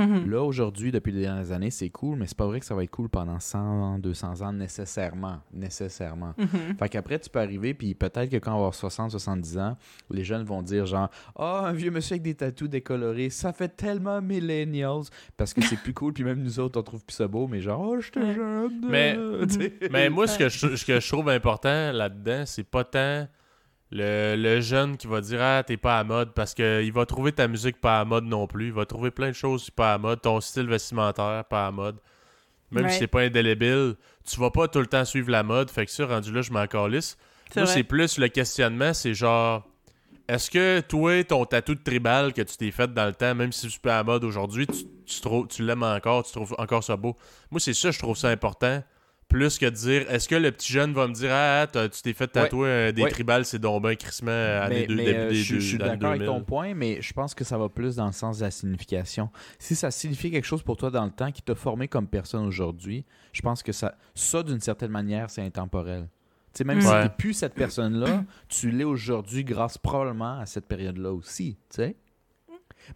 Mhm. 0.00 0.30
Là, 0.30 0.42
aujourd'hui, 0.42 0.90
depuis 0.90 1.12
les 1.12 1.22
dernières 1.22 1.52
années, 1.52 1.70
c'est 1.70 1.90
cool, 1.90 2.18
mais 2.18 2.26
c'est 2.26 2.36
pas 2.36 2.46
vrai 2.46 2.60
que 2.60 2.66
ça 2.66 2.74
va 2.74 2.82
être 2.82 2.90
cool 2.90 3.08
pendant 3.08 3.38
100 3.38 3.58
ans, 3.58 3.98
200 3.98 4.40
ans, 4.42 4.52
nécessairement. 4.52 5.40
Nécessairement. 5.52 6.34
Mhm. 6.38 6.76
Fait 6.78 6.88
qu'après, 6.88 7.18
tu 7.18 7.28
peux 7.28 7.38
arriver, 7.38 7.74
puis 7.74 7.94
peut-être 7.94 8.30
que 8.30 8.36
quand 8.36 8.52
on 8.52 8.54
va 8.54 8.60
avoir 8.60 8.74
60, 8.74 9.10
70 9.10 9.58
ans, 9.58 9.76
les 10.10 10.24
jeunes 10.24 10.44
vont 10.44 10.62
dire 10.62 10.86
genre 10.86 11.10
«Ah, 11.36 11.66
un 11.66 11.72
vieux 11.72 11.90
monsieur 11.90 12.14
avec 12.14 12.22
des 12.22 12.34
tatous 12.34 12.68
décolorés, 12.68 13.30
ça 13.30 13.52
fait 13.52 13.68
tellement 13.68 14.22
millennials!» 14.22 15.04
Parce 15.36 15.52
que 15.52 15.60
c'est 15.62 15.76
plus 15.76 15.94
cool, 15.94 16.12
puis 16.12 16.24
même 16.24 16.42
nous 16.42 16.58
autres, 16.60 16.80
on 16.80 16.82
trouve 16.82 17.04
plus 17.04 17.14
ça 17.14 17.28
beau, 17.28 17.46
mais 17.46 17.60
genre 17.60 17.80
«Oh, 17.88 18.00
j'étais 18.00 18.34
jeune! 18.34 18.86
Mais-. 18.88 19.16
Mais 19.90 20.08
moi, 20.08 20.26
ce 20.26 20.38
que 20.38 20.48
je, 20.48 20.76
ce 20.76 20.84
que 20.84 20.98
je 20.98 21.08
trouve 21.08 21.28
important 21.28 21.92
là-dedans, 21.92 22.44
c'est 22.46 22.64
pas 22.64 22.84
tant 22.84 23.26
le, 23.92 24.36
le 24.36 24.60
jeune 24.60 24.96
qui 24.96 25.06
va 25.06 25.20
dire 25.20 25.40
Ah, 25.42 25.62
t'es 25.66 25.76
pas 25.76 25.98
à 25.98 26.04
mode 26.04 26.32
parce 26.32 26.54
qu'il 26.54 26.92
va 26.92 27.06
trouver 27.06 27.32
ta 27.32 27.48
musique 27.48 27.80
pas 27.80 28.00
à 28.00 28.04
mode 28.04 28.24
non 28.24 28.46
plus. 28.46 28.66
Il 28.68 28.72
va 28.72 28.86
trouver 28.86 29.10
plein 29.10 29.28
de 29.28 29.34
choses 29.34 29.70
pas 29.70 29.94
à 29.94 29.98
mode. 29.98 30.22
Ton 30.22 30.40
style 30.40 30.66
vestimentaire 30.66 31.44
pas 31.48 31.66
à 31.66 31.70
mode. 31.70 31.96
Même 32.70 32.84
Ouais. 32.84 32.90
si 32.92 32.98
c'est 33.00 33.06
pas 33.08 33.22
indélébile, 33.22 33.96
tu 34.24 34.38
vas 34.38 34.50
pas 34.50 34.68
tout 34.68 34.78
le 34.78 34.86
temps 34.86 35.04
suivre 35.04 35.30
la 35.30 35.42
mode. 35.42 35.70
Fait 35.70 35.86
que 35.86 35.90
ça, 35.90 36.06
rendu 36.06 36.32
là, 36.32 36.40
je 36.42 36.52
m'en 36.52 36.66
calisse. 36.68 37.16
Moi, 37.56 37.66
c'est 37.66 37.82
plus 37.82 38.16
le 38.18 38.28
questionnement 38.28 38.94
c'est 38.94 39.14
genre. 39.14 39.66
Est-ce 40.28 40.48
que 40.52 40.78
toi, 40.78 41.24
ton 41.24 41.44
tatou 41.44 41.74
de 41.74 41.82
tribal 41.82 42.32
que 42.32 42.42
tu 42.42 42.56
t'es 42.56 42.70
fait 42.70 42.94
dans 42.94 43.06
le 43.06 43.12
temps, 43.12 43.34
même 43.34 43.50
si 43.50 43.68
c'est 43.68 43.82
pas 43.82 43.98
à 43.98 44.04
mode 44.04 44.22
aujourd'hui, 44.22 44.68
tu, 44.68 44.84
tu, 45.04 45.20
tu 45.48 45.64
l'aimes 45.64 45.82
encore, 45.82 46.22
tu 46.24 46.30
trouves 46.30 46.54
encore 46.58 46.84
ça 46.84 46.96
beau? 46.96 47.16
Moi, 47.50 47.58
c'est 47.58 47.74
ça, 47.74 47.90
je 47.90 47.98
trouve 47.98 48.16
ça 48.16 48.28
important. 48.28 48.80
Plus 49.30 49.58
que 49.58 49.64
de 49.66 49.70
dire, 49.70 50.10
est-ce 50.10 50.28
que 50.28 50.34
le 50.34 50.50
petit 50.52 50.72
jeune 50.72 50.92
va 50.92 51.06
me 51.08 51.14
dire, 51.14 51.30
ah, 51.32 51.66
t'as- 51.70 51.88
tu 51.88 52.02
t'es 52.02 52.12
fait 52.12 52.26
tatouer 52.26 52.68
euh, 52.68 52.92
des 52.92 53.02
Ouais. 53.04 53.10
tribales, 53.10 53.44
c'est 53.46 53.58
donc 53.60 53.82
ben 53.82 53.94
crissement 53.96 54.30
année 54.30 54.80
Mais, 54.80 54.86
deux- 54.86 54.94
mais, 54.96 55.04
début 55.04 55.18
euh, 55.18 55.28
des 55.30 55.34
je, 55.36 55.58
suis 55.58 55.78
d'accord 55.78 56.08
avec 56.10 56.20
2000. 56.20 56.26
ton 56.26 56.42
point, 56.42 56.74
mais 56.74 57.00
je 57.00 57.12
pense 57.12 57.34
que 57.34 57.44
ça 57.44 57.56
va 57.56 57.68
plus 57.68 57.96
dans 57.96 58.06
le 58.06 58.12
sens 58.12 58.38
de 58.40 58.44
la 58.44 58.50
signification. 58.50 59.30
Si 59.58 59.74
ça 59.76 59.90
signifie 59.90 60.30
quelque 60.30 60.44
chose 60.44 60.62
pour 60.62 60.76
toi 60.76 60.90
dans 60.90 61.04
le 61.04 61.10
temps 61.12 61.30
qui 61.30 61.42
t'a 61.42 61.54
formé 61.54 61.86
comme 61.88 62.06
personne 62.08 62.44
aujourd'hui, 62.44 63.04
je 63.32 63.40
pense 63.40 63.62
que 63.62 63.72
ça, 63.72 63.94
ça 64.14 64.42
d'une 64.42 64.60
certaine 64.60 64.90
manière, 64.90 65.30
c'est 65.30 65.42
intemporel. 65.42 66.08
Tu 66.52 66.58
sais, 66.58 66.64
même 66.64 66.80
si 66.80 66.88
tu 66.88 66.92
n'es 66.94 67.08
plus 67.16 67.32
cette 67.32 67.54
personne-là, 67.54 68.24
tu 68.48 68.72
l'es 68.72 68.82
aujourd'hui 68.82 69.44
grâce 69.44 69.78
probablement 69.78 70.40
à 70.40 70.46
cette 70.46 70.66
période-là 70.66 71.12
aussi. 71.12 71.56
Tu 71.70 71.76
sais? 71.76 71.96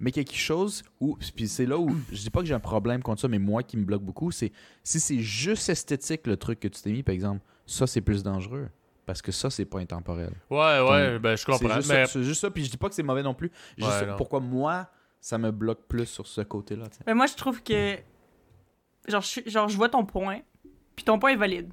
Mais 0.01 0.11
quelque 0.13 0.35
chose 0.35 0.83
où, 1.01 1.17
puis 1.35 1.49
c'est 1.49 1.67
là 1.67 1.79
où, 1.79 1.95
je 2.11 2.17
dis 2.21 2.31
pas 2.31 2.41
que 2.41 2.47
j'ai 2.47 2.55
un 2.55 2.61
problème 2.61 3.03
contre 3.03 3.21
ça, 3.21 3.29
mais 3.29 3.39
moi 3.39 3.63
qui 3.63 3.77
me 3.77 3.85
bloque 3.85 4.03
beaucoup, 4.03 4.31
c'est 4.31 4.53
si 4.83 5.01
c'est 5.01 5.21
juste 5.21 5.69
esthétique 5.69 6.27
le 6.27 6.37
truc 6.37 6.61
que 6.61 6.69
tu 6.69 6.81
t'es 6.83 6.91
mis, 6.93 7.03
par 7.03 7.15
exemple, 7.15 7.41
ça 7.67 7.87
c'est 7.87 8.01
plus 8.01 8.23
dangereux. 8.23 8.69
Parce 9.07 9.21
que 9.21 9.33
ça, 9.33 9.51
c'est 9.51 9.67
pas 9.67 9.81
intemporel. 9.81 10.33
Ouais, 10.49 10.81
ouais, 10.81 11.13
Donc, 11.13 11.21
ben 11.23 11.37
je 11.37 11.45
comprends. 11.45 11.69
C'est 11.69 11.75
juste, 11.75 11.89
mais 11.91 12.07
ça, 12.07 12.13
c'est 12.15 12.23
juste 12.23 12.41
ça, 12.41 12.51
puis 12.51 12.65
je 12.65 12.71
dis 12.71 12.79
pas 12.79 12.89
que 12.89 12.95
c'est 12.95 13.03
mauvais 13.03 13.23
non 13.23 13.35
plus. 13.35 13.51
Juste 13.77 13.91
Ouais, 13.91 14.07
non. 14.07 14.17
pourquoi 14.17 14.41
moi, 14.41 14.89
ça 15.21 15.37
me 15.37 15.51
bloque 15.51 15.87
plus 15.87 16.07
sur 16.07 16.27
ce 16.27 16.41
côté-là. 16.41 16.85
Mais 17.07 17.13
moi, 17.13 17.27
je 17.27 17.35
trouve 17.35 17.63
que. 17.63 17.99
Genre 19.07 19.21
je, 19.21 19.41
genre, 19.45 19.69
je 19.69 19.77
vois 19.77 19.91
ton 19.91 20.07
point, 20.07 20.41
puis 20.97 21.05
ton 21.05 21.19
point 21.19 21.33
est 21.33 21.37
valide. 21.37 21.71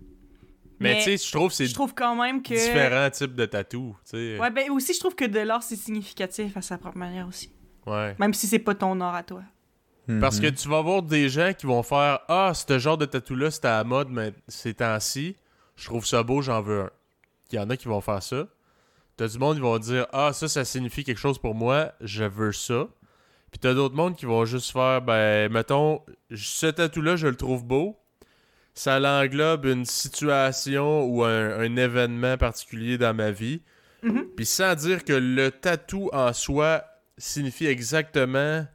mais 0.82 0.96
mais 0.96 0.98
tu 0.98 1.18
sais, 1.18 1.26
je 1.26 1.32
trouve 1.32 1.48
que 1.52 1.56
c'est 1.56 1.68
Je 1.68 1.74
trouve 1.74 1.94
quand 1.94 2.22
même 2.22 2.44
que. 2.44 2.50
différents 2.54 3.10
types 3.10 3.34
de 3.36 3.46
tatou. 3.46 3.96
tu 4.04 4.12
sais. 4.18 4.38
Ouais, 4.38 4.52
ben 4.52 4.70
aussi, 4.70 4.94
je 4.94 5.00
trouve 5.00 5.16
que 5.16 5.24
de 5.24 5.40
l'art, 5.40 5.64
c'est 5.64 5.78
significatif 5.78 6.58
à 6.58 6.62
sa 6.62 6.78
propre 6.78 6.98
manière 6.98 7.30
aussi. 7.30 7.50
Ouais. 7.86 8.16
Même 8.20 8.34
si 8.34 8.48
c'est 8.48 8.60
pas 8.60 8.76
ton 8.76 9.00
art 9.02 9.16
à 9.16 9.24
toi. 9.24 9.42
Parce 10.20 10.40
que 10.40 10.48
Mhm. 10.48 10.54
tu 10.56 10.68
vas 10.68 10.82
voir 10.82 11.04
des 11.04 11.30
gens 11.30 11.54
qui 11.58 11.66
vont 11.68 11.84
faire 11.84 12.20
Ah, 12.28 12.52
ce 12.54 12.80
genre 12.80 12.98
de 12.98 13.06
tatou-là, 13.06 13.50
c'était 13.52 13.68
à 13.70 13.78
la 13.78 13.84
mode, 13.84 14.10
mais 14.10 14.34
ces 14.48 14.74
temps-ci, 14.74 15.36
je 15.76 15.86
trouve 15.86 16.06
ça 16.06 16.24
beau, 16.24 16.42
j'en 16.42 16.62
veux 16.62 16.82
un. 16.82 16.90
Il 17.52 17.56
y 17.56 17.60
en 17.60 17.70
a 17.70 17.78
qui 17.78 17.88
vont 17.88 18.02
faire 18.02 18.22
ça. 18.22 18.46
T'as 19.16 19.28
du 19.28 19.38
monde 19.38 19.56
qui 19.56 19.62
vont 19.62 19.78
dire 19.78 20.08
Ah, 20.12 20.32
ça, 20.34 20.48
ça 20.48 20.66
signifie 20.66 21.04
quelque 21.04 21.20
chose 21.20 21.38
pour 21.40 21.56
moi, 21.56 21.92
je 22.02 22.24
veux 22.24 22.52
ça. 22.52 22.88
Puis 23.52 23.60
t'as 23.60 23.74
d'autres 23.74 23.96
mondes 23.96 24.16
qui 24.16 24.26
vont 24.26 24.44
juste 24.46 24.72
faire 24.72 25.02
Ben, 25.02 25.52
mettons, 25.52 26.02
ce 26.34 26.68
tatou-là, 26.68 27.16
je 27.16 27.28
le 27.28 27.36
trouve 27.36 27.64
beau. 27.64 27.98
Ça 28.74 29.00
l'englobe 29.00 29.66
une 29.66 29.86
situation 29.86 31.04
ou 31.06 31.24
un, 31.24 31.60
un 31.60 31.76
événement 31.76 32.38
particulier 32.38 32.98
dans 32.98 33.14
ma 33.14 33.32
vie. 33.32 33.62
Mhm. 34.04 34.26
Puis 34.36 34.46
sans 34.46 34.76
dire 34.76 35.04
que 35.06 35.14
le 35.14 35.52
tatou 35.52 36.10
en 36.14 36.34
soi 36.34 36.84
signifie 37.22 37.68
exactement 37.68 38.66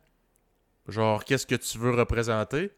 genre 0.88 1.24
qu'est-ce 1.24 1.46
que 1.46 1.54
tu 1.56 1.78
veux 1.78 1.90
représenter. 1.90 2.70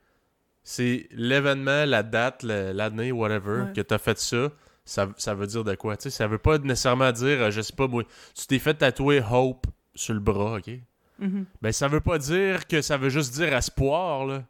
C'est 0.63 1.09
l'événement, 1.13 1.85
la 1.85 2.03
date, 2.03 2.43
l'année, 2.43 3.13
whatever, 3.13 3.63
Ouais. 3.63 3.73
que 3.75 3.81
t'as 3.81 3.99
fait 3.99 4.19
ça. 4.19 4.51
Ça, 4.85 5.09
ça 5.19 5.35
veut 5.35 5.47
dire 5.47 5.65
de 5.65 5.75
quoi? 5.75 5.97
Tu 5.97 6.05
sais, 6.05 6.11
ça 6.11 6.27
veut 6.27 6.39
pas 6.39 6.57
nécessairement 6.59 7.13
dire, 7.13 7.43
euh, 7.43 7.51
je 7.51 7.61
sais 7.61 7.75
pas, 7.75 7.87
moi, 7.87 8.05
tu 8.35 8.47
t'es 8.47 8.59
fait 8.59 8.75
tatouer 8.75 9.23
Hope 9.31 9.67
sur 9.95 10.15
le 10.15 10.21
bras, 10.21 10.57
ok? 10.57 10.71
Mhm. 11.19 11.45
Ben, 11.61 11.73
ça 11.73 11.89
veut 11.89 12.01
pas 12.01 12.17
dire 12.19 12.67
que 12.67 12.81
ça 12.81 12.97
veut 12.97 13.11
juste 13.11 13.35
dire 13.35 13.53
espoir, 13.55 14.25
là. 14.25 14.45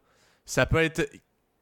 Ça 0.47 0.65
peut 0.67 0.83
être 0.83 1.09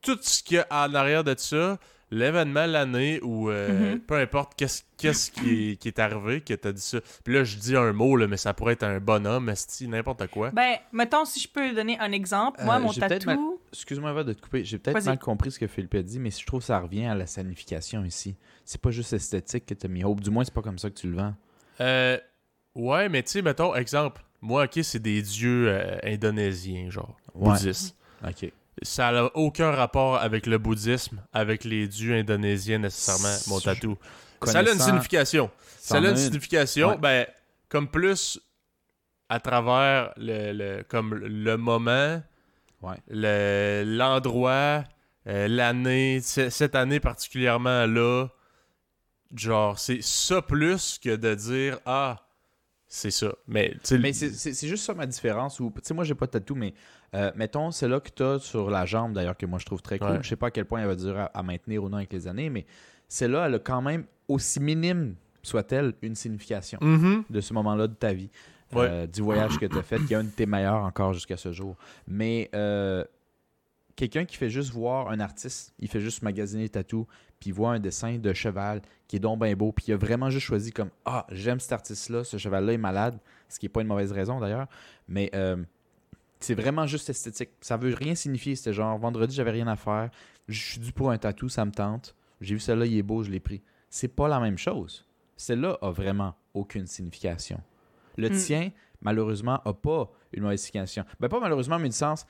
tout 0.03 0.19
ce 0.21 0.43
qu'il 0.43 0.57
y 0.59 0.61
a 0.61 0.67
en 0.71 0.93
arrière 0.95 1.25
de 1.25 1.35
ça, 1.39 1.79
l'événement, 2.11 2.67
l'année, 2.67 3.21
ou 3.23 3.51
euh, 3.51 3.93
Mhm. 3.95 4.01
peu 4.01 4.15
importe 4.15 4.55
qu'est-ce 4.57 4.83
qu'est-ce 4.97 5.31
qui, 5.31 5.73
est, 5.73 5.77
qui 5.77 5.89
est 5.89 5.99
arrivé, 5.99 6.41
que 6.41 6.55
t'as 6.55 6.73
dit 6.73 6.81
ça. 6.81 6.99
Puis 7.25 7.35
là, 7.35 7.45
je 7.45 7.57
dis 7.59 7.77
un 7.77 7.93
mot, 7.93 8.17
là, 8.17 8.27
mais 8.27 8.37
ça 8.37 8.55
pourrait 8.55 8.73
être 8.75 8.85
un 8.85 8.99
bonhomme, 9.01 9.49
esti, 9.51 9.89
n'importe 9.89 10.27
quoi. 10.29 10.51
Ben, 10.53 10.77
mettons, 10.93 11.25
si 11.25 11.41
je 11.41 11.49
peux 11.49 11.75
donner 11.75 11.99
un 11.99 12.13
exemple, 12.13 12.63
moi, 12.65 12.77
Euh, 12.77 12.81
mon 12.81 12.93
tatou. 12.93 13.59
Excuse-moi 13.73 14.11
Eva, 14.13 14.25
de 14.25 14.33
te 14.33 14.41
couper. 14.41 14.65
J'ai 14.65 14.79
peut-être 14.79 15.05
mal 15.05 15.19
compris 15.19 15.51
ce 15.51 15.59
que 15.59 15.67
Philippe 15.67 15.95
a 15.95 16.03
dit, 16.03 16.19
mais 16.19 16.31
je 16.31 16.47
trouve 16.47 16.61
que 16.61 16.67
ça 16.67 16.79
revient 16.79 17.05
à 17.07 17.15
la 17.15 17.27
signification 17.27 18.05
ici. 18.05 18.37
C'est 18.65 18.81
pas 18.81 18.91
juste 18.91 19.13
esthétique 19.13 19.67
que 19.67 19.75
t'as 19.75 19.89
mis 19.89 20.03
Hope. 20.05 20.21
Du 20.21 20.31
moins, 20.31 20.45
c'est 20.45 20.55
pas 20.55 20.63
comme 20.63 20.79
ça 20.79 20.89
que 20.89 20.95
tu 20.95 21.09
le 21.11 21.17
vends. 21.17 21.35
Euh, 21.81 22.19
ouais, 22.75 23.09
mais 23.09 23.23
tu 23.23 23.33
sais, 23.33 23.43
mettons, 23.43 23.75
exemple, 23.75 24.25
moi, 24.41 24.65
ok, 24.65 24.79
c'est 24.83 24.99
des 25.03 25.21
dieux 25.21 25.67
euh, 25.69 25.99
indonésiens, 26.05 26.89
genre, 26.91 27.17
Ouais. 27.35 27.51
bouddhistes. 27.51 27.97
Ok. 28.27 28.51
Ça 28.83 29.11
n'a 29.11 29.25
aucun 29.35 29.71
rapport 29.71 30.17
avec 30.17 30.47
le 30.47 30.59
bouddhisme, 30.59 31.23
avec 31.33 31.65
les 31.65 31.89
dieux 31.89 32.15
indonésiens 32.15 32.79
nécessairement, 32.79 33.35
mon 33.49 33.59
tatou. 33.61 33.97
Ça 34.45 34.59
a 34.59 34.63
une 34.63 34.79
signification. 34.79 35.51
Ça 35.79 35.97
a 35.97 36.01
une 36.01 36.17
signification, 36.17 36.91
Ouais. 36.91 36.99
ben, 36.99 37.27
comme 37.69 37.89
plus 37.89 38.39
à 39.29 39.41
travers 39.41 40.13
le, 40.19 40.53
le- 40.53 40.83
comme 40.87 41.15
le 41.15 41.57
moment, 41.57 42.23
Ouais. 42.83 42.97
le- 43.09 43.83
l'endroit, 43.87 44.85
euh, 45.27 45.49
l'année, 45.49 46.21
cette 46.21 46.75
année 46.75 47.01
particulièrement 47.01 47.87
là, 47.87 48.29
genre, 49.35 49.79
c'est 49.79 50.03
ça 50.03 50.43
plus 50.43 50.99
que 51.03 51.17
de 51.17 51.35
dire, 51.35 51.79
ah, 51.87 52.29
c'est 52.87 53.11
ça. 53.11 53.33
Mais, 53.49 53.75
c'est- 53.83 54.67
juste 54.69 54.85
ça 54.85 54.95
ma 54.95 55.07
différence. 55.07 55.59
Où, 55.61 55.73
tu 55.75 55.81
sais, 55.83 55.95
moi, 55.95 56.05
j'ai 56.05 56.15
pas 56.15 56.27
de 56.27 56.33
tatou, 56.33 56.55
mais 56.55 56.75
euh, 57.15 57.31
mettons, 57.37 57.71
c'est 57.71 57.89
là 57.89 58.01
que 58.01 58.11
tu 58.15 58.23
as 58.23 58.39
sur 58.39 58.71
la 58.71 58.85
jambe, 58.85 59.13
d'ailleurs, 59.13 59.37
que 59.37 59.47
moi, 59.47 59.59
je 59.59 59.65
trouve 59.67 59.83
très 59.83 59.99
cool. 59.99 60.11
Ouais. 60.11 60.19
Je 60.23 60.29
sais 60.29 60.37
pas 60.37 60.49
à 60.49 60.51
quel 60.51 60.65
point 60.65 60.81
elle 60.81 60.89
va 60.89 60.95
durer 60.97 61.21
à, 61.21 61.31
à 61.35 61.43
maintenir 61.43 61.83
ou 61.85 61.89
non 61.89 61.97
avec 61.99 62.13
les 62.13 62.27
années, 62.29 62.51
mais 62.51 62.67
celle-là, 63.09 63.47
elle 63.47 63.55
a 63.55 63.59
quand 63.59 63.83
même, 63.83 64.05
aussi 64.29 64.59
minime 64.61 65.15
soit-elle, 65.43 65.95
une 66.03 66.17
signification 66.17 66.79
Mhm. 66.83 67.23
de 67.31 67.41
ce 67.41 67.53
moment-là 67.55 67.87
de 67.87 67.95
ta 67.95 68.13
vie, 68.13 68.31
Ouais. 68.73 68.87
euh, 68.91 69.07
du 69.07 69.23
voyage 69.23 69.57
que 69.59 69.67
tu 69.67 69.79
as 69.79 69.83
fait, 69.83 70.01
qui 70.05 70.13
est 70.15 70.17
un 70.17 70.25
de 70.25 70.31
tes 70.31 70.47
meilleurs 70.47 70.83
encore 70.83 71.13
jusqu'à 71.13 71.37
ce 71.37 71.53
jour. 71.53 71.77
Mais 72.09 72.51
euh, 72.55 73.05
quelqu'un 73.95 74.25
qui 74.25 74.37
fait 74.37 74.51
juste 74.51 74.73
voir 74.73 75.09
un 75.11 75.21
artiste, 75.21 75.73
il 75.79 75.89
fait 75.89 76.01
juste 76.01 76.23
magasiner 76.23 76.65
les 76.65 76.69
tatous, 76.69 77.07
puis 77.39 77.51
il 77.51 77.53
voit 77.53 77.71
un 77.73 77.79
dessin 77.79 78.19
de 78.19 78.33
cheval 78.33 78.83
qui 79.07 79.17
est 79.17 79.21
donc 79.21 79.41
bien 79.41 79.55
beau, 79.55 79.71
puis 79.71 79.85
il 79.89 79.93
a 79.93 79.97
vraiment 79.97 80.31
juste 80.31 80.47
choisi 80.47 80.73
comme 80.73 80.91
Ah, 81.05 81.27
j'aime 81.31 81.61
cet 81.61 81.73
artiste-là, 81.73 82.25
ce 82.25 82.37
cheval-là 82.39 82.73
est 82.73 82.79
malade, 82.79 83.19
ce 83.49 83.59
qui 83.61 83.67
n'est 83.67 83.71
pas 83.71 83.83
une 83.83 83.87
mauvaise 83.89 84.11
raison 84.11 84.41
d'ailleurs, 84.41 84.67
mais 85.07 85.31
euh, 85.35 85.57
c'est 86.47 86.55
vraiment 86.55 86.87
juste 86.87 87.11
esthétique. 87.11 87.51
Ça 87.61 87.77
veut 87.77 87.93
rien 87.95 88.15
signifier. 88.15 88.55
C'était 88.57 88.73
genre 88.73 88.97
vendredi, 88.99 89.35
j'avais 89.35 89.51
rien 89.51 89.67
à 89.67 89.77
faire, 89.77 90.11
je 90.49 90.61
suis 90.61 90.81
dû 90.81 90.93
pour 90.93 91.11
un 91.11 91.19
tatou, 91.19 91.49
ça 91.49 91.65
me 91.65 91.73
tente, 91.73 92.15
j'ai 92.41 92.55
vu 92.55 92.61
celle-là, 92.61 92.87
il 92.87 92.97
est 92.97 93.03
beau, 93.03 93.23
je 93.23 93.31
l'ai 93.31 93.41
pris. 93.41 93.63
C'est 93.91 94.09
pas 94.09 94.29
la 94.29 94.41
même 94.41 94.59
chose. 94.59 95.05
Celle-là 95.37 95.79
a 95.83 95.91
vraiment 95.91 96.35
aucune 96.55 96.87
signification. 96.87 97.61
Le 98.17 98.31
Mm. 98.31 98.37
tien, 98.37 98.71
malheureusement, 99.01 99.61
a 99.65 99.73
pas 99.75 100.11
une 100.33 100.43
mauvaise 100.43 100.61
signification. 100.61 101.05
Ben, 101.21 101.29
pas 101.29 101.41
malheureusement, 101.41 101.79
mais 101.79 101.89
du 101.89 101.95
sens. 101.97 102.27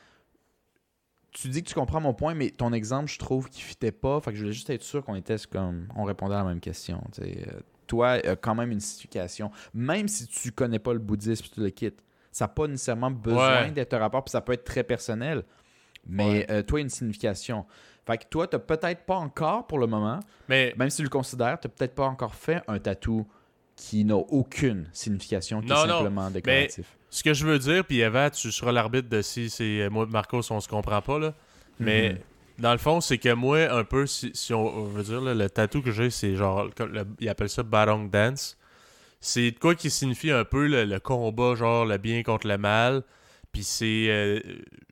Tu 1.32 1.48
dis 1.48 1.62
que 1.62 1.68
tu 1.68 1.74
comprends 1.74 2.00
mon 2.00 2.14
point, 2.14 2.34
mais 2.34 2.50
ton 2.50 2.72
exemple, 2.72 3.10
je 3.10 3.18
trouve 3.18 3.50
qu'il 3.50 3.62
fitait 3.62 3.92
pas. 3.92 4.20
Fait 4.20 4.30
que 4.30 4.36
je 4.36 4.42
voulais 4.42 4.54
juste 4.54 4.70
être 4.70 4.82
sûr 4.82 5.04
qu'on 5.04 5.14
était 5.16 5.36
comme. 5.50 5.86
On 5.94 6.04
répondait 6.04 6.34
à 6.34 6.38
la 6.38 6.44
même 6.44 6.60
question. 6.60 7.02
tu 7.12 7.22
sais. 7.22 7.44
Euh, 7.48 7.60
Toi, 7.86 8.12
a 8.26 8.34
quand 8.36 8.54
même 8.54 8.72
une 8.72 8.80
signification. 8.80 9.50
Même 9.74 10.08
si 10.08 10.26
tu 10.26 10.50
connais 10.50 10.78
pas 10.78 10.92
le 10.92 10.98
bouddhisme 10.98 11.46
tout 11.52 11.60
le 11.60 11.70
kit, 11.70 11.92
ça 12.37 12.45
n'a 12.45 12.49
pas 12.49 12.66
nécessairement 12.66 13.11
besoin 13.11 13.62
Ouais. 13.62 13.70
d'être 13.70 13.95
un 13.95 13.99
rapport, 13.99 14.22
puis 14.22 14.30
ça 14.30 14.43
peut 14.43 14.53
être 14.53 14.64
très 14.64 14.84
personnel. 14.84 15.43
Mais 16.07 16.24
Ouais. 16.41 16.47
euh, 16.51 16.62
toi, 16.62 16.80
une 16.80 16.91
signification. 16.91 17.64
Fait 18.07 18.18
que 18.18 18.24
toi, 18.28 18.47
tu 18.47 18.59
peut-être 18.59 19.05
pas 19.07 19.16
encore 19.16 19.66
pour 19.66 19.78
le 19.78 19.87
moment, 19.87 20.20
mais 20.49 20.74
même 20.76 20.91
si 20.91 20.99
tu 20.99 21.03
le 21.05 21.09
considères, 21.09 21.59
tu 21.59 21.68
peut-être 21.68 21.95
pas 21.95 22.05
encore 22.07 22.34
fait 22.34 22.62
un 22.68 22.78
tatou 22.78 23.26
qui 23.74 24.05
n'a 24.05 24.16
aucune 24.16 24.89
signification, 24.93 25.61
qui 25.62 25.68
Non, 25.68 25.84
est 25.84 25.89
non, 25.89 25.95
simplement 25.99 26.30
décoratif. 26.30 26.87
Ce 27.09 27.22
que 27.24 27.32
je 27.32 27.47
veux 27.47 27.59
dire, 27.59 27.84
puis 27.87 28.01
Eva, 28.01 28.28
tu 28.30 28.53
seras 28.53 28.70
l'arbitre 28.70 29.09
de 29.09 29.22
si 29.22 29.49
c'est 29.49 29.80
euh, 29.82 29.91
moi 29.91 30.05
et 30.05 30.12
Marcos, 30.12 30.43
on 30.51 30.61
se 30.61 30.68
comprend 30.68 31.01
pas, 31.01 31.18
là. 31.18 31.32
Mais 31.80 32.11
Mhm. 32.11 32.18
dans 32.59 32.72
le 32.72 32.78
fond, 32.78 33.01
c'est 33.01 33.18
que 33.18 33.32
moi, 33.32 33.61
un 33.72 33.84
peu, 33.84 34.07
si, 34.07 34.30
si 34.34 34.53
on, 34.53 34.84
veut 34.84 35.03
dire, 35.03 35.20
là, 35.22 35.32
le 35.34 35.49
tatou 35.51 35.80
que 35.82 35.91
j'ai, 35.91 36.11
c'est 36.11 36.37
genre, 36.37 36.66
le- 36.78 37.07
ils 37.18 37.28
appellent 37.30 37.49
ça 37.49 37.62
Barong 37.62 38.11
Dance. 38.11 38.57
C'est 39.28 39.50
de 39.50 39.58
quoi 39.58 39.74
qui 39.74 39.90
signifie 39.90 40.30
un 40.30 40.44
peu 40.44 40.68
le, 40.68 40.84
le 40.84 41.00
combat, 41.00 41.56
genre 41.56 41.84
le 41.84 41.98
bien 41.98 42.22
contre 42.22 42.46
le 42.46 42.58
mal. 42.58 43.02
Puis 43.50 43.64
c'est 43.64 44.06
euh, 44.08 44.38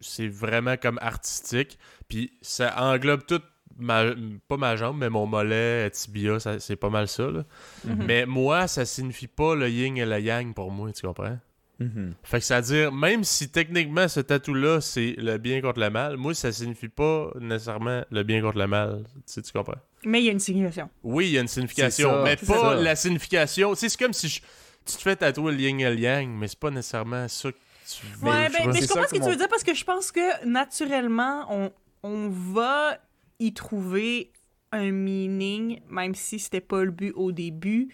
c'est 0.01 0.27
vraiment 0.27 0.77
comme 0.77 0.99
artistique. 1.01 1.79
Puis 2.09 2.33
ça 2.43 2.75
englobe 2.83 3.25
tout, 3.27 3.41
ma, 3.79 4.05
pas 4.49 4.57
ma 4.57 4.75
jambe, 4.75 4.99
mais 4.99 5.09
mon 5.09 5.27
mollet, 5.27 5.89
tibia, 5.91 6.41
ça- 6.41 6.59
c'est 6.59 6.75
pas 6.75 6.91
mal 6.91 7.07
ça. 7.07 7.31
Là. 7.31 7.45
Mhm. 7.85 8.05
Mais 8.07 8.27
moi, 8.27 8.67
ça 8.67 8.85
signifie 8.85 9.29
pas 9.29 9.55
le 9.55 9.69
yin 9.71 9.97
et 9.99 10.05
le 10.05 10.19
yang 10.21 10.53
pour 10.53 10.73
moi, 10.73 10.91
tu 10.93 11.07
comprends? 11.07 11.39
Mhm. 11.79 12.15
Fait 12.25 12.39
que 12.41 12.45
c'est-à-dire, 12.45 12.91
même 12.93 13.23
si 13.23 13.51
techniquement 13.51 14.09
ce 14.09 14.19
tatou-là, 14.21 14.81
c'est 14.81 15.15
le 15.19 15.39
bien 15.39 15.61
contre 15.61 15.79
le 15.81 15.91
mal, 15.91 16.17
moi, 16.17 16.35
ça 16.35 16.51
signifie 16.51 16.89
pas 16.89 17.31
nécessairement 17.41 18.03
le 18.11 18.23
bien 18.25 18.41
contre 18.43 18.59
le 18.59 18.67
mal. 18.67 19.05
Tu, 19.15 19.21
sais, 19.27 19.43
tu 19.43 19.53
comprends? 19.53 19.81
Mais 20.05 20.21
il 20.23 20.27
y 20.27 20.29
a 20.29 20.33
une 20.33 20.41
signification. 20.41 20.91
Oui, 21.03 21.27
il 21.29 21.33
y 21.33 21.39
a 21.39 21.41
une 21.41 21.49
signification, 21.49 22.11
ça, 22.11 22.23
mais 22.23 22.37
pas 22.37 22.45
ça. 22.61 22.75
la 22.77 22.97
signification. 22.97 23.73
Tu 23.75 23.81
sais, 23.81 23.89
c'est 23.89 23.99
comme 23.99 24.13
si 24.13 24.29
je- 24.29 24.41
tu 24.87 24.97
te 24.97 25.03
fais 25.03 25.17
tatouer 25.17 25.53
le 25.53 25.61
yin 25.61 25.81
et 25.81 25.91
le 25.91 25.99
yang, 25.99 26.29
mais 26.29 26.49
c'est 26.49 26.59
pas 26.59 26.71
nécessairement 26.71 27.27
ça 27.29 27.51
que 27.53 27.57
tu 27.89 28.07
veux. 28.21 28.29
Ouais, 28.29 28.49
je 28.49 28.53
ben, 28.59 28.73
mais 28.73 28.81
je 28.83 28.87
comprends 28.87 29.03
ce 29.05 29.09
que 29.15 29.19
que 29.19 29.25
tu 29.25 29.31
veux 29.31 29.37
dire 29.37 29.49
parce 29.49 29.63
que 29.65 29.75
je 29.75 29.85
pense 29.85 30.13
que 30.13 30.45
naturellement, 30.47 31.47
on, 31.51 31.73
on 32.03 32.29
va 32.29 32.99
y 33.39 33.53
trouver 33.55 34.31
un 34.73 34.91
meaning, 34.91 35.81
même 35.89 36.15
si 36.15 36.39
c'était 36.39 36.61
pas 36.61 36.83
le 36.85 36.91
but 36.91 37.13
au 37.15 37.33
début. 37.33 37.89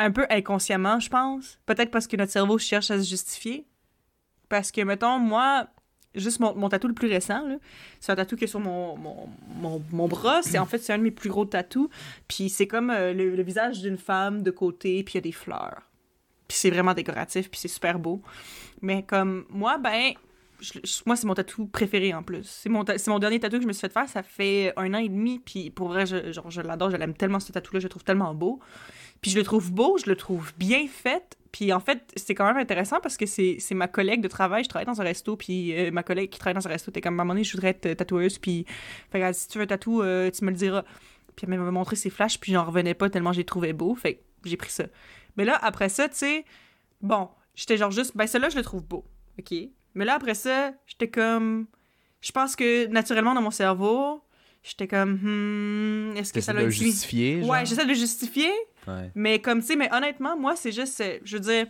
Un 0.00 0.10
peu 0.12 0.26
inconsciemment, 0.30 1.00
je 1.00 1.08
pense. 1.08 1.58
Peut-être 1.66 1.90
parce 1.90 2.06
que 2.06 2.16
notre 2.16 2.30
cerveau 2.32 2.58
cherche 2.58 2.90
à 2.90 2.98
se 3.02 3.08
justifier. 3.08 3.66
Parce 4.48 4.70
que, 4.70 4.80
mettons, 4.82 5.18
moi, 5.18 5.66
juste 6.14 6.40
mon, 6.40 6.54
mon 6.54 6.68
tatou 6.68 6.88
le 6.88 6.94
plus 6.94 7.08
récent, 7.08 7.42
c'est 8.00 8.12
un 8.12 8.16
tatou 8.16 8.36
qui 8.36 8.44
est 8.44 8.48
sur 8.48 8.60
mon, 8.60 8.96
mon, 8.96 9.28
mon, 9.56 9.82
mon 9.92 10.08
bras. 10.08 10.42
C'est 10.42 10.58
en 10.58 10.66
fait, 10.66 10.78
c'est 10.78 10.92
un 10.92 10.98
de 10.98 11.02
mes 11.02 11.10
plus 11.10 11.30
gros 11.30 11.44
tatous. 11.44 11.88
Puis 12.26 12.48
c'est 12.48 12.66
comme 12.66 12.90
euh, 12.90 13.12
le, 13.12 13.42
visage 13.42 13.80
d'une 13.80 13.98
femme 13.98 14.42
de 14.42 14.50
côté, 14.50 15.02
puis 15.02 15.14
il 15.14 15.16
y 15.16 15.18
a 15.18 15.22
des 15.22 15.32
fleurs. 15.32 15.82
Puis 16.46 16.56
c'est 16.58 16.70
vraiment 16.70 16.94
décoratif, 16.94 17.50
puis 17.50 17.60
c'est 17.60 17.68
super 17.68 17.98
beau. 17.98 18.22
Mais 18.80 19.02
comme 19.02 19.44
moi, 19.50 19.78
ben, 19.78 20.12
moi, 21.06 21.16
c'est 21.16 21.26
mon 21.26 21.34
tatou 21.34 21.66
préféré 21.66 22.14
en 22.14 22.22
plus. 22.22 22.44
C'est 22.44 22.68
mon, 22.68 22.84
mon 23.06 23.18
dernier 23.18 23.38
tatou 23.38 23.56
que 23.56 23.62
je 23.62 23.68
me 23.68 23.72
suis 23.72 23.82
fait 23.82 23.92
faire. 23.92 24.08
Ça 24.08 24.22
fait 24.22 24.72
un 24.76 24.92
an 24.94 24.98
et 24.98 25.08
demi. 25.08 25.38
Puis 25.38 25.70
pour 25.70 25.88
vrai, 25.88 26.06
je, 26.06 26.32
je 26.32 26.60
l'adore. 26.60 26.90
Je 26.90 26.96
l'aime 26.96 27.14
tellement, 27.14 27.40
ce 27.40 27.52
tatou-là. 27.52 27.80
Je 27.80 27.84
le 27.84 27.90
trouve 27.90 28.04
tellement 28.04 28.34
beau. 28.34 28.60
Puis 29.20 29.30
je 29.30 29.36
le 29.38 29.44
trouve 29.44 29.72
beau, 29.72 29.98
je 29.98 30.08
le 30.08 30.16
trouve 30.16 30.52
bien 30.58 30.86
fait. 30.86 31.37
Puis 31.52 31.72
en 31.72 31.80
fait, 31.80 32.12
c'est 32.16 32.34
quand 32.34 32.46
même 32.46 32.58
intéressant 32.58 33.00
parce 33.00 33.16
que 33.16 33.26
c'est 33.26 33.58
ma 33.72 33.88
collègue 33.88 34.20
de 34.20 34.28
travail. 34.28 34.64
Je 34.64 34.68
travaille 34.68 34.86
dans 34.86 35.00
un 35.00 35.04
resto. 35.04 35.36
Puis 35.36 35.74
euh, 35.74 35.90
ma 35.90 36.02
collègue 36.02 36.30
qui 36.30 36.38
travaille 36.38 36.60
dans 36.60 36.66
un 36.66 36.70
resto, 36.70 36.90
t'es 36.90 37.00
comme 37.00 37.18
à 37.18 37.22
un 37.22 37.24
moment 37.24 37.34
donné, 37.34 37.44
je 37.44 37.52
voudrais 37.52 37.70
être 37.70 37.94
tatoueuse. 37.94 38.38
Puis 38.38 38.66
fait 39.10 39.32
si 39.32 39.48
tu 39.48 39.58
veux 39.58 39.64
un 39.64 39.66
tatou, 39.66 40.02
euh, 40.02 40.30
tu 40.30 40.44
me 40.44 40.50
le 40.50 40.56
diras. 40.56 40.84
Puis 41.36 41.46
elle 41.48 41.58
m'a 41.58 41.70
montré 41.70 41.96
ses 41.96 42.10
flashs. 42.10 42.38
Puis 42.38 42.52
j'en 42.52 42.64
revenais 42.64 42.94
pas 42.94 43.08
tellement 43.08 43.32
j'ai 43.32 43.44
trouvé 43.44 43.72
beau. 43.72 43.94
Fait 43.94 44.14
que 44.14 44.20
j'ai 44.44 44.56
pris 44.56 44.70
ça. 44.70 44.84
Mais 45.36 45.44
là, 45.44 45.58
après 45.62 45.88
ça, 45.88 46.08
tu 46.08 46.16
sais, 46.16 46.44
bon, 47.00 47.28
j'étais 47.54 47.76
genre 47.76 47.90
juste, 47.90 48.16
ben 48.16 48.26
celui-là, 48.26 48.50
je 48.50 48.56
le 48.56 48.62
trouve 48.62 48.84
beau. 48.84 49.04
OK? 49.38 49.54
Mais 49.94 50.04
là, 50.04 50.14
après 50.14 50.34
ça, 50.34 50.72
j'étais 50.86 51.08
comme. 51.08 51.66
Je 52.20 52.32
pense 52.32 52.56
que 52.56 52.86
naturellement, 52.86 53.34
dans 53.34 53.42
mon 53.42 53.50
cerveau, 53.50 54.22
j'étais 54.62 54.86
comme, 54.88 55.14
hmm, 55.22 56.16
est-ce 56.16 56.32
que 56.32 56.40
ça 56.40 56.52
l'a 56.52 56.64
utilisé? 56.64 56.90
justifier, 56.90 57.40
genre? 57.40 57.50
Ouais, 57.50 57.66
j'essaie 57.66 57.84
de 57.84 57.88
le 57.88 57.94
justifier, 57.94 58.50
Ouais. 58.86 59.10
mais 59.14 59.40
comme, 59.40 59.60
tu 59.60 59.66
sais, 59.66 59.76
mais 59.76 59.92
honnêtement, 59.94 60.36
moi, 60.38 60.56
c'est 60.56 60.72
juste, 60.72 61.00
euh, 61.00 61.18
je 61.24 61.36
veux 61.36 61.42
dire, 61.42 61.66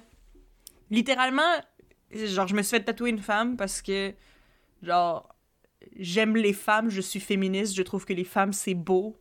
littéralement, 0.90 1.42
genre, 2.12 2.46
je 2.48 2.54
me 2.54 2.62
suis 2.62 2.76
fait 2.76 2.84
tatouer 2.84 3.10
une 3.10 3.18
femme 3.18 3.56
parce 3.56 3.82
que, 3.82 4.12
genre, 4.82 5.34
j'aime 5.98 6.36
les 6.36 6.52
femmes, 6.52 6.88
je 6.90 7.00
suis 7.00 7.20
féministe, 7.20 7.74
je 7.74 7.82
trouve 7.82 8.04
que 8.04 8.12
les 8.12 8.24
femmes, 8.24 8.52
c'est 8.52 8.74
beau. 8.74 9.16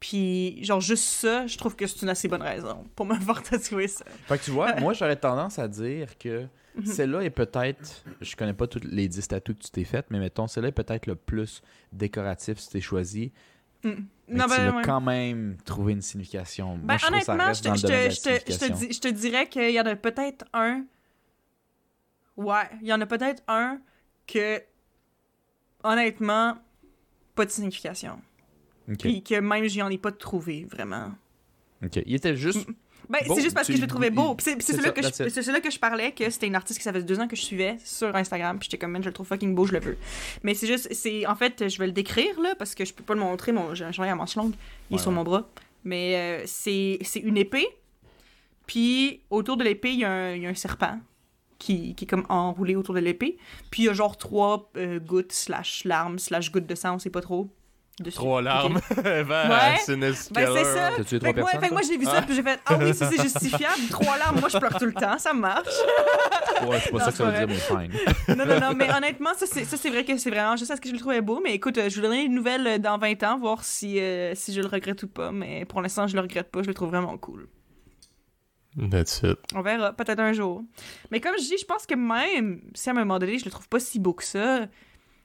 Puis, 0.00 0.64
genre, 0.64 0.80
juste 0.80 1.04
ça, 1.04 1.46
je 1.46 1.58
trouve 1.58 1.76
que 1.76 1.86
c'est 1.86 2.00
une 2.02 2.08
assez 2.08 2.26
bonne 2.26 2.42
raison 2.42 2.84
pour 2.96 3.04
me 3.06 3.14
faire 3.20 3.42
tatouer 3.42 3.86
ça. 3.86 4.04
Fait 4.26 4.38
que 4.38 4.44
tu 4.44 4.50
vois, 4.50 4.74
moi 4.80 4.94
j'aurais 4.94 5.16
tendance 5.16 5.58
à 5.58 5.68
dire 5.68 6.16
que 6.18 6.46
Mhm. 6.76 6.86
celle-là 6.86 7.20
est 7.22 7.30
peut-être, 7.30 8.04
je 8.20 8.36
connais 8.36 8.54
pas 8.54 8.66
tous 8.68 8.80
les 8.84 9.08
10 9.08 9.26
tatous 9.28 9.56
que 9.56 9.62
tu 9.64 9.70
t'es 9.70 9.84
fait, 9.84 10.06
mais 10.08 10.20
mettons, 10.20 10.46
celle-là 10.46 10.68
est 10.68 10.72
peut-être 10.72 11.06
le 11.06 11.16
plus 11.16 11.62
décoratif 11.92 12.58
si 12.60 12.70
t'es 12.70 12.80
choisi. 12.80 13.32
Mm. 13.82 13.90
Mais 14.28 14.38
Non, 14.38 14.44
tu 14.44 14.50
ben, 14.50 14.76
ouais. 14.76 14.82
quand 14.84 15.00
même 15.00 15.56
trouvé 15.64 15.92
une 15.94 16.00
signification. 16.02 16.76
Ben, 16.78 16.84
moi, 16.86 16.96
je 16.96 17.06
honnêtement, 17.08 17.52
je 17.52 19.00
te 19.00 19.08
dirais 19.08 19.48
qu'il 19.48 19.70
y 19.72 19.80
en 19.80 19.86
a 19.86 19.96
peut-être 19.96 20.44
un. 20.52 20.84
Ouais, 22.36 22.70
il 22.80 22.86
y 22.86 22.92
en 22.92 23.00
a 23.00 23.06
peut-être 23.06 23.42
un 23.48 23.80
que, 24.28 24.62
honnêtement, 25.82 26.56
pas 27.34 27.44
de 27.44 27.50
signification. 27.50 28.20
Ok. 28.88 28.98
Puis 28.98 29.22
que 29.22 29.38
même 29.40 29.64
j'y 29.66 29.82
en 29.82 29.88
ai 29.90 29.98
pas 29.98 30.12
trouvé, 30.12 30.66
vraiment. 30.70 31.10
Ok. 31.84 32.00
Il 32.06 32.14
était 32.14 32.36
juste. 32.36 32.66
Ben, 33.08 33.18
c'est 33.26 33.42
juste 33.42 33.54
parce 33.56 33.66
que 33.66 33.74
je 33.74 33.80
le 33.80 33.88
trouvais 33.88 34.10
beau. 34.10 34.36
c'est 34.38 34.60
ça, 34.62 34.90
que, 34.92 35.02
je- 35.02 35.60
que 35.60 35.70
je 35.70 35.78
parlais, 35.80 36.12
que 36.12 36.30
c'était 36.30 36.46
une 36.46 36.54
artiste 36.54 36.78
qui 36.78 36.84
ça 36.84 36.92
fait 36.92 37.02
deux 37.02 37.18
ans 37.18 37.26
que 37.26 37.34
je 37.34 37.42
suivais 37.42 37.76
sur 37.84 38.14
Instagram. 38.14 38.56
Puis 38.58 38.66
j'étais 38.70 38.78
comme, 38.78 38.92
man, 38.92 39.02
je 39.02 39.08
le 39.08 39.12
trouve 39.12 39.26
fucking 39.26 39.52
beau, 39.54 39.66
je 39.66 39.72
le 39.72 39.80
veux. 39.80 39.96
Mais 40.44 40.54
c'est 40.54 40.68
juste, 40.68 40.92
c'est 40.94 41.26
en 41.26 41.34
fait, 41.34 41.68
je 41.68 41.78
vais 41.78 41.86
le 41.86 41.92
décrire, 41.92 42.40
là, 42.40 42.54
parce 42.56 42.74
que 42.76 42.84
je 42.84 42.92
peux 42.94 43.02
pas 43.02 43.14
le 43.14 43.20
montrer. 43.20 43.50
Mon, 43.50 43.74
j'ai 43.74 43.84
un 43.84 43.90
chandail 43.90 44.12
à 44.12 44.14
manches 44.14 44.36
longues, 44.36 44.52
il 44.90 44.94
est 44.94 44.96
Ouais, 44.96 45.02
sur 45.02 45.08
ouais. 45.10 45.16
mon 45.16 45.24
bras. 45.24 45.48
Mais 45.82 46.14
euh, 46.16 46.42
c'est 46.46 46.98
une 47.22 47.36
épée. 47.36 47.66
Puis 48.66 49.22
autour 49.30 49.56
de 49.56 49.64
l'épée, 49.64 49.92
il 49.92 50.00
y, 50.00 50.04
a 50.04 50.10
un- 50.10 50.34
il 50.34 50.42
y 50.42 50.46
a 50.46 50.50
un 50.50 50.54
serpent 50.54 51.00
qui, 51.58 51.94
qui 51.94 52.04
est 52.04 52.08
comme 52.08 52.26
enroulé 52.28 52.76
autour 52.76 52.94
de 52.94 53.00
l'épée. 53.00 53.36
Puis 53.70 53.82
il 53.82 53.86
y 53.86 53.88
a 53.88 53.92
genre 53.92 54.16
trois 54.16 54.70
euh, 54.76 55.00
gouttes, 55.00 55.32
slash 55.32 55.84
larmes, 55.84 56.18
slash 56.18 56.52
gouttes 56.52 56.66
de 56.66 56.74
sang, 56.74 56.94
on 56.94 56.98
sait 56.98 57.10
pas 57.10 57.20
trop. 57.22 57.48
Dessus. 58.00 58.16
Trois 58.16 58.42
larmes. 58.42 58.80
Ben, 58.96 59.26
Ouais. 59.28 59.76
c'est 59.84 59.94
une 59.94 60.00
Ben, 60.00 60.14
c'est 60.14 60.64
ça. 60.64 60.90
T'as 60.96 61.04
tué 61.04 61.18
Fait 61.18 61.18
trois 61.18 61.32
que, 61.32 61.40
moi, 61.40 61.50
personnes? 61.50 61.60
fait 61.60 61.68
que 61.68 61.72
moi, 61.72 61.82
j'ai 61.86 61.96
vu 61.98 62.04
ça, 62.04 62.22
puis 62.22 62.34
j'ai 62.34 62.42
fait 62.42 62.60
Ah 62.66 62.76
oui, 62.78 62.92
si 62.94 63.04
c'est 63.04 63.22
justifiable, 63.22 63.82
trois 63.90 64.16
larmes, 64.18 64.40
moi, 64.40 64.48
je 64.48 64.58
pleure 64.58 64.78
tout 64.78 64.86
le 64.86 64.92
temps, 64.94 65.18
ça 65.18 65.32
marche. 65.32 65.66
Ouais, 66.66 66.78
c'est 66.82 66.90
pas 66.90 66.98
Non, 66.98 67.04
ça 67.04 67.10
que 67.10 67.16
ça 67.16 67.24
veut 67.24 67.46
dire, 67.46 67.48
mais 67.48 67.54
fine. 67.54 68.36
Non, 68.36 68.46
non, 68.46 68.60
non, 68.60 68.74
mais 68.74 68.90
honnêtement, 68.92 69.30
ça, 69.36 69.46
c'est 69.46 69.64
ça, 69.64 69.76
c'est 69.76 69.90
vrai 69.90 70.04
que 70.04 70.16
c'est 70.18 70.30
vraiment 70.30 70.56
juste 70.56 70.68
parce 70.68 70.80
que 70.80 70.88
je 70.88 70.94
le 70.94 71.00
trouvais 71.00 71.20
beau. 71.20 71.40
Mais 71.42 71.54
écoute, 71.54 71.78
euh, 71.78 71.88
je 71.88 71.96
vous 71.96 72.02
donnerai 72.02 72.24
une 72.24 72.34
nouvelle 72.34 72.66
euh, 72.66 72.78
dans 72.78 72.98
20 72.98 73.22
ans, 73.22 73.38
voir 73.38 73.64
si, 73.64 73.98
euh, 74.00 74.34
si 74.34 74.52
je 74.52 74.60
le 74.60 74.66
regrette 74.66 75.02
ou 75.02 75.08
pas. 75.08 75.30
Mais 75.32 75.64
pour 75.64 75.80
l'instant, 75.82 76.06
je 76.06 76.14
le 76.16 76.20
regrette 76.22 76.50
pas, 76.50 76.62
je 76.62 76.68
le 76.68 76.74
trouve 76.74 76.88
vraiment 76.90 77.16
cool. 77.18 77.48
That's 78.90 79.22
it. 79.24 79.38
On 79.54 79.62
verra, 79.62 79.92
peut-être 79.92 80.20
un 80.20 80.32
jour. 80.32 80.62
Mais 81.10 81.20
comme 81.20 81.34
je 81.38 81.42
dis, 81.42 81.58
je 81.60 81.64
pense 81.64 81.86
que 81.86 81.94
même 81.96 82.60
si 82.74 82.88
à 82.88 82.92
un 82.92 82.94
moment 82.94 83.18
donné, 83.18 83.38
je 83.38 83.44
le 83.44 83.50
trouve 83.50 83.68
pas 83.68 83.80
si 83.80 83.98
beau 83.98 84.12
que 84.12 84.22
ça, 84.22 84.66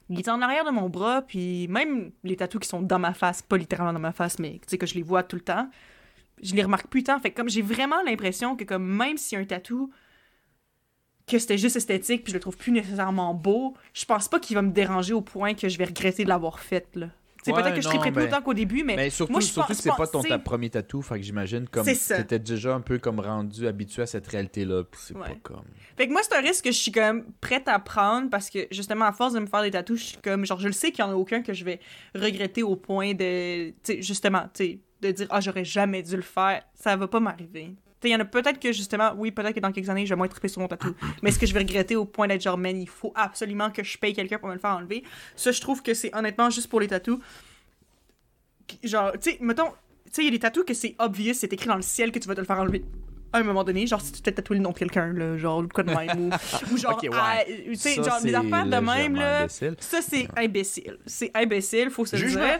il 0.09 0.19
est 0.19 0.29
en 0.29 0.41
arrière 0.41 0.65
de 0.65 0.71
mon 0.71 0.89
bras, 0.89 1.21
puis 1.21 1.67
même 1.67 2.11
les 2.23 2.35
tatous 2.35 2.61
qui 2.61 2.67
sont 2.67 2.81
dans 2.81 2.99
ma 2.99 3.13
face, 3.13 3.41
pas 3.41 3.57
littéralement 3.57 3.93
dans 3.93 3.99
ma 3.99 4.11
face, 4.11 4.39
mais 4.39 4.53
tu 4.53 4.67
sais 4.67 4.77
que 4.77 4.85
je 4.85 4.95
les 4.95 5.01
vois 5.01 5.23
tout 5.23 5.35
le 5.35 5.41
temps, 5.41 5.69
je 6.41 6.53
les 6.53 6.63
remarque 6.63 6.87
plus 6.87 7.03
tant. 7.03 7.19
Fait 7.19 7.31
comme 7.31 7.49
j'ai 7.49 7.61
vraiment 7.61 8.01
l'impression 8.03 8.55
que 8.55 8.63
comme 8.63 8.85
même 8.85 9.17
a 9.17 9.37
un 9.37 9.45
tatou 9.45 9.91
que 11.27 11.39
c'était 11.39 11.57
juste 11.57 11.75
esthétique, 11.75 12.23
puis 12.23 12.31
je 12.31 12.37
le 12.37 12.39
trouve 12.39 12.57
plus 12.57 12.71
nécessairement 12.71 13.33
beau, 13.33 13.73
je 13.93 14.05
pense 14.05 14.27
pas 14.27 14.39
qu'il 14.39 14.55
va 14.55 14.61
me 14.61 14.71
déranger 14.71 15.13
au 15.13 15.21
point 15.21 15.55
que 15.55 15.69
je 15.69 15.77
vais 15.77 15.85
regretter 15.85 16.23
de 16.23 16.29
l'avoir 16.29 16.59
fait 16.59 16.87
là. 16.95 17.09
C'est 17.45 17.53
Ouais, 17.53 17.61
peut-être 17.61 17.75
que 17.75 17.81
je 17.81 17.85
non, 17.85 17.89
triperai 17.91 18.11
plus 18.11 18.21
ben- 18.23 18.27
autant 18.33 18.41
qu'au 18.41 18.55
début, 18.55 18.83
mais, 18.83 18.95
Mais 18.95 19.09
surtout, 19.11 19.33
moi, 19.33 19.39
je 19.39 19.45
surtout 19.45 19.67
pense- 19.67 19.77
que 19.77 19.83
c'est 19.83 19.95
pas 19.95 20.07
ton 20.07 20.23
ta 20.23 20.39
premier 20.39 20.71
tatou, 20.71 21.03
fait 21.03 21.17
que 21.19 21.21
j'imagine 21.21 21.67
comme 21.69 21.85
t'étais 21.85 22.39
déjà 22.39 22.73
un 22.73 22.81
peu 22.81 22.97
comme 22.97 23.19
rendu 23.19 23.67
habitué 23.67 24.01
à 24.01 24.07
cette 24.07 24.25
réalité-là, 24.25 24.83
puis 24.83 24.99
c'est 25.03 25.15
Ouais. 25.15 25.27
pas 25.27 25.35
comme... 25.43 25.61
Fait 25.95 26.07
que 26.07 26.11
moi, 26.11 26.21
c'est 26.23 26.35
un 26.35 26.41
risque 26.41 26.63
que 26.63 26.71
je 26.71 26.77
suis 26.79 26.91
comme 26.91 27.23
prête 27.41 27.67
à 27.67 27.77
prendre 27.77 28.31
parce 28.31 28.49
que 28.49 28.65
justement, 28.71 29.05
à 29.05 29.11
force 29.11 29.33
de 29.33 29.39
me 29.41 29.45
faire 29.45 29.61
des 29.61 29.69
tatous, 29.69 29.99
je 29.99 30.05
suis 30.05 30.17
comme, 30.17 30.43
genre, 30.43 30.59
je 30.59 30.65
le 30.65 30.73
sais 30.73 30.91
qu'il 30.91 31.05
y 31.05 31.07
en 31.07 31.11
a 31.11 31.15
aucun 31.15 31.43
que 31.43 31.53
je 31.53 31.63
vais 31.63 31.79
regretter 32.15 32.63
au 32.63 32.75
point 32.75 33.13
de, 33.13 33.69
tu 33.69 33.75
sais, 33.83 34.01
justement, 34.01 34.45
tu 34.51 34.63
sais, 34.65 34.79
de 35.01 35.11
dire, 35.11 35.27
ah, 35.29 35.39
j'aurais 35.39 35.65
jamais 35.65 36.01
dû 36.01 36.15
le 36.15 36.23
faire. 36.23 36.63
Ça 36.73 36.95
va 36.95 37.07
pas 37.07 37.19
m'arriver. 37.19 37.75
Il 38.03 38.09
y 38.11 38.15
en 38.15 38.19
a 38.19 38.25
peut-être 38.25 38.59
que 38.59 38.71
justement, 38.71 39.13
oui, 39.17 39.31
peut-être 39.31 39.55
que 39.55 39.59
dans 39.59 39.71
quelques 39.71 39.89
années, 39.89 40.05
je 40.05 40.11
vais 40.13 40.17
moins 40.17 40.27
triper 40.27 40.47
sur 40.47 40.61
mon 40.61 40.67
tatou. 40.67 40.93
mais 41.23 41.29
est-ce 41.29 41.39
que 41.39 41.45
je 41.47 41.53
vais 41.53 41.59
regretter 41.61 41.95
au 41.95 42.05
point 42.05 42.27
d'être 42.27 42.41
genre, 42.43 42.57
man, 42.57 42.79
il 42.79 42.87
faut 42.87 43.11
absolument 43.15 43.71
que 43.71 43.83
je 43.83 43.97
paye 43.97 44.13
quelqu'un 44.13 44.37
pour 44.37 44.47
me 44.49 44.53
le 44.53 44.59
faire 44.59 44.71
enlever? 44.77 45.03
Ça, 45.35 45.51
je 45.51 45.59
trouve 45.59 45.81
que 45.81 45.93
c'est 45.95 46.13
honnêtement 46.15 46.49
juste 46.51 46.67
pour 46.69 46.79
les 46.79 46.87
tatous. 46.87 47.19
Genre, 48.83 49.11
tu 49.13 49.31
sais, 49.31 49.37
mettons, 49.41 49.69
tu 50.05 50.11
sais, 50.11 50.21
il 50.21 50.25
y 50.25 50.27
a 50.27 50.31
des 50.31 50.39
tatous 50.39 50.65
que 50.65 50.73
c'est 50.73 50.95
obvious, 50.99 51.33
c'est 51.33 51.51
écrit 51.53 51.67
dans 51.67 51.75
le 51.75 51.81
ciel 51.81 52.11
que 52.11 52.19
tu 52.19 52.27
vas 52.27 52.35
te 52.35 52.41
le 52.41 52.45
faire 52.45 52.59
enlever 52.59 52.83
à 53.33 53.39
un 53.39 53.43
moment 53.43 53.65
donné, 53.65 53.85
genre 53.85 53.99
si 53.99 54.13
tu 54.13 54.21
t'es 54.21 54.31
tatoué 54.31 54.55
le 54.55 54.63
nom 54.63 54.71
de 54.71 54.77
quelqu'un, 54.77 55.11
là, 55.11 55.37
genre 55.37 55.57
ou 55.59 55.67
quoi 55.67 55.83
de 55.83 55.93
même, 55.93 56.17
ou, 56.17 56.29
ou 56.71 56.77
genre, 56.77 56.93
Ok, 56.93 57.03
ouais. 57.11 57.17
à- 57.19 57.43
tu 57.43 57.75
sais, 57.75 57.95
genre 57.95 58.21
des 58.21 58.33
affaires 58.33 58.65
de 58.65 58.77
même, 58.77 59.15
là, 59.15 59.47
ça 59.79 59.99
c'est 60.01 60.27
imbécile. 60.37 60.97
C'est 61.05 61.31
imbécile, 61.35 61.89
faut 61.89 62.05
se 62.05 62.15
le 62.15 62.21
Jugement. 62.21 62.45
dire. 62.45 62.59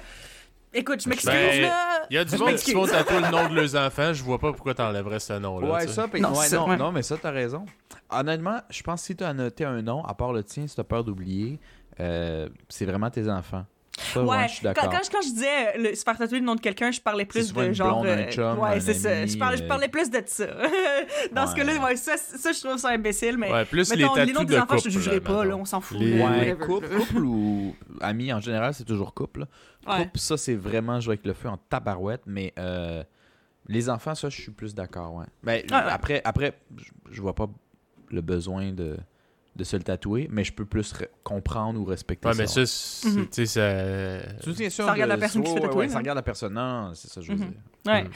Écoute, 0.78 1.02
je 1.02 1.10
m'excuse, 1.10 1.32
Ben, 1.32 1.62
là. 1.62 2.02
Il 2.10 2.16
y 2.16 2.18
a 2.18 2.26
du 2.26 2.32
monde 2.38 2.48
qui 2.48 2.52
m'excuse. 2.54 2.74
se 2.74 2.78
font 2.80 2.86
tatouer 2.88 3.22
le 3.22 3.32
nom 3.32 3.48
de 3.50 3.56
leurs 3.56 3.76
enfants, 3.88 4.12
je 4.14 4.22
vois 4.24 4.38
pas 4.40 4.52
pourquoi 4.52 4.74
t'enlèverais 4.76 5.20
ce 5.20 5.34
nom-là. 5.34 5.68
Ouais, 5.72 5.88
ça, 5.88 6.08
puis- 6.08 6.20
Non, 6.22 6.30
ouais, 6.38 6.46
ça, 6.48 6.58
non, 6.78 6.92
mais 6.92 7.02
ça, 7.02 7.16
t'as 7.20 7.32
raison. 7.32 7.66
Honnêtement, 8.10 8.60
je 8.70 8.84
pense 8.84 9.00
que 9.02 9.06
si 9.08 9.16
t'as 9.16 9.30
annoté 9.30 9.64
un 9.66 9.82
nom, 9.82 10.04
à 10.04 10.14
part 10.14 10.34
le 10.34 10.44
tien, 10.44 10.68
si 10.68 10.76
t'as 10.76 10.84
peur 10.84 11.04
d'oublier, 11.06 11.60
euh, 12.02 12.50
c'est 12.70 12.86
vraiment 12.86 13.10
tes 13.10 13.30
enfants. 13.30 13.66
Ça, 13.98 14.22
ouais, 14.24 14.28
Ouais, 14.38 14.48
je 14.50 14.54
suis 14.56 14.62
quand, 14.68 14.74
je- 15.04 15.10
quand 15.10 15.22
je 15.22 15.28
disais 15.30 15.78
le, 15.78 15.96
se 15.96 16.04
faire 16.04 16.18
tatouer 16.18 16.40
le 16.40 16.46
nom 16.46 16.56
de 16.56 16.60
quelqu'un, 16.60 16.92
je 16.92 17.00
parlais 17.00 17.26
plus 17.26 17.54
de 17.54 17.74
genre. 17.74 18.02
blonde, 18.02 18.08
un 18.08 18.18
euh, 18.20 18.32
chum, 18.32 18.60
ouais, 18.60 18.80
c'est 18.82 18.94
ça. 18.94 19.26
Je 19.26 19.38
parlais, 19.38 19.58
je 19.58 19.64
euh, 19.64 19.68
parlais 19.68 19.88
plus 19.88 20.10
de 20.10 20.22
ça. 20.26 20.46
Dans 21.32 21.48
ce 21.48 21.56
cas-là, 21.56 21.78
ouais, 21.84 21.96
ça, 21.96 22.18
ça, 22.18 22.52
je 22.52 22.60
trouve 22.60 22.78
ça 22.78 22.90
imbécile, 22.90 23.38
mais. 23.38 23.52
Ouais, 23.52 23.66
plus 23.66 23.94
les 23.96 24.04
noms 24.04 24.14
de 24.16 24.46
des 24.46 24.58
enfants, 24.58 24.78
je 24.78 24.84
te 24.84 24.88
couple, 24.90 24.90
jugerai 24.90 25.20
pas, 25.22 25.46
là, 25.46 25.56
on 25.56 25.66
s'en 25.66 25.80
fout. 25.82 25.98
Les- 26.00 26.16
Ouais, 26.16 26.22
whatever. 26.24 26.66
couple, 26.66 26.88
couple 26.98 27.18
ou 27.26 27.76
amis 28.02 28.32
en 28.34 28.40
général, 28.42 28.74
c'est 28.74 28.84
toujours 28.86 29.14
couple. 29.14 29.46
Couple, 29.86 30.10
ça, 30.20 30.36
c'est 30.38 30.56
vraiment 30.56 31.00
jouer 31.00 31.14
avec 31.14 31.26
le 31.26 31.34
feu 31.34 31.48
en 31.50 31.58
tabarouette, 31.58 32.24
mais 32.26 32.54
euh, 32.60 33.04
les 33.68 33.90
enfants, 33.90 34.14
ça, 34.16 34.30
je 34.30 34.42
suis 34.42 34.52
plus 34.52 34.76
d'accord, 34.76 35.14
ouais. 35.16 35.26
Ben, 35.44 35.64
Ouais, 35.70 35.72
ouais. 35.72 35.92
Après, 35.92 36.22
après 36.26 36.54
je- 36.78 36.92
je 37.12 37.22
vois 37.22 37.34
pas 37.36 37.48
le 38.12 38.22
besoin 38.22 38.72
de, 38.72 38.98
de 39.56 39.64
se 39.64 39.78
le 39.78 39.84
tatouer, 39.84 40.28
mais 40.32 40.44
je 40.44 40.52
peux 40.54 40.66
plus 40.66 40.94
re- 40.94 41.08
comprendre 41.24 41.80
ou 41.80 41.86
respecter 41.86 42.28
Ouais, 42.28 42.34
ça. 42.34 42.42
mais 42.42 42.48
ça, 42.48 42.66
c'est- 42.66 43.08
Mhm. 43.08 43.26
tu 43.28 43.30
sais, 43.32 43.46
ça. 43.46 43.72
C'est 44.42 44.48
une 44.50 44.56
question 44.56 44.86
Ça 44.86 44.92
regarde 44.94 45.10
de- 45.12 45.16
la 45.16 45.20
personne 45.20 45.44
qui 45.44 45.50
se 45.50 45.56
fait 45.56 45.62
tatouer, 45.62 45.78
ouais, 45.78 45.88
ça 45.90 45.96
hein? 45.96 46.00
regarde 46.00 46.18
la 46.18 46.22
personne. 46.24 46.54
Non, 46.54 46.92
c'est 46.94 47.10
ça, 47.10 47.22
je 47.22 47.32
veux 47.32 47.38
Mhm. 47.38 47.46
dire. 47.52 47.58
Ouais. 47.88 48.04
Mm. 48.04 48.10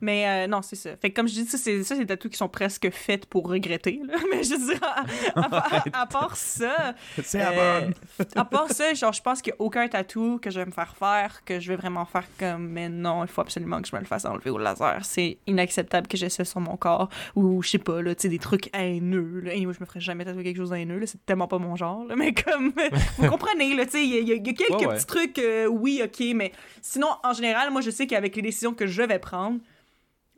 Mais 0.00 0.28
euh, 0.28 0.46
non, 0.48 0.62
c'est 0.62 0.74
ça. 0.74 0.96
Fait 0.96 1.10
que 1.10 1.14
comme 1.14 1.28
je 1.28 1.34
dis, 1.34 1.44
ça, 1.46 1.56
c'est 1.56 1.84
ça, 1.84 1.94
c'est 1.94 2.00
des 2.00 2.06
tatous 2.06 2.30
qui 2.32 2.36
sont 2.36 2.48
presque 2.48 2.90
faits 2.90 3.24
pour 3.26 3.48
regretter. 3.48 4.00
Là. 4.04 4.14
Mais 4.32 4.42
je 4.42 4.54
veux 4.54 4.66
dire, 4.72 4.80
à, 4.82 5.40
à- 5.40 5.76
à- 5.76 6.02
à 6.02 6.06
part 6.06 6.34
ça, 6.36 6.94
C'est 7.22 7.40
euh, 7.40 7.88
à 8.36 8.44
part 8.44 8.68
ça, 8.70 8.92
genre, 8.94 9.12
je 9.12 9.22
pense 9.22 9.40
qu'il 9.40 9.52
n'y 9.52 9.58
a 9.58 9.62
aucun 9.62 9.86
tatou 9.86 10.38
que 10.42 10.50
je 10.50 10.58
vais 10.58 10.66
me 10.66 10.72
faire 10.72 10.96
faire, 10.96 11.44
que 11.44 11.60
je 11.60 11.68
vais 11.68 11.76
vraiment 11.76 12.04
faire 12.04 12.24
comme, 12.38 12.68
mais 12.68 12.88
non, 12.88 13.22
il 13.24 13.28
faut 13.28 13.40
absolument 13.42 13.80
que 13.80 13.86
je 13.88 13.94
me 13.94 14.00
le 14.00 14.06
fasse 14.06 14.24
enlever 14.24 14.50
au 14.50 14.58
laser. 14.58 15.04
C'est 15.04 15.38
inacceptable 15.46 16.08
que 16.08 16.16
j'ai 16.16 16.28
ça 16.28 16.44
sur 16.44 16.60
mon 16.60 16.76
corps. 16.76 17.08
Ou, 17.36 17.62
je 17.62 17.68
sais 17.70 17.78
pas, 17.78 18.02
là, 18.02 18.14
tu 18.16 18.22
sais, 18.22 18.28
des 18.28 18.40
trucs 18.40 18.70
haineux. 18.76 19.40
Là. 19.44 19.54
Et 19.54 19.64
moi, 19.64 19.72
je 19.72 19.80
me 19.80 19.86
ferais 19.86 20.00
jamais 20.00 20.24
tatouer 20.24 20.42
quelque 20.42 20.56
chose 20.56 20.72
là. 20.84 21.06
C'est 21.06 21.24
tellement 21.26 21.48
pas 21.48 21.58
mon 21.58 21.76
genre, 21.76 22.04
là. 22.04 22.16
Mais 22.18 22.32
comme, 22.34 22.72
vous 23.18 23.28
comprenez, 23.28 23.74
là, 23.74 23.84
tu 23.86 23.92
sais, 23.92 24.04
il 24.06 24.28
y, 24.28 24.32
a- 24.32 24.34
y 24.34 24.42
quelques 24.42 24.70
Ouais, 24.70 24.86
ouais. 24.86 24.94
petits 24.96 25.06
trucs, 25.06 25.38
euh, 25.38 25.66
oui, 25.66 26.00
ok, 26.04 26.24
mais 26.34 26.52
sinon, 26.80 27.08
en 27.22 27.32
général, 27.32 27.70
moi, 27.70 27.80
je 27.80 27.90
sais 27.90 28.06
qu'avec 28.06 28.34
les 28.36 28.42
décisions 28.42 28.74
que 28.74 28.86
je 28.86 29.02
vais 29.02 29.18
prendre, 29.18 29.58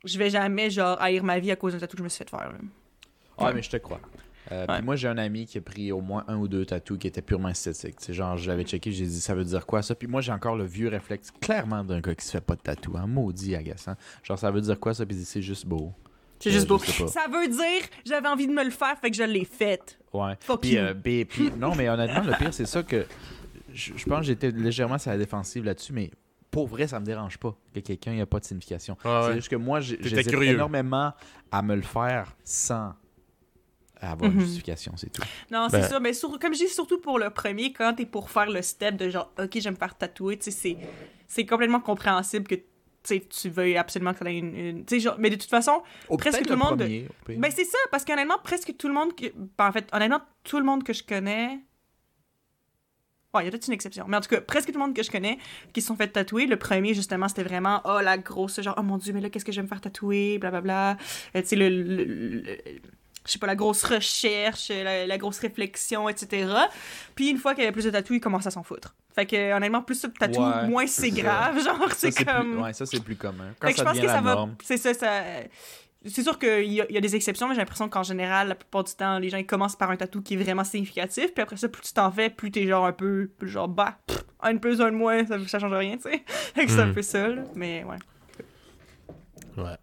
je 0.04 0.18
vais 0.18 0.30
jamais, 0.30 0.70
genre, 0.70 1.00
haïr 1.00 1.24
ma 1.24 1.38
vie 1.38 1.50
à 1.50 1.56
cause 1.56 1.72
d'un 1.72 1.78
tatou 1.78 1.92
que 1.96 1.98
je 1.98 2.04
me 2.04 2.08
suis 2.08 2.18
fait 2.24 2.30
faire, 2.30 2.52
là. 2.52 2.58
Ouais, 3.44 3.52
mais 3.54 3.62
je 3.62 3.70
te 3.70 3.76
crois. 3.78 4.00
Euh, 4.52 4.66
Ouais. 4.68 4.82
Moi, 4.82 4.94
j'ai 4.96 5.08
un 5.08 5.16
ami 5.16 5.46
qui 5.46 5.56
a 5.56 5.62
pris 5.62 5.90
au 5.90 6.02
moins 6.02 6.22
un 6.28 6.36
ou 6.36 6.46
deux 6.48 6.66
tatous 6.66 6.98
qui 6.98 7.06
étaient 7.06 7.22
purement 7.22 7.48
esthétiques. 7.48 7.98
Sais, 8.00 8.12
genre, 8.12 8.36
je 8.36 8.46
l'avais 8.46 8.64
checké, 8.64 8.92
j'ai 8.92 9.06
dit, 9.06 9.20
ça 9.20 9.34
veut 9.34 9.42
dire 9.44 9.64
quoi 9.64 9.80
ça? 9.80 9.94
Puis 9.94 10.06
moi, 10.06 10.20
j'ai 10.20 10.32
encore 10.32 10.54
le 10.54 10.64
vieux 10.64 10.88
réflexe, 10.88 11.30
clairement, 11.40 11.82
d'un 11.82 12.00
gars 12.00 12.14
qui 12.14 12.26
se 12.26 12.30
fait 12.32 12.42
pas 12.42 12.54
de 12.54 12.60
tatou. 12.60 12.92
Hein, 12.98 13.06
maudit 13.06 13.56
agaçant. 13.56 13.94
Genre, 14.22 14.38
ça 14.38 14.50
veut 14.50 14.60
dire 14.60 14.78
quoi 14.78 14.92
ça? 14.92 15.06
Puis 15.06 15.16
il 15.16 15.20
dit, 15.20 15.24
c'est 15.24 15.40
juste 15.40 15.64
beau. 15.66 15.92
C'est 16.40 16.50
Euh, 16.50 16.52
juste 16.52 16.66
beau. 16.66 16.78
sais 16.78 17.04
pas. 17.04 17.08
Ça 17.08 17.26
veut 17.30 17.48
dire, 17.48 17.88
j'avais 18.04 18.28
envie 18.28 18.46
de 18.46 18.52
me 18.52 18.64
le 18.64 18.70
faire, 18.70 18.98
fait 19.00 19.10
que 19.10 19.16
je 19.16 19.22
l'ai 19.22 19.44
fait. 19.44 19.98
Ouais. 20.12 20.34
Fuck 20.40 20.60
Puis, 20.62 20.72
you. 20.72 20.78
euh, 20.80 20.94
puis- 20.94 21.24
puis- 21.24 21.50
non, 21.58 21.74
mais 21.74 21.88
honnêtement, 21.88 22.22
le 22.22 22.34
pire, 22.36 22.52
c'est 22.52 22.66
ça 22.66 22.82
que 22.82 23.06
je, 23.72 23.92
je 23.96 24.04
pense 24.04 24.20
que 24.20 24.26
j'étais 24.26 24.50
légèrement 24.50 24.98
sur 24.98 25.10
la 25.10 25.16
défensive 25.18 25.64
là-dessus, 25.64 25.92
mais 25.92 26.10
pour 26.50 26.66
vrai, 26.68 26.86
ça 26.86 27.00
me 27.00 27.04
dérange 27.06 27.38
pas 27.38 27.56
que 27.74 27.80
quelqu'un 27.80 28.12
n'ait 28.12 28.26
pas 28.26 28.38
de 28.40 28.44
signification. 28.44 28.96
Ah 29.04 29.26
c'est 29.28 29.36
juste 29.36 29.48
que 29.48 29.56
moi, 29.56 29.80
curieux. 29.80 30.52
énormément 30.52 31.12
à 31.50 31.62
me 31.62 31.74
le 31.74 31.82
faire 31.82 32.36
sans 32.44 32.92
avoir 34.00 34.30
Mhm. 34.30 34.36
une 34.38 34.44
justification, 34.44 34.92
c'est 34.96 35.10
tout. 35.10 35.22
Non, 35.50 35.68
c'est 35.70 35.80
Ben- 35.80 35.88
ça. 35.88 35.98
Mais 36.00 36.12
sur- 36.12 36.38
comme 36.38 36.52
je 36.52 36.58
dis, 36.58 36.68
surtout 36.68 37.00
pour 37.00 37.18
le 37.18 37.30
premier, 37.30 37.72
quand 37.72 37.94
t'es 37.94 38.04
pour 38.06 38.30
faire 38.30 38.50
le 38.50 38.60
step 38.60 38.96
de 38.96 39.08
genre, 39.08 39.32
OK, 39.38 39.50
je 39.54 39.60
vais 39.64 39.70
me 39.70 39.76
faire 39.76 39.96
tatouer, 39.96 40.36
tu 40.36 40.44
sais, 40.44 40.50
c'est- 40.50 40.76
c'est 41.26 41.46
complètement 41.46 41.80
compréhensible 41.80 42.46
que 42.46 42.56
tu 43.04 43.48
veuilles 43.50 43.76
absolument 43.76 44.12
que 44.12 44.18
ça 44.20 44.30
ait 44.30 44.38
une. 44.38 44.56
une- 44.56 44.84
tu 44.84 44.96
sais, 44.96 45.00
genre, 45.00 45.16
mais 45.18 45.30
de 45.30 45.36
toute 45.36 45.50
façon, 45.50 45.82
Presque 46.18 46.42
tout 46.44 46.50
le 46.50 46.56
monde- 46.56 46.78
premier, 46.78 47.08
ben 47.38 47.50
c'est 47.54 47.64
ça, 47.64 47.78
parce 47.90 48.04
qu'honnêtement, 48.04 48.38
presque 48.42 48.76
tout 48.76 48.88
le 48.88 48.94
monde. 48.94 49.14
Que... 49.14 49.26
ben, 49.34 49.68
en 49.68 49.72
fait, 49.72 49.86
honnêtement, 49.92 50.20
tout 50.42 50.58
le 50.58 50.64
monde 50.64 50.82
que 50.84 50.92
je 50.92 51.02
connais. 51.02 51.60
Ouais, 53.34 53.42
il 53.42 53.46
y 53.46 53.48
a 53.48 53.50
peut-être 53.50 53.66
une 53.66 53.72
exception. 53.72 54.04
Mais 54.06 54.16
en 54.16 54.20
tout 54.20 54.28
cas, 54.28 54.40
presque 54.40 54.68
tout 54.68 54.74
le 54.78 54.84
monde 54.84 54.94
que 54.94 55.02
je 55.02 55.10
connais 55.10 55.38
qui 55.72 55.80
se 55.82 55.88
sont 55.88 55.96
fait 55.96 56.06
tatouer, 56.08 56.46
le 56.46 56.56
premier, 56.56 56.94
justement, 56.94 57.26
c'était 57.28 57.42
vraiment, 57.42 57.80
oh, 57.84 57.98
la 58.00 58.16
grosse, 58.16 58.60
genre, 58.60 58.76
oh 58.78 58.82
mon 58.82 58.96
dieu, 58.96 59.12
mais 59.12 59.20
là, 59.20 59.28
qu'est-ce 59.28 59.44
que 59.44 59.50
je 59.50 59.56
vais 59.56 59.64
me 59.64 59.68
faire 59.68 59.80
tatouer, 59.80 60.38
blablabla. 60.38 60.96
Euh, 61.34 61.42
tu 61.42 61.48
sais, 61.48 61.56
le. 61.56 61.68
le- 61.68 62.04
le- 62.04 62.04
le- 62.42 62.58
je 63.26 63.32
sais 63.32 63.38
pas, 63.38 63.46
la 63.46 63.56
grosse 63.56 63.82
recherche, 63.84 64.68
la, 64.68 65.06
la 65.06 65.18
grosse 65.18 65.38
réflexion, 65.38 66.10
etc. 66.10 66.46
Puis 67.14 67.30
une 67.30 67.38
fois 67.38 67.54
qu'il 67.54 67.64
y 67.64 67.66
avait 67.66 67.72
plus 67.72 67.86
de 67.86 67.90
tatous, 67.90 68.18
ils 68.18 68.20
commencent 68.20 68.46
à 68.46 68.50
s'en 68.50 68.62
foutre. 68.62 68.94
Fait 69.14 69.26
que, 69.26 69.52
honnêtement, 69.54 69.82
plus 69.82 70.02
de 70.02 70.08
tatous, 70.08 70.38
Ouais, 70.38 70.66
moins 70.68 70.86
c'est 70.86 71.10
c'est 71.10 71.16
ça. 71.16 71.22
grave. 71.22 71.64
Genre, 71.64 71.88
c'est 71.92 72.24
comme. 72.24 72.52
plus, 72.54 72.62
ouais, 72.62 72.72
ça, 72.72 72.84
c'est 72.86 73.02
plus 73.02 73.16
commun. 73.16 73.54
Quand 73.60 73.68
Fait 73.68 73.74
que 73.74 73.78
je 73.78 73.84
pense 73.84 73.98
que 74.00 74.08
ça 74.08 74.20
va. 74.20 74.48
C'est 74.62 74.76
ça, 74.76 74.92
ça. 74.94 75.22
C'est 76.06 76.22
sûr 76.22 76.38
qu'il 76.38 76.64
y, 76.64 76.74
y 76.74 76.96
a 76.98 77.00
des 77.00 77.16
exceptions, 77.16 77.48
mais 77.48 77.54
j'ai 77.54 77.60
l'impression 77.62 77.88
qu'en 77.88 78.02
général, 78.02 78.48
la 78.48 78.54
plupart 78.54 78.84
du 78.84 78.92
temps, 78.92 79.18
les 79.18 79.30
gens 79.30 79.38
ils 79.38 79.46
commencent 79.46 79.76
par 79.76 79.90
un 79.90 79.96
tatou 79.96 80.20
qui 80.20 80.34
est 80.34 80.36
vraiment 80.36 80.62
significatif, 80.64 81.32
puis 81.32 81.42
après 81.42 81.56
ça, 81.56 81.66
plus 81.70 81.80
tu 81.80 81.94
t'en 81.94 82.10
fais, 82.12 82.28
plus 82.28 82.50
t'es 82.50 82.66
genre 82.66 82.84
un 82.84 82.92
peu, 82.92 83.30
genre, 83.40 83.68
bah, 83.68 83.96
pff, 84.06 84.22
un 84.42 84.52
de 84.52 84.58
plus, 84.58 84.82
un 84.82 84.90
de 84.90 84.96
moins, 84.96 85.24
ça, 85.24 85.38
ça 85.46 85.58
change 85.58 85.72
rien, 85.72 85.96
tu 85.96 86.02
sais. 86.02 86.22
Fait 86.26 86.66
que 86.66 86.70
c'est 86.72 86.80
un 86.80 86.86
Mm. 86.88 86.94
peu 86.94 87.00
ça, 87.02 87.28
là. 87.28 87.42
Mais 87.54 87.84
ouais. 87.84 87.96
Ouais. 89.56 89.76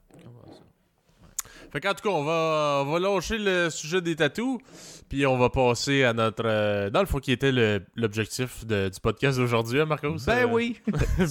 Fait 1.71 1.79
qu'en 1.79 1.93
tout 1.93 2.03
cas, 2.03 2.09
on 2.09 2.23
va, 2.23 2.83
on 2.85 2.91
va 2.91 2.99
lâcher 2.99 3.37
le 3.37 3.69
sujet 3.69 4.01
des 4.01 4.15
tatous, 4.15 4.59
puis 5.07 5.25
on 5.25 5.37
va 5.37 5.49
passer 5.49 6.03
à 6.03 6.11
notre... 6.13 6.43
euh, 6.45 6.89
dans 6.89 6.99
le 6.99 7.05
fond, 7.05 7.19
qui 7.19 7.31
était 7.31 7.51
l'objectif 7.95 8.65
du 8.65 8.75
podcast 9.01 9.37
d'aujourd'hui, 9.37 9.79
hein, 9.79 9.85
Marcos? 9.85 10.17
Ben 10.27 10.45
Euh, 10.45 10.51
oui! 10.51 10.79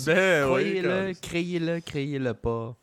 ben 0.07 0.45
oui. 0.47 0.47
Croyez-le, 0.47 1.13
créez-le, 1.21 1.81
créez-le 1.81 2.35
pas. 2.35 2.75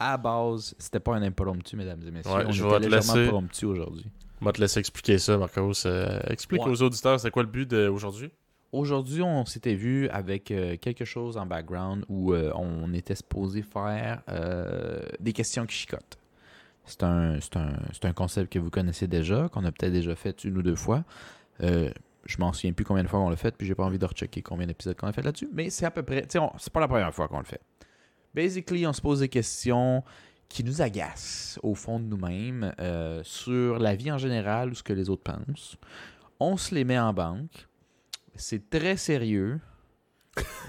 À 0.00 0.10
la 0.12 0.16
base, 0.16 0.74
c'était 0.78 0.98
pas 0.98 1.14
un 1.14 1.22
impromptu, 1.22 1.76
mesdames 1.76 2.00
et 2.06 2.10
messieurs. 2.10 2.32
Ouais, 2.32 2.44
On 2.48 2.50
je 2.50 2.64
était 2.64 2.78
légèrement 2.80 2.96
laisser. 3.14 3.26
impromptu 3.26 3.64
aujourd'hui. 3.66 4.06
On 4.42 4.44
va 4.46 4.52
te 4.52 4.60
laisser 4.60 4.80
expliquer 4.80 5.18
ça, 5.18 5.38
Marcos. 5.38 5.72
Euh, 5.86 6.18
explique 6.28 6.64
Ouais. 6.66 6.70
aux 6.72 6.82
auditeurs, 6.82 7.20
c'est 7.20 7.30
quoi 7.30 7.44
le 7.44 7.48
but 7.48 7.70
d'aujourd'hui? 7.70 8.30
Aujourd'hui, 8.72 9.22
on 9.22 9.46
s'était 9.46 9.76
vu 9.76 10.08
avec 10.08 10.50
euh, 10.50 10.76
quelque 10.76 11.04
chose 11.04 11.36
en 11.36 11.46
background 11.46 12.04
où 12.08 12.32
euh, 12.32 12.50
on 12.56 12.92
était 12.92 13.14
supposé 13.14 13.62
faire 13.62 14.22
euh, 14.28 15.00
des 15.20 15.32
questions 15.32 15.64
qui 15.64 15.76
chicotent. 15.76 16.18
C'est 16.86 17.02
un, 17.02 17.38
un, 17.56 17.72
un 18.02 18.12
concept 18.12 18.52
que 18.52 18.58
vous 18.58 18.70
connaissez 18.70 19.06
déjà, 19.06 19.48
qu'on 19.48 19.64
a 19.64 19.72
peut-être 19.72 19.92
déjà 19.92 20.14
fait 20.14 20.44
une 20.44 20.58
ou 20.58 20.62
deux 20.62 20.76
fois. 20.76 21.04
Euh, 21.62 21.90
je 22.26 22.38
m'en 22.38 22.52
souviens 22.52 22.72
plus 22.72 22.84
combien 22.84 23.02
de 23.02 23.08
fois 23.08 23.20
on 23.20 23.30
l'a 23.30 23.36
fait, 23.36 23.56
puis 23.56 23.66
j'ai 23.66 23.74
pas 23.74 23.84
envie 23.84 23.98
de 23.98 24.06
rechecker 24.06 24.42
combien 24.42 24.66
d'épisodes 24.66 24.96
qu'on 24.96 25.06
a 25.06 25.12
fait 25.12 25.22
là-dessus, 25.22 25.48
mais 25.52 25.70
c'est 25.70 25.86
à 25.86 25.90
peu 25.90 26.02
près, 26.02 26.26
c'est 26.28 26.72
pas 26.72 26.80
la 26.80 26.88
première 26.88 27.14
fois 27.14 27.28
qu'on 27.28 27.38
le 27.38 27.44
fait. 27.44 27.60
Basically, 28.34 28.86
on 28.86 28.92
se 28.92 29.00
pose 29.00 29.20
des 29.20 29.28
questions 29.28 30.02
qui 30.48 30.64
nous 30.64 30.82
agacent 30.82 31.58
au 31.62 31.74
fond 31.74 31.98
de 31.98 32.04
nous-mêmes 32.04 32.72
euh, 32.80 33.20
sur 33.24 33.78
la 33.78 33.94
vie 33.94 34.10
en 34.10 34.18
général 34.18 34.70
ou 34.70 34.74
ce 34.74 34.82
que 34.82 34.92
les 34.92 35.08
autres 35.08 35.22
pensent. 35.22 35.76
On 36.40 36.56
se 36.56 36.74
les 36.74 36.84
met 36.84 36.98
en 36.98 37.12
banque. 37.12 37.68
C'est 38.34 38.68
très 38.68 38.96
sérieux. 38.96 39.60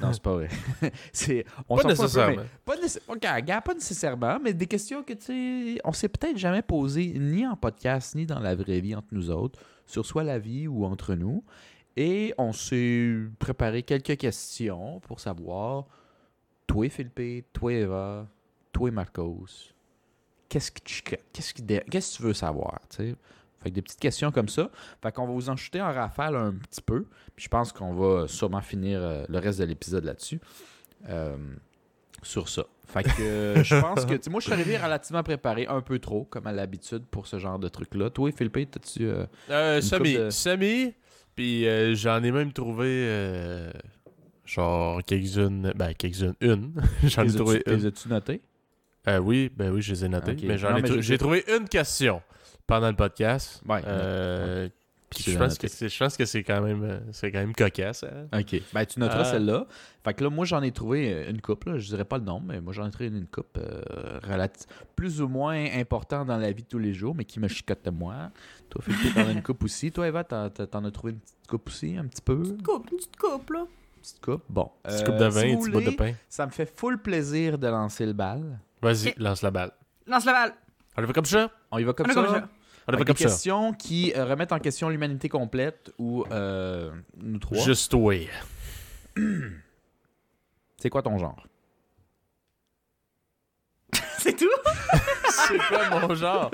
Non, 0.02 0.14
c'est 0.14 0.22
pas 0.22 0.34
vrai. 0.34 0.50
c'est, 1.14 1.46
on 1.70 1.78
Pas 1.78 1.84
peu, 1.84 1.90
nécessairement. 1.90 2.36
mais 2.36 2.50
pas, 2.66 3.62
pas 3.62 3.74
nécessairement, 3.74 4.40
mais 4.40 4.54
des 4.54 4.68
questions 4.68 5.04
que, 5.04 5.14
tu 5.14 5.26
sais, 5.76 5.82
on 5.84 5.94
s'est 5.94 6.10
peut-être 6.10 6.38
jamais 6.38 6.62
posées, 6.62 7.14
ni 7.18 7.48
en 7.48 7.56
podcast, 7.56 8.16
ni 8.16 8.26
dans 8.26 8.40
la 8.40 8.56
vraie 8.56 8.80
vie 8.80 8.96
entre 8.96 9.08
nous 9.12 9.32
autres, 9.32 9.60
sur 9.86 10.06
soit 10.06 10.24
la 10.24 10.40
vie 10.40 10.68
ou 10.68 10.86
entre 10.86 11.16
nous. 11.16 11.44
Et 11.98 12.34
on 12.38 12.52
s'est 12.52 13.16
préparé 13.40 13.84
quelques 13.84 14.18
questions 14.18 15.00
pour 15.02 15.20
savoir, 15.20 15.86
toi, 16.68 16.90
Philippe, 16.90 17.54
toi, 17.54 17.74
Eva, 17.74 18.28
toi, 18.72 18.92
Marcos, 18.92 19.74
qu'est-ce 20.50 20.72
que 20.72 20.82
tu, 20.84 21.02
qu'est-ce 21.02 21.54
que, 21.54 21.62
qu'est-ce 21.90 22.14
que 22.14 22.18
tu 22.18 22.24
veux 22.24 22.34
savoir, 22.34 22.82
tu 22.90 22.98
sais? 22.98 23.16
Fait 23.66 23.72
que 23.72 23.76
des 23.76 23.82
petites 23.82 24.00
questions 24.00 24.32
comme 24.32 24.48
ça. 24.48 24.70
Fait 25.02 25.12
qu'on 25.12 25.26
va 25.26 25.34
vous 25.34 25.50
en 25.50 25.56
chuter 25.56 25.82
en 25.82 25.92
rafale 25.92 26.36
un 26.36 26.54
petit 26.54 26.84
peu. 26.84 27.06
Puis 27.36 27.46
je 27.46 27.50
pense 27.50 27.72
qu'on 27.72 27.96
va 27.96 28.28
sûrement 28.28 28.62
finir 28.62 29.00
euh, 29.02 29.26
le 29.28 29.40
reste 29.40 29.58
de 29.60 29.66
l'épisode 29.66 30.04
là-dessus. 30.04 30.40
Euh, 31.10 31.36
sur 32.22 32.48
ça. 32.48 32.64
Fait 32.86 33.02
que 33.02 33.10
euh, 33.22 33.64
je 33.64 33.76
pense 33.82 34.06
que. 34.06 34.30
Moi, 34.30 34.40
je 34.40 34.46
suis 34.46 34.54
arrivé 34.54 34.78
relativement 34.78 35.24
préparé, 35.24 35.66
un 35.66 35.82
peu 35.82 35.98
trop, 35.98 36.26
comme 36.26 36.46
à 36.46 36.52
l'habitude, 36.52 37.06
pour 37.10 37.26
ce 37.26 37.40
genre 37.40 37.58
de 37.58 37.68
truc-là. 37.68 38.12
Toi, 38.12 38.30
Philippe, 38.32 38.70
t'as-tu. 38.70 39.08
euh, 39.08 39.26
de- 39.82 40.30
Samy. 40.30 40.94
Puis 41.36 41.66
j'en 41.96 42.22
ai 42.24 42.32
même 42.32 42.54
trouvé... 42.54 43.72
genre 44.46 45.02
quelques-unes... 45.04 45.74
Ben, 45.76 45.96
quelques-unes. 45.96 46.36
Une. 46.40 46.72
j'en 47.04 47.24
ai 47.24 47.34
trouvé 47.34 47.64
une. 47.66 47.74
les 47.78 47.86
as-tu 47.88 48.10
notées? 48.10 48.42
Oui, 49.24 49.52
ben 49.56 49.72
oui, 49.72 49.82
je 49.82 49.92
les 49.94 50.06
ai 50.06 50.08
notés. 50.08 50.34
Ok. 50.34 50.44
Mais 50.44 50.60
j'en 50.60 50.76
ai 50.78 51.02
j'ai 51.02 51.18
trouvé 51.18 51.44
une 51.48 51.68
question 51.68 52.22
pendant 52.68 52.90
le 52.90 52.96
podcast. 52.96 53.62
Ouais. 53.68 53.82
Euh, 53.86 54.70
puis 55.10 55.24
Tu 55.24 55.32
je 55.32 55.38
pense 55.38 55.58
que 55.58 55.68
c'est, 55.68 55.88
je 55.88 55.98
pense 55.98 56.18
que 56.18 56.26
c'est 56.26 56.44
quand 56.44 56.62
même, 56.62 56.84
euh, 56.84 57.00
c'est 57.12 57.32
quand 57.32 57.40
même 57.40 57.54
cocasse. 57.54 58.04
hein. 58.04 58.28
Ok. 58.38 58.60
Ben, 58.74 58.86
tu 58.86 59.00
noteras 59.00 59.24
celle-là. 59.26 59.66
Fait 60.04 60.14
que 60.14 60.24
là, 60.24 60.30
moi, 60.30 60.46
j'en 60.46 60.62
ai 60.62 60.72
trouvé 60.72 61.14
euh, 61.14 61.30
une 61.30 61.42
coupe. 61.42 61.64
Là. 61.66 61.78
Je 61.78 61.88
dirais 61.88 62.04
pas 62.06 62.18
le 62.18 62.24
nombre, 62.26 62.48
mais 62.48 62.60
moi, 62.60 62.74
j'en 62.74 62.88
ai 62.88 62.92
trouvé 62.92 63.08
une 63.08 63.28
coupe 63.28 63.58
euh, 63.58 64.20
relati- 64.28 64.66
plus 64.96 65.22
ou 65.22 65.28
moins 65.30 65.64
importante 65.74 66.28
dans 66.28 66.38
la 66.38 66.52
vie 66.52 66.64
de 66.64 66.68
tous 66.68 66.80
les 66.80 66.94
jours, 66.94 67.14
mais 67.16 67.24
qui 67.24 67.40
me 67.40 67.48
chicote 67.48 67.86
de 67.86 67.92
moi. 67.92 68.32
Toi, 68.70 68.82
Philippe, 68.84 69.14
t'en 69.14 69.28
as 69.28 69.32
une 69.32 69.44
coupe 69.44 69.64
aussi. 69.64 69.92
Toi, 69.92 70.08
Eva, 70.08 70.24
t'en, 70.24 70.46
as 70.48 70.92
trouvé 70.92 71.14
une 71.14 71.20
petite 71.20 71.48
coupe 71.48 71.68
aussi, 71.70 71.96
un 71.98 72.06
petit 72.08 72.22
peu? 72.22 72.34
Une 72.44 72.62
Coupe, 72.64 72.90
une 72.92 72.98
petite 72.98 73.16
coupe, 73.18 73.50
là. 73.52 73.66
petite 74.02 74.22
coupe? 74.22 74.44
Bon. 74.50 74.70
Petite 74.84 75.02
Euh, 75.02 75.06
coupe 75.06 75.18
de 75.18 75.26
vin, 75.26 75.42
si 75.42 75.52
un 75.52 75.56
vous 75.56 75.62
petit 75.62 75.72
bout 75.72 75.82
de 75.82 75.90
pain. 75.92 76.14
Ça 76.28 76.46
me 76.48 76.52
fait 76.52 76.66
full 76.66 76.98
plaisir 77.02 77.58
de 77.58 77.68
lancer 77.68 78.06
le 78.08 78.14
bal. 78.14 78.60
Vas-y, 78.82 79.14
lance 79.18 79.44
la 79.44 79.52
balle. 79.52 79.72
Lance 80.08 80.26
la 80.26 80.34
balle. 80.34 80.54
On 80.98 81.02
le 81.02 81.08
fait 81.08 81.14
comme 81.14 81.26
ça? 81.26 81.50
On 81.72 81.78
y 81.78 81.84
va 81.84 81.94
comme 81.94 82.08
On 82.10 82.14
ça. 82.14 82.16
comme 82.24 82.34
ça. 82.36 82.48
On 82.88 82.92
le 82.92 82.98
Avec 82.98 83.00
fait 83.00 83.06
des 83.06 83.06
comme 83.06 83.18
ça. 83.18 83.26
questions 83.26 83.74
qui 83.74 84.14
euh, 84.16 84.26
remettent 84.26 84.52
en 84.52 84.60
question 84.60 84.90
l'humanité 84.90 85.28
complète 85.30 85.92
ou 85.98 86.24
euh, 86.32 86.92
nous 87.18 87.40
trois. 87.40 87.58
Juste 87.58 87.92
toi. 87.92 88.14
C'est 90.78 90.90
quoi 90.90 91.02
ton 91.02 91.18
genre? 91.18 91.48
C'est 94.20 94.36
tout? 94.38 94.46
C'est 95.30 95.58
quoi 95.58 96.00
mon 96.00 96.16
genre? 96.16 96.52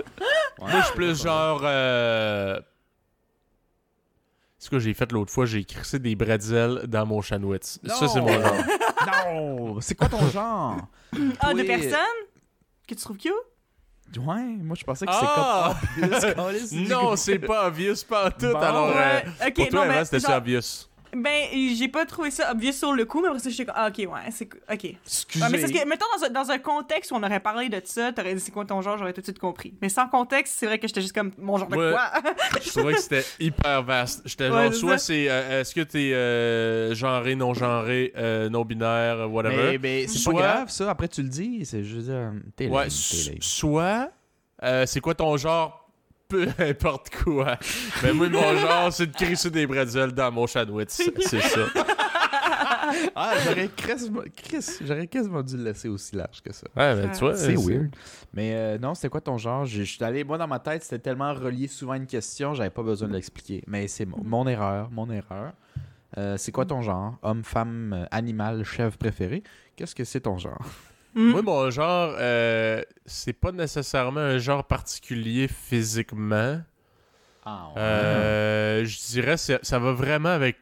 Moi, 0.59 0.69
je 0.71 0.85
suis 0.85 0.95
plus 0.95 1.21
genre. 1.21 1.61
Euh... 1.63 2.59
C'est 4.57 4.65
ce 4.65 4.69
que 4.69 4.79
j'ai 4.79 4.93
fait 4.93 5.11
l'autre 5.11 5.31
fois, 5.33 5.45
j'ai 5.47 5.63
crissé 5.65 5.97
des 5.97 6.15
bretzels 6.15 6.83
dans 6.87 7.05
mon 7.07 7.21
chanwitz. 7.21 7.79
Ça, 7.83 8.07
c'est 8.07 8.21
mon 8.21 8.27
genre. 8.27 8.55
non! 9.25 9.81
C'est 9.81 9.95
quoi 9.95 10.07
ton 10.07 10.27
genre? 10.29 10.77
Ah, 11.39 11.53
de 11.53 11.61
Oui. 11.61 11.65
personnes? 11.65 11.97
Que 12.87 12.93
tu 12.93 13.01
trouves 13.01 13.17
cute? 13.17 13.31
Ouais, 14.18 14.43
moi 14.62 14.76
je 14.78 14.84
pensais 14.84 15.05
que 15.05 15.12
Ah! 15.14 15.74
c'est 16.20 16.36
comme 16.36 16.45
obvious. 16.45 16.68
non, 16.89 17.16
c'est 17.16 17.39
pas 17.39 17.68
obvious, 17.68 17.95
pas 18.07 18.30
tout. 18.32 18.51
Bon. 18.51 18.57
alors, 18.59 18.89
euh, 18.89 18.93
Ouais, 18.93 19.26
ok, 19.47 19.53
pour 19.53 19.68
toi, 19.70 19.86
non, 19.86 19.91
mais 19.91 20.20
genre- 20.20 20.38
obvious. 20.38 20.88
Ben, 21.16 21.47
j'ai 21.78 21.88
pas 21.89 22.05
trouvé 22.05 22.32
ça 22.32 22.51
obvious 22.51 22.72
sur 22.72 22.93
le 22.93 23.03
coup, 23.05 23.22
mais 23.22 23.28
après 23.28 23.39
ça, 23.39 23.49
j'étais 23.49 23.66
comme, 23.66 23.76
ah, 23.78 23.89
ok, 23.89 23.97
ouais, 24.12 24.32
c'est. 24.32 24.45
Ok. 24.72 24.95
Excusez. 25.05 25.43
Ouais, 25.43 25.49
mais 25.51 25.59
parce 25.59 25.72
que, 25.72 25.88
mettons, 25.88 26.05
dans 26.18 26.26
un, 26.26 26.30
dans 26.30 26.51
un 26.51 26.57
contexte 26.57 27.12
où 27.12 27.16
on 27.16 27.24
aurait 27.24 27.39
parlé 27.41 27.68
de 27.70 27.82
ça, 27.84 28.14
t'aurais 28.14 28.34
dit 28.34 28.39
c'est 28.39 28.51
quoi 28.51 28.64
ton 28.66 28.82
genre, 28.82 28.97
j'aurais 28.97 29.12
tout 29.14 29.22
de 29.22 29.26
suite 29.26 29.39
compris. 29.39 29.74
Mais 29.82 29.89
sans 29.89 30.07
contexte, 30.07 30.55
c'est 30.57 30.66
vrai 30.68 30.80
que 30.80 30.88
j'étais 30.88 31.01
juste 31.01 31.14
comme, 31.14 31.32
mon 31.38 31.57
genre 31.57 31.68
de 31.68 31.76
quoi? 31.76 32.12
Je 32.64 32.70
trouvais 32.70 32.93
que 32.93 33.01
c'était 33.01 33.26
hyper 33.39 33.84
vaste. 33.84 34.22
J'étais 34.26 34.49
Ouais, 34.49 34.66
genre, 34.66 34.74
soit 34.74 34.97
c'est. 34.97 35.30
euh, 35.30 35.62
Est-ce 35.62 35.76
que 35.76 35.82
t'es 35.82 36.14
euh, 36.14 36.93
genré, 36.95 37.36
non-genré, 37.36 38.14
euh, 38.18 38.49
non-binaire, 38.49 39.30
whatever. 39.32 39.72
Mais, 39.74 39.78
mais 39.78 40.07
c'est 40.07 40.18
Soit- 40.18 40.34
pas 40.34 40.39
grave 40.39 40.70
ça, 40.70 40.89
après 40.89 41.07
tu 41.09 41.22
le 41.24 41.30
dis, 41.30 41.66
c'est 41.66 41.82
dire, 41.82 42.32
t'es 42.55 42.68
Ouais, 42.68 42.88
t'es 42.88 43.30
lame. 43.32 43.41
soit, 43.41 44.12
euh, 44.64 44.86
c'est 44.86 44.99
quoi 45.01 45.14
ton 45.16 45.36
genre 45.38 45.80
peu 46.32 46.47
importe 46.63 47.09
quoi. 47.23 47.57
Mais 48.03 48.13
moi, 48.13 48.29
mon 48.29 48.55
genre, 48.57 48.91
c'est 48.93 49.07
de 49.07 49.15
crisser 49.15 49.51
des 49.51 49.67
bretzels 49.67 50.13
dans 50.13 50.32
mon 50.32 50.47
sandwich. 50.47 50.89
C'est 50.89 51.41
ça. 51.41 51.59
Ah, 53.15 53.34
j'aurais 53.45 53.67
quasiment, 53.69 54.21
Chris, 54.36 54.65
j'aurais 54.86 55.07
quasiment 55.07 55.41
dû 55.43 55.55
le 55.57 55.63
laisser 55.63 55.88
aussi 55.88 56.15
large 56.15 56.41
que 56.41 56.51
ça. 56.53 56.67
Ouais, 56.75 56.95
mais 56.95 57.11
tu 57.11 57.19
vois, 57.19 57.36
C'est 57.36 57.55
weird. 57.55 57.95
Mais 58.34 58.53
euh, 58.53 58.77
non, 58.77 58.95
c'était 58.95 59.09
quoi 59.09 59.21
ton 59.21 59.38
genre? 59.38 59.65
Je 59.65 59.84
je 59.84 59.95
suis 59.95 60.03
allé, 60.03 60.23
moi 60.23 60.38
dans 60.38 60.47
ma 60.47 60.59
tête, 60.59 60.84
c'était 60.84 60.99
tellement 60.99 61.34
relié 61.34 61.67
souvent 61.67 61.93
à 61.93 61.97
une 61.97 62.07
question, 62.07 62.53
j'avais 62.53 62.69
pas 62.69 62.84
besoin 62.84 63.07
de 63.07 63.13
l'expliquer. 63.13 63.63
Mais 63.67 63.88
c'est 63.88 64.05
mon, 64.05 64.21
mon 64.23 64.47
erreur, 64.47 64.89
mon 64.91 65.09
erreur. 65.09 65.53
Euh, 66.17 66.36
c'est 66.38 66.51
quoi 66.51 66.65
ton 66.65 66.82
genre? 66.82 67.17
Homme, 67.21 67.43
femme, 67.43 67.93
euh, 67.93 68.05
animal, 68.11 68.63
chèvre 68.63 68.97
préféré? 68.97 69.43
Qu'est-ce 69.75 69.95
que 69.95 70.03
c'est 70.03 70.21
ton 70.21 70.38
genre? 70.38 70.65
Hmm. 71.14 71.32
Moi, 71.32 71.41
mon 71.41 71.70
genre, 71.70 72.14
euh, 72.18 72.82
c'est 73.05 73.34
pas 73.34 73.51
nécessairement 73.51 74.20
un 74.22 74.38
genre 74.38 74.64
particulier 74.64 75.47
physiquement. 75.47 76.62
Ah, 77.45 77.70
Euh, 77.78 78.86
je 78.86 78.97
dirais 79.12 79.36
c'est 79.38 79.64
ça 79.66 79.80
va 79.80 79.91
vraiment 79.93 80.30
avec 80.30 80.57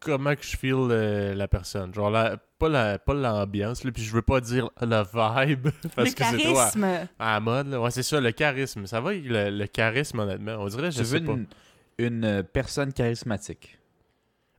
comment 0.00 0.34
que 0.36 0.42
je 0.44 0.56
feel 0.56 0.74
euh, 0.90 1.34
la 1.34 1.48
personne. 1.48 1.92
Genre, 1.92 2.10
la, 2.10 2.36
pas 2.58 2.68
la 2.68 2.98
pas 2.98 3.14
l'ambiance, 3.14 3.84
là, 3.84 3.90
puis 3.92 4.02
je 4.02 4.12
veux 4.12 4.22
pas 4.22 4.40
dire 4.40 4.70
la 4.80 5.02
vibe, 5.02 5.68
parce 5.96 6.10
le 6.10 6.14
que 6.14 6.24
c'est 6.24 6.24
à, 6.24 6.38
charisme. 6.54 6.84
à 7.18 7.32
la 7.34 7.40
mode. 7.40 7.66
Là. 7.68 7.80
Ouais, 7.80 7.90
c'est 7.90 8.02
ça, 8.02 8.20
le 8.20 8.32
charisme. 8.32 8.86
Ça 8.86 9.00
va 9.00 9.10
avec 9.10 9.24
le, 9.24 9.50
le 9.50 9.66
charisme, 9.66 10.20
honnêtement. 10.20 10.56
On 10.60 10.66
dirait, 10.68 10.90
je 10.92 10.98
Tu 10.98 11.04
veux 11.04 11.18
sais 11.18 11.24
pas. 11.24 11.32
une, 11.32 11.46
une 11.98 12.42
personne 12.44 12.92
charismatique? 12.92 13.78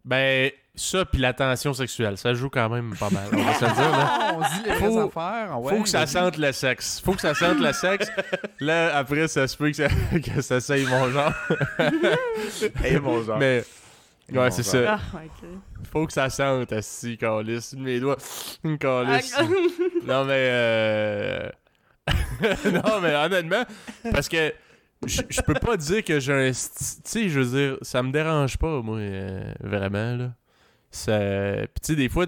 Ben, 0.03 0.51
ça, 0.75 1.05
puis 1.05 1.19
l'attention 1.21 1.73
sexuelle, 1.73 2.17
ça 2.17 2.33
joue 2.33 2.49
quand 2.49 2.69
même 2.69 2.95
pas 2.97 3.09
mal. 3.09 3.23
On 3.31 3.37
va 3.43 3.53
se 3.53 3.65
le 3.65 3.71
dire, 3.71 3.91
là. 3.91 4.33
on 4.37 4.41
dit 4.41 4.69
les 4.69 4.73
Faut- 4.75 4.99
affaires. 4.99 5.57
Faut 5.69 5.83
que 5.83 5.89
ça 5.89 6.05
sente 6.05 6.37
le 6.37 6.51
sexe. 6.51 6.99
Faut 7.03 7.13
que 7.13 7.21
ça 7.21 7.33
sente 7.33 7.59
le 7.59 7.71
sexe. 7.73 8.11
Là, 8.59 8.95
après, 8.97 9.27
ça 9.27 9.47
se 9.47 9.55
peut 9.57 9.69
que 9.71 9.75
ça, 9.75 9.87
que 10.23 10.41
ça 10.41 10.59
saille 10.59 10.85
mon 10.85 11.09
genre. 11.09 11.33
Et 12.83 12.99
mon 12.99 13.23
genre. 13.23 13.37
Mais, 13.37 13.63
Et 14.31 14.37
ouais, 14.37 14.51
c'est 14.51 14.63
genre. 14.63 14.99
ça. 14.99 14.99
Ah. 15.13 15.19
Faut 15.91 16.05
que 16.07 16.13
ça 16.13 16.29
sente, 16.29 16.71
assis, 16.73 17.17
calice. 17.17 17.73
Mes 17.77 17.99
doigts, 17.99 18.17
une 18.63 18.77
calice. 18.77 19.33
Ah, 19.37 19.43
Non, 20.05 20.25
mais. 20.25 20.33
Euh... 20.49 21.49
non, 22.71 22.99
mais 23.01 23.15
honnêtement, 23.15 23.63
parce 24.11 24.27
que 24.29 24.53
je 25.07 25.41
peux 25.41 25.53
pas 25.53 25.77
dire 25.77 26.03
que 26.03 26.19
j'ai 26.19 26.33
un. 26.33 26.51
Tu 26.51 26.55
sais, 27.03 27.29
je 27.29 27.39
veux 27.39 27.45
dire, 27.45 27.77
ça 27.81 28.03
me 28.03 28.11
dérange 28.11 28.57
pas, 28.57 28.81
moi, 28.81 28.97
euh, 28.97 29.51
vraiment, 29.59 30.15
là. 30.15 30.31
Ça... 30.95 31.17
Puis, 31.19 31.81
tu 31.81 31.87
sais, 31.87 31.95
des 31.95 32.09
fois, 32.09 32.25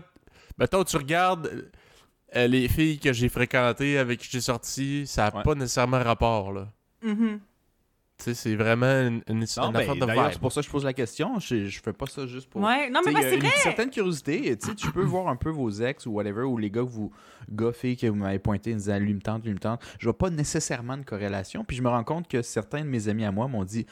mettons, 0.57 0.83
tu 0.83 0.97
regardes 0.97 1.69
euh, 2.35 2.47
les 2.47 2.67
filles 2.67 2.99
que 2.99 3.13
j'ai 3.13 3.29
fréquentées, 3.29 3.97
avec 3.97 4.19
qui 4.19 4.27
j'ai 4.29 4.41
sorti, 4.41 5.07
ça 5.07 5.27
a 5.27 5.35
Ouais. 5.37 5.43
pas 5.43 5.55
nécessairement 5.55 6.03
rapport, 6.03 6.51
là. 6.51 6.67
Mhm. 7.01 7.39
Tu 8.19 8.23
sais, 8.23 8.33
c'est 8.33 8.55
vraiment 8.55 8.87
une, 8.87 9.21
une, 9.27 9.45
Non, 9.57 9.67
une 9.67 9.73
ben, 9.73 9.79
affaire 9.81 9.95
de 9.95 10.05
vibe. 10.11 10.29
c'est 10.31 10.39
pour 10.39 10.51
ça 10.51 10.61
que 10.61 10.65
je 10.65 10.71
pose 10.71 10.83
la 10.83 10.93
question. 10.93 11.37
Je, 11.39 11.67
je 11.67 11.79
fais 11.79 11.93
pas 11.93 12.07
ça 12.07 12.25
juste 12.25 12.49
pour. 12.49 12.61
Ouais, 12.63 12.89
non, 12.89 13.01
Tu 13.05 13.11
mais 13.13 13.19
a 13.19 13.21
c'est 13.29 13.37
vrai. 13.37 13.45
une 13.45 13.61
certaine 13.61 13.89
curiosité. 13.91 14.57
Tu 14.57 14.67
sais, 14.69 14.73
tu 14.75 14.91
peux 14.91 15.03
voir 15.03 15.27
un 15.27 15.35
peu 15.35 15.51
vos 15.51 15.69
ex 15.69 16.07
ou 16.07 16.13
whatever, 16.13 16.41
ou 16.41 16.57
les 16.57 16.71
gars 16.71 16.81
que 16.81 16.87
vous, 16.87 17.11
gars, 17.51 17.71
filles 17.71 17.95
que 17.95 18.07
vous 18.07 18.15
m'avez 18.15 18.39
pointé 18.39 18.73
en 18.73 18.77
disant 18.77 18.97
lui 18.97 19.13
me 19.13 19.21
tente, 19.21 19.45
lui 19.45 19.53
me 19.53 19.59
tente. 19.59 19.81
Je 19.99 20.05
vois 20.05 20.17
pas 20.17 20.31
nécessairement 20.31 20.97
de 20.97 21.03
corrélation. 21.03 21.63
Puis 21.63 21.77
je 21.77 21.83
me 21.83 21.89
rends 21.89 22.03
compte 22.03 22.27
que 22.27 22.41
certains 22.41 22.79
de 22.81 22.87
mes 22.89 23.07
amis 23.07 23.23
à 23.23 23.31
moi 23.31 23.47
m'ont 23.47 23.63
dit 23.63 23.85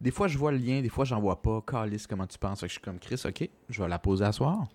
des 0.00 0.10
fois 0.10 0.28
je 0.28 0.38
vois 0.38 0.52
le 0.52 0.58
lien, 0.58 0.80
des 0.80 0.88
fois 0.88 1.04
j'en 1.04 1.20
vois 1.20 1.42
pas. 1.42 1.62
Calice, 1.66 2.06
comment 2.06 2.26
tu 2.26 2.38
penses? 2.38 2.60
Que 2.60 2.66
je 2.66 2.72
suis 2.72 2.80
comme 2.80 2.98
Chris, 2.98 3.20
ok, 3.24 3.48
je 3.68 3.82
vais 3.82 3.88
la 3.88 3.98
poser 3.98 4.24
à 4.24 4.32
soir. 4.32 4.66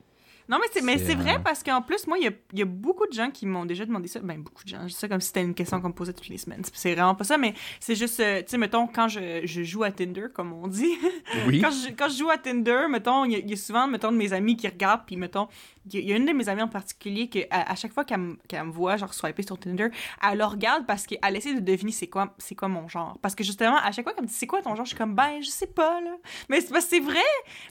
Non, 0.52 0.58
mais 0.60 0.68
c'est, 0.74 0.82
mais 0.82 0.97
C'est, 0.97 1.16
vrai 1.16 1.36
euh, 1.36 1.39
parce 1.39 1.64
qu'en 1.64 1.82
plus, 1.82 2.06
moi, 2.08 2.18
il 2.18 2.26
y 2.26 2.28
a, 2.28 2.32
y 2.54 2.62
a 2.62 2.66
beaucoup 2.66 3.08
de 3.08 3.14
gens 3.14 3.32
qui 3.32 3.45
m'ont 3.45 3.64
déjà 3.66 3.86
demandé 3.86 4.10
ça. 4.10 4.20
Ben, 4.20 4.38
beaucoup 4.41 4.64
de 4.66 4.68
gens. 4.70 4.86
Je 4.86 4.93
ça 4.93 5.08
comme 5.08 5.22
si 5.22 5.28
c'était 5.28 5.41
une 5.43 5.54
question 5.56 5.80
qu'on 5.80 5.88
me 5.88 5.93
posait 5.93 6.12
toutes 6.12 6.28
les 6.28 6.38
semaines. 6.38 6.62
C'est 6.74 6.93
vraiment 6.93 7.16
pas 7.16 7.24
ça, 7.24 7.38
mais 7.38 7.54
c'est 7.80 7.95
juste, 7.95 8.20
euh, 8.20 8.41
tu 8.41 8.49
sais, 8.49 8.58
mettons, 8.58 8.86
quand 8.86 9.08
je, 9.08 9.41
je 9.45 9.64
joue 9.64 9.84
à 9.84 9.91
Tinder, 9.91 10.26
comme 10.34 10.52
on 10.52 10.68
dit. 10.68 10.91
Oui. 11.47 11.62
quand, 11.62 11.72
je, 11.72 11.91
quand 11.93 12.10
je 12.10 12.18
joue 12.18 12.30
à 12.30 12.38
Tinder, 12.38 12.88
mettons, 12.89 13.24
il 13.24 13.32
y, 13.32 13.36
a- 13.36 13.39
il 13.39 13.49
y 13.49 13.54
a 13.54 13.56
souvent, 13.56 13.88
mettons, 13.88 14.12
de 14.12 14.18
mes 14.18 14.34
amis 14.34 14.58
qui 14.58 14.68
regardent, 14.68 15.06
puis 15.06 15.16
mettons, 15.16 15.47
il 15.86 15.93
y, 15.93 15.97
a- 15.97 16.02
il 16.02 16.10
y 16.10 16.14
a 16.14 16.18
une 16.18 16.26
de 16.26 16.34
mes 16.34 16.49
amies 16.49 16.62
en 16.64 16.68
particulier 16.68 17.30
que 17.30 17.39
à, 17.49 17.72
à 17.72 17.76
chaque 17.76 17.93
fois 17.93 18.04
qu'elle, 18.04 18.20
me- 18.20 18.36
qu'elle 18.49 18.66
me 18.66 18.72
voit, 18.72 18.97
genre, 18.97 19.14
swiper 19.14 19.43
sur 19.43 19.58
Tinder, 19.58 19.88
elle 20.22 20.38
le 20.38 20.43
regarde 20.45 20.86
parce 20.86 21.06
qu'elle 21.08 21.36
essaie 21.38 21.54
de 21.54 21.62
deviner 21.62 21.93
c'est 21.93 22.08
quoi, 22.08 22.36
c'est 22.39 22.56
quoi 22.56 22.68
mon 22.68 22.89
genre. 22.89 23.18
Parce 23.22 23.36
que 23.36 23.43
justement, 23.45 23.78
à 23.78 23.91
chaque 23.93 24.04
fois 24.04 24.14
qu'elle 24.14 24.24
me 24.24 24.28
dit 24.28 24.34
c'est 24.36 24.47
quoi 24.47 24.62
ton 24.62 24.76
genre, 24.76 24.84
je 24.86 24.89
suis 24.89 24.97
comme, 24.97 25.16
ben, 25.16 25.41
je 25.41 25.49
sais 25.49 25.68
pas, 25.68 26.02
là. 26.02 26.12
Mais 26.49 26.60
c'est, 26.60 26.82
c'est 26.82 26.99
vrai, 26.99 27.20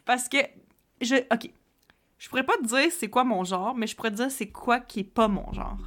parce 0.06 0.28
que 0.30 0.38
je. 1.02 1.16
Ok. 1.32 1.50
Je 2.20 2.28
pourrais 2.28 2.44
pas 2.44 2.56
te 2.58 2.66
dire 2.66 2.92
c'est 2.92 3.08
quoi 3.08 3.24
mon 3.24 3.42
genre, 3.44 3.74
mais 3.74 3.86
je 3.86 3.96
pourrais 3.96 4.10
te 4.10 4.16
dire 4.16 4.30
c'est 4.30 4.48
quoi 4.50 4.78
qui 4.78 5.00
est 5.00 5.04
pas 5.04 5.26
mon 5.26 5.50
genre. 5.54 5.78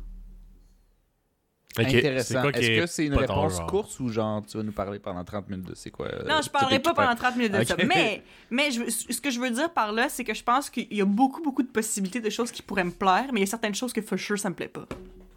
Ok, 1.80 1.86
c'est 1.90 1.98
Intéressant. 1.98 2.50
Est-ce 2.50 2.70
est 2.72 2.80
que 2.80 2.86
c'est 2.88 3.06
une 3.06 3.14
réponse 3.16 3.60
courte 3.62 4.00
ou 4.00 4.10
genre 4.10 4.44
tu 4.46 4.58
vas 4.58 4.64
nous 4.64 4.72
parler 4.72 4.98
pendant 5.00 5.24
30 5.24 5.50
minutes 5.50 5.68
de 5.68 5.76
c'est 5.76 5.90
quoi 5.92 6.08
euh, 6.08 6.24
non, 6.28 6.42
je 6.44 6.50
parlerai 6.50 6.80
pas 6.80 6.94
pendant 6.96 7.16
30 7.16 7.36
minutes 7.36 7.52
de 7.54 7.64
ça. 7.64 7.76
Mais, 7.86 8.24
mais 8.52 8.72
je 8.72 8.90
ce 8.90 9.22
que 9.22 9.30
je 9.30 9.40
veux 9.40 9.50
dire 9.52 9.72
par 9.72 9.92
là, 9.92 10.10
c'est 10.10 10.24
que 10.24 10.34
je 10.34 10.44
pense 10.44 10.70
qu'il 10.72 10.92
y 10.92 11.02
a 11.02 11.06
beaucoup, 11.06 11.42
beaucoup 11.44 11.62
de 11.64 11.68
possibilités 11.68 12.20
de 12.20 12.30
choses 12.32 12.52
qui 12.52 12.64
pourraient 12.64 12.84
me 12.84 12.92
plaire, 12.92 13.26
mais 13.32 13.40
il 13.40 13.44
y 13.44 13.48
a 13.48 13.50
certaines 13.50 13.76
choses 13.76 13.94
que 13.94 14.02
for 14.02 14.18
sure 14.18 14.38
ça 14.40 14.50
me 14.50 14.56
plaît 14.56 14.68
pas. 14.68 14.86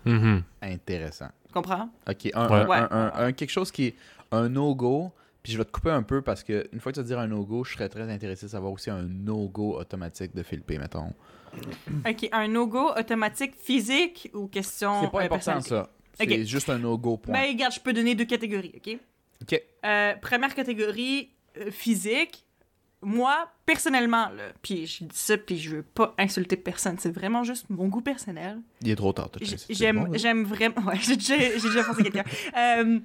Mhm. 0.07 0.43
Intéressant. 0.63 1.29
Tu 1.47 1.53
comprends? 1.53 1.91
Ok, 2.09 2.31
un, 2.35 2.49
Ouais. 2.49 2.55
un- 2.61 2.67
Ouais. 2.69 2.77
un- 2.77 2.89
un- 2.91 3.13
un- 3.27 3.33
quelque 3.33 3.51
chose 3.51 3.71
qui 3.71 3.87
est 3.87 3.95
un 4.33 4.49
no-go, 4.49 5.13
puis 5.47 5.53
je 5.53 5.59
vais 5.59 5.65
te 5.65 5.71
couper 5.71 5.91
un 5.91 6.03
peu 6.03 6.23
parce 6.23 6.43
que 6.43 6.69
une 6.73 6.81
fois 6.81 6.91
que 6.91 6.97
tu 6.97 7.03
vas 7.03 7.07
dire 7.07 7.21
un 7.21 7.29
no-go, 7.29 7.63
je 7.63 7.75
serais 7.75 7.89
très 7.89 8.11
intéressé 8.11 8.47
de 8.47 8.51
savoir 8.51 8.73
aussi 8.73 8.91
un 8.91 9.03
no-go 9.05 9.79
automatique 9.79 10.35
de 10.35 10.43
Philippe, 10.43 10.69
mettons. 10.71 11.13
Ok, 12.05 12.29
un 12.33 12.49
no-go 12.49 12.91
automatique 12.99 13.55
physique 13.55 14.29
ou 14.35 14.49
question. 14.49 15.03
C'est 15.03 15.11
pas 15.13 15.21
euh, 15.21 15.27
important 15.27 15.61
ça. 15.61 15.89
C'est 16.15 16.45
juste 16.45 16.69
un 16.69 16.79
no-go 16.79 17.19
point. 17.19 17.33
Ben, 17.33 17.49
regarde, 17.53 17.73
je 17.73 17.79
peux 17.79 17.93
donner 17.93 18.17
deux 18.17 18.25
catégories, 18.25 18.73
ok? 18.75 18.99
Ok. 19.43 19.63
Euh, 19.85 20.15
première 20.17 20.53
catégorie, 20.53 21.31
euh, 21.59 21.71
physique. 21.71 22.45
Moi, 23.03 23.49
personnellement, 23.67 24.31
là, 24.31 24.53
puis 24.63 24.87
je 24.87 25.05
dis 25.05 25.17
ça, 25.17 25.37
puis 25.37 25.59
je 25.59 25.77
veux 25.77 25.83
pas 25.83 26.15
insulter 26.19 26.57
personne, 26.57 26.97
c'est 26.99 27.11
vraiment 27.11 27.45
juste 27.45 27.69
mon 27.69 27.89
goût 27.89 28.01
personnel. 28.01 28.61
Il 28.81 28.91
est 28.91 28.97
trop 28.97 29.13
tard. 29.13 29.31
J'aime, 29.69 30.09
j'aime 30.15 30.45
vraiment. 30.45 30.75
Ouais, 30.87 30.99
j'ai 31.01 31.17
déjà, 31.17 31.37
j'ai 31.39 31.83
pensé 31.83 32.03
quelqu'un. 32.03 32.25
Euh, 32.57 32.99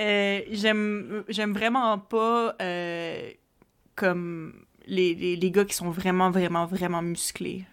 euh, 0.00 0.40
j'aime, 0.50 1.24
j'aime 1.28 1.52
vraiment 1.52 1.98
pas 1.98 2.56
euh, 2.60 3.30
comme 3.94 4.64
les, 4.86 5.14
les, 5.14 5.36
les 5.36 5.50
gars 5.50 5.64
qui 5.64 5.74
sont 5.74 5.90
vraiment, 5.90 6.30
vraiment, 6.30 6.66
vraiment 6.66 7.02
musclés. 7.02 7.64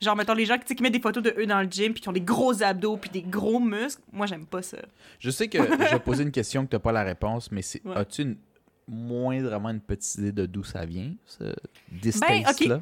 Genre, 0.00 0.16
mettons, 0.16 0.34
les 0.34 0.44
gens 0.44 0.58
qui, 0.58 0.74
qui 0.74 0.82
mettent 0.82 0.92
des 0.92 1.00
photos 1.00 1.22
de 1.22 1.34
eux 1.38 1.46
dans 1.46 1.60
le 1.62 1.68
gym, 1.70 1.92
puis 1.92 2.02
qui 2.02 2.08
ont 2.08 2.12
des 2.12 2.20
gros 2.20 2.62
abdos, 2.62 2.96
puis 2.96 3.10
des 3.10 3.22
gros 3.22 3.60
muscles. 3.60 4.02
Moi, 4.12 4.26
j'aime 4.26 4.44
pas 4.46 4.60
ça. 4.62 4.78
Je 5.20 5.30
sais 5.30 5.48
que 5.48 5.58
je 5.58 5.90
vais 5.92 6.00
poser 6.00 6.24
une 6.24 6.32
question 6.32 6.64
que 6.64 6.70
t'as 6.70 6.78
pas 6.80 6.92
la 6.92 7.04
réponse, 7.04 7.50
mais 7.52 7.62
c'est 7.62 7.84
Ouais. 7.86 7.96
as-tu 7.96 8.22
une 8.22 8.36
moindrement 8.88 9.70
une 9.70 9.80
petite 9.80 10.16
idée 10.16 10.32
de 10.32 10.46
d'où 10.46 10.64
ça 10.64 10.84
vient, 10.84 11.12
ce 11.26 11.44
Ben, 11.44 11.54
distaste-là? 12.00 12.80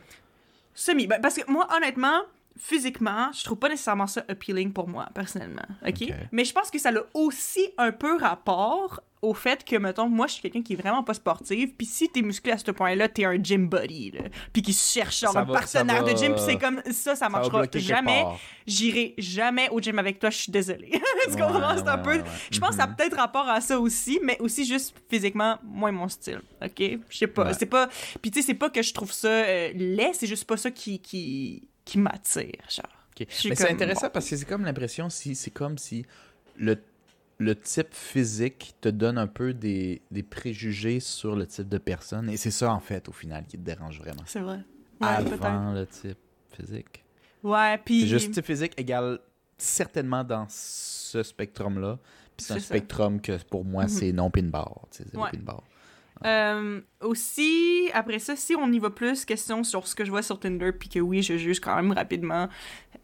Semi. 0.75 1.07
Ben, 1.07 1.21
parce 1.21 1.37
que 1.37 1.51
moi, 1.51 1.69
honnêtement, 1.77 2.23
physiquement, 2.59 3.31
je 3.33 3.45
trouve 3.45 3.59
pas 3.59 3.69
nécessairement 3.69 4.07
ça 4.07 4.25
appealing 4.29 4.73
pour 4.73 4.89
moi, 4.89 5.09
personnellement. 5.15 5.63
OK? 5.87 6.05
Mais 6.33 6.45
je 6.45 6.53
pense 6.53 6.71
que 6.71 6.79
ça 6.79 6.91
a 6.91 7.01
aussi 7.15 7.69
un 7.79 7.93
peu 7.93 8.17
rapport 8.17 9.01
au 9.23 9.35
fait 9.35 9.65
que, 9.65 9.77
mettons, 9.77 10.09
moi, 10.09 10.27
je 10.27 10.33
suis 10.33 10.43
quelqu'un 10.43 10.63
qui 10.63 10.73
est 10.73 10.77
vraiment 10.77 11.05
pas 11.05 11.15
sportive, 11.15 11.75
puis 11.79 11.87
si 11.87 12.09
t'es 12.09 12.23
musclé 12.23 12.51
à 12.51 12.59
ce 12.59 12.73
point-là, 12.73 13.09
t'es 13.09 13.25
un 13.25 13.41
gym 13.41 13.69
buddy, 13.69 14.11
là. 14.11 14.23
Puis 14.53 14.63
qui 14.63 14.73
cherche 14.73 15.21
genre, 15.21 15.33
Ça 15.33 15.41
un 15.43 15.45
va- 15.45 15.53
partenaire 15.53 15.99
ça 15.99 16.03
va- 16.03 16.13
de 16.13 16.19
gym, 16.19 16.35
c'est 16.37 16.59
comme 16.59 16.83
ça, 16.91 17.15
ça 17.15 17.29
marchera 17.29 17.69
quelque 17.69 17.79
jamais. 17.79 18.25
J'irai 18.67 19.15
jamais 19.19 19.69
au 19.71 19.81
gym 19.81 19.97
avec 20.01 20.19
toi, 20.19 20.29
je 20.31 20.39
suis 20.39 20.51
désolée. 20.51 20.91
tu 21.27 21.31
Ouais, 21.35 21.41
comprends? 21.41 21.77
C'est 21.77 21.89
un 21.89 21.99
peu... 21.99 22.17
ouais. 22.17 22.25
Je 22.51 22.59
pense 22.59 22.71
que 22.71 22.77
ça 22.77 22.83
a 22.83 22.87
Mhm. 22.89 22.97
peut-être 22.97 23.17
rapport 23.17 23.49
à 23.49 23.61
ça 23.61 23.79
aussi, 23.79 24.19
mais 24.25 24.37
aussi 24.41 24.65
juste 24.65 24.93
physiquement, 25.09 25.57
moins 25.63 25.93
mon 25.93 26.09
style. 26.09 26.41
OK? 26.61 26.83
Je 27.09 27.17
sais 27.17 27.27
pas. 27.29 27.53
C'est 27.55 27.67
pas. 27.67 27.89
Puis 28.21 28.33
tu 28.33 28.41
sais, 28.41 28.47
c'est 28.47 28.55
pas 28.55 28.71
que 28.71 28.83
je 28.83 28.93
trouve 28.93 29.13
ça 29.13 29.29
euh, 29.29 29.71
laid, 29.73 30.15
c'est 30.15 30.27
juste 30.27 30.45
pas 30.49 30.57
ça 30.57 30.73
qui, 30.73 30.99
qui, 30.99 31.63
qui 31.85 31.99
m'attire, 31.99 32.53
genre. 32.69 32.87
Ok. 33.11 33.27
Je 33.29 33.35
suis 33.35 33.49
Mais 33.51 33.55
c'est 33.57 33.71
intéressant 33.71 34.07
bon. 34.07 34.13
parce 34.15 34.29
que 34.31 34.37
c'est 34.37 34.45
comme 34.47 34.65
l'impression 34.65 35.11
si 35.11 35.35
c'est 35.35 35.51
comme 35.51 35.77
si 35.79 36.07
le, 36.57 36.77
le 37.39 37.55
type 37.55 37.93
physique 37.93 38.75
te 38.81 38.89
donne 38.89 39.19
un 39.19 39.27
peu 39.27 39.53
des, 39.53 40.01
des 40.11 40.23
préjugés 40.23 41.01
sur 41.01 41.37
le 41.37 41.47
type 41.47 41.69
de 41.69 41.79
personne 41.79 42.31
et 42.31 42.37
c'est 42.37 42.51
ça 42.51 42.73
en 42.73 42.81
fait 42.81 43.09
au 43.09 43.13
final 43.13 43.45
qui 43.47 43.59
te 43.59 43.63
dérange 43.63 43.99
vraiment. 43.99 44.23
C'est 44.27 44.41
vrai. 44.41 44.61
Ouais. 45.01 45.09
Avant 45.09 45.73
le 45.73 45.87
type 45.87 46.17
physique. 46.57 47.05
Ouais, 47.43 47.77
puis... 47.85 48.07
Juste 48.07 48.33
type 48.33 48.47
physique 48.47 48.73
égale 48.79 49.19
certainement 49.59 50.25
dans 50.25 50.47
ce 50.49 51.23
spectrum-là. 51.23 51.99
Puis 52.37 52.47
c'est 52.47 52.55
un 52.55 52.59
ça. 52.61 52.65
spectrum 52.67 53.21
que 53.21 53.37
pour 53.45 53.65
moi 53.65 53.83
Mhm. 53.85 53.89
c'est 53.89 54.13
non 54.13 54.31
pin 54.31 54.45
bar. 54.45 54.87
C'est 54.91 55.15
Ouais. 55.15 55.31
Euh, 56.27 56.81
aussi, 57.01 57.89
après 57.95 58.19
ça, 58.19 58.37
si 58.37 58.55
on 58.57 58.71
y 58.73 58.79
va 58.79 58.91
plus, 58.91 59.25
question 59.25 59.65
sur 59.65 59.87
ce 59.87 59.95
que 59.95 60.05
je 60.05 60.11
vois 60.11 60.23
sur 60.23 60.39
Tinder, 60.41 60.73
puis 60.73 60.89
que 60.89 60.99
oui, 61.01 61.23
je 61.23 61.37
juge 61.37 61.61
quand 61.61 61.75
même 61.77 61.93
rapidement, 61.93 62.49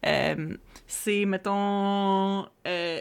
euh, 0.05 0.55
c'est, 0.87 1.25
mettons... 1.25 2.45
euh, 2.67 2.99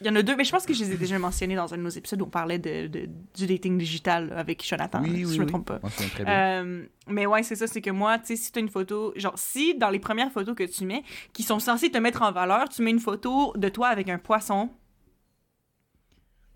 Il 0.00 0.06
y 0.06 0.10
en 0.10 0.16
a 0.16 0.22
deux, 0.22 0.36
mais 0.36 0.44
je 0.44 0.50
pense 0.50 0.66
que 0.66 0.74
je 0.74 0.84
les 0.84 0.92
ai 0.92 0.96
déjà 0.96 1.18
mentionnés 1.18 1.54
dans 1.56 1.72
un 1.72 1.78
de 1.78 1.82
nos 1.82 1.88
épisodes 1.88 2.20
où 2.20 2.26
on 2.26 2.30
parlait 2.30 2.58
de, 2.58 2.86
de- 2.88 3.08
du 3.34 3.46
dating 3.46 3.78
digital 3.78 4.32
avec 4.36 4.64
Jonathan, 4.66 5.00
Oui, 5.02 5.10
si 5.18 5.24
oui, 5.24 5.34
je 5.34 5.38
me 5.40 5.44
oui. 5.44 5.50
trompe 5.50 5.66
pas. 5.66 5.78
Très 6.12 6.24
bien. 6.24 6.32
Euh, 6.62 6.86
mais 7.08 7.26
ouais, 7.26 7.42
c'est 7.42 7.56
ça, 7.56 7.66
c'est 7.66 7.80
que 7.80 7.90
moi, 7.90 8.18
tu 8.18 8.26
sais, 8.26 8.36
si 8.36 8.52
t'as 8.52 8.60
une 8.60 8.68
photo, 8.68 9.12
genre, 9.16 9.38
si 9.38 9.74
dans 9.76 9.90
les 9.90 9.98
premières 10.00 10.30
photos 10.30 10.54
que 10.54 10.64
tu 10.64 10.84
mets, 10.84 11.02
qui 11.32 11.42
sont 11.42 11.58
censées 11.58 11.90
te 11.90 11.98
mettre 11.98 12.22
en 12.22 12.32
valeur, 12.32 12.68
tu 12.68 12.82
mets 12.82 12.90
une 12.90 13.00
photo 13.00 13.52
de 13.56 13.68
toi 13.68 13.88
avec 13.88 14.08
un 14.08 14.18
poisson. 14.18 14.68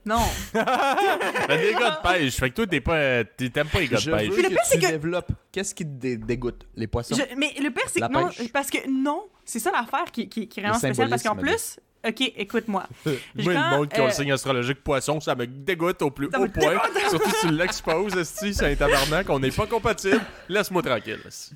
Non. 0.09 0.23
T'as 0.53 1.57
des 1.57 1.73
gars 1.75 2.01
de 2.03 2.09
pêche. 2.09 2.37
Fait 2.37 2.51
que 2.51 2.55
toi, 2.57 2.67
t'es 2.67 2.81
pas, 2.81 3.25
t'aimes 3.25 3.69
pas 3.69 3.81
les 3.81 3.89
gars 3.89 3.99
de 3.99 4.11
pêche. 4.11 4.31
Puis 4.31 4.43
le 4.43 4.49
pire, 4.49 4.59
c'est 4.65 4.79
que- 4.79 4.87
développes. 4.87 5.33
Qu'est-ce 5.53 5.75
qui 5.75 5.85
te 5.85 5.91
dé- 5.91 6.17
dégoûte? 6.17 6.67
Les 6.75 6.87
poissons? 6.87 7.15
Je- 7.17 7.37
mais 7.37 7.53
le 7.61 7.71
pire, 7.71 7.85
c'est 7.89 8.01
La 8.01 8.09
que 8.09 8.13
non, 8.15 8.29
pêche? 8.29 8.53
parce 8.53 8.71
que 8.71 8.79
non, 8.89 9.29
c'est 9.45 9.59
ça 9.59 9.71
l'affaire 9.71 10.11
qui, 10.13 10.29
qui, 10.29 10.49
qui 10.49 10.61
est 10.61 10.63
vraiment 10.63 10.77
Le 10.77 10.81
spéciale. 10.81 11.11
Parce 11.11 11.23
qu'en 11.23 11.37
plus, 11.37 11.79
ok, 12.07 12.33
écoute-moi. 12.37 12.87
Moi, 13.05 13.15
le 13.53 13.77
monde 13.77 13.89
qui 13.91 14.01
a 14.01 14.05
euh, 14.05 14.07
le 14.07 14.13
signe 14.13 14.33
astrologique 14.33 14.83
poisson, 14.83 15.21
ça 15.21 15.35
me 15.35 15.47
dégoûte 15.47 16.01
au 16.03 16.11
plus 16.11 16.29
Ça 16.31 16.41
haut 16.41 16.49
point. 16.49 16.81
Surtout 17.11 17.31
si 17.31 17.47
tu 17.49 17.53
l'exposes, 17.55 18.17
esti, 18.17 18.55
c'est 18.55 18.73
un 18.73 18.77
tabarnak, 18.77 19.29
on 19.31 19.39
n'est 19.41 19.51
pas 19.51 19.67
compatible. 19.67 20.21
Laisse-moi 20.49 20.83
tranquille. 20.83 21.21
esti. 21.27 21.55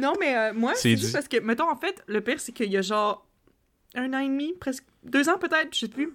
Non, 0.00 0.14
mais 0.18 0.36
euh, 0.36 0.52
moi, 0.54 0.72
C'est 0.74 0.82
c'est 0.94 0.96
juste 0.96 1.12
parce 1.12 1.28
que, 1.28 1.38
mettons, 1.40 1.70
en 1.70 1.76
fait, 1.76 2.02
le 2.06 2.20
pire, 2.20 2.38
c'est 2.40 2.52
qu'il 2.52 2.70
y 2.70 2.76
a 2.76 2.82
genre 2.82 3.26
un 3.94 4.12
an 4.14 4.18
et 4.20 4.26
demi, 4.28 4.54
presque 4.58 4.84
deux 5.04 5.28
ans 5.28 5.36
peut-être, 5.38 5.68
je 5.74 5.80
sais 5.80 5.88
plus. 5.88 6.12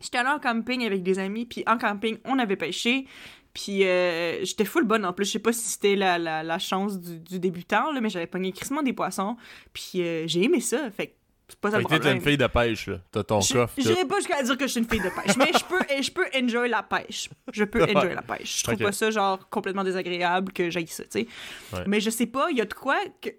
J'étais 0.00 0.18
allée 0.18 0.28
en 0.30 0.38
camping 0.38 0.84
avec 0.84 1.02
des 1.02 1.18
amis, 1.18 1.46
puis 1.46 1.64
en 1.66 1.78
camping, 1.78 2.18
on 2.24 2.38
avait 2.38 2.56
pêché. 2.56 3.06
Puis 3.54 3.84
euh, 3.84 4.44
j'étais 4.44 4.66
full 4.66 4.84
bonne 4.84 5.04
en 5.06 5.12
plus. 5.14 5.24
Je 5.24 5.32
sais 5.32 5.38
pas 5.38 5.52
si 5.52 5.66
c'était 5.66 5.96
la, 5.96 6.18
la, 6.18 6.42
la 6.42 6.58
chance 6.58 7.00
du, 7.00 7.18
du 7.18 7.38
débutant, 7.38 7.90
là, 7.92 8.00
mais 8.02 8.10
j'avais 8.10 8.26
pogné 8.26 8.52
crissement 8.52 8.82
des 8.82 8.92
poissons. 8.92 9.36
Puis 9.72 9.92
euh, 10.02 10.24
j'ai 10.26 10.42
aimé 10.44 10.60
ça. 10.60 10.90
Fait 10.90 11.06
que 11.06 11.12
c'est 11.48 11.58
pas 11.60 11.70
ça 11.70 11.76
Fait 11.78 11.82
le 11.84 11.84
que 11.84 11.88
t'es 11.94 11.98
problème. 12.00 12.16
une 12.18 12.22
fille 12.22 12.36
de 12.36 12.46
pêche, 12.48 12.86
là. 12.88 12.98
T'as 13.10 13.22
ton 13.22 13.38
coffre. 13.40 13.72
J'irai 13.78 14.04
pas 14.04 14.16
jusqu'à 14.16 14.42
dire 14.42 14.58
que 14.58 14.66
je 14.66 14.72
suis 14.72 14.80
une 14.80 14.88
fille 14.88 15.00
de 15.00 15.08
pêche, 15.08 15.36
mais 15.38 15.52
je 15.58 15.64
peux, 15.64 16.02
je 16.02 16.10
peux 16.10 16.26
enjoy 16.36 16.68
la 16.68 16.82
pêche. 16.82 17.30
Je 17.52 17.64
peux 17.64 17.82
enjoy 17.84 18.14
la 18.14 18.20
pêche. 18.22 18.58
Je 18.58 18.62
trouve 18.64 18.74
Ok. 18.74 18.82
pas 18.82 18.92
ça 18.92 19.10
genre 19.10 19.48
complètement 19.48 19.84
désagréable 19.84 20.52
que 20.52 20.68
j'aille 20.68 20.88
ça, 20.88 21.04
tu 21.04 21.10
sais. 21.20 21.26
Ouais. 21.72 21.84
Mais 21.86 22.00
je 22.00 22.10
sais 22.10 22.26
pas, 22.26 22.48
il 22.50 22.58
y 22.58 22.60
a 22.60 22.64
de 22.66 22.74
quoi 22.74 22.98
que 23.22 23.30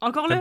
encore 0.00 0.28
là, 0.28 0.36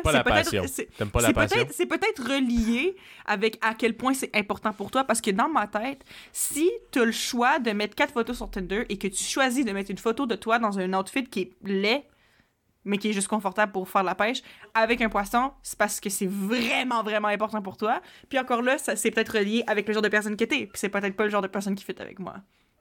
c'est 1.28 1.34
peut-être 1.56 1.74
c'est- 1.74 1.86
peut-être 1.86 2.24
relié 2.24 2.96
avec 3.26 3.58
à 3.62 3.74
quel 3.74 3.96
point 3.96 4.14
c'est 4.14 4.36
important 4.36 4.74
pour 4.74 4.92
toi 4.92 5.04
parce 5.06 5.22
que 5.22 5.32
dans 5.32 5.48
ma 5.50 5.68
tête, 5.68 6.04
si 6.34 6.70
tu 6.92 7.00
as 7.00 7.06
le 7.06 7.12
choix 7.12 7.60
de 7.60 7.72
mettre 7.72 7.96
quatre 7.96 8.12
photos 8.14 8.36
sur 8.38 8.50
Tinder 8.52 8.86
et 8.90 8.98
que 8.98 9.08
tu 9.08 9.24
choisis 9.24 9.64
de 9.66 9.72
mettre 9.72 9.92
une 9.92 9.98
photo 9.98 10.26
de 10.26 10.36
toi 10.36 10.60
dans 10.60 10.78
un 10.80 10.94
outfit 10.94 11.24
qui 11.24 11.40
est 11.42 11.52
laid 11.64 12.04
mais 12.88 13.00
qui 13.00 13.10
est 13.10 13.14
juste 13.14 13.28
confortable 13.30 13.72
pour 13.72 13.90
faire 13.90 14.04
la 14.04 14.14
pêche 14.14 14.44
avec 14.76 15.02
un 15.02 15.10
poisson, 15.10 15.52
c'est 15.64 15.78
parce 15.80 16.00
que 16.00 16.10
c'est 16.12 16.28
vraiment 16.30 17.02
vraiment 17.02 17.30
important 17.30 17.60
pour 17.62 17.78
toi. 17.78 18.00
Puis 18.30 18.38
encore 18.38 18.62
là, 18.62 18.78
ça 18.78 18.96
c'est 18.96 19.10
peut-être 19.10 19.38
relié 19.38 19.64
avec 19.66 19.88
le 19.88 19.94
genre 19.94 20.04
de 20.04 20.08
personne 20.10 20.36
que 20.38 20.44
t'es, 20.46 20.68
puis 20.68 20.72
c'est 20.76 20.90
peut-être 20.90 21.16
pas 21.16 21.24
le 21.24 21.30
genre 21.32 21.42
de 21.42 21.48
personne 21.48 21.74
qui 21.74 21.84
fit 21.84 21.96
avec 21.98 22.20
moi. 22.20 22.36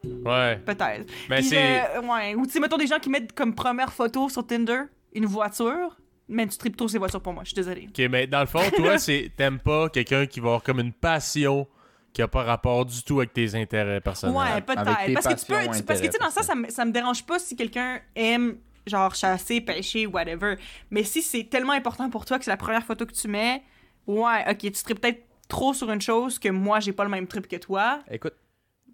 Ouais. 0.05 0.57
Peut-être. 0.67 1.11
Mais 1.31 1.41
c'est. 1.41 1.81
euh, 1.97 2.03
ouais. 2.03 2.35
Ou 2.35 2.45
tu 2.45 2.53
sais, 2.53 2.61
mettons 2.61 2.77
des 2.77 2.87
gens 2.87 2.99
qui 2.99 3.09
mettent 3.09 3.33
comme 3.33 3.55
première 3.55 3.93
photo 3.95 4.29
sur 4.29 4.47
Tinder 4.47 4.83
une 5.15 5.25
voiture. 5.25 5.97
Mais 6.29 6.47
tu 6.47 6.57
tripes 6.57 6.77
trop 6.77 6.89
ces 6.89 6.99
voitures 6.99 7.21
pour 7.21 7.33
moi, 7.33 7.43
je 7.45 7.49
suis 7.51 7.55
désolée. 7.57 7.87
Ok, 7.89 7.99
mais 8.11 8.27
dans 8.27 8.41
le 8.41 8.47
fond, 8.47 8.63
toi, 8.77 8.99
c'est 8.99 9.31
t'aimes 9.37 9.59
pas 9.59 9.89
quelqu'un 9.91 10.27
qui 10.27 10.41
va 10.41 10.47
avoir 10.49 10.63
comme 10.63 10.81
une 10.81 10.93
passion 10.93 11.67
qui 12.13 12.23
a 12.23 12.29
pas 12.29 12.45
rapport 12.45 12.87
du 12.87 13.03
tout 13.03 13.19
avec 13.19 13.33
tes 13.33 13.55
intérêts 13.55 14.01
personnels. 14.01 14.37
Ouais, 14.37 14.61
peut-être. 14.63 15.13
Parce 15.15 15.27
que 15.27 15.41
tu 15.41 15.47
peux. 15.47 15.55
tu- 15.77 15.83
parce 15.83 16.01
que 16.01 16.07
tu 16.07 16.13
sais, 16.13 16.19
dans 16.19 16.31
ça, 16.31 16.43
ça 16.43 16.55
me, 16.55 16.71
ça 16.71 16.85
me 16.85 16.93
dérange 16.93 17.25
pas 17.27 17.39
si 17.39 17.57
quelqu'un 17.57 18.01
aime, 18.15 18.57
genre, 18.87 19.15
chasser, 19.15 19.61
pêcher, 19.61 20.07
whatever. 20.07 20.57
Mais 20.91 21.03
si 21.03 21.21
c'est 21.23 21.45
tellement 21.45 21.73
important 21.73 22.09
pour 22.11 22.25
toi 22.25 22.39
que 22.39 22.45
c'est 22.45 22.51
la 22.53 22.57
première 22.57 22.85
photo 22.85 23.05
que 23.05 23.13
tu 23.13 23.27
mets, 23.29 23.63
ouais, 24.07 24.45
ok, 24.49 24.59
tu 24.59 24.71
tripes 24.73 25.01
peut-être 25.01 25.23
trop 25.49 25.75
sur 25.75 25.91
une 25.91 26.01
chose 26.01 26.39
que 26.39 26.49
moi, 26.49 26.81
j'ai 26.81 26.93
pas 26.93 27.05
le 27.05 27.11
même 27.11 27.27
trip 27.27 27.47
que 27.49 27.57
toi. 27.57 28.01
Écoute, 28.11 28.35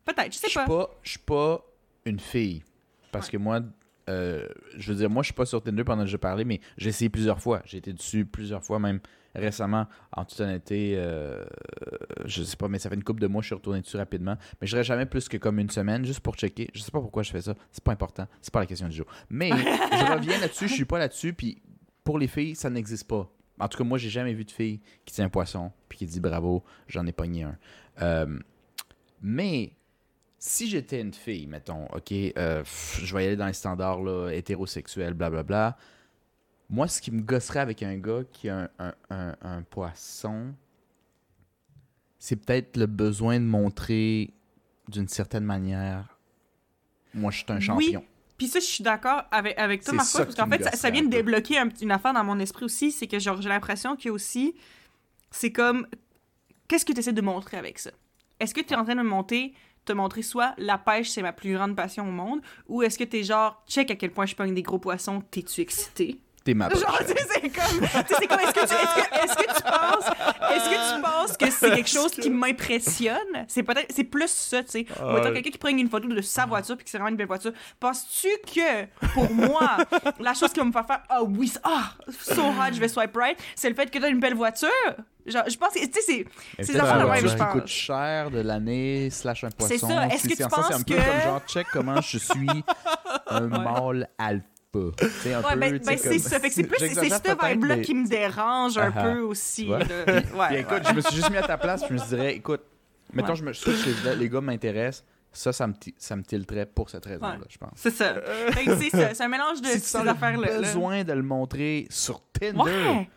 Peut-être, 0.04 0.32
je 0.32 0.38
sais 0.38 0.48
pas, 0.66 0.90
je 1.02 1.10
suis 1.10 1.18
pas 1.18 1.62
une 2.06 2.18
fille. 2.18 2.64
Parce 3.12 3.28
que 3.28 3.36
moi, 3.36 3.60
euh, 4.10 4.46
je 4.76 4.92
veux 4.92 4.98
dire, 4.98 5.10
moi, 5.10 5.22
je 5.22 5.26
suis 5.26 5.34
pas 5.34 5.46
sur 5.46 5.62
Tinder 5.62 5.84
pendant 5.84 6.02
que 6.02 6.10
je 6.10 6.16
parlais, 6.16 6.44
mais 6.44 6.60
j'ai 6.76 6.88
essayé 6.88 7.08
plusieurs 7.08 7.40
fois. 7.40 7.62
J'ai 7.64 7.78
été 7.78 7.92
dessus 7.92 8.24
plusieurs 8.24 8.64
fois, 8.64 8.78
même 8.78 9.00
récemment. 9.34 9.86
En 10.12 10.24
toute 10.24 10.40
honnêteté, 10.40 10.94
euh, 10.96 11.44
je 12.24 12.42
sais 12.42 12.56
pas, 12.56 12.68
mais 12.68 12.78
ça 12.78 12.88
fait 12.88 12.96
une 12.96 13.04
couple 13.04 13.20
de 13.20 13.28
mois, 13.28 13.42
je 13.42 13.46
suis 13.46 13.54
retourné 13.54 13.80
dessus 13.80 13.96
rapidement. 13.96 14.36
Mais 14.60 14.66
je 14.66 14.72
dirais 14.72 14.84
jamais 14.84 15.06
plus 15.06 15.28
que 15.28 15.36
comme 15.36 15.58
une 15.58 15.70
semaine, 15.70 16.04
juste 16.04 16.20
pour 16.20 16.34
checker. 16.34 16.70
Je 16.74 16.80
sais 16.80 16.90
pas 16.90 17.00
pourquoi 17.00 17.22
je 17.22 17.30
fais 17.30 17.42
ça. 17.42 17.54
C'est 17.70 17.84
pas 17.84 17.92
important. 17.92 18.26
C'est 18.42 18.52
pas 18.52 18.60
la 18.60 18.66
question 18.66 18.88
du 18.88 18.96
jour. 18.96 19.06
Mais 19.28 19.50
je 19.50 20.12
reviens 20.12 20.38
là-dessus, 20.40 20.68
je 20.68 20.74
suis 20.74 20.84
pas 20.84 20.98
là-dessus, 20.98 21.32
puis 21.32 21.62
pour 22.02 22.18
les 22.18 22.28
filles, 22.28 22.56
ça 22.56 22.70
n'existe 22.70 23.06
pas. 23.06 23.30
En 23.58 23.68
tout 23.68 23.78
cas, 23.78 23.84
moi, 23.84 23.98
j'ai 23.98 24.08
jamais 24.08 24.32
vu 24.32 24.44
de 24.44 24.50
fille 24.50 24.80
qui 25.04 25.14
tient 25.14 25.26
un 25.26 25.30
poisson, 25.30 25.70
puis 25.88 25.98
qui 25.98 26.06
dit 26.06 26.20
bravo, 26.20 26.64
j'en 26.88 27.06
ai 27.06 27.12
pogné 27.12 27.44
un. 27.44 27.58
Euh, 28.00 28.38
mais 29.22 29.72
si 30.42 30.68
j'étais 30.70 31.02
une 31.02 31.12
fille, 31.12 31.46
mettons, 31.46 31.84
ok, 31.92 32.12
euh, 32.12 32.62
pff, 32.62 33.00
je 33.04 33.14
vais 33.14 33.24
y 33.24 33.26
aller 33.28 33.36
dans 33.36 33.46
les 33.46 33.52
standards 33.52 34.02
là, 34.02 34.30
hétérosexuels, 34.30 35.12
blablabla. 35.14 35.76
Moi, 36.70 36.88
ce 36.88 37.02
qui 37.02 37.10
me 37.10 37.20
gosserait 37.20 37.60
avec 37.60 37.82
un 37.82 37.96
gars 37.98 38.22
qui 38.32 38.48
a 38.48 38.60
un, 38.60 38.70
un- 38.78 38.94
un- 39.10 39.36
un 39.42 39.62
poisson, 39.62 40.54
c'est 42.18 42.36
peut-être 42.36 42.76
le 42.78 42.86
besoin 42.86 43.38
de 43.38 43.44
montrer 43.44 44.32
d'une 44.88 45.08
certaine 45.08 45.44
manière, 45.44 46.18
moi, 47.12 47.30
je 47.30 47.38
suis 47.38 47.46
un 47.48 47.56
Oui. 47.56 47.62
champion. 47.62 48.04
Puis 48.38 48.48
ça, 48.48 48.60
je 48.60 48.64
suis 48.64 48.82
d'accord 48.82 49.24
avec, 49.30 49.58
avec 49.58 49.84
toi, 49.84 49.98
ça 49.98 50.24
parce 50.24 50.34
qu'en 50.34 50.46
fait, 50.46 50.62
ça, 50.74 50.90
vient 50.90 51.02
de 51.02 51.10
débloquer 51.10 51.58
un 51.58 51.68
une 51.82 51.92
affaire 51.92 52.14
dans 52.14 52.24
mon 52.24 52.38
esprit 52.38 52.64
aussi, 52.64 52.90
c'est 52.90 53.06
que 53.06 53.18
genre, 53.18 53.42
j'ai 53.42 53.50
l'impression 53.50 53.96
que 53.96 54.08
aussi, 54.08 54.54
c'est 55.30 55.52
comme, 55.52 55.86
qu'est-ce 56.68 56.86
que 56.86 56.92
tu 56.92 57.00
essaies 57.00 57.12
de 57.12 57.20
montrer 57.20 57.58
avec 57.58 57.78
ça? 57.78 57.90
Est-ce 58.38 58.54
que 58.54 58.62
tu 58.62 58.72
es 58.72 58.76
en 58.76 58.84
train 58.84 58.94
de 58.94 59.02
me 59.02 59.08
monter, 59.08 59.52
te 59.84 59.92
montrer 59.92 60.22
soit 60.22 60.54
la 60.58 60.78
pêche, 60.78 61.10
c'est 61.10 61.22
ma 61.22 61.32
plus 61.32 61.54
grande 61.54 61.76
passion 61.76 62.08
au 62.08 62.12
monde, 62.12 62.40
ou 62.68 62.82
est-ce 62.82 62.98
que 62.98 63.04
tu 63.04 63.18
es 63.18 63.22
genre, 63.24 63.62
check 63.66 63.90
à 63.90 63.96
quel 63.96 64.10
point 64.10 64.26
je 64.26 64.36
pogne 64.36 64.54
des 64.54 64.62
gros 64.62 64.78
poissons, 64.78 65.22
t'es-tu 65.30 65.60
excité? 65.60 66.20
T'es 66.42 66.54
ma 66.54 66.70
Genre, 66.70 66.80
poche. 66.96 67.06
tu 67.06 67.12
sais, 67.12 67.26
c'est 67.34 67.40
comme, 67.50 67.80
tu 67.80 67.86
sais, 67.86 68.14
c'est 68.18 68.26
comme, 68.26 68.40
est-ce 68.40 68.52
que, 68.52 68.60
tu- 68.66 68.74
est-ce 68.74 68.94
que, 68.94 69.24
est-ce 69.24 69.34
que 69.36 69.56
tu 69.56 69.62
penses, 69.62 70.06
est-ce 70.56 70.70
que 70.70 70.96
tu 70.96 71.02
penses 71.02 71.36
que 71.36 71.50
c'est 71.50 71.70
quelque 71.70 71.88
chose 71.90 72.12
qui 72.12 72.30
m'impressionne? 72.30 73.44
C'est 73.46 73.62
peut-être, 73.62 73.92
c'est 73.94 74.04
plus 74.04 74.30
ça, 74.30 74.62
tu 74.62 74.70
sais. 74.70 74.86
Ou 75.02 75.12
ouais. 75.12 75.20
quelqu'un 75.20 75.50
qui 75.50 75.58
prend 75.58 75.68
une 75.68 75.90
photo 75.90 76.08
de 76.08 76.20
sa 76.22 76.46
voiture 76.46 76.76
puis 76.76 76.84
que 76.84 76.90
c'est 76.90 76.96
vraiment 76.96 77.10
une 77.10 77.16
belle 77.16 77.26
voiture. 77.26 77.52
Penses-tu 77.78 78.28
que, 78.54 78.86
pour 79.12 79.30
moi, 79.34 79.76
la 80.18 80.32
chose 80.32 80.50
qui 80.52 80.60
va 80.60 80.64
me 80.64 80.72
faire 80.72 80.86
faire, 80.86 81.02
ah 81.10 81.22
oui, 81.22 81.52
ah, 81.62 81.92
so 82.08 82.40
hot, 82.42 82.72
je 82.72 82.80
vais 82.80 82.88
swipe 82.88 83.14
right, 83.16 83.38
c'est 83.54 83.68
le 83.68 83.74
fait 83.74 83.90
que 83.90 83.98
t'as 83.98 84.08
une 84.08 84.20
belle 84.20 84.34
voiture? 84.34 84.70
Genre, 85.26 85.44
je 85.46 85.56
pense 85.58 85.74
que, 85.74 85.80
tu 85.84 85.92
sais, 85.92 86.24
c'est, 86.58 86.64
c'est 86.64 86.72
la 86.72 86.84
même, 86.96 87.06
voiture 87.06 87.28
je 87.28 87.34
qui 87.34 87.38
pense. 87.38 87.52
coûte 87.52 87.66
cher 87.66 88.30
de 88.30 88.40
l'année, 88.40 89.10
slash 89.10 89.44
un 89.44 89.50
poisson. 89.50 89.74
C'est 89.74 89.86
ça. 89.86 90.06
Est-ce 90.08 90.26
que 90.26 90.34
tu 90.34 90.42
en 90.44 90.48
ça, 90.48 90.56
c'est 90.56 90.62
penses 90.72 90.80
un 90.80 90.82
peu 90.84 90.94
que- 90.94 91.00
comme 91.00 91.20
genre, 91.22 91.42
check 91.46 91.66
comment 91.70 92.00
je 92.00 92.16
suis 92.16 92.48
un 93.26 93.40
mâle 93.48 94.08
alpha. 94.18 94.46
Un 94.74 94.78
Ouais, 94.78 94.92
peu, 94.92 95.58
ben, 95.58 95.78
ben, 95.78 95.98
c'est 95.98 96.08
comme- 96.10 96.18
ça. 96.20 96.38
Fait 96.40 96.48
que 96.48 96.54
c'est 96.54 96.62
plus, 96.64 96.78
c'est 96.78 96.94
c'est 96.94 97.22
peut-être, 97.22 97.44
vibe-là 97.46 97.76
mais- 97.76 97.82
qui 97.82 97.94
me 97.94 98.06
dérange 98.06 98.78
un 98.78 98.92
peu 98.92 99.18
aussi. 99.20 99.68
Ouais, 99.68 99.78
Puis 99.84 100.38
ouais. 100.38 100.60
écoute, 100.60 100.82
je 100.88 100.94
me 100.94 101.00
suis 101.00 101.16
juste 101.16 101.30
mis 101.30 101.36
à 101.38 101.42
ta 101.42 101.58
place, 101.58 101.82
je 101.88 101.92
me 101.92 101.98
dirais, 102.08 102.36
écoute, 102.36 102.62
mettons, 103.12 103.30
Ouais. 103.30 103.36
je 103.36 103.44
me 103.44 103.52
switch, 103.52 103.84
les, 104.04 104.14
les 104.16 104.28
gars 104.28 104.40
m'intéressent, 104.40 105.04
ça, 105.32 105.52
ça 105.52 105.66
me, 105.66 105.74
ça 105.98 106.14
me 106.16 106.22
tilterait 106.22 106.66
pour 106.66 106.88
cette 106.88 107.04
raison-là, 107.04 107.32
Ouais. 107.38 107.46
je 107.48 107.58
pense. 107.58 107.70
C'est 107.74 107.90
ça. 107.90 108.14
C'est. 108.54 109.14
C'est 109.14 109.22
un 109.24 109.28
mélange 109.28 109.60
de 109.60 109.66
Si 109.66 109.80
tu 109.80 109.86
ces 109.88 109.96
affaires-là. 110.08 110.48
là. 110.52 110.58
besoin 110.58 111.02
de 111.04 111.12
le 111.14 111.22
montrer 111.22 111.86
sur 111.90 112.22
Tinder, 112.32 112.60
Ouais, 112.60 113.08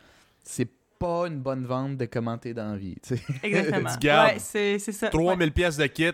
c'est 0.43 0.69
pas 0.97 1.25
une 1.27 1.39
bonne 1.39 1.65
vente 1.65 1.97
de 1.97 2.05
commenter 2.05 2.53
dans 2.55 2.71
la 2.71 2.77
vie, 2.77 2.95
exactement. 3.43 3.91
Tu 3.93 4.07
gardes 4.07 4.27
Ouais, 4.33 4.39
c'est 4.39 4.79
c'est 4.79 4.91
ça. 4.91 5.09
3000 5.09 5.51
pièces 5.51 5.77
de 5.77 5.85
kit. 5.85 6.11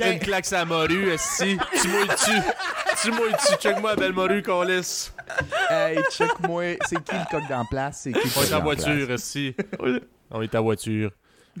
Une 0.00 0.18
claque 0.20 0.50
à 0.52 0.64
morue, 0.64 1.12
si 1.18 1.58
tu 1.80 1.88
mouilles-tu. 3.10 3.56
Tu. 3.56 3.62
Check-moi 3.62 3.96
morue 4.12 4.42
qu'on 4.42 4.62
laisse. 4.62 5.12
hey, 5.70 5.98
check-moi, 6.10 6.76
c'est 6.86 7.02
qui 7.02 7.14
le 7.14 7.30
coq 7.30 7.42
dans 7.48 7.58
la 7.58 7.64
place? 7.70 8.00
C'est 8.02 8.12
qui 8.12 8.18
le 8.28 8.32
On 8.36 8.42
est 8.42 8.46
en 8.54 8.58
dans 8.60 8.70
la 8.70 8.74
place? 8.76 8.84
voiture, 8.86 9.18
si. 9.18 9.54
On 10.30 10.42
est 10.42 10.54
en 10.54 10.62
voiture. 10.62 11.10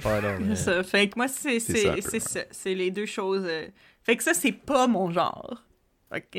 Non, 0.04 0.10
mais- 0.40 0.56
C'est 0.56 0.64
ça. 0.64 0.82
Fait 0.82 1.08
que 1.08 1.14
moi, 1.16 1.28
c'est 1.28 1.60
C'est 1.60 1.72
c'est 1.76 1.92
peu, 1.92 2.00
c'est 2.00 2.20
ça. 2.20 2.40
C'est 2.50 2.74
les 2.74 2.90
deux 2.90 3.06
choses. 3.06 3.44
euh. 3.46 3.66
Fait 4.02 4.16
que 4.16 4.22
ça, 4.22 4.32
c'est 4.34 4.52
pas 4.52 4.86
mon 4.86 5.10
genre. 5.10 5.62
OK? 6.14 6.38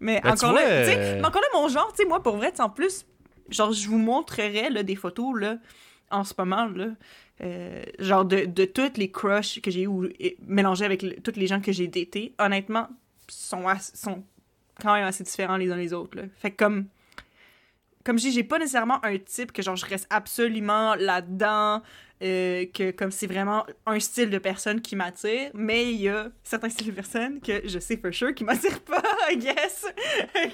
Mais 0.00 0.20
Ben, 0.20 0.22
tu 0.22 0.28
encore, 0.44 0.50
vois, 0.52 0.62
là, 0.64 0.84
tu 0.84 0.90
sais, 0.90 0.98
euh, 0.98 1.18
mais 1.20 1.26
encore 1.26 1.40
là, 1.42 1.46
mon 1.60 1.68
genre, 1.68 1.92
tu 1.92 2.02
sais, 2.02 2.08
moi, 2.08 2.22
pour 2.22 2.36
vrai, 2.36 2.52
en 2.60 2.68
plus, 2.68 3.06
genre, 3.50 3.72
je 3.72 3.86
vous 3.88 3.98
montrerai 3.98 4.68
là, 4.68 4.82
des 4.82 4.96
photos, 4.96 5.38
là, 5.40 5.56
en 6.10 6.24
ce 6.24 6.34
moment, 6.36 6.66
là, 6.66 6.88
euh, 7.42 7.82
genre, 7.98 8.24
de, 8.24 8.44
de 8.44 8.64
toutes 8.66 8.98
les 8.98 9.10
crushs 9.10 9.60
que 9.62 9.70
j'ai 9.70 9.84
eu 9.84 10.12
mélangées 10.46 10.84
avec 10.84 11.02
le- 11.02 11.14
toutes 11.20 11.36
les 11.36 11.46
gens 11.46 11.60
que 11.60 11.72
j'ai 11.72 11.86
datés, 11.86 12.34
honnêtement, 12.38 12.88
sont, 13.28 13.64
sont 13.94 14.22
quand 14.80 14.94
même 14.94 15.04
assez 15.04 15.24
différents 15.24 15.56
les 15.56 15.70
uns 15.70 15.76
les 15.76 15.92
autres, 15.92 16.16
là. 16.16 16.24
Fait 16.40 16.50
que 16.50 16.56
comme... 16.56 16.86
Comme 18.04 18.18
je 18.18 18.24
dis, 18.24 18.32
j'ai 18.32 18.42
pas 18.42 18.58
nécessairement 18.58 18.98
un 19.04 19.16
type 19.16 19.52
que, 19.52 19.62
genre, 19.62 19.76
je 19.76 19.86
reste 19.86 20.08
absolument 20.10 20.96
là-dedans, 20.96 21.82
euh, 22.20 22.66
que 22.74 22.90
comme 22.90 23.12
c'est 23.12 23.28
vraiment 23.28 23.64
un 23.86 24.00
style 24.00 24.28
de 24.28 24.38
personne 24.38 24.80
qui 24.80 24.96
m'attire, 24.96 25.52
mais 25.54 25.92
il 25.92 26.00
y 26.00 26.08
a 26.08 26.28
certains 26.42 26.68
styles 26.68 26.88
de 26.88 26.92
personnes 26.92 27.40
que 27.40 27.62
je 27.64 27.78
sais 27.78 27.96
for 27.96 28.12
sure 28.12 28.34
qui 28.34 28.42
m'attirent 28.42 28.80
pas, 28.84 29.02
I 29.30 29.36
guess. 29.36 29.86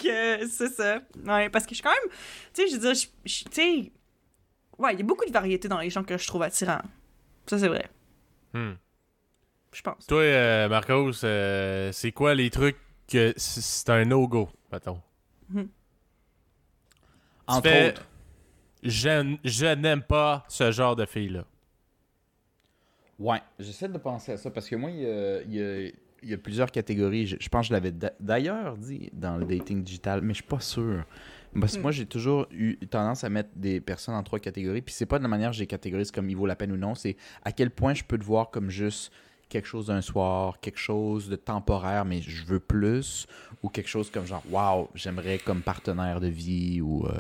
que 0.03 0.47
c'est 0.47 0.69
ça. 0.69 1.01
Ouais, 1.25 1.49
parce 1.49 1.65
que 1.65 1.71
je 1.71 1.77
suis 1.77 1.83
quand 1.83 1.89
même, 1.91 2.11
tu 2.53 2.63
sais, 2.63 2.69
je 2.69 2.75
veux 2.75 2.93
dire, 2.93 2.93
tu 3.25 3.45
sais, 3.51 3.93
ouais, 4.79 4.93
il 4.93 4.99
y 4.99 5.03
a 5.03 5.05
beaucoup 5.07 5.25
de 5.25 5.33
variété 5.33 5.69
dans 5.69 5.79
les 5.79 5.89
gens 5.89 6.05
que 6.05 6.19
je 6.19 6.27
trouve 6.27 6.43
attirants. 6.43 6.83
Ça, 7.47 7.59
c'est 7.59 7.69
vrai, 7.69 7.89
Hmm. 8.53 8.73
je 9.73 9.81
pense. 9.81 10.07
Toi, 10.07 10.21
euh, 10.21 10.69
Marcos, 10.69 11.25
euh, 11.25 11.93
c'est 11.93 12.13
quoi 12.13 12.35
les 12.35 12.51
trucs 12.51 12.77
que 13.09 13.33
c'est 13.37 13.89
un 13.91 14.05
no-go, 14.05 14.49
mettons? 14.73 15.01
Entre 17.47 17.63
fais- 17.63 17.89
autres. 17.89 18.07
Je, 18.83 19.37
je 19.43 19.67
n'aime 19.75 20.03
pas 20.03 20.45
ce 20.49 20.71
genre 20.71 20.95
de 20.95 21.05
fille-là. 21.07 21.45
Ouais, 23.19 23.41
j'essaie 23.59 23.89
de 23.89 23.99
penser 23.99 24.33
à 24.33 24.37
ça 24.37 24.51
parce 24.51 24.69
que 24.69 24.77
moi, 24.77 24.91
il 24.91 25.01
y 25.01 25.07
a, 25.07 25.43
il 25.43 25.55
y 25.55 25.61
a- 25.63 25.91
il 26.23 26.29
y 26.31 26.35
a 26.35 26.39
plusieurs 26.39 26.71
catégories. 26.71 27.27
Je, 27.27 27.37
je 27.41 27.49
pense 27.49 27.63
que 27.63 27.69
je 27.69 27.73
l'avais 27.73 27.91
d'a- 27.91 28.13
d'ailleurs 28.21 28.77
dit 28.77 29.11
dans 29.13 29.37
le 29.37 29.45
dating 29.47 29.83
digital, 29.83 30.21
mais 30.21 30.35
je 30.35 30.39
suis 30.39 30.45
pas 30.49 30.61
sûr. 30.61 31.05
Parce 31.59 31.73
que 31.75 31.79
Hmm. 31.79 31.83
moi, 31.83 31.91
j'ai 31.93 32.07
toujours 32.07 32.47
eu 32.53 32.77
tendance 32.91 33.25
à 33.25 33.29
mettre 33.31 33.51
des 33.57 33.81
personnes 33.81 34.15
en 34.15 34.23
trois 34.23 34.39
catégories. 34.39 34.83
Puis 34.83 34.95
c'est 34.95 35.07
pas 35.07 35.19
de 35.19 35.23
la 35.25 35.29
manière 35.29 35.51
que 35.51 35.57
j'ai 35.57 35.67
catégorise 35.67 36.11
comme 36.13 36.29
il 36.31 36.37
vaut 36.37 36.47
la 36.47 36.55
peine 36.57 36.71
ou 36.73 36.77
non. 36.77 36.95
C'est 36.95 37.17
à 37.43 37.51
quel 37.53 37.71
point 37.71 37.95
je 37.95 38.05
peux 38.05 38.19
te 38.19 38.25
voir 38.25 38.51
comme 38.51 38.69
juste 38.71 39.11
quelque 39.49 39.67
chose 39.67 39.87
d'un 39.87 40.01
soir, 40.01 40.61
quelque 40.61 40.79
chose 40.79 41.29
de 41.29 41.37
temporaire, 41.37 42.05
mais 42.05 42.21
je 42.21 42.45
veux 42.45 42.61
plus. 42.61 43.27
Ou 43.63 43.69
quelque 43.69 43.89
chose 43.89 44.11
comme 44.11 44.27
genre, 44.27 44.43
waouh, 44.51 44.89
j'aimerais 44.95 45.39
comme 45.39 45.63
partenaire 45.63 46.21
de 46.21 46.29
vie 46.29 46.81
ou, 46.81 47.07
euh, 47.07 47.11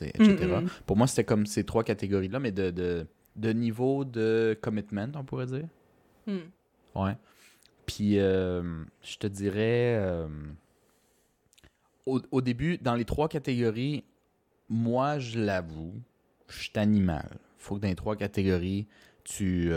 etc. 0.00 0.46
Mm, 0.46 0.64
mm. 0.64 0.68
Pour 0.86 0.96
moi, 0.96 1.06
c'était 1.06 1.24
comme 1.24 1.46
ces 1.46 1.64
trois 1.64 1.84
catégories-là, 1.84 2.40
mais 2.40 2.52
de, 2.52 2.70
de, 2.70 3.06
de 3.36 3.52
niveau 3.52 4.04
de 4.04 4.58
commitment, 4.60 5.08
on 5.14 5.24
pourrait 5.24 5.46
dire. 5.46 5.68
Hmm. 6.26 6.38
Ouais. 6.94 7.16
Puis, 7.86 8.18
euh, 8.18 8.84
je 9.02 9.18
te 9.18 9.26
dirais, 9.26 9.96
euh, 9.98 10.26
au, 12.06 12.20
au 12.30 12.40
début, 12.40 12.78
dans 12.78 12.94
les 12.94 13.04
trois 13.04 13.28
catégories, 13.28 14.04
moi, 14.68 15.18
je 15.18 15.38
l'avoue, 15.38 15.94
je 16.48 16.62
suis 16.62 16.72
animal. 16.76 17.38
faut 17.58 17.76
que 17.76 17.80
dans 17.80 17.88
les 17.88 17.94
trois 17.94 18.16
catégories, 18.16 18.86
tu. 19.24 19.70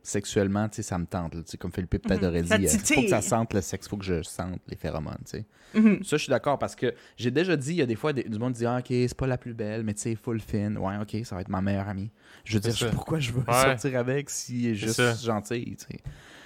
Euh, 0.00 0.04
sexuellement, 0.04 0.68
tu 0.68 0.76
sais, 0.76 0.82
ça 0.82 0.98
me 0.98 1.06
tente. 1.06 1.34
là. 1.34 1.42
Tu 1.42 1.50
sais, 1.52 1.56
comme 1.58 1.72
Philippe 1.72 1.90
peut-être 1.90 2.22
Mhm. 2.22 2.28
aurait 2.28 2.42
dit, 2.42 2.48
il 2.58 2.68
faut 2.68 2.76
titille. 2.78 3.04
que 3.04 3.10
ça 3.10 3.20
sente 3.20 3.52
le 3.54 3.60
sexe, 3.60 3.86
faut 3.88 3.96
que 3.96 4.04
je 4.04 4.22
sente 4.22 4.60
les 4.68 4.76
phéromones, 4.76 5.18
tu 5.24 5.38
sais. 5.38 5.44
Mhm. 5.74 6.02
Ça, 6.02 6.16
je 6.16 6.22
suis 6.22 6.30
d'accord 6.30 6.58
parce 6.58 6.74
que 6.74 6.94
j'ai 7.16 7.30
déjà 7.30 7.56
dit, 7.56 7.70
il 7.72 7.76
y 7.76 7.82
a 7.82 7.86
des 7.86 7.94
fois, 7.96 8.12
des- 8.12 8.24
du 8.24 8.38
monde 8.38 8.54
dit, 8.54 8.66
ah, 8.66 8.78
ok, 8.78 8.86
c'est 8.88 9.14
pas 9.16 9.26
la 9.26 9.38
plus 9.38 9.54
belle, 9.54 9.82
mais 9.84 9.94
tu 9.94 10.00
sais, 10.02 10.14
full 10.16 10.40
fin. 10.40 10.74
Ouais, 10.76 10.96
ok, 11.00 11.24
ça 11.24 11.34
va 11.36 11.42
être 11.42 11.48
ma 11.48 11.60
meilleure 11.60 11.88
amie. 11.88 12.10
Je 12.44 12.54
veux 12.54 12.60
dire, 12.60 12.74
je- 12.74 12.86
pourquoi 12.88 13.18
je 13.20 13.32
veux 13.32 13.40
Ouais. 13.46 13.52
sortir 13.54 13.98
avec 13.98 14.30
si 14.30 14.66
elle 14.66 14.72
est 14.72 14.74
juste 14.74 14.94
ça. 14.94 15.14
gentille, 15.14 15.76
tu 15.76 15.86
sais? 15.90 16.00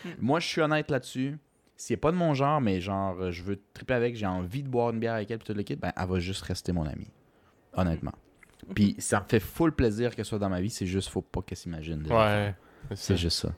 Mm. 0.05 0.09
Moi, 0.21 0.41
je 0.41 0.47
suis 0.47 0.61
honnête 0.61 0.91
là-dessus. 0.91 1.39
S'il 1.77 1.95
n'est 1.95 1.99
pas 2.01 2.13
de 2.13 2.17
mon 2.17 2.35
genre, 2.35 2.61
mais 2.61 2.81
genre, 2.81 3.17
euh, 3.21 3.31
je 3.33 3.43
veux 3.43 3.59
triper 3.73 3.95
avec, 3.95 4.15
j'ai 4.17 4.27
envie 4.27 4.63
de 4.63 4.69
boire 4.69 4.91
une 4.91 5.01
bière 5.01 5.15
avec 5.15 5.31
elle, 5.31 5.39
puis 5.39 5.47
tout 5.47 5.55
le 5.55 5.63
kit, 5.65 5.75
ben, 5.77 5.93
elle 5.97 6.07
va 6.09 6.19
juste 6.21 6.43
rester 6.43 6.73
mon 6.73 6.85
amie. 6.87 7.11
Honnêtement. 7.73 8.13
Mm. 8.69 8.73
Puis 8.75 8.95
ça 8.99 9.21
me 9.21 9.25
fait 9.29 9.41
full 9.41 9.73
plaisir 9.73 10.15
qu'elle 10.15 10.25
soit 10.25 10.39
dans 10.39 10.49
ma 10.49 10.61
vie, 10.61 10.71
c'est 10.71 10.87
juste, 10.87 11.09
faut 11.09 11.21
pas 11.23 11.43
qu'elle 11.43 11.59
s'imagine. 11.59 12.07
Ouais. 12.13 12.55
C'est 12.95 13.17
juste 13.17 13.41
ça. 13.43 13.49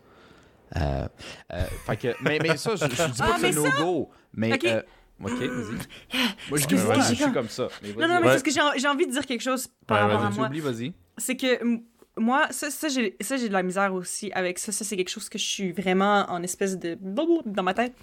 Euh, 0.76 1.08
euh, 1.52 1.64
fait 1.86 1.96
que, 1.96 2.08
mais, 2.22 2.38
mais 2.42 2.56
ça, 2.56 2.74
je, 2.76 2.84
je 2.86 2.88
dis 2.88 3.20
Ah, 3.20 3.26
pas 3.28 3.34
que 3.34 3.40
c'est 3.40 3.48
un 3.56 3.62
no-go. 3.62 4.10
Mais. 4.32 4.52
Ok. 4.54 4.64
euh, 4.64 4.82
ok, 5.22 5.30
vas-y. 5.30 5.40
Moi, 6.50 6.58
je 6.58 6.76
Ouais, 6.76 7.14
suis 7.14 7.32
comme 7.32 7.48
ça. 7.48 7.68
Mais 7.82 7.92
Non, 7.92 8.00
non, 8.00 8.08
mais 8.08 8.14
Ouais. 8.16 8.22
parce 8.24 8.42
que 8.42 8.50
j'ai 8.50 8.60
en- 8.60 8.72
j'ai 8.76 8.88
envie 8.88 9.06
de 9.06 9.12
dire 9.12 9.24
quelque 9.26 9.42
chose 9.42 9.68
par 9.86 9.98
Ouais, 10.06 10.12
rapport 10.14 10.26
à 10.26 10.30
vas-y. 10.30 10.60
moi. 10.60 10.70
Vas-y. 10.72 10.92
c'est 11.18 11.36
que 11.36 11.80
moi, 12.18 12.48
ça, 12.50 12.70
ça 12.70 12.88
j'ai 12.88 13.16
ça, 13.20 13.36
j'ai 13.36 13.48
de 13.48 13.52
la 13.52 13.62
misère 13.62 13.94
aussi 13.94 14.32
avec 14.32 14.58
ça. 14.58 14.72
Ça, 14.72 14.84
c'est 14.84 14.96
quelque 14.96 15.08
chose 15.10 15.28
que 15.28 15.38
je 15.38 15.44
suis 15.46 15.72
vraiment 15.72 16.26
en 16.28 16.42
espèce 16.42 16.76
de... 16.78 16.98
dans 17.00 17.62
ma 17.62 17.74
tête. 17.74 17.94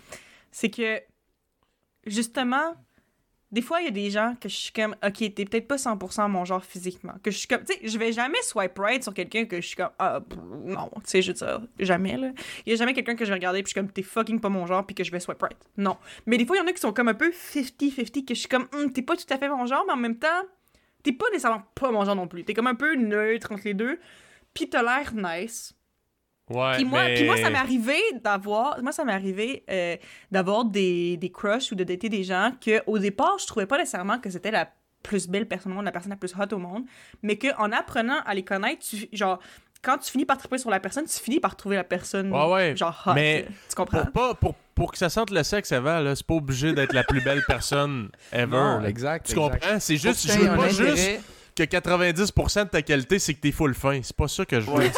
C'est 0.52 0.70
que, 0.70 1.02
justement, 2.06 2.76
des 3.54 3.62
fois, 3.62 3.82
il 3.82 3.86
y 3.86 3.88
a 3.88 3.92
des 3.92 4.10
gens 4.10 4.36
que 4.42 4.50
je 4.50 4.56
suis 4.56 4.74
comme, 4.74 4.96
OK, 5.06 5.20
t'es 5.36 5.46
peut-être 5.46 5.68
pas 5.68 5.76
100% 5.76 6.28
mon 6.28 6.44
genre 6.44 6.66
physiquement. 6.66 7.14
Que 7.22 7.30
je 7.30 7.38
suis 7.38 7.48
comme, 7.48 7.64
tu 7.64 7.74
sais, 7.74 7.80
je 7.84 8.00
vais 8.00 8.12
jamais 8.12 8.42
swipe 8.42 8.80
right 8.80 9.04
sur 9.04 9.14
quelqu'un 9.14 9.46
que 9.46 9.62
je 9.62 9.68
suis 9.68 9.76
comme, 9.76 9.92
ah, 10.00 10.22
non, 10.66 10.90
tu 10.96 11.02
sais, 11.06 11.22
je 11.22 11.32
veux 11.32 11.36
dire, 11.36 11.62
jamais, 11.78 12.18
là. 12.18 12.32
Il 12.66 12.72
y 12.72 12.74
a 12.74 12.78
jamais 12.78 12.94
quelqu'un 12.94 13.16
que 13.16 13.26
je 13.26 13.30
vais 13.30 13.36
regarder 13.36 13.62
puis 13.62 13.70
je 13.70 13.74
suis 13.74 13.80
comme, 13.80 13.92
t'es 13.92 14.02
fucking 14.02 14.40
pas 14.40 14.50
mon 14.50 14.66
genre 14.66 14.84
puis 14.84 14.96
que 14.96 15.04
je 15.04 15.12
vais 15.12 15.20
swipe 15.20 15.40
right. 15.40 15.56
Non. 15.78 15.98
Mais 16.26 16.40
des 16.40 16.48
fois, 16.48 16.56
il 16.56 16.62
y 16.62 16.64
en 16.64 16.68
a 16.68 16.74
qui 16.74 16.82
sont 16.82 16.94
comme 16.94 17.10
un 17.10 17.14
peu 17.14 17.30
50-50 17.30 18.26
que 18.26 18.34
je 18.34 18.40
suis 18.40 18.50
comme, 18.50 18.68
Hum, 18.74 18.92
t'es 18.92 19.04
pas 19.04 19.16
tout 19.16 19.32
à 19.32 19.38
fait 19.38 19.48
mon 19.48 19.68
genre, 19.68 19.84
mais 19.86 19.94
en 19.94 19.98
même 19.98 20.18
temps, 20.18 20.42
t'es 21.04 21.12
pas 21.12 21.28
nécessairement 21.30 21.62
pas 21.76 21.92
mon 21.92 22.04
genre 22.06 22.16
non 22.16 22.28
plus. 22.28 22.44
T'es 22.44 22.56
comme 22.56 22.66
un 22.66 22.76
peu 22.76 22.96
neutre 22.96 23.52
entre 23.52 23.66
les 23.66 23.76
deux. 23.76 24.00
Puis 24.56 24.68
t'as 24.68 24.82
l'air 24.82 25.14
nice. 25.14 25.76
Ouais, 26.50 26.74
Puis 26.76 26.86
moi, 26.86 27.04
mais... 27.06 27.14
puis 27.16 27.24
moi, 27.26 27.38
ça 27.38 27.50
m'est 27.50 27.58
arrivé 27.58 27.98
d'avoir... 28.24 28.82
Moi, 28.82 28.92
ça 28.92 29.06
m'est 29.06 29.14
arrivé 29.14 29.64
euh, 29.70 29.96
d'avoir 30.32 30.66
des, 30.66 31.18
des 31.18 31.32
crushs 31.32 31.72
ou 31.72 31.76
de 31.76 31.84
dater 31.84 32.10
des 32.10 32.24
gens 32.24 32.52
que 32.64 32.82
au 32.86 33.00
départ, 33.00 33.38
je 33.40 33.48
trouvais 33.48 33.66
pas 33.66 33.78
nécessairement 33.78 34.20
que 34.20 34.30
c'était 34.30 34.52
la 34.52 34.70
plus 35.04 35.28
belle 35.28 35.48
personne 35.48 35.74
au 35.74 35.76
monde, 35.76 35.86
la 35.86 35.92
personne 35.92 36.12
la 36.12 36.16
plus 36.18 36.34
hot 36.34 36.54
au 36.56 36.58
monde, 36.58 36.84
mais 37.22 37.38
qu'en 37.38 37.72
apprenant 37.72 38.20
à 38.26 38.34
les 38.34 38.44
connaître, 38.44 38.86
tu, 38.86 39.08
genre, 39.12 39.40
quand 39.82 39.98
tu 39.98 40.10
finis 40.10 40.26
par 40.26 40.38
triper 40.38 40.58
sur 40.58 40.70
la 40.70 40.80
personne, 40.80 41.06
tu 41.06 41.20
finis 41.20 41.40
par 41.40 41.56
trouver 41.56 41.76
la 41.76 41.84
personne, 41.84 42.32
Ouais, 42.32 42.52
ouais. 42.52 42.76
genre, 42.76 43.04
hot. 43.06 43.14
Mais 43.14 43.46
tu 43.70 43.76
comprends? 43.76 44.04
Pour, 44.06 44.12
pas, 44.12 44.34
pour, 44.34 44.56
pour 44.74 44.92
que 44.92 44.98
ça 44.98 45.10
sente 45.10 45.30
le 45.30 45.44
sexe 45.44 45.72
avant, 45.72 46.00
là, 46.00 46.16
c'est 46.16 46.26
pas 46.26 46.36
obligé 46.36 46.74
d'être 46.74 46.94
la 46.94 47.04
plus 47.04 47.22
belle 47.22 47.44
personne 47.48 48.10
ever. 48.32 48.48
Non, 48.48 48.84
exact. 48.86 49.28
Tu 49.28 49.36
comprends? 49.36 49.80
C'est 49.80 49.98
juste, 49.98 50.26
je 50.26 50.34
que 50.38 50.44
veux 50.44 50.56
pas 50.56 50.70
juste. 50.70 51.22
Que 51.56 51.64
90% 51.64 52.64
de 52.66 52.70
ta 52.70 52.82
qualité, 52.82 53.20
c'est 53.20 53.34
que 53.34 53.40
t'es 53.42 53.52
full 53.52 53.74
fin. 53.76 54.00
C'est 54.04 54.16
pas 54.16 54.28
ça 54.28 54.46
que 54.46 54.60
je 54.60 54.66
veux. 54.66 54.78
Ouais? 54.78 54.92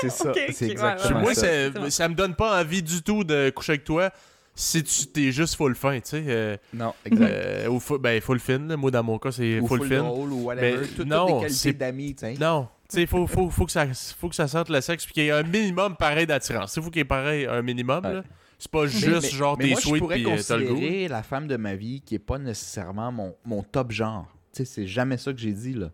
C'est 0.00 0.10
ça. 0.10 0.32
C'est 0.52 0.66
ouais, 0.66 0.70
exactement 0.72 1.16
ouais, 1.18 1.22
Moi, 1.22 1.34
ça. 1.34 1.40
ça, 1.42 1.80
C'est 1.84 1.90
ça 1.90 2.08
me 2.08 2.14
donne 2.14 2.34
pas 2.34 2.60
envie 2.60 2.82
du 2.82 3.02
tout 3.02 3.24
de 3.24 3.50
coucher 3.50 3.72
avec 3.72 3.84
toi 3.84 4.10
si 4.54 4.82
tu 4.82 5.06
t'es 5.06 5.30
juste 5.32 5.54
full 5.54 5.74
fin, 5.74 5.94
tu 6.00 6.08
sais. 6.10 6.24
euh, 6.26 6.56
Non, 6.74 6.92
exact. 7.04 7.30
euh, 7.30 7.68
ou 7.68 7.80
fu- 7.80 7.98
ben, 7.98 8.20
full 8.20 8.40
fin, 8.40 8.58
là. 8.58 8.76
moi 8.76 8.90
dans 8.90 9.02
mon 9.02 9.18
cas, 9.18 9.30
c'est 9.32 9.58
full, 9.60 9.78
full 9.80 9.88
fin. 9.88 9.98
drôle 9.98 10.32
ou 10.32 10.42
whatever. 10.44 10.72
Mais 10.80 10.86
Tout- 10.88 10.94
toutes 10.96 11.06
non, 11.08 11.42
c'est- 11.48 11.72
d'amis, 11.72 12.14
tu 12.14 12.26
sais. 12.26 12.34
Non, 12.38 12.68
tu 12.88 12.96
sais, 12.96 13.06
faut, 13.06 13.26
faut, 13.26 13.48
faut, 13.48 13.64
que 13.64 13.72
ça, 13.72 13.86
faut 14.18 14.28
que 14.28 14.34
ça 14.34 14.48
sente 14.48 14.68
le 14.68 14.80
sexe 14.80 15.04
puis 15.04 15.14
qu'il 15.14 15.22
y 15.24 15.28
ait 15.28 15.30
un 15.30 15.44
minimum 15.44 15.96
pareil 15.96 16.26
d'attirance. 16.26 16.74
Il 16.76 16.82
faut 16.82 16.90
qu'il 16.90 16.98
y 16.98 17.02
ait 17.02 17.04
pareil 17.04 17.46
un 17.46 17.62
minimum, 17.62 18.04
Ouais. 18.04 18.14
là. 18.14 18.22
C'est 18.58 18.70
pas 18.70 18.86
juste 18.86 19.22
mais- 19.22 19.28
genre 19.30 19.56
mais 19.56 19.64
t'es 19.64 19.70
moi, 19.70 19.80
je 19.80 19.86
sweet 19.88 20.04
puis 20.06 20.26
euh, 20.26 20.36
t'as 20.46 20.56
le 20.58 20.66
goût. 20.66 20.74
considérer 20.74 21.08
la 21.08 21.22
femme 21.22 21.46
de 21.46 21.56
ma 21.56 21.74
vie 21.76 22.02
qui 22.02 22.16
est 22.16 22.18
pas 22.18 22.36
nécessairement 22.38 23.10
mon, 23.12 23.34
mon 23.46 23.62
top 23.62 23.92
genre. 23.92 24.26
Tu 24.52 24.58
sais, 24.58 24.64
c'est 24.64 24.86
jamais 24.86 25.16
ça 25.16 25.32
que 25.32 25.38
j'ai 25.38 25.52
dit, 25.52 25.74
là. 25.74 25.90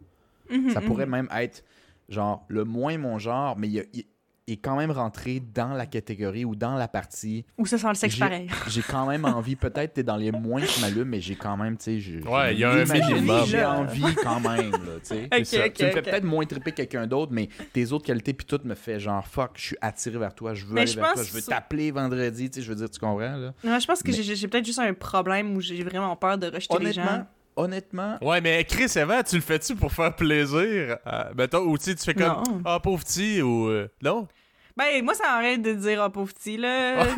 Mhm, 0.51 0.71
Ça 0.71 0.81
mhm. 0.81 0.87
pourrait 0.87 1.07
même 1.07 1.29
être, 1.37 1.65
genre, 2.09 2.45
le 2.49 2.65
moins 2.65 2.97
mon 2.99 3.19
genre, 3.19 3.57
mais 3.59 3.69
il, 3.69 3.81
a- 3.81 3.85
il- 3.93 4.05
il 4.49 4.53
est 4.53 4.59
quand 4.59 4.77
même 4.77 4.93
rentré 4.93 5.41
dans 5.41 5.71
la 5.75 5.87
catégorie 5.87 6.45
ou 6.45 6.55
dans 6.55 6.77
la 6.77 6.87
partie. 6.87 7.45
Ou 7.59 7.67
ça 7.67 7.79
sent 7.79 7.89
le 7.89 7.95
sexe 7.97 8.15
J'ai- 8.15 8.21
pareil. 8.21 8.47
J'ai 8.69 8.81
quand 8.83 9.05
même 9.07 9.25
envie, 9.25 9.57
peut-être 9.57 9.95
t'es 9.95 10.05
dans 10.05 10.17
les 10.17 10.31
moins 10.31 10.61
qui 10.63 10.81
m'allument, 10.81 11.11
mais 11.11 11.21
j'ai 11.21 11.35
quand 11.35 11.57
même, 11.57 11.77
tu 11.77 12.01
sais, 12.01 12.29
Ouais, 12.29 12.55
il 12.55 12.61
y 12.61 12.65
a 12.65 12.71
un 12.71 12.85
minimum. 12.85 13.45
J'ai 13.45 13.65
envie 13.65 14.15
quand 14.23 14.39
même, 14.39 14.71
là, 14.71 14.79
tu 15.03 15.17
sais. 15.17 15.29
Me 15.33 15.45
fais 15.45 15.91
peut-être 16.01 16.23
moins 16.23 16.47
triper 16.47 16.71
quelqu'un 16.71 17.09
d'autre, 17.09 17.33
mais 17.33 17.49
tes 17.73 17.91
autres 17.91 18.07
qualités 18.07 18.35
puis 18.35 18.47
tout 18.47 18.61
me 18.65 18.77
fait 18.77 19.01
genre 19.01 19.27
fuck, 19.27 19.51
je 19.57 19.63
suis 19.63 19.77
attiré 19.81 20.17
vers 20.17 20.33
toi, 20.33 20.55
je 20.55 20.65
veux 20.65 20.75
Mais 20.75 20.83
aller 20.83 20.91
je 20.93 21.01
vers 21.01 21.13
toi, 21.13 21.25
je 21.25 21.33
veux 21.33 21.41
ça- 21.41 21.51
t'appeler 21.57 21.91
vendredi, 21.91 22.49
tu 22.49 22.61
sais, 22.61 22.63
je 22.65 22.69
veux 22.71 22.77
dire, 22.77 22.89
tu 22.89 23.01
comprends 23.01 23.19
là. 23.19 23.53
Ouais, 23.65 23.81
je 23.81 23.87
pense 23.89 24.01
que 24.01 24.13
Mais- 24.13 24.23
j'ai 24.23 24.47
peut-être 24.49 24.65
juste 24.65 24.79
un 24.79 24.95
problème 24.95 25.57
où 25.57 25.61
j'ai 25.61 25.83
vraiment 25.83 26.15
peur 26.15 26.39
de 26.39 26.47
rejeter 26.47 26.79
les 26.79 26.93
gens. 26.93 27.27
Honnêtement, 27.57 28.19
Ouais, 28.21 28.41
mais 28.43 28.63
Chris, 28.65 28.93
avant, 28.99 29.23
tu 29.23 29.37
le 29.37 29.41
fais-tu 29.43 29.75
pour 29.75 29.91
faire 29.93 30.15
plaisir? 30.15 30.99
à- 31.07 31.31
mettons, 31.35 31.61
ou 31.61 31.79
tu 31.79 31.97
fais 31.97 32.13
comme. 32.15 32.63
Ah, 32.67 32.79
pauvre 32.81 33.03
petit, 33.03 33.41
ou. 33.43 33.69
euh, 33.69 33.89
non? 34.03 34.29
Ben, 34.77 35.03
moi, 35.03 35.15
ça 35.15 35.31
arrête 35.31 35.63
de 35.63 35.73
dire, 35.73 36.03
oh, 36.07 36.11
pauvre 36.11 36.35
petit, 36.35 36.59
là. 36.59 37.03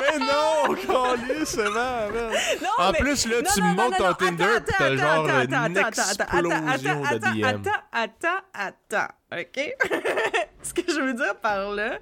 Mais 0.00 0.18
non, 0.18 0.74
Calais, 0.86 1.44
c'est 1.44 1.62
vrai, 1.62 2.10
man. 2.10 2.32
non, 2.62 2.68
En 2.84 2.92
mais- 2.92 2.98
plus, 2.98 3.26
là, 3.26 3.36
non, 3.42 3.50
tu 3.54 3.60
non, 3.60 3.68
me 3.68 3.76
non, 3.76 3.90
ton 3.92 4.14
Tinder, 4.14 4.44
attends, 4.44 4.64
t'as 4.78 4.84
attends, 4.86 4.96
genre 4.96 5.24
attends, 5.28 5.42
une 5.44 5.54
attends, 5.54 5.74
attends, 5.74 5.88
explosion 5.88 7.04
attends, 7.04 7.12
de 7.12 7.14
attends, 7.16 7.32
DM. 7.32 7.44
Attends, 7.44 7.70
attends, 7.92 8.44
attends, 8.52 9.14
ok? 9.32 9.74
Ce 10.62 10.74
que 10.74 10.82
je 10.92 11.00
veux 11.00 11.14
dire 11.14 11.36
par 11.40 11.70
là, 11.70 11.98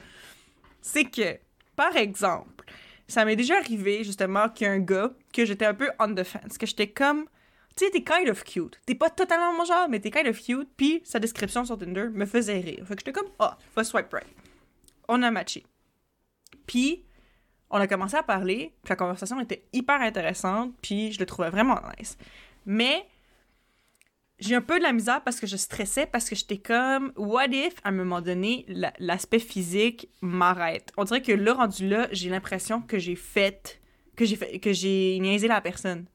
c'est 0.80 1.04
que, 1.04 1.38
par 1.76 1.94
exemple, 1.96 2.59
ça 3.10 3.24
m'est 3.24 3.36
déjà 3.36 3.56
arrivé, 3.56 4.04
justement, 4.04 4.48
qu'il 4.48 4.66
y 4.66 4.70
a 4.70 4.72
un 4.72 4.78
gars 4.78 5.12
que 5.32 5.44
j'étais 5.44 5.66
un 5.66 5.74
peu 5.74 5.90
on 5.98 6.14
the 6.14 6.24
fence, 6.24 6.56
que 6.58 6.66
j'étais 6.66 6.88
comme... 6.88 7.26
Tu 7.76 7.84
sais, 7.84 7.90
t'es 7.90 8.02
kind 8.02 8.28
of 8.28 8.42
cute. 8.44 8.80
T'es 8.86 8.94
pas 8.94 9.10
totalement 9.10 9.52
mon 9.52 9.64
genre, 9.64 9.88
mais 9.88 10.00
t'es 10.00 10.10
kind 10.10 10.26
of 10.26 10.40
cute. 10.40 10.68
Puis 10.76 11.02
sa 11.04 11.18
description 11.18 11.64
sur 11.64 11.78
Tinder 11.78 12.08
me 12.12 12.26
faisait 12.26 12.58
rire. 12.58 12.84
Fait 12.86 12.94
que 12.94 13.00
j'étais 13.00 13.12
comme, 13.12 13.30
ah, 13.38 13.56
va 13.76 13.84
swipe 13.84 14.12
right. 14.12 14.26
On 15.08 15.22
a 15.22 15.30
matché. 15.30 15.64
Puis, 16.66 17.04
On 17.70 17.78
a 17.78 17.86
commencé 17.86 18.16
à 18.16 18.24
parler, 18.24 18.74
puis 18.82 18.90
la 18.90 18.96
conversation 18.96 19.38
était 19.40 19.64
hyper 19.72 20.00
intéressante, 20.00 20.74
puis 20.82 21.12
je 21.12 21.20
le 21.20 21.26
trouvais 21.26 21.50
vraiment 21.50 21.80
nice. 21.98 22.18
Mais 22.66 23.06
j'ai 24.40 24.54
un 24.54 24.60
peu 24.62 24.78
de 24.78 24.82
la 24.84 24.92
misère 24.92 25.22
parce 25.22 25.38
que 25.40 25.46
je 25.46 25.56
stressais, 25.56 26.06
parce 26.06 26.28
que 26.28 26.34
j'étais 26.34 26.58
comme, 26.58 27.12
what 27.16 27.46
if, 27.48 27.74
à 27.84 27.88
un 27.90 27.92
moment 27.92 28.20
donné, 28.20 28.64
la- 28.68 28.92
l'aspect 28.98 29.38
physique 29.38 30.08
m'arrête? 30.22 30.92
On 30.96 31.04
dirait 31.04 31.22
que 31.22 31.32
là, 31.32 31.54
rendu 31.54 31.88
là, 31.88 32.08
j'ai 32.12 32.30
l'impression 32.30 32.80
que 32.80 32.98
j'ai 32.98 33.16
fait, 33.16 33.80
que 34.16 34.24
j'ai 34.24 34.36
fait, 34.36 34.58
que 34.58 34.72
j'ai 34.72 35.18
niaisé 35.20 35.46
la 35.48 35.60
personne. 35.60 36.06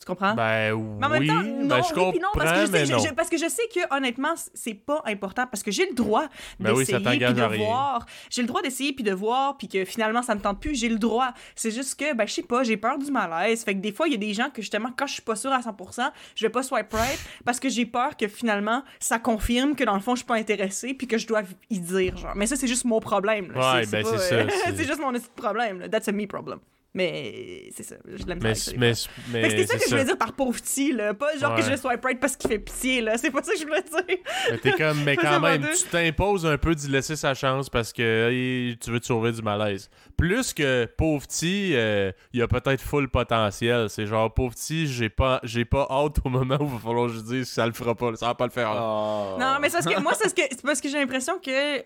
Tu 0.00 0.06
comprends? 0.06 0.34
Ben 0.34 0.74
Mais 0.98 1.06
en 1.06 1.08
même 1.10 1.20
oui, 1.20 1.26
temps, 1.28 1.34
ben, 1.42 1.66
non, 1.68 1.76
je 1.76 1.82
oui, 1.82 1.88
comprends, 1.94 2.10
puis 2.12 2.20
non, 2.20 2.28
parce 2.34 2.52
que 2.52 2.60
je, 2.60 2.64
sais, 2.66 2.72
mais 2.72 2.86
je- 2.86 2.92
non. 2.92 2.98
je- 3.00 3.12
parce 3.12 3.28
que 3.28 3.36
je 3.36 3.48
sais 3.50 3.62
que 3.74 3.94
honnêtement, 3.94 4.32
c'est 4.54 4.72
pas 4.72 5.02
important 5.04 5.46
parce 5.46 5.62
que 5.62 5.70
j'ai 5.70 5.86
le 5.86 5.94
droit 5.94 6.24
Ben 6.58 6.72
oui, 6.72 6.78
d'essayer 6.86 6.96
puis 6.98 7.18
t'engage 7.18 7.34
de 7.34 7.56
voir. 7.58 8.06
J'ai 8.30 8.40
le 8.40 8.48
droit 8.48 8.62
d'essayer 8.62 8.94
puis 8.94 9.04
de 9.04 9.12
voir 9.12 9.58
puis 9.58 9.68
que 9.68 9.84
finalement 9.84 10.22
ça 10.22 10.34
me 10.34 10.40
tente 10.40 10.58
plus, 10.58 10.74
j'ai 10.74 10.88
le 10.88 10.98
droit. 10.98 11.32
C'est 11.54 11.70
juste 11.70 12.00
que 12.00 12.14
ben 12.14 12.26
je 12.26 12.32
sais 12.32 12.42
pas, 12.42 12.62
j'ai 12.62 12.78
peur 12.78 12.96
du 12.98 13.10
malaise. 13.10 13.62
Fait 13.62 13.74
que 13.74 13.80
des 13.80 13.92
fois 13.92 14.08
il 14.08 14.12
y 14.12 14.14
a 14.14 14.18
des 14.18 14.32
gens 14.32 14.48
que 14.48 14.62
justement 14.62 14.88
quand 14.96 15.06
je 15.06 15.12
suis 15.12 15.22
pas 15.22 15.36
sûre 15.36 15.52
à 15.52 15.60
100%, 15.60 16.10
je 16.34 16.46
vais 16.46 16.50
pas 16.50 16.62
swipe 16.62 16.90
right 16.92 17.18
parce 17.44 17.60
que 17.60 17.68
j'ai 17.68 17.84
peur 17.84 18.16
que 18.16 18.26
finalement 18.26 18.82
ça 19.00 19.18
confirme 19.18 19.74
que 19.76 19.84
dans 19.84 19.94
le 19.94 20.00
fond 20.00 20.14
je 20.14 20.20
suis 20.20 20.26
pas 20.26 20.36
intéressée 20.36 20.94
puis 20.94 21.06
que 21.08 21.18
je 21.18 21.26
dois 21.26 21.42
y 21.68 21.78
dire 21.78 22.16
genre. 22.16 22.32
Mais 22.36 22.46
ça 22.46 22.56
c'est 22.56 22.68
juste 22.68 22.86
mon 22.86 23.00
problème. 23.00 23.52
là. 23.52 23.74
Ouais, 23.74 23.84
C'est- 23.84 23.90
ben, 23.90 24.04
c'est 24.06 24.14
euh, 24.34 24.48
ça, 24.48 24.54
c'est- 24.64 24.76
c'est 24.76 24.86
juste 24.86 24.98
mon 25.00 25.12
petit 25.12 25.26
problème. 25.36 25.80
là. 25.80 25.88
That's 25.90 26.08
a 26.08 26.12
me 26.12 26.26
problem. 26.26 26.58
Mais 26.92 27.70
c'est 27.72 27.84
ça, 27.84 27.94
je 28.04 28.24
l'aime 28.26 28.40
Mais, 28.42 28.54
ça. 28.56 28.72
mais, 28.76 28.92
mais, 29.30 29.42
Fait 29.42 29.48
que 29.48 29.50
c'était 29.50 29.66
ça 29.66 29.72
c'est 29.74 29.78
que 29.78 29.84
je 29.84 29.90
voulais 29.90 30.04
dire 30.04 30.18
par 30.18 30.32
pauvre 30.32 30.60
petit, 30.60 30.90
là. 30.90 31.14
Pas 31.14 31.36
genre 31.38 31.54
que 31.54 31.62
je 31.62 31.70
le 31.70 31.76
swipe 31.76 32.04
right 32.04 32.18
parce 32.18 32.36
qu'il 32.36 32.50
fait 32.50 32.58
pitié, 32.58 33.00
là. 33.00 33.16
C'est 33.16 33.30
pas 33.30 33.44
ça 33.44 33.52
que 33.52 33.58
je 33.60 33.64
voulais 33.64 33.82
dire. 33.82 34.18
Mais 34.50 34.58
t'es 34.58 34.72
comme, 34.72 35.00
mais 35.04 35.16
quand 35.16 35.34
c'est 35.34 35.58
même, 35.58 35.68
tu 35.72 35.84
t'imposes 35.84 36.44
un 36.44 36.58
peu 36.58 36.74
d'y 36.74 36.88
laisser 36.88 37.14
sa 37.14 37.32
chance 37.34 37.70
parce 37.70 37.92
que 37.92 38.30
hey, 38.30 38.76
tu 38.78 38.90
veux 38.90 38.98
te 38.98 39.06
sauver 39.06 39.30
du 39.30 39.40
malaise. 39.40 39.88
Plus 40.16 40.52
que 40.52 40.86
pauvre 40.96 41.24
petit, 41.28 41.76
euh, 41.76 42.10
il 42.32 42.40
y 42.40 42.42
a 42.42 42.48
peut-être 42.48 42.80
full 42.80 43.08
potentiel. 43.08 43.88
C'est 43.88 44.06
genre, 44.06 44.34
pauvre 44.34 44.54
petit, 44.54 44.88
j'ai 44.88 45.10
pas, 45.10 45.38
j'ai 45.44 45.64
pas 45.64 45.86
hâte 45.88 46.16
au 46.24 46.28
moment 46.28 46.58
où 46.58 46.64
il 46.64 46.72
va 46.72 46.78
falloir 46.78 47.06
que 47.06 47.14
je 47.14 47.20
dise 47.20 47.48
que 47.48 47.54
ça 47.54 47.66
le 47.66 47.72
fera 47.72 47.94
pas, 47.94 48.16
ça 48.16 48.26
va 48.26 48.34
pas 48.34 48.46
le 48.46 48.52
faire. 48.52 48.72
Oh. 48.74 49.36
Non, 49.38 49.58
mais 49.60 49.68
c'est 49.68 49.80
parce 49.80 49.94
que 49.94 50.00
moi, 50.00 50.12
c'est 50.14 50.24
parce 50.24 50.34
que, 50.34 50.42
c'est 50.50 50.62
parce 50.62 50.80
que 50.80 50.88
j'ai 50.88 50.98
l'impression 50.98 51.38
que. 51.38 51.78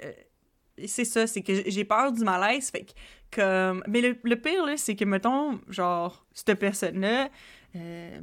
C'est 0.86 1.04
ça, 1.04 1.26
c'est 1.26 1.42
que 1.42 1.68
j'ai 1.70 1.84
peur 1.84 2.12
du 2.12 2.24
malaise. 2.24 2.70
Fait 2.70 2.84
que, 2.84 2.92
comme. 3.30 3.82
Mais 3.88 4.00
le, 4.00 4.16
le 4.22 4.36
pire, 4.36 4.64
là, 4.66 4.76
c'est 4.76 4.96
que, 4.96 5.04
mettons, 5.04 5.60
genre, 5.68 6.24
cette 6.32 6.58
personne-là. 6.58 7.28
euh, 7.76 8.20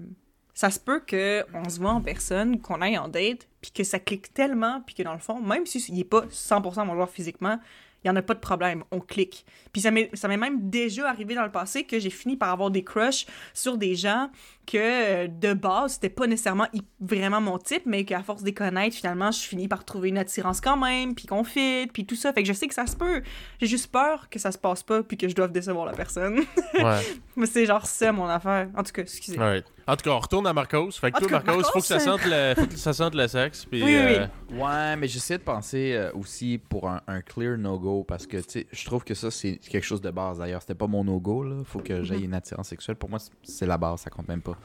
ça 0.53 0.69
se 0.69 0.79
peut 0.79 0.99
qu'on 0.99 1.69
se 1.69 1.79
voit 1.79 1.91
en 1.91 2.01
personne, 2.01 2.59
qu'on 2.61 2.81
aille 2.81 2.97
en 2.97 3.07
date, 3.07 3.47
puis 3.61 3.71
que 3.71 3.83
ça 3.83 3.99
clique 3.99 4.33
tellement, 4.33 4.81
puis 4.85 4.95
que 4.95 5.03
dans 5.03 5.13
le 5.13 5.19
fond, 5.19 5.39
même 5.39 5.65
s'il 5.65 5.93
n'est 5.93 6.03
pas 6.03 6.25
100% 6.25 6.85
mon 6.85 6.95
joueur 6.95 7.09
physiquement, 7.09 7.59
il 8.03 8.07
n'y 8.07 8.11
en 8.11 8.15
a 8.15 8.23
pas 8.23 8.33
de 8.33 8.39
problème, 8.39 8.83
on 8.89 8.99
clique. 8.99 9.45
Puis 9.71 9.81
ça 9.81 9.91
m'est 9.91 10.37
même 10.37 10.69
déjà 10.69 11.07
arrivé 11.07 11.35
dans 11.35 11.43
le 11.43 11.51
passé 11.51 11.83
que 11.83 11.99
j'ai 11.99 12.09
fini 12.09 12.35
par 12.35 12.49
avoir 12.49 12.71
des 12.71 12.83
crushs 12.83 13.27
sur 13.53 13.77
des 13.77 13.95
gens 13.95 14.29
que 14.65 14.77
euh, 14.77 15.27
de 15.27 15.53
base, 15.53 15.93
c'était 15.93 16.09
pas 16.09 16.27
nécessairement 16.27 16.67
vraiment 16.99 17.41
mon 17.41 17.57
type, 17.57 17.83
mais 17.85 18.03
qu'à 18.03 18.23
force 18.23 18.41
de 18.41 18.47
les 18.47 18.53
connaître, 18.53 18.95
finalement, 18.95 19.31
je 19.31 19.39
finis 19.39 19.67
par 19.67 19.85
trouver 19.85 20.09
une 20.09 20.17
attirance 20.17 20.61
quand 20.61 20.77
même, 20.77 21.13
puis 21.13 21.25
qu'on 21.25 21.43
fit, 21.43 21.87
puis 21.93 22.05
tout 22.05 22.15
ça. 22.15 22.33
Fait 22.33 22.41
que 22.41 22.47
je 22.47 22.53
sais 22.53 22.67
que 22.67 22.73
ça 22.73 22.87
se 22.87 22.95
peut. 22.95 23.21
J'ai 23.59 23.67
juste 23.67 23.91
peur 23.91 24.29
que 24.29 24.39
ça 24.39 24.51
se 24.51 24.57
passe 24.57 24.83
pas, 24.83 25.03
puis 25.03 25.17
que 25.17 25.27
je 25.27 25.35
doive 25.35 25.51
décevoir 25.51 25.85
la 25.85 25.93
personne. 25.93 26.39
Ouais. 26.73 27.01
mais 27.35 27.45
c'est 27.45 27.65
genre 27.65 27.85
ça, 27.85 28.11
mon 28.11 28.27
affaire. 28.27 28.69
En 28.75 28.83
tout 28.83 28.91
cas, 28.91 29.01
excusez. 29.01 29.37
Alright. 29.37 29.65
En 29.87 29.95
tout 29.95 30.03
cas, 30.03 30.11
on 30.11 30.19
retourne 30.19 30.47
à 30.47 30.53
Marcos. 30.53 30.91
Fait 30.91 31.11
que 31.11 31.19
toi, 31.19 31.27
cas, 31.27 31.43
Marcos, 31.43 31.69
faut 31.71 31.79
que 31.79 31.85
ça 31.85 31.97
Marcos, 31.97 32.11
sente 32.11 32.25
le, 32.25 32.53
faut 32.55 32.67
que 32.67 32.75
ça 32.75 32.93
sente 32.93 33.15
le 33.15 33.27
Puis, 33.69 33.83
Oui, 33.83 33.95
euh, 33.95 34.25
Ouais, 34.51 34.95
mais 34.95 35.07
j'essaie 35.07 35.37
de 35.37 35.43
penser 35.43 35.93
euh, 35.93 36.11
aussi 36.13 36.57
pour 36.57 36.89
un, 36.89 37.01
un 37.07 37.21
clear 37.21 37.57
no-go 37.57 38.03
parce 38.03 38.25
que, 38.27 38.37
je 38.71 38.85
trouve 38.85 39.03
que 39.03 39.13
ça, 39.13 39.31
c'est 39.31 39.57
quelque 39.57 39.83
chose 39.83 40.01
de 40.01 40.11
base. 40.11 40.39
D'ailleurs, 40.39 40.61
c'était 40.61 40.75
pas 40.75 40.87
mon 40.87 41.03
no-go, 41.03 41.43
là. 41.43 41.63
Faut 41.65 41.79
que 41.79 42.03
j'aille 42.03 42.23
une 42.23 42.33
attirance 42.33 42.67
sexuelle. 42.69 42.95
Pour 42.95 43.09
moi, 43.09 43.19
c'est 43.43 43.65
la 43.65 43.77
base, 43.77 44.01
ça 44.01 44.09
compte 44.09 44.27
même 44.27 44.41
pas. 44.41 44.57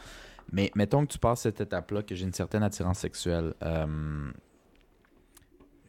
Mais 0.52 0.70
mettons 0.74 1.04
que 1.04 1.12
tu 1.12 1.18
passes 1.18 1.40
cette 1.40 1.60
étape-là, 1.60 2.02
que 2.02 2.14
j'ai 2.14 2.24
une 2.24 2.32
certaine 2.32 2.62
attirance 2.62 2.98
sexuelle. 2.98 3.54
euh, 3.62 4.30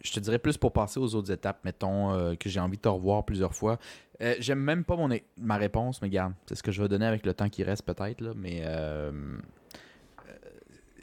je 0.04 0.12
te 0.12 0.20
dirais 0.20 0.40
plus 0.40 0.58
pour 0.58 0.72
passer 0.72 1.00
aux 1.00 1.16
autres 1.16 1.32
étapes, 1.32 1.60
mettons 1.66 2.14
euh, 2.14 2.36
que 2.36 2.50
j'ai 2.50 2.60
envie 2.60 2.78
de 2.78 2.82
te 2.82 2.88
revoir 2.88 3.26
plusieurs 3.26 3.54
fois. 3.54 3.78
Euh, 4.22 4.36
J'aime 4.40 4.60
même 4.60 4.84
pas 4.84 4.96
mon 4.96 5.10
ma 5.38 5.58
réponse, 5.58 6.02
mais 6.02 6.10
garde, 6.10 6.34
c'est 6.46 6.56
ce 6.56 6.64
que 6.64 6.72
je 6.72 6.82
vais 6.82 6.88
donner 6.88 7.06
avec 7.06 7.26
le 7.26 7.34
temps 7.34 7.50
qui 7.50 7.64
reste 7.64 7.84
peut-être, 7.84 8.22
là, 8.22 8.32
mais 8.36 8.64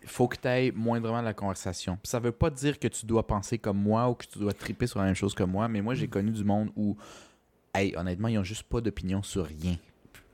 faut 0.07 0.29
que 0.29 0.37
tu 0.37 0.47
ailles 0.49 0.73
moindrement 0.73 1.21
la 1.23 1.35
conversation. 1.35 1.97
Puis 2.03 2.09
ça 2.11 2.19
veut 2.21 2.33
pas 2.33 2.51
dire 2.51 2.79
que 2.79 2.89
tu 2.89 3.07
dois 3.07 3.27
penser 3.27 3.59
comme 3.59 3.79
moi 3.79 4.09
ou 4.11 4.15
que 4.15 4.27
tu 4.27 4.39
dois 4.39 4.53
triper 4.53 4.87
sur 4.87 4.99
la 5.01 5.07
même 5.07 5.15
chose 5.15 5.35
que 5.35 5.43
moi, 5.45 5.69
mais 5.69 5.81
moi 5.83 5.95
j'ai 5.95 6.09
connu 6.09 6.31
du 6.31 6.45
monde 6.45 6.71
où, 6.77 6.97
hey, 7.75 7.95
honnêtement, 7.97 8.29
ils 8.29 8.39
ont 8.39 8.45
juste 8.45 8.65
pas 8.65 8.81
d'opinion 8.81 9.23
sur 9.23 9.45
rien. 9.47 9.77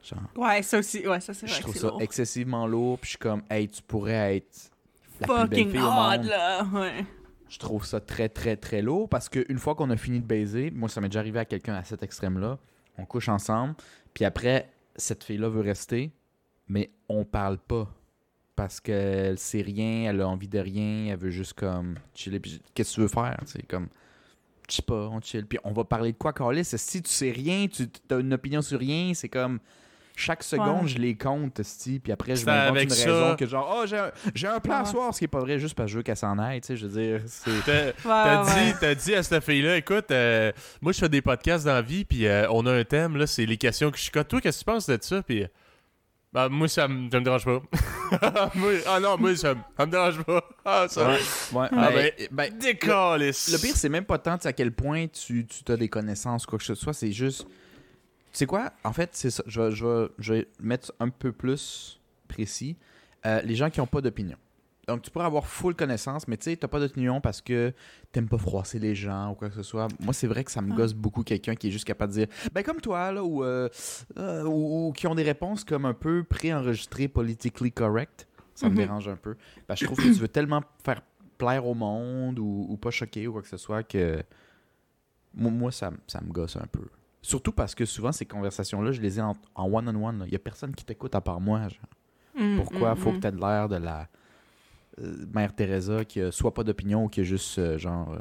Genre, 0.02 0.18
Ouais, 0.36 0.62
ça 0.62 0.78
aussi. 0.78 1.06
Ouais, 1.06 1.20
ça, 1.20 1.34
c'est 1.34 1.46
vrai. 1.46 1.54
je 1.56 1.60
trouve 1.62 1.76
ça 1.76 1.88
lourd. 1.88 2.02
excessivement 2.02 2.66
lourd, 2.66 2.98
puis 2.98 3.06
je 3.08 3.10
suis 3.10 3.18
comme, 3.18 3.42
hey, 3.50 3.68
tu 3.68 3.82
pourrais 3.82 4.36
être 4.36 4.70
la 5.20 5.26
plus 5.26 5.36
belle 5.36 5.48
Fucking 5.48 5.70
fille 5.70 5.80
au 5.80 5.84
hard, 5.84 6.20
monde. 6.22 6.30
là. 6.30 6.64
Ouais. 6.72 7.04
Je 7.48 7.58
trouve 7.58 7.84
ça 7.84 8.00
très, 8.00 8.28
très, 8.28 8.56
très 8.56 8.80
lourd 8.80 9.08
parce 9.08 9.28
qu'une 9.28 9.58
fois 9.58 9.74
qu'on 9.74 9.90
a 9.90 9.96
fini 9.96 10.20
de 10.20 10.24
baiser, 10.26 10.70
moi, 10.70 10.88
ça 10.88 11.00
m'est 11.00 11.08
déjà 11.08 11.18
arrivé 11.20 11.38
à 11.40 11.44
quelqu'un 11.44 11.74
à 11.74 11.82
cet 11.84 12.02
extrême-là, 12.02 12.58
on 12.96 13.04
couche 13.04 13.28
ensemble, 13.28 13.74
puis 14.14 14.24
après, 14.24 14.70
cette 14.96 15.24
fille-là 15.24 15.48
veut 15.48 15.60
rester, 15.62 16.12
mais 16.68 16.90
on 17.08 17.24
parle 17.24 17.58
pas 17.58 17.88
parce 18.60 18.78
qu'elle 18.78 19.38
sait 19.38 19.62
rien, 19.62 20.10
elle 20.10 20.20
a 20.20 20.28
envie 20.28 20.46
de 20.48 20.58
rien, 20.58 21.06
elle 21.12 21.16
veut 21.16 21.30
juste 21.30 21.54
comme 21.54 21.94
chiller. 22.14 22.40
Puis 22.40 22.60
qu'est-ce 22.74 22.90
que 22.90 22.94
tu 22.96 23.00
veux 23.00 23.08
faire? 23.08 23.38
C'est 23.46 23.66
comme, 23.66 23.88
je 24.68 24.74
sais 24.76 24.82
pas, 24.82 25.08
on 25.10 25.18
chill. 25.22 25.46
Puis 25.46 25.58
on 25.64 25.72
va 25.72 25.84
parler 25.84 26.12
de 26.12 26.18
quoi, 26.18 26.34
Carlis? 26.34 26.66
Si 26.66 27.00
tu 27.02 27.10
sais 27.10 27.30
rien, 27.30 27.66
tu 27.68 27.88
as 28.10 28.16
une 28.18 28.34
opinion 28.34 28.60
sur 28.60 28.78
rien, 28.78 29.12
c'est 29.14 29.30
comme. 29.30 29.60
Chaque 30.16 30.42
seconde, 30.42 30.82
Ouais. 30.82 30.88
je 30.88 30.98
les 30.98 31.14
compte, 31.16 31.62
sti, 31.62 31.98
puis 32.00 32.12
après, 32.12 32.36
je 32.36 32.44
m'invente 32.44 32.76
avec 32.76 32.84
une 32.84 32.90
ça- 32.90 33.10
raison 33.10 33.36
que 33.36 33.46
genre, 33.46 33.74
oh, 33.80 33.86
j'ai 33.86 33.96
un, 33.96 34.10
j'ai 34.34 34.48
un 34.48 34.60
plan 34.60 34.80
à 34.80 34.84
soir, 34.84 35.14
ce 35.14 35.18
qui 35.20 35.24
est 35.24 35.28
pas 35.28 35.38
vrai, 35.38 35.58
juste 35.58 35.74
parce 35.74 35.86
que 35.86 35.92
je 35.92 35.96
veux 35.96 36.02
qu'elle 36.02 36.16
s'en 36.18 36.38
aille, 36.38 36.60
tu 36.60 36.66
sais, 36.66 36.76
je 36.76 36.86
veux 36.86 37.00
dire, 37.02 37.22
c'est... 37.26 37.50
t'as- 37.64 37.84
Ouais, 37.86 37.92
T'as 38.04 38.44
ouais. 38.44 38.66
dit, 38.66 38.78
t'as 38.78 38.94
dit 38.94 39.14
à 39.14 39.22
cette 39.22 39.42
fille-là, 39.42 39.78
écoute, 39.78 40.10
euh, 40.10 40.52
moi 40.82 40.92
je 40.92 40.98
fais 40.98 41.08
des 41.08 41.22
podcasts 41.22 41.64
dans 41.64 41.72
la 41.72 41.80
vie, 41.80 42.04
puis 42.04 42.26
euh, 42.26 42.46
on 42.50 42.66
a 42.66 42.72
un 42.74 42.84
thème, 42.84 43.16
là, 43.16 43.26
c'est 43.26 43.46
les 43.46 43.56
questions 43.56 43.90
que 43.90 43.96
je 43.96 44.02
chicote. 44.02 44.28
Toi, 44.28 44.42
qu'est-ce 44.42 44.58
que 44.58 44.64
tu 44.64 44.70
penses 44.74 44.86
de 44.90 44.98
ça? 45.00 45.22
Puis, 45.22 45.46
bah, 46.32 46.48
moi, 46.48 46.68
ça 46.68 46.86
me, 46.88 47.10
ça 47.10 47.18
me 47.18 47.24
dérange 47.24 47.44
pas. 47.44 47.60
Moi- 48.54 48.72
ah 48.86 48.98
non, 49.00 49.16
moi, 49.18 49.36
ça, 49.36 49.54
me- 49.54 49.60
ça 49.76 49.86
me 49.86 49.90
dérange 49.90 50.22
pas. 50.24 50.44
Ah, 50.64 50.86
ça. 50.88 51.08
Ouais, 51.10 51.18
ouais. 51.52 51.68
Ah, 51.72 51.90
ben, 51.90 52.10
ben, 52.18 52.28
ben, 52.30 52.58
Décalisse. 52.58 53.52
le 53.52 53.58
pire, 53.58 53.76
c'est 53.76 53.88
même 53.88 54.04
pas 54.04 54.18
tant 54.18 54.36
à 54.36 54.52
quel 54.52 54.72
point 54.72 55.06
tu, 55.08 55.46
tu 55.46 55.70
as 55.72 55.76
des 55.76 55.88
connaissances 55.88 56.44
ou 56.44 56.48
quoi 56.50 56.58
que 56.58 56.64
ce 56.64 56.74
soit, 56.74 56.92
c'est 56.92 57.12
juste. 57.12 57.42
Tu 57.44 58.38
sais 58.38 58.46
quoi? 58.46 58.72
En 58.84 58.92
fait, 58.92 59.10
c'est 59.12 59.30
ça. 59.30 59.42
Je 59.46 59.60
vais, 59.60 59.70
je, 59.72 60.08
je 60.18 60.34
vais 60.34 60.48
mettre 60.60 60.92
un 61.00 61.08
peu 61.08 61.32
plus 61.32 62.00
précis. 62.28 62.76
Euh, 63.26 63.40
les 63.42 63.54
gens 63.56 63.70
qui 63.70 63.80
n'ont 63.80 63.86
pas 63.86 64.00
d'opinion. 64.00 64.36
Donc, 64.90 65.02
tu 65.02 65.10
pourrais 65.10 65.24
avoir 65.26 65.46
full 65.46 65.74
connaissance, 65.76 66.26
mais 66.26 66.36
tu 66.36 66.44
sais, 66.50 66.56
t'as 66.56 66.66
pas 66.68 66.80
d'opinion 66.80 67.20
parce 67.20 67.40
que 67.40 67.72
t'aimes 68.12 68.28
pas 68.28 68.38
froisser 68.38 68.78
les 68.78 68.94
gens 68.96 69.30
ou 69.30 69.34
quoi 69.34 69.48
que 69.48 69.54
ce 69.54 69.62
soit. 69.62 69.86
Moi, 70.00 70.12
c'est 70.12 70.26
vrai 70.26 70.42
que 70.42 70.50
ça 70.50 70.60
me 70.62 70.72
Ah. 70.72 70.76
gosse 70.76 70.94
beaucoup 70.94 71.22
quelqu'un 71.22 71.54
qui 71.54 71.68
est 71.68 71.70
juste 71.70 71.84
capable 71.84 72.12
de 72.12 72.18
dire, 72.24 72.28
ben 72.52 72.62
comme 72.64 72.80
toi, 72.80 73.12
là, 73.12 73.22
ou, 73.22 73.44
euh, 73.44 73.68
euh, 74.18 74.42
ou, 74.44 74.88
ou 74.88 74.92
qui 74.92 75.06
ont 75.06 75.14
des 75.14 75.22
réponses 75.22 75.62
comme 75.64 75.84
un 75.84 75.94
peu 75.94 76.24
préenregistrées, 76.24 77.06
politically 77.08 77.70
correct. 77.70 78.26
Ça 78.54 78.66
me 78.66 78.72
Mhm. 78.72 78.76
dérange 78.78 79.08
un 79.08 79.16
peu. 79.16 79.36
Parce 79.66 79.78
que 79.80 79.86
je 79.86 79.92
trouve 79.92 80.04
que 80.04 80.12
tu 80.12 80.20
veux 80.20 80.28
tellement 80.28 80.62
faire 80.84 81.02
plaire 81.38 81.66
au 81.66 81.74
monde 81.74 82.38
ou, 82.38 82.66
ou 82.68 82.76
pas 82.76 82.90
choquer 82.90 83.26
ou 83.28 83.32
quoi 83.32 83.42
que 83.42 83.48
ce 83.48 83.56
soit 83.56 83.82
que 83.84 84.22
moi, 85.32 85.70
ça, 85.70 85.90
ça 86.06 86.20
me 86.20 86.30
gosse 86.32 86.56
un 86.56 86.66
peu. 86.66 86.86
Surtout 87.22 87.52
parce 87.52 87.74
que 87.74 87.84
souvent, 87.84 88.12
ces 88.12 88.26
conversations-là, 88.26 88.92
je 88.92 89.00
les 89.00 89.18
ai 89.18 89.22
en 89.22 89.34
one-on-one. 89.56 90.24
Il 90.26 90.32
y 90.32 90.36
a 90.36 90.40
personne 90.40 90.74
qui 90.74 90.84
t'écoute 90.84 91.14
à 91.14 91.20
part 91.20 91.40
moi. 91.40 91.60
genre. 91.68 91.78
Mm, 92.34 92.56
Pourquoi? 92.56 92.94
mm, 92.94 92.96
faut 92.96 93.10
mm. 93.12 93.14
que 93.16 93.20
tu 93.20 93.26
aies 93.28 93.32
de 93.32 93.40
l'air 93.40 93.68
de 93.68 93.76
la 93.76 94.08
mère 94.98 95.54
Teresa 95.54 96.04
qui 96.04 96.20
a 96.20 96.30
soit 96.32 96.52
pas 96.54 96.64
d'opinion 96.64 97.04
ou 97.04 97.08
qui 97.08 97.20
a 97.20 97.22
juste 97.24 97.58
euh, 97.58 97.78
genre 97.78 98.12
euh, 98.12 98.18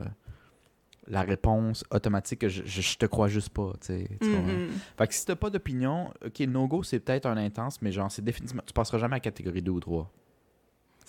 la 1.07 1.21
réponse 1.21 1.83
automatique 1.91 2.39
que 2.39 2.49
je, 2.49 2.63
je, 2.65 2.81
je 2.81 2.97
te 2.97 3.05
crois 3.05 3.27
juste 3.27 3.49
pas. 3.49 3.73
tu 3.81 3.87
sais, 3.87 4.07
tu 4.21 4.29
Mm, 4.29 4.33
comprends? 4.35 4.53
mm. 4.53 4.69
Fait 4.97 5.07
que 5.07 5.13
si 5.13 5.25
t'as 5.25 5.35
pas 5.35 5.49
d'opinion, 5.49 6.11
ok, 6.25 6.39
no-go 6.41 6.83
c'est 6.83 6.99
peut-être 6.99 7.25
un 7.25 7.37
intense, 7.37 7.81
mais 7.81 7.91
genre 7.91 8.11
c'est 8.11 8.23
définitivement. 8.23 8.63
Tu 8.65 8.73
passeras 8.73 8.97
jamais 8.99 9.15
à 9.15 9.19
catégorie 9.19 9.61
2 9.61 9.71
ou 9.71 9.79
3. 9.79 10.11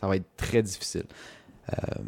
Ça 0.00 0.06
va 0.08 0.16
être 0.16 0.34
très 0.36 0.62
difficile. 0.62 1.04
Euh, 1.72 2.02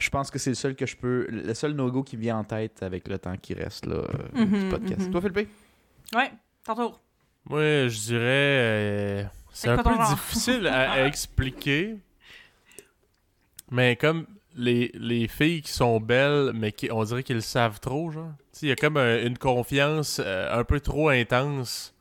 je 0.00 0.10
pense 0.10 0.30
que 0.30 0.38
c'est 0.38 0.50
le 0.50 0.56
seul 0.56 0.74
que 0.74 0.86
je 0.86 0.96
peux. 0.96 1.26
Le 1.28 1.54
seul 1.54 1.72
no-go 1.74 2.02
qui 2.02 2.16
vient 2.16 2.38
en 2.38 2.44
tête 2.44 2.82
avec 2.82 3.06
le 3.06 3.18
temps 3.18 3.36
qui 3.36 3.54
reste 3.54 3.86
là, 3.86 3.96
euh, 3.96 4.28
du 4.44 4.64
Mhm, 4.64 4.68
podcast. 4.70 5.00
mhm. 5.06 5.10
Toi, 5.12 5.20
Philippe? 5.20 5.48
Ouais, 6.14 6.32
tantôt. 6.64 6.94
Moi, 7.44 7.86
je 7.88 7.98
dirais. 8.00 8.20
euh, 8.24 9.24
c'est 9.52 9.68
un 9.68 9.76
peu 9.82 9.94
genre? 9.94 10.08
difficile 10.10 10.66
à, 10.66 10.90
à 10.92 11.00
expliquer. 11.06 11.96
Mais 13.70 13.96
comme 13.96 14.26
les, 14.56 14.90
les 14.94 15.28
filles 15.28 15.62
qui 15.62 15.72
sont 15.72 16.00
belles, 16.00 16.50
mais 16.54 16.72
qui 16.72 16.90
on 16.90 17.02
dirait 17.04 17.22
qu'ils 17.22 17.36
le 17.36 17.40
savent 17.42 17.80
trop, 17.80 18.10
genre. 18.10 18.32
Il 18.62 18.68
y 18.68 18.72
a 18.72 18.76
comme 18.76 18.96
un- 18.96 19.22
une 19.24 19.38
confiance 19.38 20.20
euh, 20.24 20.58
un 20.58 20.64
peu 20.64 20.80
trop 20.80 21.08
intense. 21.08 21.94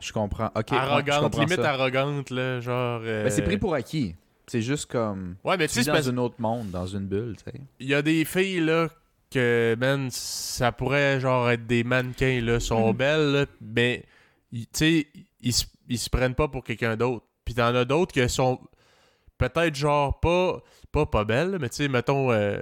Je 0.00 0.12
comprends. 0.12 0.50
Ok. 0.54 0.68
je 0.70 0.74
arrogante, 0.74 1.20
comprends 1.22 1.42
limite 1.42 1.60
ça. 1.62 1.70
arrogante, 1.72 2.30
là, 2.30 2.60
genre. 2.60 3.00
euh, 3.04 3.24
Ben, 3.24 3.30
c'est 3.30 3.42
pris 3.42 3.58
pour 3.58 3.74
acquis. 3.74 4.14
C'est 4.46 4.62
juste 4.62 4.86
comme. 4.90 5.36
Ouais, 5.44 5.56
mais 5.56 5.68
tu 5.68 5.74
sais, 5.74 5.84
dans 5.84 5.92
parce- 5.94 6.08
un 6.08 6.16
autre 6.18 6.36
monde, 6.38 6.70
dans 6.70 6.86
une 6.86 7.06
bulle, 7.06 7.36
tu 7.36 7.50
sais. 7.50 7.60
il 7.78 7.86
y 7.88 7.94
a 7.94 8.02
des 8.02 8.24
filles, 8.24 8.60
là, 8.60 8.88
que, 9.30 9.76
man, 9.78 10.08
ça 10.10 10.72
pourrait, 10.72 11.20
genre, 11.20 11.48
être 11.50 11.66
des 11.66 11.84
mannequins, 11.84 12.40
là, 12.42 12.58
sont 12.60 12.88
Mhm. 12.88 12.96
belles, 12.96 13.32
là, 13.32 13.46
mais, 13.60 14.04
tu 14.52 14.66
sais, 14.72 15.06
ils, 15.40 15.54
ils 15.88 15.98
se 15.98 16.10
prennent 16.10 16.34
pas 16.34 16.48
pour 16.48 16.64
quelqu'un 16.64 16.96
d'autre. 16.96 17.24
Puis 17.44 17.54
t'en 17.54 17.74
as 17.74 17.84
d'autres 17.84 18.12
qui 18.12 18.28
sont 18.28 18.58
peut-être, 19.38 19.74
genre, 19.74 20.18
pas, 20.18 20.60
pas, 20.92 21.06
pas 21.06 21.24
belles, 21.24 21.58
mais, 21.60 21.68
tu 21.68 21.76
sais, 21.76 21.88
mettons, 21.88 22.32
euh, 22.32 22.60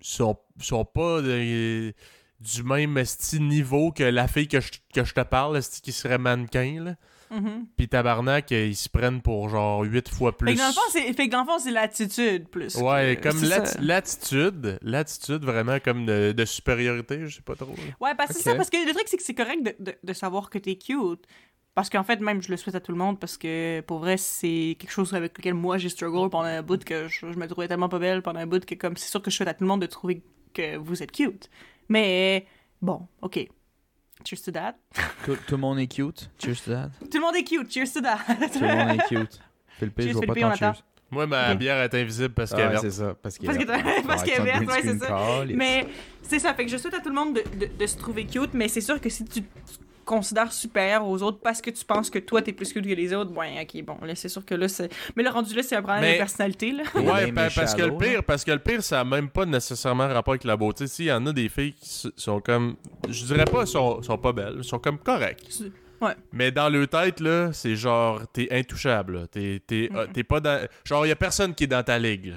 sont, 0.00 0.36
sont 0.60 0.84
pas 0.84 1.22
de- 1.22 1.92
du 2.38 2.62
même 2.62 2.98
esti 2.98 3.40
niveau 3.40 3.92
que 3.92 4.02
la 4.04 4.28
fille 4.28 4.46
que 4.48 4.60
je, 4.60 4.70
que 4.94 5.04
je 5.04 5.14
te 5.14 5.22
parle, 5.22 5.60
qui 5.82 5.92
serait 5.92 6.18
mannequin, 6.18 6.82
là. 6.84 6.94
Mhm. 7.30 7.66
Puis 7.76 7.88
tabarnak, 7.88 8.52
euh, 8.52 8.66
ils 8.66 8.76
se 8.76 8.88
prennent 8.88 9.20
pour, 9.20 9.48
genre, 9.48 9.82
8 9.82 10.08
fois 10.08 10.36
plus. 10.36 10.50
Fait 10.50 10.54
que 10.54 10.60
dans 11.30 11.40
le 11.40 11.44
fond, 11.46 11.58
c'est, 11.58 11.70
l'attitude 11.72 12.48
plus. 12.48 12.76
Ouais, 12.76 13.16
que- 13.20 13.28
comme 13.28 13.42
l'attitude, 13.80 14.78
l'attitude 14.82 15.44
vraiment 15.44 15.80
comme 15.80 16.06
de, 16.06 16.30
de 16.32 16.44
supériorité, 16.44 17.26
je 17.26 17.36
sais 17.36 17.42
pas 17.42 17.56
trop. 17.56 17.72
là. 17.74 17.82
Ouais, 18.00 18.14
parce 18.14 18.28
que 18.28 18.36
c'est 18.36 18.42
ça, 18.42 18.54
parce 18.54 18.70
que 18.70 18.76
le 18.76 18.92
truc, 18.92 19.06
c'est 19.08 19.16
que 19.16 19.22
c'est 19.24 19.34
correct 19.34 19.62
de, 19.64 19.74
de, 19.80 19.94
de 20.04 20.12
savoir 20.12 20.50
que 20.50 20.58
t'es 20.58 20.76
cute. 20.76 21.24
Parce 21.76 21.90
qu'en 21.90 22.02
fait, 22.02 22.20
même, 22.20 22.40
je 22.42 22.50
le 22.50 22.56
souhaite 22.56 22.74
à 22.74 22.80
tout 22.80 22.90
le 22.90 22.96
monde 22.98 23.20
parce 23.20 23.36
que 23.36 23.80
pour 23.82 23.98
vrai, 23.98 24.16
c'est 24.16 24.76
quelque 24.80 24.90
chose 24.90 25.12
avec 25.14 25.36
lequel 25.36 25.52
moi 25.54 25.76
j'ai 25.76 25.90
struggle 25.90 26.30
pendant 26.30 26.46
un 26.46 26.62
bout 26.62 26.82
que 26.82 27.06
je, 27.06 27.30
je 27.30 27.38
me 27.38 27.46
trouvais 27.46 27.68
tellement 27.68 27.88
pas 27.90 27.98
belle 27.98 28.22
pendant 28.22 28.40
un 28.40 28.46
bout 28.46 28.64
que, 28.64 28.74
comme, 28.74 28.96
c'est 28.96 29.10
sûr 29.10 29.20
que 29.20 29.30
je 29.30 29.36
souhaite 29.36 29.50
à 29.50 29.54
tout 29.54 29.62
le 29.62 29.68
monde 29.68 29.82
de 29.82 29.86
trouver 29.86 30.22
que 30.54 30.76
vous 30.78 31.02
êtes 31.02 31.12
cute. 31.12 31.50
Mais 31.90 32.46
bon, 32.80 33.06
ok. 33.20 33.46
Cheers 34.24 34.42
to 34.42 34.50
that. 34.52 34.74
Tout, 35.26 35.36
tout 35.46 35.54
le 35.56 35.58
monde 35.58 35.78
est 35.78 35.86
cute. 35.86 36.30
Cheers 36.42 36.62
to 36.64 36.70
that. 36.72 36.90
Tout 37.10 37.18
le 37.18 37.20
monde 37.20 37.36
est 37.36 37.44
cute. 37.44 37.70
Cheers 37.70 37.92
to 37.92 38.00
that. 38.00 38.18
Tout 38.52 38.60
le 38.60 38.74
monde 38.74 38.98
est 38.98 39.06
cute. 39.08 39.40
Philippe, 39.78 39.94
je 39.98 40.02
Cheers, 40.04 40.12
vois 40.14 40.26
pas 40.26 40.34
ton 40.34 40.54
cheers. 40.54 40.82
Moi, 41.10 41.26
ma 41.26 41.54
bière 41.54 41.76
est 41.82 41.94
invisible 41.94 42.32
parce 42.34 42.50
qu'elle 42.52 42.60
Ah, 42.60 42.64
est 42.64 42.66
ouais, 42.68 42.72
verte. 42.72 42.84
c'est 42.84 42.90
ça. 43.02 43.14
Parce 43.22 43.36
qu'elle 43.38 43.50
est 43.54 43.58
que 43.58 43.64
t'as- 43.64 44.02
parce 44.08 44.22
qu'elle 44.24 44.42
verte, 44.42 44.66
ouais, 44.66 44.80
c'est 44.82 44.98
ça. 44.98 45.44
Mais 45.54 45.86
c'est 46.22 46.38
ça, 46.38 46.54
fait 46.54 46.64
que 46.64 46.70
je 46.72 46.78
souhaite 46.78 46.94
à 46.94 47.00
tout 47.00 47.10
le 47.10 47.14
monde 47.14 47.34
de, 47.34 47.42
de- 47.66 47.70
de 47.78 47.86
se 47.86 47.96
trouver 47.98 48.24
cute, 48.26 48.54
mais 48.54 48.66
c'est 48.68 48.80
sûr 48.80 48.98
que 49.00 49.10
si 49.10 49.24
tu 49.26 49.42
considères 50.06 50.50
supérieur 50.52 51.06
aux 51.06 51.22
autres 51.22 51.40
parce 51.42 51.60
que 51.60 51.68
tu 51.68 51.84
penses 51.84 52.08
que 52.08 52.18
toi 52.18 52.40
t'es 52.40 52.52
plus 52.54 52.72
que 52.72 52.78
les 52.78 53.12
autres, 53.12 53.30
bon, 53.32 53.42
ok, 53.42 53.84
bon, 53.84 53.98
là 54.02 54.14
c'est 54.14 54.30
sûr 54.30 54.42
que 54.46 54.54
là 54.54 54.68
c'est. 54.68 54.90
Mais 55.16 55.22
le 55.22 55.28
rendu 55.28 55.54
là, 55.54 55.62
c'est 55.62 55.76
un 55.76 55.82
problème 55.82 56.00
Mais- 56.02 56.12
de 56.14 56.18
personnalité, 56.18 56.72
là. 56.72 56.84
Ouais, 56.94 57.32
pa- 57.32 57.48
parce 57.54 57.74
que 57.74 57.82
le 57.82 57.98
pire, 57.98 58.12
là. 58.14 58.22
parce 58.22 58.44
que 58.44 58.52
le 58.52 58.58
pire, 58.60 58.82
ça 58.82 59.00
a 59.00 59.04
même 59.04 59.28
pas 59.28 59.44
nécessairement 59.44 60.08
rapport 60.08 60.32
avec 60.32 60.44
la 60.44 60.56
beauté. 60.56 60.86
Si, 60.86 61.04
il 61.04 61.08
y 61.08 61.12
en 61.12 61.26
a 61.26 61.32
des 61.32 61.48
filles 61.50 61.74
qui 61.74 62.08
sont 62.16 62.40
comme, 62.40 62.76
je 63.08 63.24
dirais 63.26 63.44
pas, 63.44 63.66
sont, 63.66 64.00
sont 64.02 64.16
pas 64.18 64.32
belles, 64.32 64.64
sont 64.64 64.78
comme 64.78 64.98
correctes. 64.98 65.62
Ouais. 66.00 66.12
Mais 66.32 66.50
dans 66.52 66.68
leur 66.68 66.86
tête 66.88 67.20
là, 67.20 67.52
c'est 67.52 67.74
genre, 67.74 68.20
t'es 68.32 68.48
intouchable. 68.50 69.26
T'es, 69.28 69.60
t'es, 69.66 69.90
euh, 69.94 70.06
t'es 70.12 70.24
pas 70.24 70.40
dans, 70.40 70.66
genre, 70.84 71.06
y 71.06 71.10
a 71.10 71.16
personne 71.16 71.54
qui 71.54 71.64
est 71.64 71.68
dans 71.68 71.82
ta 71.82 71.98
ligue. 71.98 72.26
là. 72.26 72.36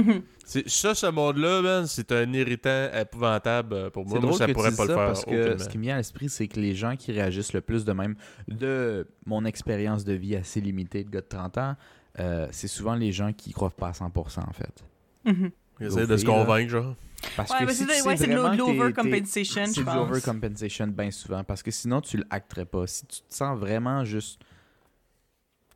Mhm. 0.00 0.22
C'est 0.44 0.68
ça, 0.68 0.94
ce 0.94 1.06
monde-là, 1.06 1.60
man, 1.62 1.86
c'est 1.86 2.10
un 2.12 2.32
irritant 2.32 2.88
épouvantable 2.94 3.74
euh, 3.74 3.90
pour 3.90 4.04
moi. 4.06 4.14
C'est 4.14 4.20
Moi, 4.20 4.26
drôle 4.28 4.38
ça 4.38 4.46
que 4.46 4.52
pourrait 4.52 4.70
tu 4.70 4.76
pas 4.76 4.82
dis 4.84 4.88
le 4.88 4.94
ça 4.94 5.00
faire. 5.00 5.06
parce 5.08 5.24
que 5.24 5.30
aucunement. 5.30 5.58
ce 5.58 5.68
qui 5.68 5.78
me 5.78 5.82
vient 5.82 5.94
à 5.94 5.98
l'esprit, 5.98 6.28
c'est 6.28 6.48
que 6.48 6.58
les 6.60 6.74
gens 6.74 6.96
qui 6.96 7.12
réagissent 7.12 7.52
le 7.52 7.60
plus 7.60 7.84
de 7.84 7.92
même, 7.92 8.14
de 8.48 9.06
mon 9.26 9.44
expérience 9.44 10.04
de 10.04 10.12
vie 10.14 10.36
assez 10.36 10.60
limitée 10.60 11.04
de 11.04 11.10
gars 11.10 11.20
de 11.20 11.26
30 11.26 11.58
ans, 11.58 11.76
euh, 12.18 12.46
c'est 12.50 12.68
souvent 12.68 12.94
les 12.94 13.12
gens 13.12 13.32
qui 13.32 13.52
croient 13.52 13.70
pas 13.70 13.88
à 13.88 13.92
100% 13.92 14.40
en 14.48 14.52
fait. 14.52 14.84
Mhm. 15.24 15.50
Ils 15.80 15.86
essaient 15.86 16.06
de 16.06 16.16
se 16.16 16.24
convaincre, 16.24 16.70
genre. 16.70 16.94
Parce 17.36 17.50
Ouais, 17.50 17.66
que 17.66 17.72
si 17.72 17.84
c'est 17.84 18.02
ouais, 18.06 18.16
c'est 18.16 18.26
de 18.28 18.34
l'overcompensation, 18.34 19.64
je 19.66 19.70
C'est 19.72 19.80
de 19.80 19.84
pense. 19.84 19.94
l'overcompensation 19.96 20.86
bien 20.86 21.10
souvent 21.10 21.42
parce 21.44 21.62
que 21.62 21.70
sinon 21.72 22.00
tu 22.00 22.22
l'acterais 22.30 22.64
pas. 22.64 22.86
Si 22.86 23.04
tu 23.06 23.20
te 23.22 23.34
sens 23.34 23.58
vraiment 23.58 24.04
juste 24.04 24.40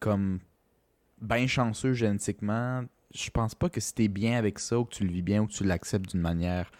comme 0.00 0.38
bien 1.20 1.46
chanceux 1.46 1.92
génétiquement, 1.94 2.84
je 3.14 3.30
pense 3.30 3.54
pas 3.54 3.68
que 3.68 3.80
si 3.80 3.94
t'es 3.94 4.08
bien 4.08 4.38
avec 4.38 4.58
ça 4.58 4.78
ou 4.78 4.84
que 4.84 4.94
tu 4.94 5.04
le 5.04 5.12
vis 5.12 5.22
bien 5.22 5.42
ou 5.42 5.46
que 5.46 5.52
tu 5.52 5.64
l'acceptes 5.64 6.10
d'une 6.10 6.20
manière 6.20 6.70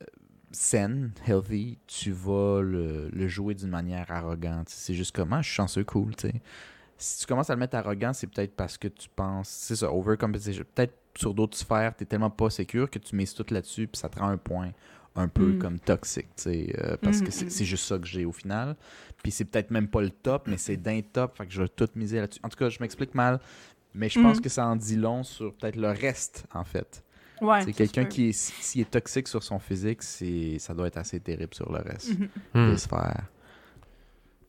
euh, 0.00 0.06
saine, 0.52 1.12
healthy, 1.26 1.78
tu 1.86 2.12
vas 2.12 2.60
le, 2.62 3.08
le 3.10 3.28
jouer 3.28 3.54
d'une 3.54 3.70
manière 3.70 4.10
arrogante. 4.10 4.68
C'est 4.68 4.94
juste 4.94 5.14
comment? 5.14 5.42
Je 5.42 5.48
suis 5.48 5.56
chanceux, 5.56 5.84
cool, 5.84 6.14
tu 6.16 6.28
sais. 6.28 6.34
Si 6.96 7.20
tu 7.20 7.26
commences 7.26 7.50
à 7.50 7.54
le 7.54 7.58
mettre 7.60 7.76
arrogant, 7.76 8.12
c'est 8.12 8.28
peut-être 8.28 8.54
parce 8.54 8.78
que 8.78 8.88
tu 8.88 9.08
penses, 9.14 9.48
c'est 9.48 9.76
ça, 9.76 9.92
overcompensation. 9.92 10.64
Peut-être 10.74 10.94
sur 11.16 11.34
d'autres 11.34 11.56
sphères, 11.56 11.94
t'es 11.96 12.04
tellement 12.04 12.30
pas 12.30 12.50
sécure 12.50 12.88
que 12.88 12.98
tu 12.98 13.16
mises 13.16 13.34
tout 13.34 13.46
là-dessus, 13.50 13.88
puis 13.88 13.98
ça 13.98 14.08
te 14.08 14.18
rend 14.18 14.28
un 14.28 14.36
point 14.36 14.70
un 15.16 15.28
peu 15.28 15.52
Mm. 15.52 15.58
comme 15.58 15.78
toxique, 15.78 16.26
tu 16.36 16.42
sais, 16.42 16.74
euh, 16.78 16.96
parce 17.00 17.20
Mm, 17.20 17.24
que 17.24 17.30
c'est 17.30 17.44
mm. 17.46 17.50
c'est 17.50 17.64
juste 17.64 17.84
ça 17.84 17.98
que 17.98 18.06
j'ai 18.06 18.24
au 18.24 18.32
final. 18.32 18.74
Puis 19.22 19.30
c'est 19.30 19.44
peut-être 19.44 19.70
même 19.70 19.86
pas 19.88 20.02
le 20.02 20.10
top, 20.10 20.48
mais 20.48 20.56
c'est 20.56 20.76
d'un 20.76 21.00
top, 21.02 21.36
fait 21.36 21.46
que 21.46 21.52
je 21.52 21.62
vais 21.62 21.68
tout 21.68 21.88
miser 21.94 22.20
là-dessus. 22.20 22.40
En 22.42 22.48
tout 22.48 22.56
cas, 22.56 22.68
je 22.68 22.78
m'explique 22.80 23.14
mal, 23.14 23.40
mais 23.94 24.08
je 24.08 24.20
pense 24.20 24.38
Mm. 24.38 24.40
que 24.42 24.48
ça 24.48 24.66
en 24.66 24.76
dit 24.76 24.96
long 24.96 25.22
sur 25.22 25.54
peut-être 25.54 25.76
le 25.76 25.88
reste, 25.90 26.46
en 26.52 26.64
fait. 26.64 27.02
Ouais. 27.40 27.62
c'est 27.64 27.72
quelqu'un 27.72 28.04
qui 28.04 28.28
est, 28.28 28.32
s'il 28.32 28.80
est 28.82 28.90
toxique 28.90 29.26
sur 29.28 29.42
son 29.42 29.58
physique, 29.58 30.02
c'est 30.02 30.58
ça 30.60 30.72
doit 30.72 30.86
être 30.86 30.96
assez 30.98 31.18
terrible 31.20 31.52
sur 31.54 31.70
le 31.72 31.78
reste. 31.80 32.12
Hmm. 32.54 32.70
des 32.70 32.76
sphères. 32.78 33.24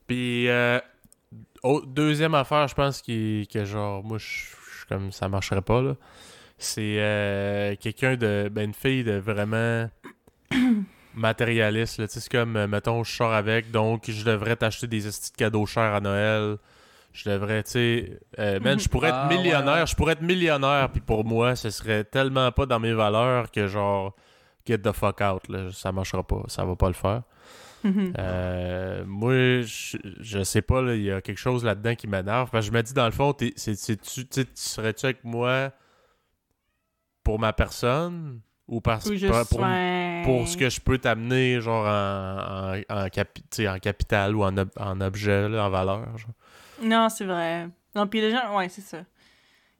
Puis, 0.07 0.47
euh, 0.49 0.79
au- 1.63 1.81
deuxième 1.81 2.35
affaire, 2.35 2.67
je 2.67 2.75
pense 2.75 3.01
qui, 3.01 3.47
que 3.51 3.65
genre, 3.65 4.03
moi, 4.03 4.17
je 4.19 4.25
je 4.27 4.77
suis 4.79 4.87
comme 4.87 5.11
ça 5.11 5.27
marcherait 5.27 5.61
pas, 5.63 5.81
là. 5.81 5.95
C'est 6.59 6.97
euh, 6.99 7.75
quelqu'un 7.79 8.15
de. 8.17 8.49
Ben, 8.51 8.65
une 8.65 8.73
fille 8.73 9.03
de 9.03 9.13
vraiment 9.17 9.89
matérialiste, 11.15 11.97
là. 11.97 12.07
Tu 12.07 12.13
sais, 12.13 12.19
c'est 12.19 12.31
comme, 12.31 12.55
euh, 12.55 12.67
mettons, 12.67 13.03
je 13.03 13.11
sors 13.13 13.33
avec, 13.33 13.71
donc 13.71 14.03
je 14.09 14.23
devrais 14.23 14.55
t'acheter 14.55 14.87
des 14.87 15.07
estis 15.07 15.31
de 15.31 15.37
cadeaux 15.37 15.65
chers 15.65 15.93
à 15.93 15.99
Noël. 16.01 16.57
Je 17.15 17.29
devrais, 17.29 17.63
tu 17.63 17.71
sais. 17.71 18.19
euh, 18.39 18.59
man, 18.59 18.77
je 18.77 18.89
pourrais 18.89 19.07
être 19.09 19.15
Ah, 19.21 19.27
millionnaire. 19.29 19.75
ouais. 19.81 19.87
Je 19.87 19.95
pourrais 19.95 20.13
être 20.13 20.21
millionnaire, 20.21 20.89
puis 20.91 20.99
pour 20.99 21.23
moi, 21.23 21.55
ce 21.55 21.69
serait 21.69 22.03
tellement 22.03 22.51
pas 22.51 22.65
dans 22.65 22.79
mes 22.79 22.93
valeurs 22.93 23.49
que 23.51 23.67
genre. 23.67 24.13
Get 24.67 24.79
the 24.79 24.91
fuck 24.91 25.21
out, 25.21 25.47
là. 25.47 25.69
Ça 25.71 25.91
marchera 25.91 26.23
pas. 26.23 26.41
Ça 26.47 26.65
va 26.65 26.75
pas 26.75 26.87
le 26.87 26.93
faire. 26.93 27.21
Mhm. 27.83 28.13
Euh, 28.17 29.03
moi, 29.05 29.61
je, 29.61 29.97
je 30.19 30.43
sais 30.43 30.63
pas, 30.63 30.81
là, 30.81 30.95
il 30.95 31.03
y 31.03 31.11
a 31.11 31.21
quelque 31.21 31.37
chose 31.37 31.63
là-dedans 31.63 31.93
qui 31.95 32.07
m'énerve. 32.07 32.49
Parce 32.49 32.65
que 32.65 32.71
je 32.73 32.77
me 32.77 32.81
dis, 32.81 32.93
dans 32.93 33.05
le 33.05 33.11
fond, 33.11 33.31
t'es- 33.31 33.53
c'est- 33.55 33.75
c'est- 33.75 33.95
tu 34.01 34.25
tu 34.25 34.41
sais, 34.41 34.45
tu 34.45 34.51
serais-tu 34.55 35.05
avec 35.05 35.23
moi 35.23 35.71
pour 37.23 37.39
ma 37.39 37.53
personne 37.53 38.41
ou 38.67 38.81
parce, 38.81 39.05
Ou 39.05 39.15
pour, 39.45 39.59
pour, 40.25 40.47
ce 40.47 40.57
que 40.57 40.69
je 40.69 40.81
peux 40.81 40.97
t'amener, 40.97 41.61
genre 41.61 41.85
en, 41.85 42.73
en, 42.73 43.03
en, 43.05 43.05
capi- 43.09 43.41
tu 43.43 43.57
sais, 43.57 43.67
en 43.69 43.77
capital 43.79 44.35
ou 44.35 44.43
en, 44.43 44.57
ob- 44.57 44.71
en 44.79 44.99
objet, 45.01 45.47
là, 45.47 45.65
en 45.65 45.69
valeur? 45.69 46.17
genre? 46.17 46.31
Non, 46.81 47.09
c'est 47.09 47.25
vrai. 47.25 47.69
Non, 47.95 48.07
puis 48.07 48.21
les 48.21 48.31
gens, 48.31 48.57
ouais, 48.57 48.69
c'est 48.69 48.81
ça. 48.81 49.03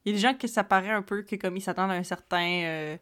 Il 0.06 0.12
y 0.12 0.14
a 0.14 0.16
des 0.16 0.22
gens 0.22 0.34
que 0.36 0.48
ça 0.48 0.64
paraît 0.64 0.92
un 0.92 1.02
peu 1.02 1.24
que 1.24 1.36
comme 1.36 1.58
ils 1.58 1.62
s'attendent 1.62 1.92
à 1.92 1.96
un 1.96 2.04
certain, 2.04 2.62
euh, 2.64 2.98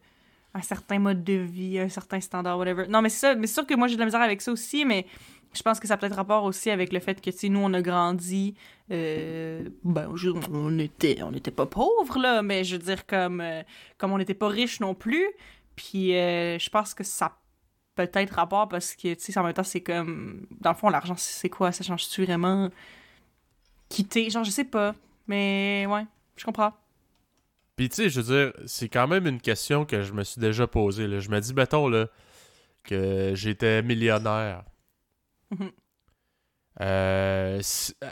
un 0.53 0.61
certain 0.61 0.99
mode 0.99 1.23
de 1.23 1.33
vie, 1.33 1.77
un 1.79 1.89
certain 1.89 2.19
standard, 2.19 2.57
whatever. 2.57 2.87
Non, 2.87 3.01
mais 3.01 3.09
c'est 3.09 3.27
ça. 3.27 3.35
Mais 3.35 3.47
sûr 3.47 3.67
que 3.67 3.75
moi 3.75 3.87
j'ai 3.87 3.95
de 3.95 3.99
la 3.99 4.05
misère 4.05 4.21
avec 4.21 4.41
ça 4.41 4.51
aussi, 4.51 4.85
mais 4.85 5.05
je 5.53 5.61
pense 5.61 5.79
que 5.79 5.87
ça 5.87 5.95
a 5.95 5.97
peut-être 5.97 6.15
rapport 6.15 6.45
aussi 6.45 6.69
avec 6.71 6.93
le 6.93 6.99
fait 6.99 7.21
que, 7.21 7.29
tu 7.29 7.49
nous 7.49 7.59
on 7.59 7.73
a 7.73 7.81
grandi, 7.81 8.55
euh, 8.89 9.69
ben, 9.83 10.11
on 10.51 10.79
était, 10.79 11.21
on 11.21 11.31
n'était 11.31 11.51
pas 11.51 11.65
pauvres 11.65 12.17
là, 12.17 12.41
mais 12.41 12.63
je 12.63 12.77
veux 12.77 12.81
dire 12.81 13.05
comme, 13.05 13.41
euh, 13.41 13.61
comme 13.97 14.13
on 14.13 14.17
n'était 14.17 14.33
pas 14.33 14.47
riches 14.47 14.79
non 14.79 14.95
plus. 14.95 15.27
Puis 15.75 16.11
je 16.11 16.69
pense 16.69 16.93
que 16.93 17.03
ça 17.03 17.25
a 17.25 17.37
peut-être 17.95 18.35
rapport 18.35 18.69
parce 18.69 18.95
que, 18.95 19.13
tu 19.13 19.31
sais, 19.31 19.37
en 19.37 19.43
même 19.43 19.53
temps 19.53 19.63
c'est 19.63 19.81
comme, 19.81 20.47
dans 20.61 20.71
le 20.71 20.75
fond 20.75 20.89
l'argent 20.89 21.15
c'est 21.17 21.49
quoi, 21.49 21.71
ça 21.71 21.83
change-tu 21.83 22.25
vraiment? 22.25 22.69
Quitter. 23.93 24.29
Genre, 24.29 24.43
je 24.43 24.51
sais 24.51 24.63
pas. 24.63 24.95
Mais 25.27 25.85
ouais, 25.89 26.05
je 26.35 26.43
comprends. 26.45 26.73
Puis, 27.75 27.89
tu 27.89 27.95
sais, 27.95 28.09
je 28.09 28.21
veux 28.21 28.35
dire, 28.35 28.53
c'est 28.67 28.89
quand 28.89 29.07
même 29.07 29.25
une 29.25 29.41
question 29.41 29.85
que 29.85 30.01
je 30.03 30.13
me 30.13 30.23
suis 30.23 30.39
déjà 30.39 30.67
posée. 30.67 31.07
là. 31.07 31.19
Je 31.19 31.29
me 31.29 31.39
dis, 31.39 31.53
mettons, 31.53 31.87
là, 31.87 32.07
que 32.83 33.31
j'étais 33.35 33.81
millionnaire. 33.81 34.63
Mhm. 35.51 35.71
Euh, 36.81 37.59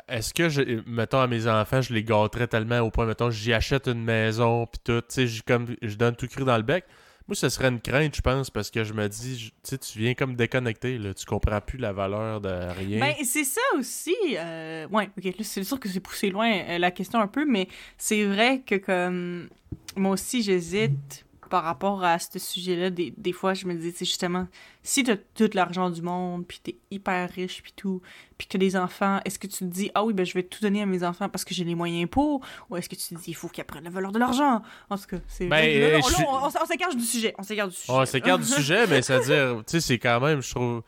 Est-ce 0.07 0.33
que, 0.33 0.49
je, 0.49 0.61
mettons, 0.87 1.19
à 1.19 1.27
mes 1.27 1.47
enfants, 1.47 1.81
je 1.81 1.93
les 1.93 2.03
gâterais 2.03 2.47
tellement 2.47 2.79
au 2.81 2.91
point, 2.91 3.05
mettons, 3.05 3.31
j'y 3.31 3.53
achète 3.53 3.87
une 3.87 4.03
maison, 4.03 4.67
puis 4.67 4.79
tout, 4.83 5.01
tu 5.01 5.05
sais, 5.09 5.27
je- 5.27 5.41
comme 5.43 5.75
je 5.81 5.95
donne 5.95 6.15
tout 6.15 6.27
cru 6.27 6.43
dans 6.43 6.57
le 6.57 6.63
bec. 6.63 6.85
Moi, 7.27 7.35
ce 7.35 7.47
serait 7.49 7.69
une 7.69 7.79
crainte, 7.79 8.15
je 8.15 8.21
pense, 8.21 8.49
parce 8.49 8.69
que 8.71 8.83
je 8.83 8.93
me 8.93 9.07
dis, 9.07 9.53
je- 9.69 9.75
tu 9.75 9.99
viens 9.99 10.13
comme 10.13 10.35
déconnecté, 10.35 10.97
là. 10.97 11.13
Tu 11.13 11.25
comprends 11.25 11.61
plus 11.61 11.77
la 11.77 11.93
valeur 11.93 12.41
de 12.41 12.49
rien. 12.49 12.99
Ben, 12.99 13.13
c'est 13.23 13.43
ça 13.45 13.61
aussi. 13.77 14.15
euh, 14.37 14.87
Ouais, 14.89 15.09
ok, 15.17 15.33
c'est 15.41 15.63
sûr 15.63 15.79
que 15.79 15.87
c'est 15.87 15.99
poussé 15.99 16.29
loin 16.29 16.51
euh, 16.51 16.77
la 16.77 16.91
question 16.91 17.19
un 17.19 17.27
peu, 17.27 17.45
mais 17.45 17.67
c'est 17.97 18.25
vrai 18.25 18.61
que 18.65 18.75
comme. 18.75 19.49
Moi 19.95 20.11
aussi, 20.11 20.41
j'hésite 20.41 21.25
par 21.51 21.63
rapport 21.63 22.03
à 22.03 22.17
ce 22.17 22.39
sujet-là. 22.39 22.89
Des, 22.89 23.13
des 23.15 23.33
fois, 23.33 23.53
je 23.53 23.67
me 23.67 23.75
dis, 23.75 23.91
c'est 23.95 24.05
justement, 24.05 24.47
si 24.81 25.03
t'as 25.03 25.17
tout 25.35 25.49
l'argent 25.53 25.91
du 25.91 26.01
monde, 26.01 26.47
puis 26.47 26.59
t'es 26.63 26.77
hyper 26.89 27.29
riche, 27.29 27.61
puis 27.61 27.73
tout, 27.75 28.01
puis 28.39 28.47
que 28.47 28.53
t'as 28.53 28.57
des 28.57 28.75
enfants, 28.75 29.19
est-ce 29.25 29.37
que 29.37 29.45
tu 29.45 29.59
te 29.59 29.63
dis, 29.65 29.91
ah 29.93 30.03
oui, 30.03 30.13
ben 30.13 30.25
je 30.25 30.33
vais 30.33 30.41
tout 30.41 30.59
donner 30.61 30.81
à 30.81 30.87
mes 30.87 31.03
enfants 31.03 31.29
parce 31.29 31.45
que 31.45 31.53
j'ai 31.53 31.63
les 31.63 31.75
moyens 31.75 32.09
pour, 32.09 32.41
ou 32.69 32.77
est-ce 32.77 32.89
que 32.89 32.95
tu 32.95 33.03
te 33.13 33.15
dis, 33.21 33.29
il 33.31 33.33
faut 33.35 33.49
qu'ils 33.49 33.61
apprennent 33.61 33.83
la 33.83 33.89
valeur 33.91 34.11
de 34.11 34.17
l'argent? 34.17 34.63
En 34.89 34.97
tout 34.97 35.05
cas, 35.07 35.17
c'est. 35.27 35.45
Ben, 35.47 35.57
euh, 35.63 35.99
je 36.01 36.13
suis- 36.15 36.23
on, 36.27 36.33
on- 36.33 36.47
on 36.47 36.65
s'écarte 36.65 36.95
du 36.97 37.03
sujet. 37.03 37.35
On 37.37 37.43
s'écarte 37.43 37.69
du 37.69 37.75
sujet. 37.75 37.93
On 37.93 38.05
s'écarte 38.05 38.41
du 38.41 38.47
sujet, 38.59 38.87
mais 38.87 39.01
c'est-à-dire, 39.03 39.57
tu 39.67 39.73
sais, 39.73 39.81
c'est 39.81 39.99
quand 39.99 40.19
même, 40.21 40.41
je 40.41 40.49
trouve, 40.55 40.81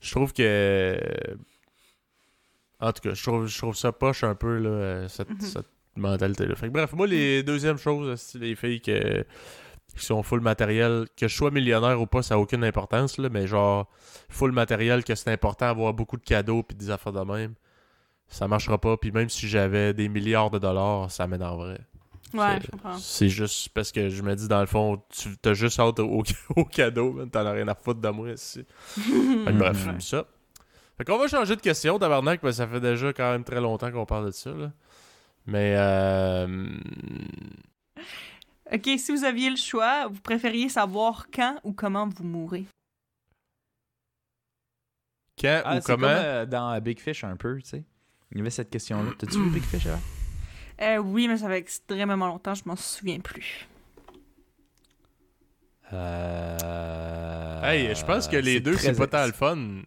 je 0.00 0.10
trouve 0.10 0.32
que. 0.32 0.98
En 2.80 2.92
tout 2.92 3.00
cas, 3.02 3.14
je 3.14 3.22
trouve, 3.22 3.46
je 3.46 3.58
trouve 3.58 3.76
ça 3.76 3.92
poche 3.92 4.22
un 4.24 4.34
peu, 4.34 4.58
là, 4.58 4.68
euh, 4.70 5.08
cette, 5.08 5.30
Mhm. 5.30 5.40
cette 5.40 5.66
mentalité-là. 5.96 6.54
Fait 6.54 6.68
que 6.68 6.72
bref, 6.72 6.92
moi, 6.92 7.06
les 7.08 7.42
deuxièmes 7.42 7.78
choses, 7.78 8.20
c'est 8.20 8.38
les 8.38 8.54
filles 8.54 8.80
que. 8.80 9.24
Qui 9.96 10.04
sont 10.04 10.22
full 10.22 10.40
matériel. 10.40 11.06
Que 11.16 11.28
je 11.28 11.34
sois 11.36 11.50
millionnaire 11.50 12.00
ou 12.00 12.06
pas, 12.06 12.22
ça 12.22 12.34
n'a 12.34 12.40
aucune 12.40 12.64
importance, 12.64 13.18
là, 13.18 13.28
mais 13.30 13.46
genre, 13.46 13.88
full 14.28 14.52
matériel, 14.52 15.04
que 15.04 15.14
c'est 15.14 15.32
important 15.32 15.66
d'avoir 15.66 15.94
beaucoup 15.94 16.16
de 16.16 16.24
cadeaux 16.24 16.62
puis 16.62 16.76
des 16.76 16.90
affaires 16.90 17.12
de 17.12 17.20
même. 17.20 17.54
Ça 18.28 18.46
marchera 18.46 18.78
pas, 18.78 18.96
puis 18.96 19.10
même 19.10 19.28
si 19.30 19.48
j'avais 19.48 19.94
des 19.94 20.08
milliards 20.08 20.50
de 20.50 20.58
dollars, 20.58 21.10
ça 21.10 21.26
m'énerverait. 21.26 21.80
Ouais, 22.34 22.58
je 22.62 22.70
comprends. 22.70 22.98
C'est 22.98 23.30
juste 23.30 23.70
parce 23.70 23.90
que 23.90 24.10
je 24.10 24.22
me 24.22 24.34
dis, 24.36 24.48
dans 24.48 24.60
le 24.60 24.66
fond, 24.66 25.02
tu 25.10 25.30
as 25.48 25.54
juste 25.54 25.80
hâte 25.80 25.98
au, 25.98 26.22
au 26.56 26.64
cadeau. 26.66 27.24
T'en 27.32 27.46
as 27.46 27.52
rien 27.52 27.66
à 27.68 27.74
foutre 27.74 28.00
de 28.00 28.08
moi 28.10 28.30
ici. 28.30 28.66
Fait 28.96 29.52
bref, 29.52 29.86
Ouais. 29.86 30.00
ça. 30.00 30.26
Fait 30.98 31.04
qu'on 31.04 31.16
va 31.16 31.26
changer 31.28 31.56
de 31.56 31.60
question, 31.62 31.98
tabarnak, 31.98 32.40
parce 32.40 32.56
que 32.58 32.64
ça 32.64 32.66
fait 32.68 32.80
déjà 32.80 33.12
quand 33.12 33.30
même 33.30 33.44
très 33.44 33.60
longtemps 33.60 33.90
qu'on 33.92 34.04
parle 34.04 34.26
de 34.26 34.30
ça, 34.32 34.50
là. 34.50 34.72
Mais, 35.46 35.74
euh... 35.78 36.68
Ok, 38.72 38.88
si 38.98 39.12
vous 39.12 39.24
aviez 39.24 39.50
le 39.50 39.56
choix, 39.56 40.08
vous 40.08 40.20
préfériez 40.20 40.68
savoir 40.68 41.26
quand 41.32 41.58
ou 41.64 41.72
comment 41.72 42.06
vous 42.06 42.24
mourrez? 42.24 42.66
Quand 45.40 45.62
Ah, 45.64 45.76
ou 45.76 45.80
c'est 45.80 45.86
comment... 45.86 46.08
comme 46.08 46.16
euh, 46.16 46.46
dans 46.46 46.78
Big 46.80 47.00
Fish 47.00 47.24
un 47.24 47.36
peu, 47.36 47.60
tu 47.62 47.68
sais. 47.68 47.84
Il 48.32 48.38
y 48.38 48.40
avait 48.42 48.50
cette 48.50 48.68
question-là. 48.70 49.12
T'as-tu 49.18 49.42
vu 49.42 49.50
Big 49.50 49.62
Fish 49.62 49.86
avant? 49.86 50.00
Euh, 50.82 50.98
oui, 50.98 51.28
mais 51.28 51.38
ça 51.38 51.48
fait 51.48 51.58
extrêmement 51.58 52.26
longtemps, 52.26 52.54
je 52.54 52.62
m'en 52.66 52.76
souviens 52.76 53.20
plus. 53.20 53.66
Euh... 55.92 57.62
Hey, 57.62 57.94
je 57.94 58.04
pense 58.04 58.28
que 58.28 58.36
les 58.36 58.60
deux, 58.60 58.76
c'est 58.76 58.94
pas 58.94 59.06
tant 59.06 59.26
le 59.26 59.32
fun. 59.32 59.82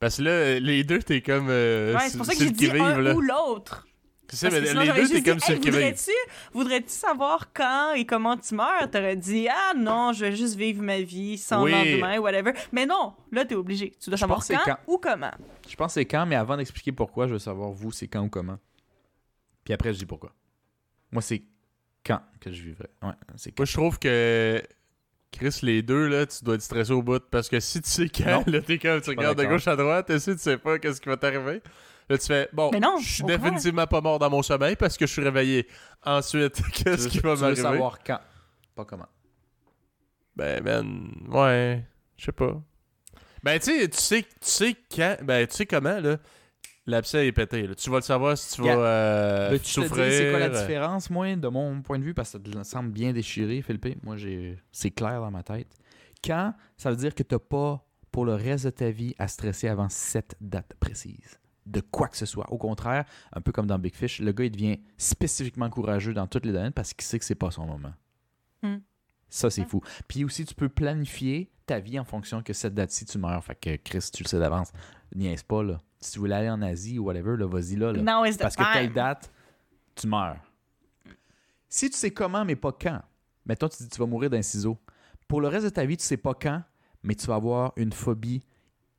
Parce 0.00 0.16
que 0.16 0.22
là, 0.22 0.58
les 0.58 0.82
deux, 0.82 0.98
t'es 1.00 1.22
comme... 1.22 1.46
euh, 1.48 1.94
Ouais, 1.94 2.08
c'est 2.08 2.16
pour 2.16 2.26
ça 2.26 2.34
que 2.34 2.40
j'ai 2.40 2.50
dit 2.50 2.68
un 2.70 3.00
là. 3.00 3.14
ou 3.14 3.20
l'autre. 3.20 3.86
Tu 4.32 4.38
sais, 4.38 4.48
Parce 4.48 4.62
mais 4.62 4.72
les 4.86 4.92
deux, 4.94 4.94
juste 4.94 5.12
t'es 5.12 5.22
comme 5.22 5.36
dit, 5.36 5.44
sur 5.44 5.54
hey, 5.54 5.60
voudrais-tu, 5.60 6.10
voudrais-tu 6.54 6.88
savoir 6.88 7.52
quand 7.52 7.92
et 7.92 8.06
comment 8.06 8.34
tu 8.38 8.54
meurs? 8.54 8.90
T'aurais 8.90 9.14
dit, 9.14 9.46
ah 9.46 9.74
non, 9.76 10.14
je 10.14 10.24
vais 10.24 10.34
juste 10.34 10.54
vivre 10.56 10.82
ma 10.82 11.02
vie 11.02 11.36
sans 11.36 11.62
Oui. 11.64 11.70
lendemain, 11.70 12.18
whatever. 12.18 12.52
Mais 12.72 12.86
non, 12.86 13.12
là, 13.30 13.44
t'es 13.44 13.54
obligé. 13.54 13.90
Tu 14.00 14.08
dois 14.08 14.16
Je 14.16 14.20
savoir 14.20 14.38
quand, 14.38 14.44
c'est 14.46 14.56
quand. 14.64 14.78
ou 14.86 14.96
comment. 14.96 15.32
Je 15.68 15.76
pense 15.76 15.88
que 15.88 16.00
c'est 16.00 16.06
quand, 16.06 16.24
mais 16.24 16.36
avant 16.36 16.56
d'expliquer 16.56 16.92
pourquoi, 16.92 17.26
je 17.26 17.34
veux 17.34 17.38
savoir 17.38 17.72
vous, 17.72 17.92
c'est 17.92 18.08
quand 18.08 18.22
ou 18.22 18.30
comment. 18.30 18.58
Puis 19.64 19.74
après, 19.74 19.92
je 19.92 19.98
dis 19.98 20.06
pourquoi. 20.06 20.32
Moi, 21.10 21.20
c'est 21.20 21.42
quand 22.02 22.22
que 22.40 22.50
je 22.50 22.62
vivrais. 22.62 22.88
Ouais, 23.02 23.10
c'est 23.36 23.50
quand. 23.50 23.58
Moi, 23.60 23.66
je 23.66 23.72
trouve 23.74 23.98
que... 23.98 24.62
Chris, 25.30 25.58
les 25.62 25.82
deux, 25.82 26.08
là, 26.08 26.24
tu 26.24 26.42
dois 26.42 26.54
être 26.54 26.62
stressé 26.62 26.92
au 26.92 27.02
bout. 27.02 27.22
Parce 27.30 27.50
que 27.50 27.60
si 27.60 27.82
tu 27.82 27.90
sais 27.90 28.08
quand, 28.08 28.44
Non. 28.46 28.52
là, 28.52 28.60
t'es 28.62 28.78
comme, 28.78 29.00
tu 29.02 29.10
regardes 29.10 29.38
de 29.38 29.44
gauche 29.44 29.68
à 29.68 29.76
droite, 29.76 30.08
et 30.08 30.18
si 30.18 30.32
tu 30.32 30.38
sais 30.38 30.56
pas 30.56 30.78
qu'est-ce 30.78 31.00
qui 31.02 31.08
va 31.10 31.18
t'arriver. 31.18 31.60
Là, 32.12 32.18
tu 32.18 32.26
fais, 32.26 32.46
bon, 32.52 32.68
Mais 32.72 32.78
non, 32.80 32.98
je 33.00 33.08
suis 33.08 33.24
définitivement 33.24 33.86
pas 33.86 34.02
mort 34.02 34.18
dans 34.18 34.28
mon 34.28 34.42
sommeil 34.42 34.76
parce 34.76 34.98
que 34.98 35.06
je 35.06 35.12
suis 35.12 35.22
réveillé. 35.22 35.66
Ensuite, 36.04 36.54
Tu 36.62 36.70
qu'est-ce 36.84 37.04
veux- 37.04 37.08
qui 37.08 37.18
va 37.20 37.30
tu 37.30 37.36
veux 37.36 37.40
m'arriver? 37.40 37.62
savoir 37.62 37.98
quand, 38.04 38.20
pas 38.74 38.84
comment. 38.84 39.08
Ben, 40.36 40.62
man, 40.62 41.10
ouais, 41.28 41.84
je 42.18 42.24
sais 42.26 42.32
pas. 42.32 42.60
Ben, 43.42 43.58
tu 43.58 43.64
sais, 43.80 43.88
tu 43.88 43.98
sais, 43.98 44.22
tu 44.22 44.28
sais 44.40 44.76
quand, 44.94 45.16
ben, 45.22 45.46
tu 45.46 45.56
sais 45.56 45.64
comment, 45.66 46.00
là, 46.00 46.18
l'abcès 46.86 47.26
est 47.26 47.32
pété, 47.32 47.66
là. 47.66 47.74
Tu 47.74 47.88
vas 47.90 47.96
le 47.96 48.02
savoir 48.02 48.36
si 48.36 48.56
tu 48.56 48.62
Yeah. 48.62 48.76
vas 48.76 48.82
euh, 48.82 49.48
Veux-tu 49.52 49.64
te 49.64 49.68
souffrir. 49.70 50.12
c'est 50.12 50.30
quoi 50.30 50.38
la 50.38 50.46
euh, 50.54 50.60
différence, 50.60 51.08
moi, 51.10 51.34
de 51.34 51.48
mon 51.48 51.80
point 51.82 51.98
de 51.98 52.04
vue, 52.04 52.12
parce 52.14 52.32
que 52.32 52.38
ça 52.52 52.60
te 52.62 52.62
semble 52.64 52.90
bien 52.90 53.12
déchiré, 53.12 53.62
Philippe. 53.62 54.02
Moi, 54.04 54.16
j'ai 54.16 54.58
c'est 54.70 54.90
clair 54.90 55.20
dans 55.20 55.30
ma 55.30 55.42
tête. 55.42 55.68
Quand, 56.22 56.54
ça 56.76 56.90
veut 56.90 56.96
dire 56.96 57.14
que 57.14 57.22
t'as 57.22 57.38
pas, 57.38 57.84
pour 58.10 58.24
le 58.26 58.34
reste 58.34 58.66
de 58.66 58.70
ta 58.70 58.90
vie, 58.90 59.14
à 59.18 59.26
stresser 59.28 59.68
avant 59.68 59.88
cette 59.88 60.34
date 60.40 60.74
précise. 60.78 61.38
De 61.66 61.80
quoi 61.80 62.08
que 62.08 62.16
ce 62.16 62.26
soit. 62.26 62.50
Au 62.52 62.58
contraire, 62.58 63.04
un 63.32 63.40
peu 63.40 63.52
comme 63.52 63.66
dans 63.66 63.78
Big 63.78 63.94
Fish, 63.94 64.20
le 64.20 64.32
gars, 64.32 64.44
il 64.44 64.50
devient 64.50 64.80
spécifiquement 64.96 65.70
courageux 65.70 66.12
dans 66.12 66.26
toutes 66.26 66.44
les 66.44 66.52
domaines 66.52 66.72
parce 66.72 66.92
qu'il 66.92 67.04
sait 67.04 67.18
que 67.18 67.24
c'est 67.24 67.36
pas 67.36 67.50
son 67.50 67.66
moment. 67.66 67.92
Hmm. 68.62 68.78
Ça, 69.28 69.48
c'est 69.48 69.64
fou. 69.64 69.80
Puis 70.08 70.24
aussi, 70.24 70.44
tu 70.44 70.54
peux 70.54 70.68
planifier 70.68 71.50
ta 71.66 71.80
vie 71.80 71.98
en 71.98 72.04
fonction 72.04 72.42
que 72.42 72.52
cette 72.52 72.74
date-ci, 72.74 73.06
tu 73.06 73.18
meurs. 73.18 73.42
Fait 73.42 73.54
que, 73.54 73.76
Chris, 73.76 74.10
tu 74.12 74.22
le 74.22 74.28
sais 74.28 74.38
d'avance. 74.38 74.72
Niaise 75.14 75.42
pas, 75.42 75.62
là. 75.62 75.78
Si 76.00 76.12
tu 76.12 76.18
voulais 76.18 76.34
aller 76.34 76.50
en 76.50 76.60
Asie 76.62 76.98
ou 76.98 77.04
whatever, 77.04 77.36
là, 77.36 77.46
vas-y 77.46 77.76
là. 77.76 77.92
là. 77.92 78.02
Now 78.02 78.24
is 78.24 78.36
the 78.36 78.40
Parce 78.40 78.56
que 78.56 78.72
telle 78.72 78.92
date, 78.92 79.32
tu 79.94 80.06
meurs. 80.06 80.36
Si 81.68 81.88
tu 81.88 81.96
sais 81.96 82.10
comment, 82.10 82.44
mais 82.44 82.56
pas 82.56 82.72
quand, 82.72 83.00
mettons, 83.46 83.68
tu 83.68 83.78
dis 83.78 83.88
que 83.88 83.94
tu 83.94 84.00
vas 84.00 84.06
mourir 84.06 84.28
d'un 84.28 84.42
ciseau. 84.42 84.78
Pour 85.28 85.40
le 85.40 85.48
reste 85.48 85.64
de 85.64 85.70
ta 85.70 85.86
vie, 85.86 85.96
tu 85.96 86.04
sais 86.04 86.18
pas 86.18 86.34
quand, 86.34 86.62
mais 87.02 87.14
tu 87.14 87.26
vas 87.26 87.36
avoir 87.36 87.72
une 87.76 87.92
phobie 87.92 88.42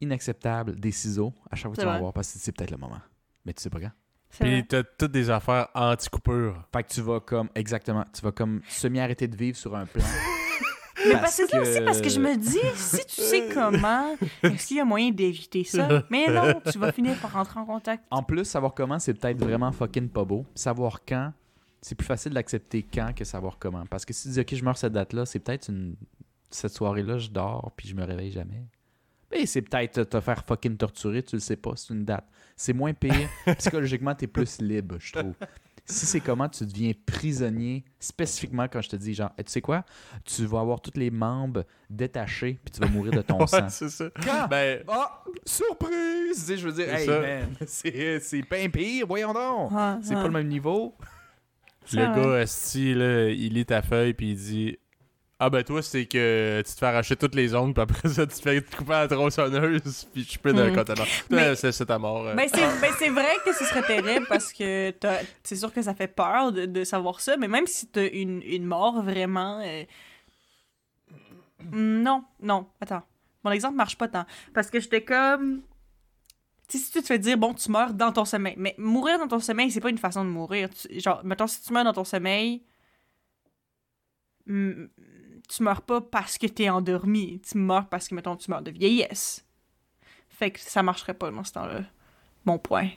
inacceptable 0.03 0.79
des 0.79 0.91
ciseaux 0.91 1.33
à 1.49 1.55
chaque 1.55 1.65
fois 1.65 1.75
que 1.75 1.81
tu 1.81 1.85
vas 1.85 1.95
avoir 1.95 2.13
parce 2.13 2.31
que 2.31 2.39
c'est 2.39 2.51
peut-être 2.51 2.71
le 2.71 2.77
moment. 2.77 3.01
Mais 3.45 3.53
tu 3.53 3.61
sais 3.61 3.69
pas 3.69 3.79
quand. 3.79 3.91
Puis 4.39 4.65
t'as 4.67 4.83
toutes 4.83 5.11
des 5.11 5.29
affaires 5.29 5.67
anti-coupure. 5.75 6.63
Fait 6.73 6.83
que 6.83 6.89
tu 6.89 7.01
vas 7.01 7.19
comme, 7.19 7.49
exactement, 7.55 8.05
tu 8.13 8.21
vas 8.21 8.31
comme 8.31 8.61
semi-arrêter 8.67 9.27
de 9.27 9.35
vivre 9.35 9.57
sur 9.57 9.75
un 9.75 9.85
plan. 9.85 10.03
Mais 11.05 11.13
parce 11.13 11.35
que 11.35 11.43
c'est 11.43 11.47
ça 11.47 11.61
aussi, 11.61 11.81
parce 11.81 12.01
que 12.01 12.09
je 12.09 12.19
me 12.19 12.37
dis, 12.37 12.59
si 12.75 13.05
tu 13.05 13.21
sais 13.21 13.49
comment, 13.53 14.15
est-ce 14.43 14.67
qu'il 14.67 14.77
y 14.77 14.79
a 14.79 14.85
moyen 14.85 15.11
d'éviter 15.11 15.63
ça? 15.63 16.03
Mais 16.09 16.27
non, 16.27 16.61
tu 16.71 16.77
vas 16.77 16.91
finir 16.91 17.17
par 17.19 17.33
rentrer 17.33 17.59
en 17.59 17.65
contact. 17.65 18.05
En 18.09 18.23
plus, 18.23 18.45
savoir 18.45 18.73
comment, 18.73 18.99
c'est 18.99 19.13
peut-être 19.13 19.37
vraiment 19.37 19.71
fucking 19.71 20.09
pas 20.09 20.23
beau. 20.23 20.45
Savoir 20.55 21.01
quand, 21.05 21.33
c'est 21.81 21.95
plus 21.95 22.05
facile 22.05 22.33
d'accepter 22.33 22.83
quand 22.83 23.13
que 23.13 23.25
savoir 23.25 23.57
comment. 23.59 23.85
Parce 23.85 24.05
que 24.05 24.13
si 24.13 24.23
tu 24.23 24.29
dis, 24.29 24.39
OK, 24.39 24.55
je 24.55 24.63
meurs 24.63 24.77
cette 24.77 24.93
date-là, 24.93 25.25
c'est 25.25 25.39
peut-être 25.39 25.69
une. 25.69 25.95
Cette 26.49 26.73
soirée-là, 26.73 27.17
je 27.17 27.29
dors 27.29 27.71
puis 27.75 27.87
je 27.87 27.95
me 27.95 28.03
réveille 28.03 28.31
jamais. 28.31 28.67
Mais 29.33 29.45
c'est 29.45 29.61
peut-être 29.61 30.03
te 30.03 30.19
faire 30.19 30.43
fucking 30.45 30.77
torturer, 30.77 31.23
tu 31.23 31.35
le 31.35 31.39
sais 31.41 31.55
pas, 31.55 31.71
c'est 31.75 31.93
une 31.93 32.05
date. 32.05 32.25
C'est 32.55 32.73
moins 32.73 32.93
pire. 32.93 33.29
Psychologiquement, 33.57 34.13
t'es 34.13 34.27
plus 34.27 34.61
libre, 34.61 34.97
je 34.99 35.13
trouve. 35.13 35.33
Si 35.85 36.05
c'est 36.05 36.21
comment 36.21 36.47
tu 36.47 36.65
deviens 36.65 36.93
prisonnier, 37.05 37.83
spécifiquement 37.99 38.67
quand 38.71 38.81
je 38.81 38.89
te 38.89 38.95
dis, 38.95 39.13
genre, 39.13 39.31
Eh, 39.37 39.43
tu 39.43 39.51
sais 39.51 39.59
quoi, 39.61 39.83
tu 40.23 40.45
vas 40.45 40.59
avoir 40.61 40.79
tous 40.79 40.97
les 40.97 41.11
membres 41.11 41.65
détachés 41.89 42.57
puis 42.63 42.71
tu 42.73 42.79
vas 42.79 42.87
mourir 42.87 43.11
de 43.11 43.21
ton 43.21 43.45
sang. 43.47 43.63
Ouais, 43.63 43.69
c'est 43.69 43.89
ça. 43.89 44.05
Quand? 44.23 44.47
Ben, 44.49 44.81
Ah, 44.87 45.23
surprise! 45.45 46.35
Tu 46.35 46.41
sais, 46.41 46.57
je 46.57 46.67
veux 46.69 46.73
dire, 46.73 46.85
C'est 46.89 47.01
hey 47.01 47.05
ça. 47.05 47.19
man, 47.19 47.49
c'est 47.67 48.19
c'est 48.21 48.43
pas 48.43 48.69
pire, 48.69 49.05
voyons 49.07 49.33
donc! 49.33 49.71
Ouais, 49.71 49.95
C'est 50.01 50.09
ouais. 50.15 50.21
pas 50.21 50.27
le 50.27 50.33
même 50.33 50.47
niveau. 50.47 50.95
Le 51.91 51.97
gars, 52.15 52.41
esti, 52.43 52.93
là, 52.93 53.27
il 53.29 53.53
lit 53.53 53.65
ta 53.65 53.81
feuille, 53.81 54.13
puis 54.13 54.31
il 54.31 54.37
dit 54.37 54.77
Ah, 55.45 55.49
ben 55.49 55.63
toi, 55.63 55.81
c'est 55.81 56.05
que 56.05 56.61
tu 56.65 56.71
te 56.73 56.77
fais 56.79 56.85
arracher 56.85 57.15
toutes 57.17 57.35
les 57.35 57.53
ongles, 57.53 57.73
puis 57.73 57.81
après 57.83 58.07
ça, 58.07 58.25
tu 58.25 58.35
te 58.35 58.41
fais 58.41 58.61
couper 58.61 58.93
à 58.93 59.01
la 59.01 59.07
tronçonneuse, 59.09 60.05
puis 60.13 60.23
je 60.29 60.39
peux 60.39 60.53
d'un 60.53 60.71
Hmm. 60.71 60.75
conteneur. 60.75 61.07
Mais- 61.29 61.55
Toi, 61.55 61.71
c'est 61.71 61.85
ta 61.85 61.99
mort. 61.99 62.27
euh. 62.27 62.33
Ben 62.35 62.47
c'est 62.47 62.61
ben, 62.81 62.91
c'est 62.97 63.09
vrai 63.09 63.35
que 63.45 63.51
ce 63.53 63.65
serait 63.65 63.81
terrible 63.83 64.25
parce 64.29 64.53
que 64.53 64.91
t'as- 64.91 65.19
c'est 65.43 65.55
sûr 65.57 65.73
que 65.73 65.81
ça 65.81 65.93
fait 65.93 66.07
peur 66.07 66.51
de, 66.53 66.65
de 66.65 66.83
savoir 66.83 67.19
ça, 67.19 67.35
mais 67.37 67.47
même 67.49 67.67
si 67.67 67.87
t'as 67.87 68.09
une, 68.09 68.41
une 68.43 68.65
mort 68.65 69.01
vraiment... 69.03 69.59
euh, 69.61 69.83
Non, 71.71 72.23
non, 72.41 72.67
attends. 72.81 73.03
Mon 73.43 73.51
exemple 73.51 73.75
marche 73.75 73.97
pas 73.97 74.07
tant. 74.07 74.25
Parce 74.53 74.69
que 74.69 74.79
j'étais 74.79 75.03
comme... 75.03 75.61
Tu 76.69 76.77
si 76.77 76.89
tu 76.91 77.01
te 77.01 77.05
fais 77.07 77.19
dire, 77.19 77.37
bon, 77.37 77.53
tu 77.53 77.69
meurs 77.69 77.93
dans 77.93 78.11
ton 78.13 78.23
sommeil. 78.25 78.55
Mais 78.57 78.73
mourir 78.77 79.19
dans 79.19 79.27
ton 79.27 79.39
sommeil, 79.39 79.69
c'est 79.71 79.81
pas 79.81 79.89
une 79.89 79.97
façon 79.97 80.23
de 80.23 80.29
mourir. 80.29 80.69
Tu- 80.69 80.99
genre, 81.01 81.21
mettons, 81.25 81.47
si 81.47 81.61
tu 81.61 81.73
meurs 81.73 81.83
dans 81.83 81.93
ton 81.93 82.05
sommeil, 82.05 82.63
mm, 84.47 84.85
tu 85.55 85.63
meurs 85.63 85.81
pas 85.81 86.01
parce 86.01 86.37
que 86.37 86.47
t'es 86.47 86.69
endormi. 86.69 87.39
Tu 87.41 87.57
meurs 87.57 87.87
parce 87.87 88.07
que, 88.07 88.15
mettons, 88.15 88.35
tu 88.35 88.49
meurs 88.49 88.61
de 88.61 88.71
vieillesse. 88.71 89.45
Fait 90.29 90.51
que 90.51 90.59
ça 90.59 90.81
marcherait 90.83 91.13
pas 91.13 91.29
dans 91.31 91.43
ce 91.43 91.51
temps-là. 91.53 91.81
Bon 92.45 92.57
point. 92.57 92.89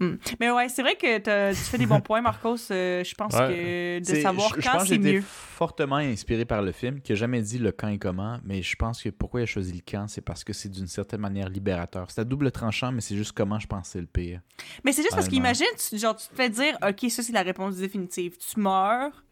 Hmm. 0.00 0.16
Mais 0.40 0.50
ouais, 0.50 0.68
c'est 0.68 0.82
vrai 0.82 0.96
que 0.96 1.50
tu 1.50 1.54
fais 1.70 1.78
des 1.78 1.86
bons 1.86 2.00
points, 2.08 2.22
Marcos. 2.22 2.56
Euh, 2.70 3.04
je 3.04 3.14
pense 3.14 3.34
Ouais. 3.34 3.48
que 3.48 3.98
de 4.00 4.04
C'est- 4.04 4.22
savoir 4.22 4.48
je, 4.48 4.60
je 4.60 4.66
quand, 4.66 4.72
pense 4.72 4.82
que 4.82 4.88
c'est 4.88 4.98
mieux. 4.98 5.20
fortement 5.20 5.96
inspiré 5.96 6.44
par 6.44 6.62
le 6.62 6.72
film, 6.72 7.00
qui 7.02 7.12
a 7.12 7.14
jamais 7.14 7.40
dit 7.42 7.58
le 7.58 7.70
quand 7.70 7.88
et 7.88 7.98
comment, 7.98 8.40
mais 8.42 8.62
je 8.62 8.74
pense 8.74 9.00
que 9.02 9.10
pourquoi 9.10 9.40
il 9.40 9.42
a 9.44 9.46
choisi 9.46 9.72
le 9.72 9.82
quand, 9.86 10.08
c'est 10.08 10.22
parce 10.22 10.42
que 10.42 10.52
c'est 10.52 10.70
d'une 10.70 10.88
certaine 10.88 11.20
manière 11.20 11.48
libérateur. 11.50 12.10
C'est 12.10 12.22
à 12.22 12.24
double 12.24 12.50
tranchant, 12.50 12.90
mais 12.90 13.00
c'est 13.02 13.16
juste 13.16 13.32
comment 13.32 13.60
je 13.60 13.66
pense 13.68 13.82
que 13.82 13.92
c'est 13.92 14.00
le 14.00 14.06
pire. 14.06 14.40
Mais 14.82 14.92
c'est 14.92 15.02
juste 15.02 15.14
parce 15.14 15.28
qu'imagine, 15.28 15.66
tu, 15.88 15.98
genre, 15.98 16.16
tu 16.16 16.26
te 16.26 16.34
fais 16.34 16.48
dire, 16.50 16.76
OK, 16.82 17.08
ça, 17.10 17.22
c'est 17.22 17.32
la 17.32 17.42
réponse 17.42 17.76
définitive. 17.76 18.36
Tu 18.38 18.58
meurs 18.58 19.22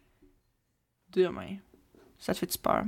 demain. 1.13 1.57
Ça 2.21 2.33
te 2.35 2.39
fait-tu 2.39 2.59
peur? 2.59 2.85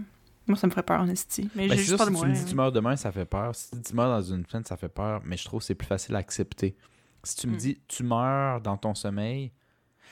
Moi, 0.46 0.56
ça 0.56 0.66
me 0.66 0.72
ferait 0.72 0.82
peur, 0.82 1.00
en 1.00 1.08
esti. 1.08 1.50
Mais 1.54 1.68
Ben, 1.68 1.70
j'ai 1.70 1.76
juste 1.84 1.88
sûr, 1.88 1.98
pas 1.98 2.06
de 2.10 2.14
si 2.14 2.20
tu 2.20 2.26
me 2.26 2.32
dis 2.34 2.44
tu 2.44 2.54
meurs 2.56 2.72
demain, 2.72 2.96
ça 2.96 3.10
fait 3.12 3.24
peur. 3.24 3.54
Si 3.54 3.70
tu 3.70 3.76
dis 3.76 3.82
tu 3.82 3.94
meurs 3.94 4.08
dans 4.10 4.22
une 4.22 4.44
semaine, 4.46 4.64
ça 4.64 4.76
fait 4.76 4.88
peur, 4.88 5.20
mais 5.24 5.36
je 5.36 5.44
trouve 5.44 5.60
que 5.60 5.66
c'est 5.66 5.74
plus 5.74 5.86
facile 5.86 6.14
à 6.14 6.18
accepter. 6.18 6.76
Si 7.24 7.36
tu 7.36 7.46
me 7.46 7.52
Hmm. 7.54 7.56
dis 7.56 7.80
tu 7.88 8.02
meurs 8.02 8.60
dans 8.60 8.76
ton 8.76 8.94
sommeil, 8.94 9.52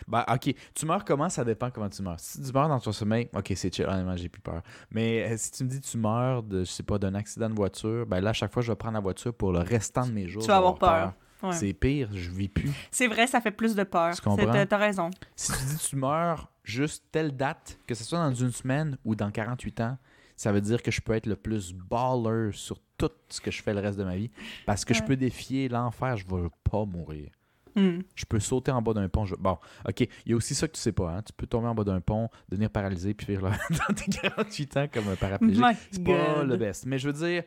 bah 0.09 0.25
ok, 0.33 0.55
tu 0.75 0.87
meurs 0.87 1.05
comment, 1.05 1.29
ça 1.29 1.45
dépend 1.45 1.71
comment 1.71 1.91
tu 1.91 2.01
meurs. 2.03 2.19
Si 2.21 2.41
tu 2.41 2.53
meurs 2.53 2.69
dans 2.69 2.79
ton 2.81 2.93
sommeil, 2.93 3.29
ok, 3.35 3.53
c'est 3.57 3.75
chill, 3.75 3.87
honnêtement, 3.87 4.17
j'ai 4.17 4.29
plus 4.29 4.41
peur. 4.41 4.63
Mais 4.93 5.31
euh, 5.31 5.37
si 5.37 5.51
tu 5.51 5.65
me 5.65 5.69
dis 5.69 5.81
tu 5.81 5.99
meurs 5.99 6.43
de, 6.43 6.61
je 6.61 6.71
sais 6.71 6.83
pas, 6.85 6.99
d'un 6.99 7.15
accident 7.15 7.51
de 7.51 7.55
voiture, 7.55 8.07
ben 8.07 8.21
là, 8.21 8.31
à 8.31 8.33
chaque 8.33 8.53
fois, 8.53 8.63
je 8.63 8.71
vais 8.73 8.77
prendre 8.77 8.95
la 8.95 9.01
voiture 9.01 9.35
pour 9.35 9.53
le 9.53 9.59
restant 9.59 10.07
de 10.07 10.13
mes 10.13 10.29
jours. 10.29 10.43
Tu 10.43 10.49
vas 10.49 10.57
avoir 10.57 10.77
peur. 10.79 11.15
Ouais. 11.43 11.53
C'est 11.53 11.73
pire, 11.73 12.09
je 12.13 12.31
vis 12.31 12.49
plus. 12.49 12.71
C'est 12.91 13.07
vrai, 13.07 13.27
ça 13.27 13.41
fait 13.41 13.51
plus 13.51 13.75
de 13.75 13.83
peur. 13.85 14.15
Tu 14.15 14.23
comprends? 14.23 14.53
C'est- 14.53 14.67
T'as 14.67 14.77
raison. 14.77 15.11
Si 15.37 15.53
tu 15.53 15.59
dis 15.65 15.77
tu 15.89 15.97
meurs 15.97 16.51
juste 16.65 17.05
telle 17.11 17.37
date, 17.37 17.79
que 17.87 17.95
ce 17.95 18.05
soit 18.05 18.19
dans 18.19 18.35
une 18.35 18.53
semaine 18.53 18.97
ou 19.05 19.15
dans 19.15 19.31
48 19.31 19.81
ans, 19.81 19.99
ça 20.37 20.53
veut 20.53 20.61
dire 20.61 20.83
que 20.83 20.91
je 20.91 21.01
peux 21.01 21.13
être 21.15 21.27
le 21.27 21.37
plus 21.37 21.73
baller 21.75 22.51
sur 22.53 22.79
tout 22.97 23.11
ce 23.29 23.41
que 23.41 23.51
je 23.51 23.63
fais 23.63 23.75
le 23.75 23.81
reste 23.81 23.99
de 23.99 24.05
ma 24.05 24.17
vie 24.17 24.31
parce 24.67 24.85
que 24.85 24.95
je 24.95 25.03
peux 25.03 25.17
défier 25.17 25.69
l'enfer, 25.69 26.17
je 26.17 26.27
vais 26.27 26.49
pas 26.71 26.85
mourir. 26.85 27.31
Hmm. 27.77 28.01
Je 28.17 28.25
peux 28.25 28.41
sauter 28.41 28.73
en 28.73 28.83
bas 28.83 28.93
d'un 28.95 29.09
pont. 29.09 29.25
je- 29.25 29.37
Bon, 29.37 29.57
ok. 29.89 30.01
Il 30.01 30.09
y 30.27 30.33
a 30.33 30.37
aussi 30.37 30.55
ça 30.57 30.67
que 30.67 30.73
tu 30.73 30.81
sais 30.81 30.91
pas. 30.93 31.11
Hein? 31.17 31.23
Tu 31.23 31.33
peux 31.33 31.47
tomber 31.47 31.69
en 31.69 31.75
bas 31.75 31.85
d'un 31.85 32.01
pont, 32.01 32.29
devenir 32.49 32.69
paralysé, 32.69 33.15
puis 33.15 33.29
vivre 33.29 33.49
là 33.49 33.57
dans 33.89 33.95
tes 33.95 34.11
48 34.11 34.77
ans 34.77 34.87
comme 34.93 35.07
un 35.09 35.15
paraplégique. 35.17 35.65
C'est 35.93 36.03
pas 36.03 36.43
le 36.43 36.57
best. 36.57 36.85
Mais 36.87 36.99
je 36.99 37.09
veux 37.09 37.13
dire, 37.13 37.45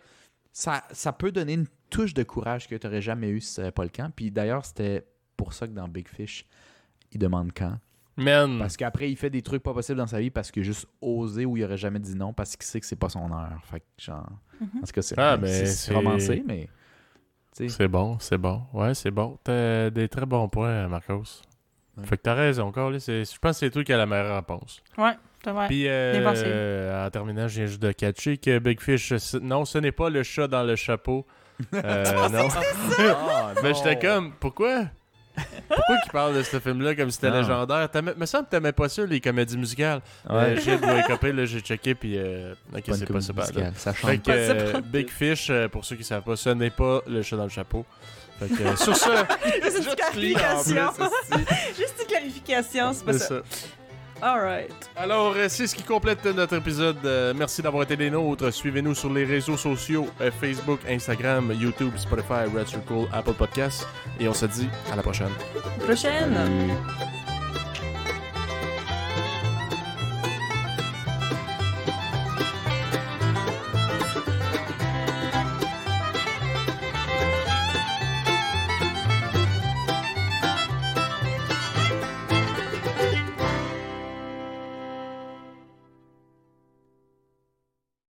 ça, 0.54 0.84
ça 0.92 1.12
peut 1.12 1.32
donner 1.32 1.54
une 1.54 1.68
touche 1.90 2.14
de 2.14 2.24
courage 2.24 2.68
que 2.70 2.76
tu 2.76 2.88
n'aurais 2.88 3.02
jamais 3.02 3.30
eu 3.30 3.42
si 3.42 3.54
ce 3.54 3.70
pas 3.72 3.84
le 3.84 3.90
camp. 3.90 4.12
Puis 4.16 4.32
d'ailleurs, 4.32 4.64
c'était 4.66 5.06
pour 5.36 5.52
ça 5.54 5.68
que 5.68 5.74
dans 5.74 5.88
Big 5.90 6.08
Fish, 6.08 6.46
il 7.12 7.20
demande 7.20 7.52
quand. 7.56 7.78
Man, 8.16 8.60
Parce 8.60 8.78
qu'après, 8.78 9.10
il 9.10 9.16
fait 9.18 9.32
des 9.32 9.42
trucs 9.42 9.64
pas 9.64 9.74
possibles 9.74 9.98
dans 9.98 10.06
sa 10.08 10.20
vie 10.20 10.30
parce 10.30 10.52
qu'il 10.52 10.62
a 10.62 10.66
juste 10.66 10.88
osé 11.02 11.46
ou 11.46 11.58
il 11.58 11.64
aurait 11.64 11.78
jamais 11.78 11.98
dit 12.00 12.16
non 12.16 12.32
parce 12.32 12.56
qu'il 12.56 12.64
sait 12.64 12.80
que 12.80 12.86
c'est 12.86 12.96
pas 12.96 13.10
son 13.10 13.32
heure. 13.32 13.60
Fait 13.66 13.80
que, 13.80 13.86
genre. 13.98 14.30
Mhm. 14.62 14.70
En 14.78 14.86
tout 14.86 14.92
cas, 14.94 15.02
c'est 15.02 15.16
Ah, 15.18 15.38
c'est- 15.44 15.92
romancé, 15.94 16.44
mais. 16.46 16.70
tu 17.58 17.68
c'est 17.70 17.88
bon, 17.88 18.18
c'est 18.20 18.38
bon. 18.38 18.62
Ouais, 18.72 18.94
c'est 18.94 19.10
bon. 19.10 19.40
T'as 19.44 19.90
des 19.90 20.08
très 20.08 20.28
bons 20.28 20.48
points, 20.48 20.88
Marcos. 20.88 21.24
Ouais. 21.98 22.06
Fait 22.06 22.18
que 22.18 22.22
t'as 22.22 22.36
raison, 22.36 22.68
encore. 22.68 22.92
là, 22.92 23.00
c'est- 23.00 23.32
Je 23.34 23.40
pense 23.40 23.56
que 23.60 23.66
c'est 23.66 23.72
toi 23.72 23.84
qui 23.84 23.92
as 23.94 23.98
la 23.98 24.06
meilleure 24.06 24.36
réponse. 24.36 24.84
Ouais. 24.98 25.14
Puis, 25.68 25.88
euh, 25.88 26.34
euh, 26.46 27.08
en 27.08 27.10
terminant, 27.10 27.48
je 27.48 27.56
viens 27.56 27.66
juste 27.66 27.82
de 27.82 27.92
catcher 27.92 28.38
que 28.38 28.60
Big 28.60 28.80
Fish, 28.82 29.16
ce- 29.18 29.38
non, 29.38 29.66
ce 29.66 29.78
n'est 29.78 29.92
pas 29.92 30.10
le 30.10 30.24
chat 30.24 30.48
dans 30.48 30.64
le 30.64 30.76
chapeau. 30.76 31.26
Euh, 31.74 32.30
non. 32.30 32.48
Ah, 32.98 33.54
Mais 33.64 33.70
non. 33.72 33.76
j'étais 33.76 34.00
comme, 34.00 34.34
pourquoi? 34.40 34.86
Pourquoi 35.68 35.96
qu'il 36.04 36.12
parle 36.12 36.36
de 36.36 36.44
ce 36.44 36.60
film-là 36.60 36.94
comme 36.96 37.10
si 37.10 37.16
c'était 37.16 37.32
légendaire? 37.32 37.90
Me 38.18 38.26
semble 38.26 38.46
que 38.46 38.52
t'aimais 38.52 38.72
pas 38.72 38.88
ça, 38.90 39.06
les 39.06 39.20
comédies 39.20 39.58
musicales. 39.58 40.02
Ouais. 40.30 40.36
Euh, 40.36 40.60
j'ai 40.64 40.78
là, 40.78 41.46
j'ai 41.46 41.60
checké, 41.62 41.96
puis. 41.96 42.18
euh, 42.18 42.54
Ok, 42.76 42.84
c'est 42.94 43.12
pas 43.12 43.22
ça. 43.22 43.34
Ça 43.76 43.94
Fait 43.94 44.18
que 44.20 44.30
euh, 44.32 44.72
pas 44.74 44.82
Big 44.82 45.10
Fish, 45.10 45.50
euh, 45.50 45.68
pour 45.68 45.86
ceux 45.86 45.96
qui 45.96 46.04
savent 46.04 46.24
pas, 46.24 46.36
ce 46.36 46.50
n'est 46.50 46.70
pas 46.70 47.02
le 47.08 47.22
chat 47.24 47.36
dans 47.38 47.44
le 47.44 47.50
chapeau. 47.50 47.86
Fait 48.40 48.48
que 48.48 48.62
euh, 48.64 48.76
sur 48.76 48.96
ça, 48.96 49.28
Juste 49.64 49.78
une 49.88 49.96
clarification. 49.96 50.90
Juste 51.78 51.96
une 52.02 52.08
clarification, 52.08 52.94
c'est 52.94 53.06
pas 53.06 53.14
ça. 53.14 53.42
Alright. 54.22 54.90
Alors, 54.96 55.34
euh, 55.36 55.48
c'est 55.50 55.68
ce 55.68 55.76
qui 55.76 55.84
complète 55.84 56.26
notre 56.26 56.56
épisode. 56.56 56.98
Euh, 57.06 57.34
merci 57.36 57.62
d'avoir 57.62 57.84
été 57.84 57.98
des 57.98 58.10
nôtres. 58.10 58.52
Suivez-nous 58.54 58.96
sur 58.96 59.12
les 59.12 59.26
réseaux 59.26 59.58
sociaux 59.58 60.08
euh, 60.22 60.32
Facebook, 60.32 60.80
Instagram, 60.88 61.52
YouTube, 61.54 61.94
Spotify, 61.98 62.46
Red 62.56 62.68
Circle, 62.68 63.08
Apple 63.12 63.34
Podcasts. 63.34 63.88
Et 64.20 64.28
on 64.28 64.34
se 64.34 64.46
dit 64.46 64.70
à 64.92 64.96
la 64.96 65.02
prochaine. 65.02 65.32
Prochaine. 65.80 66.34
Salut. 66.34 67.23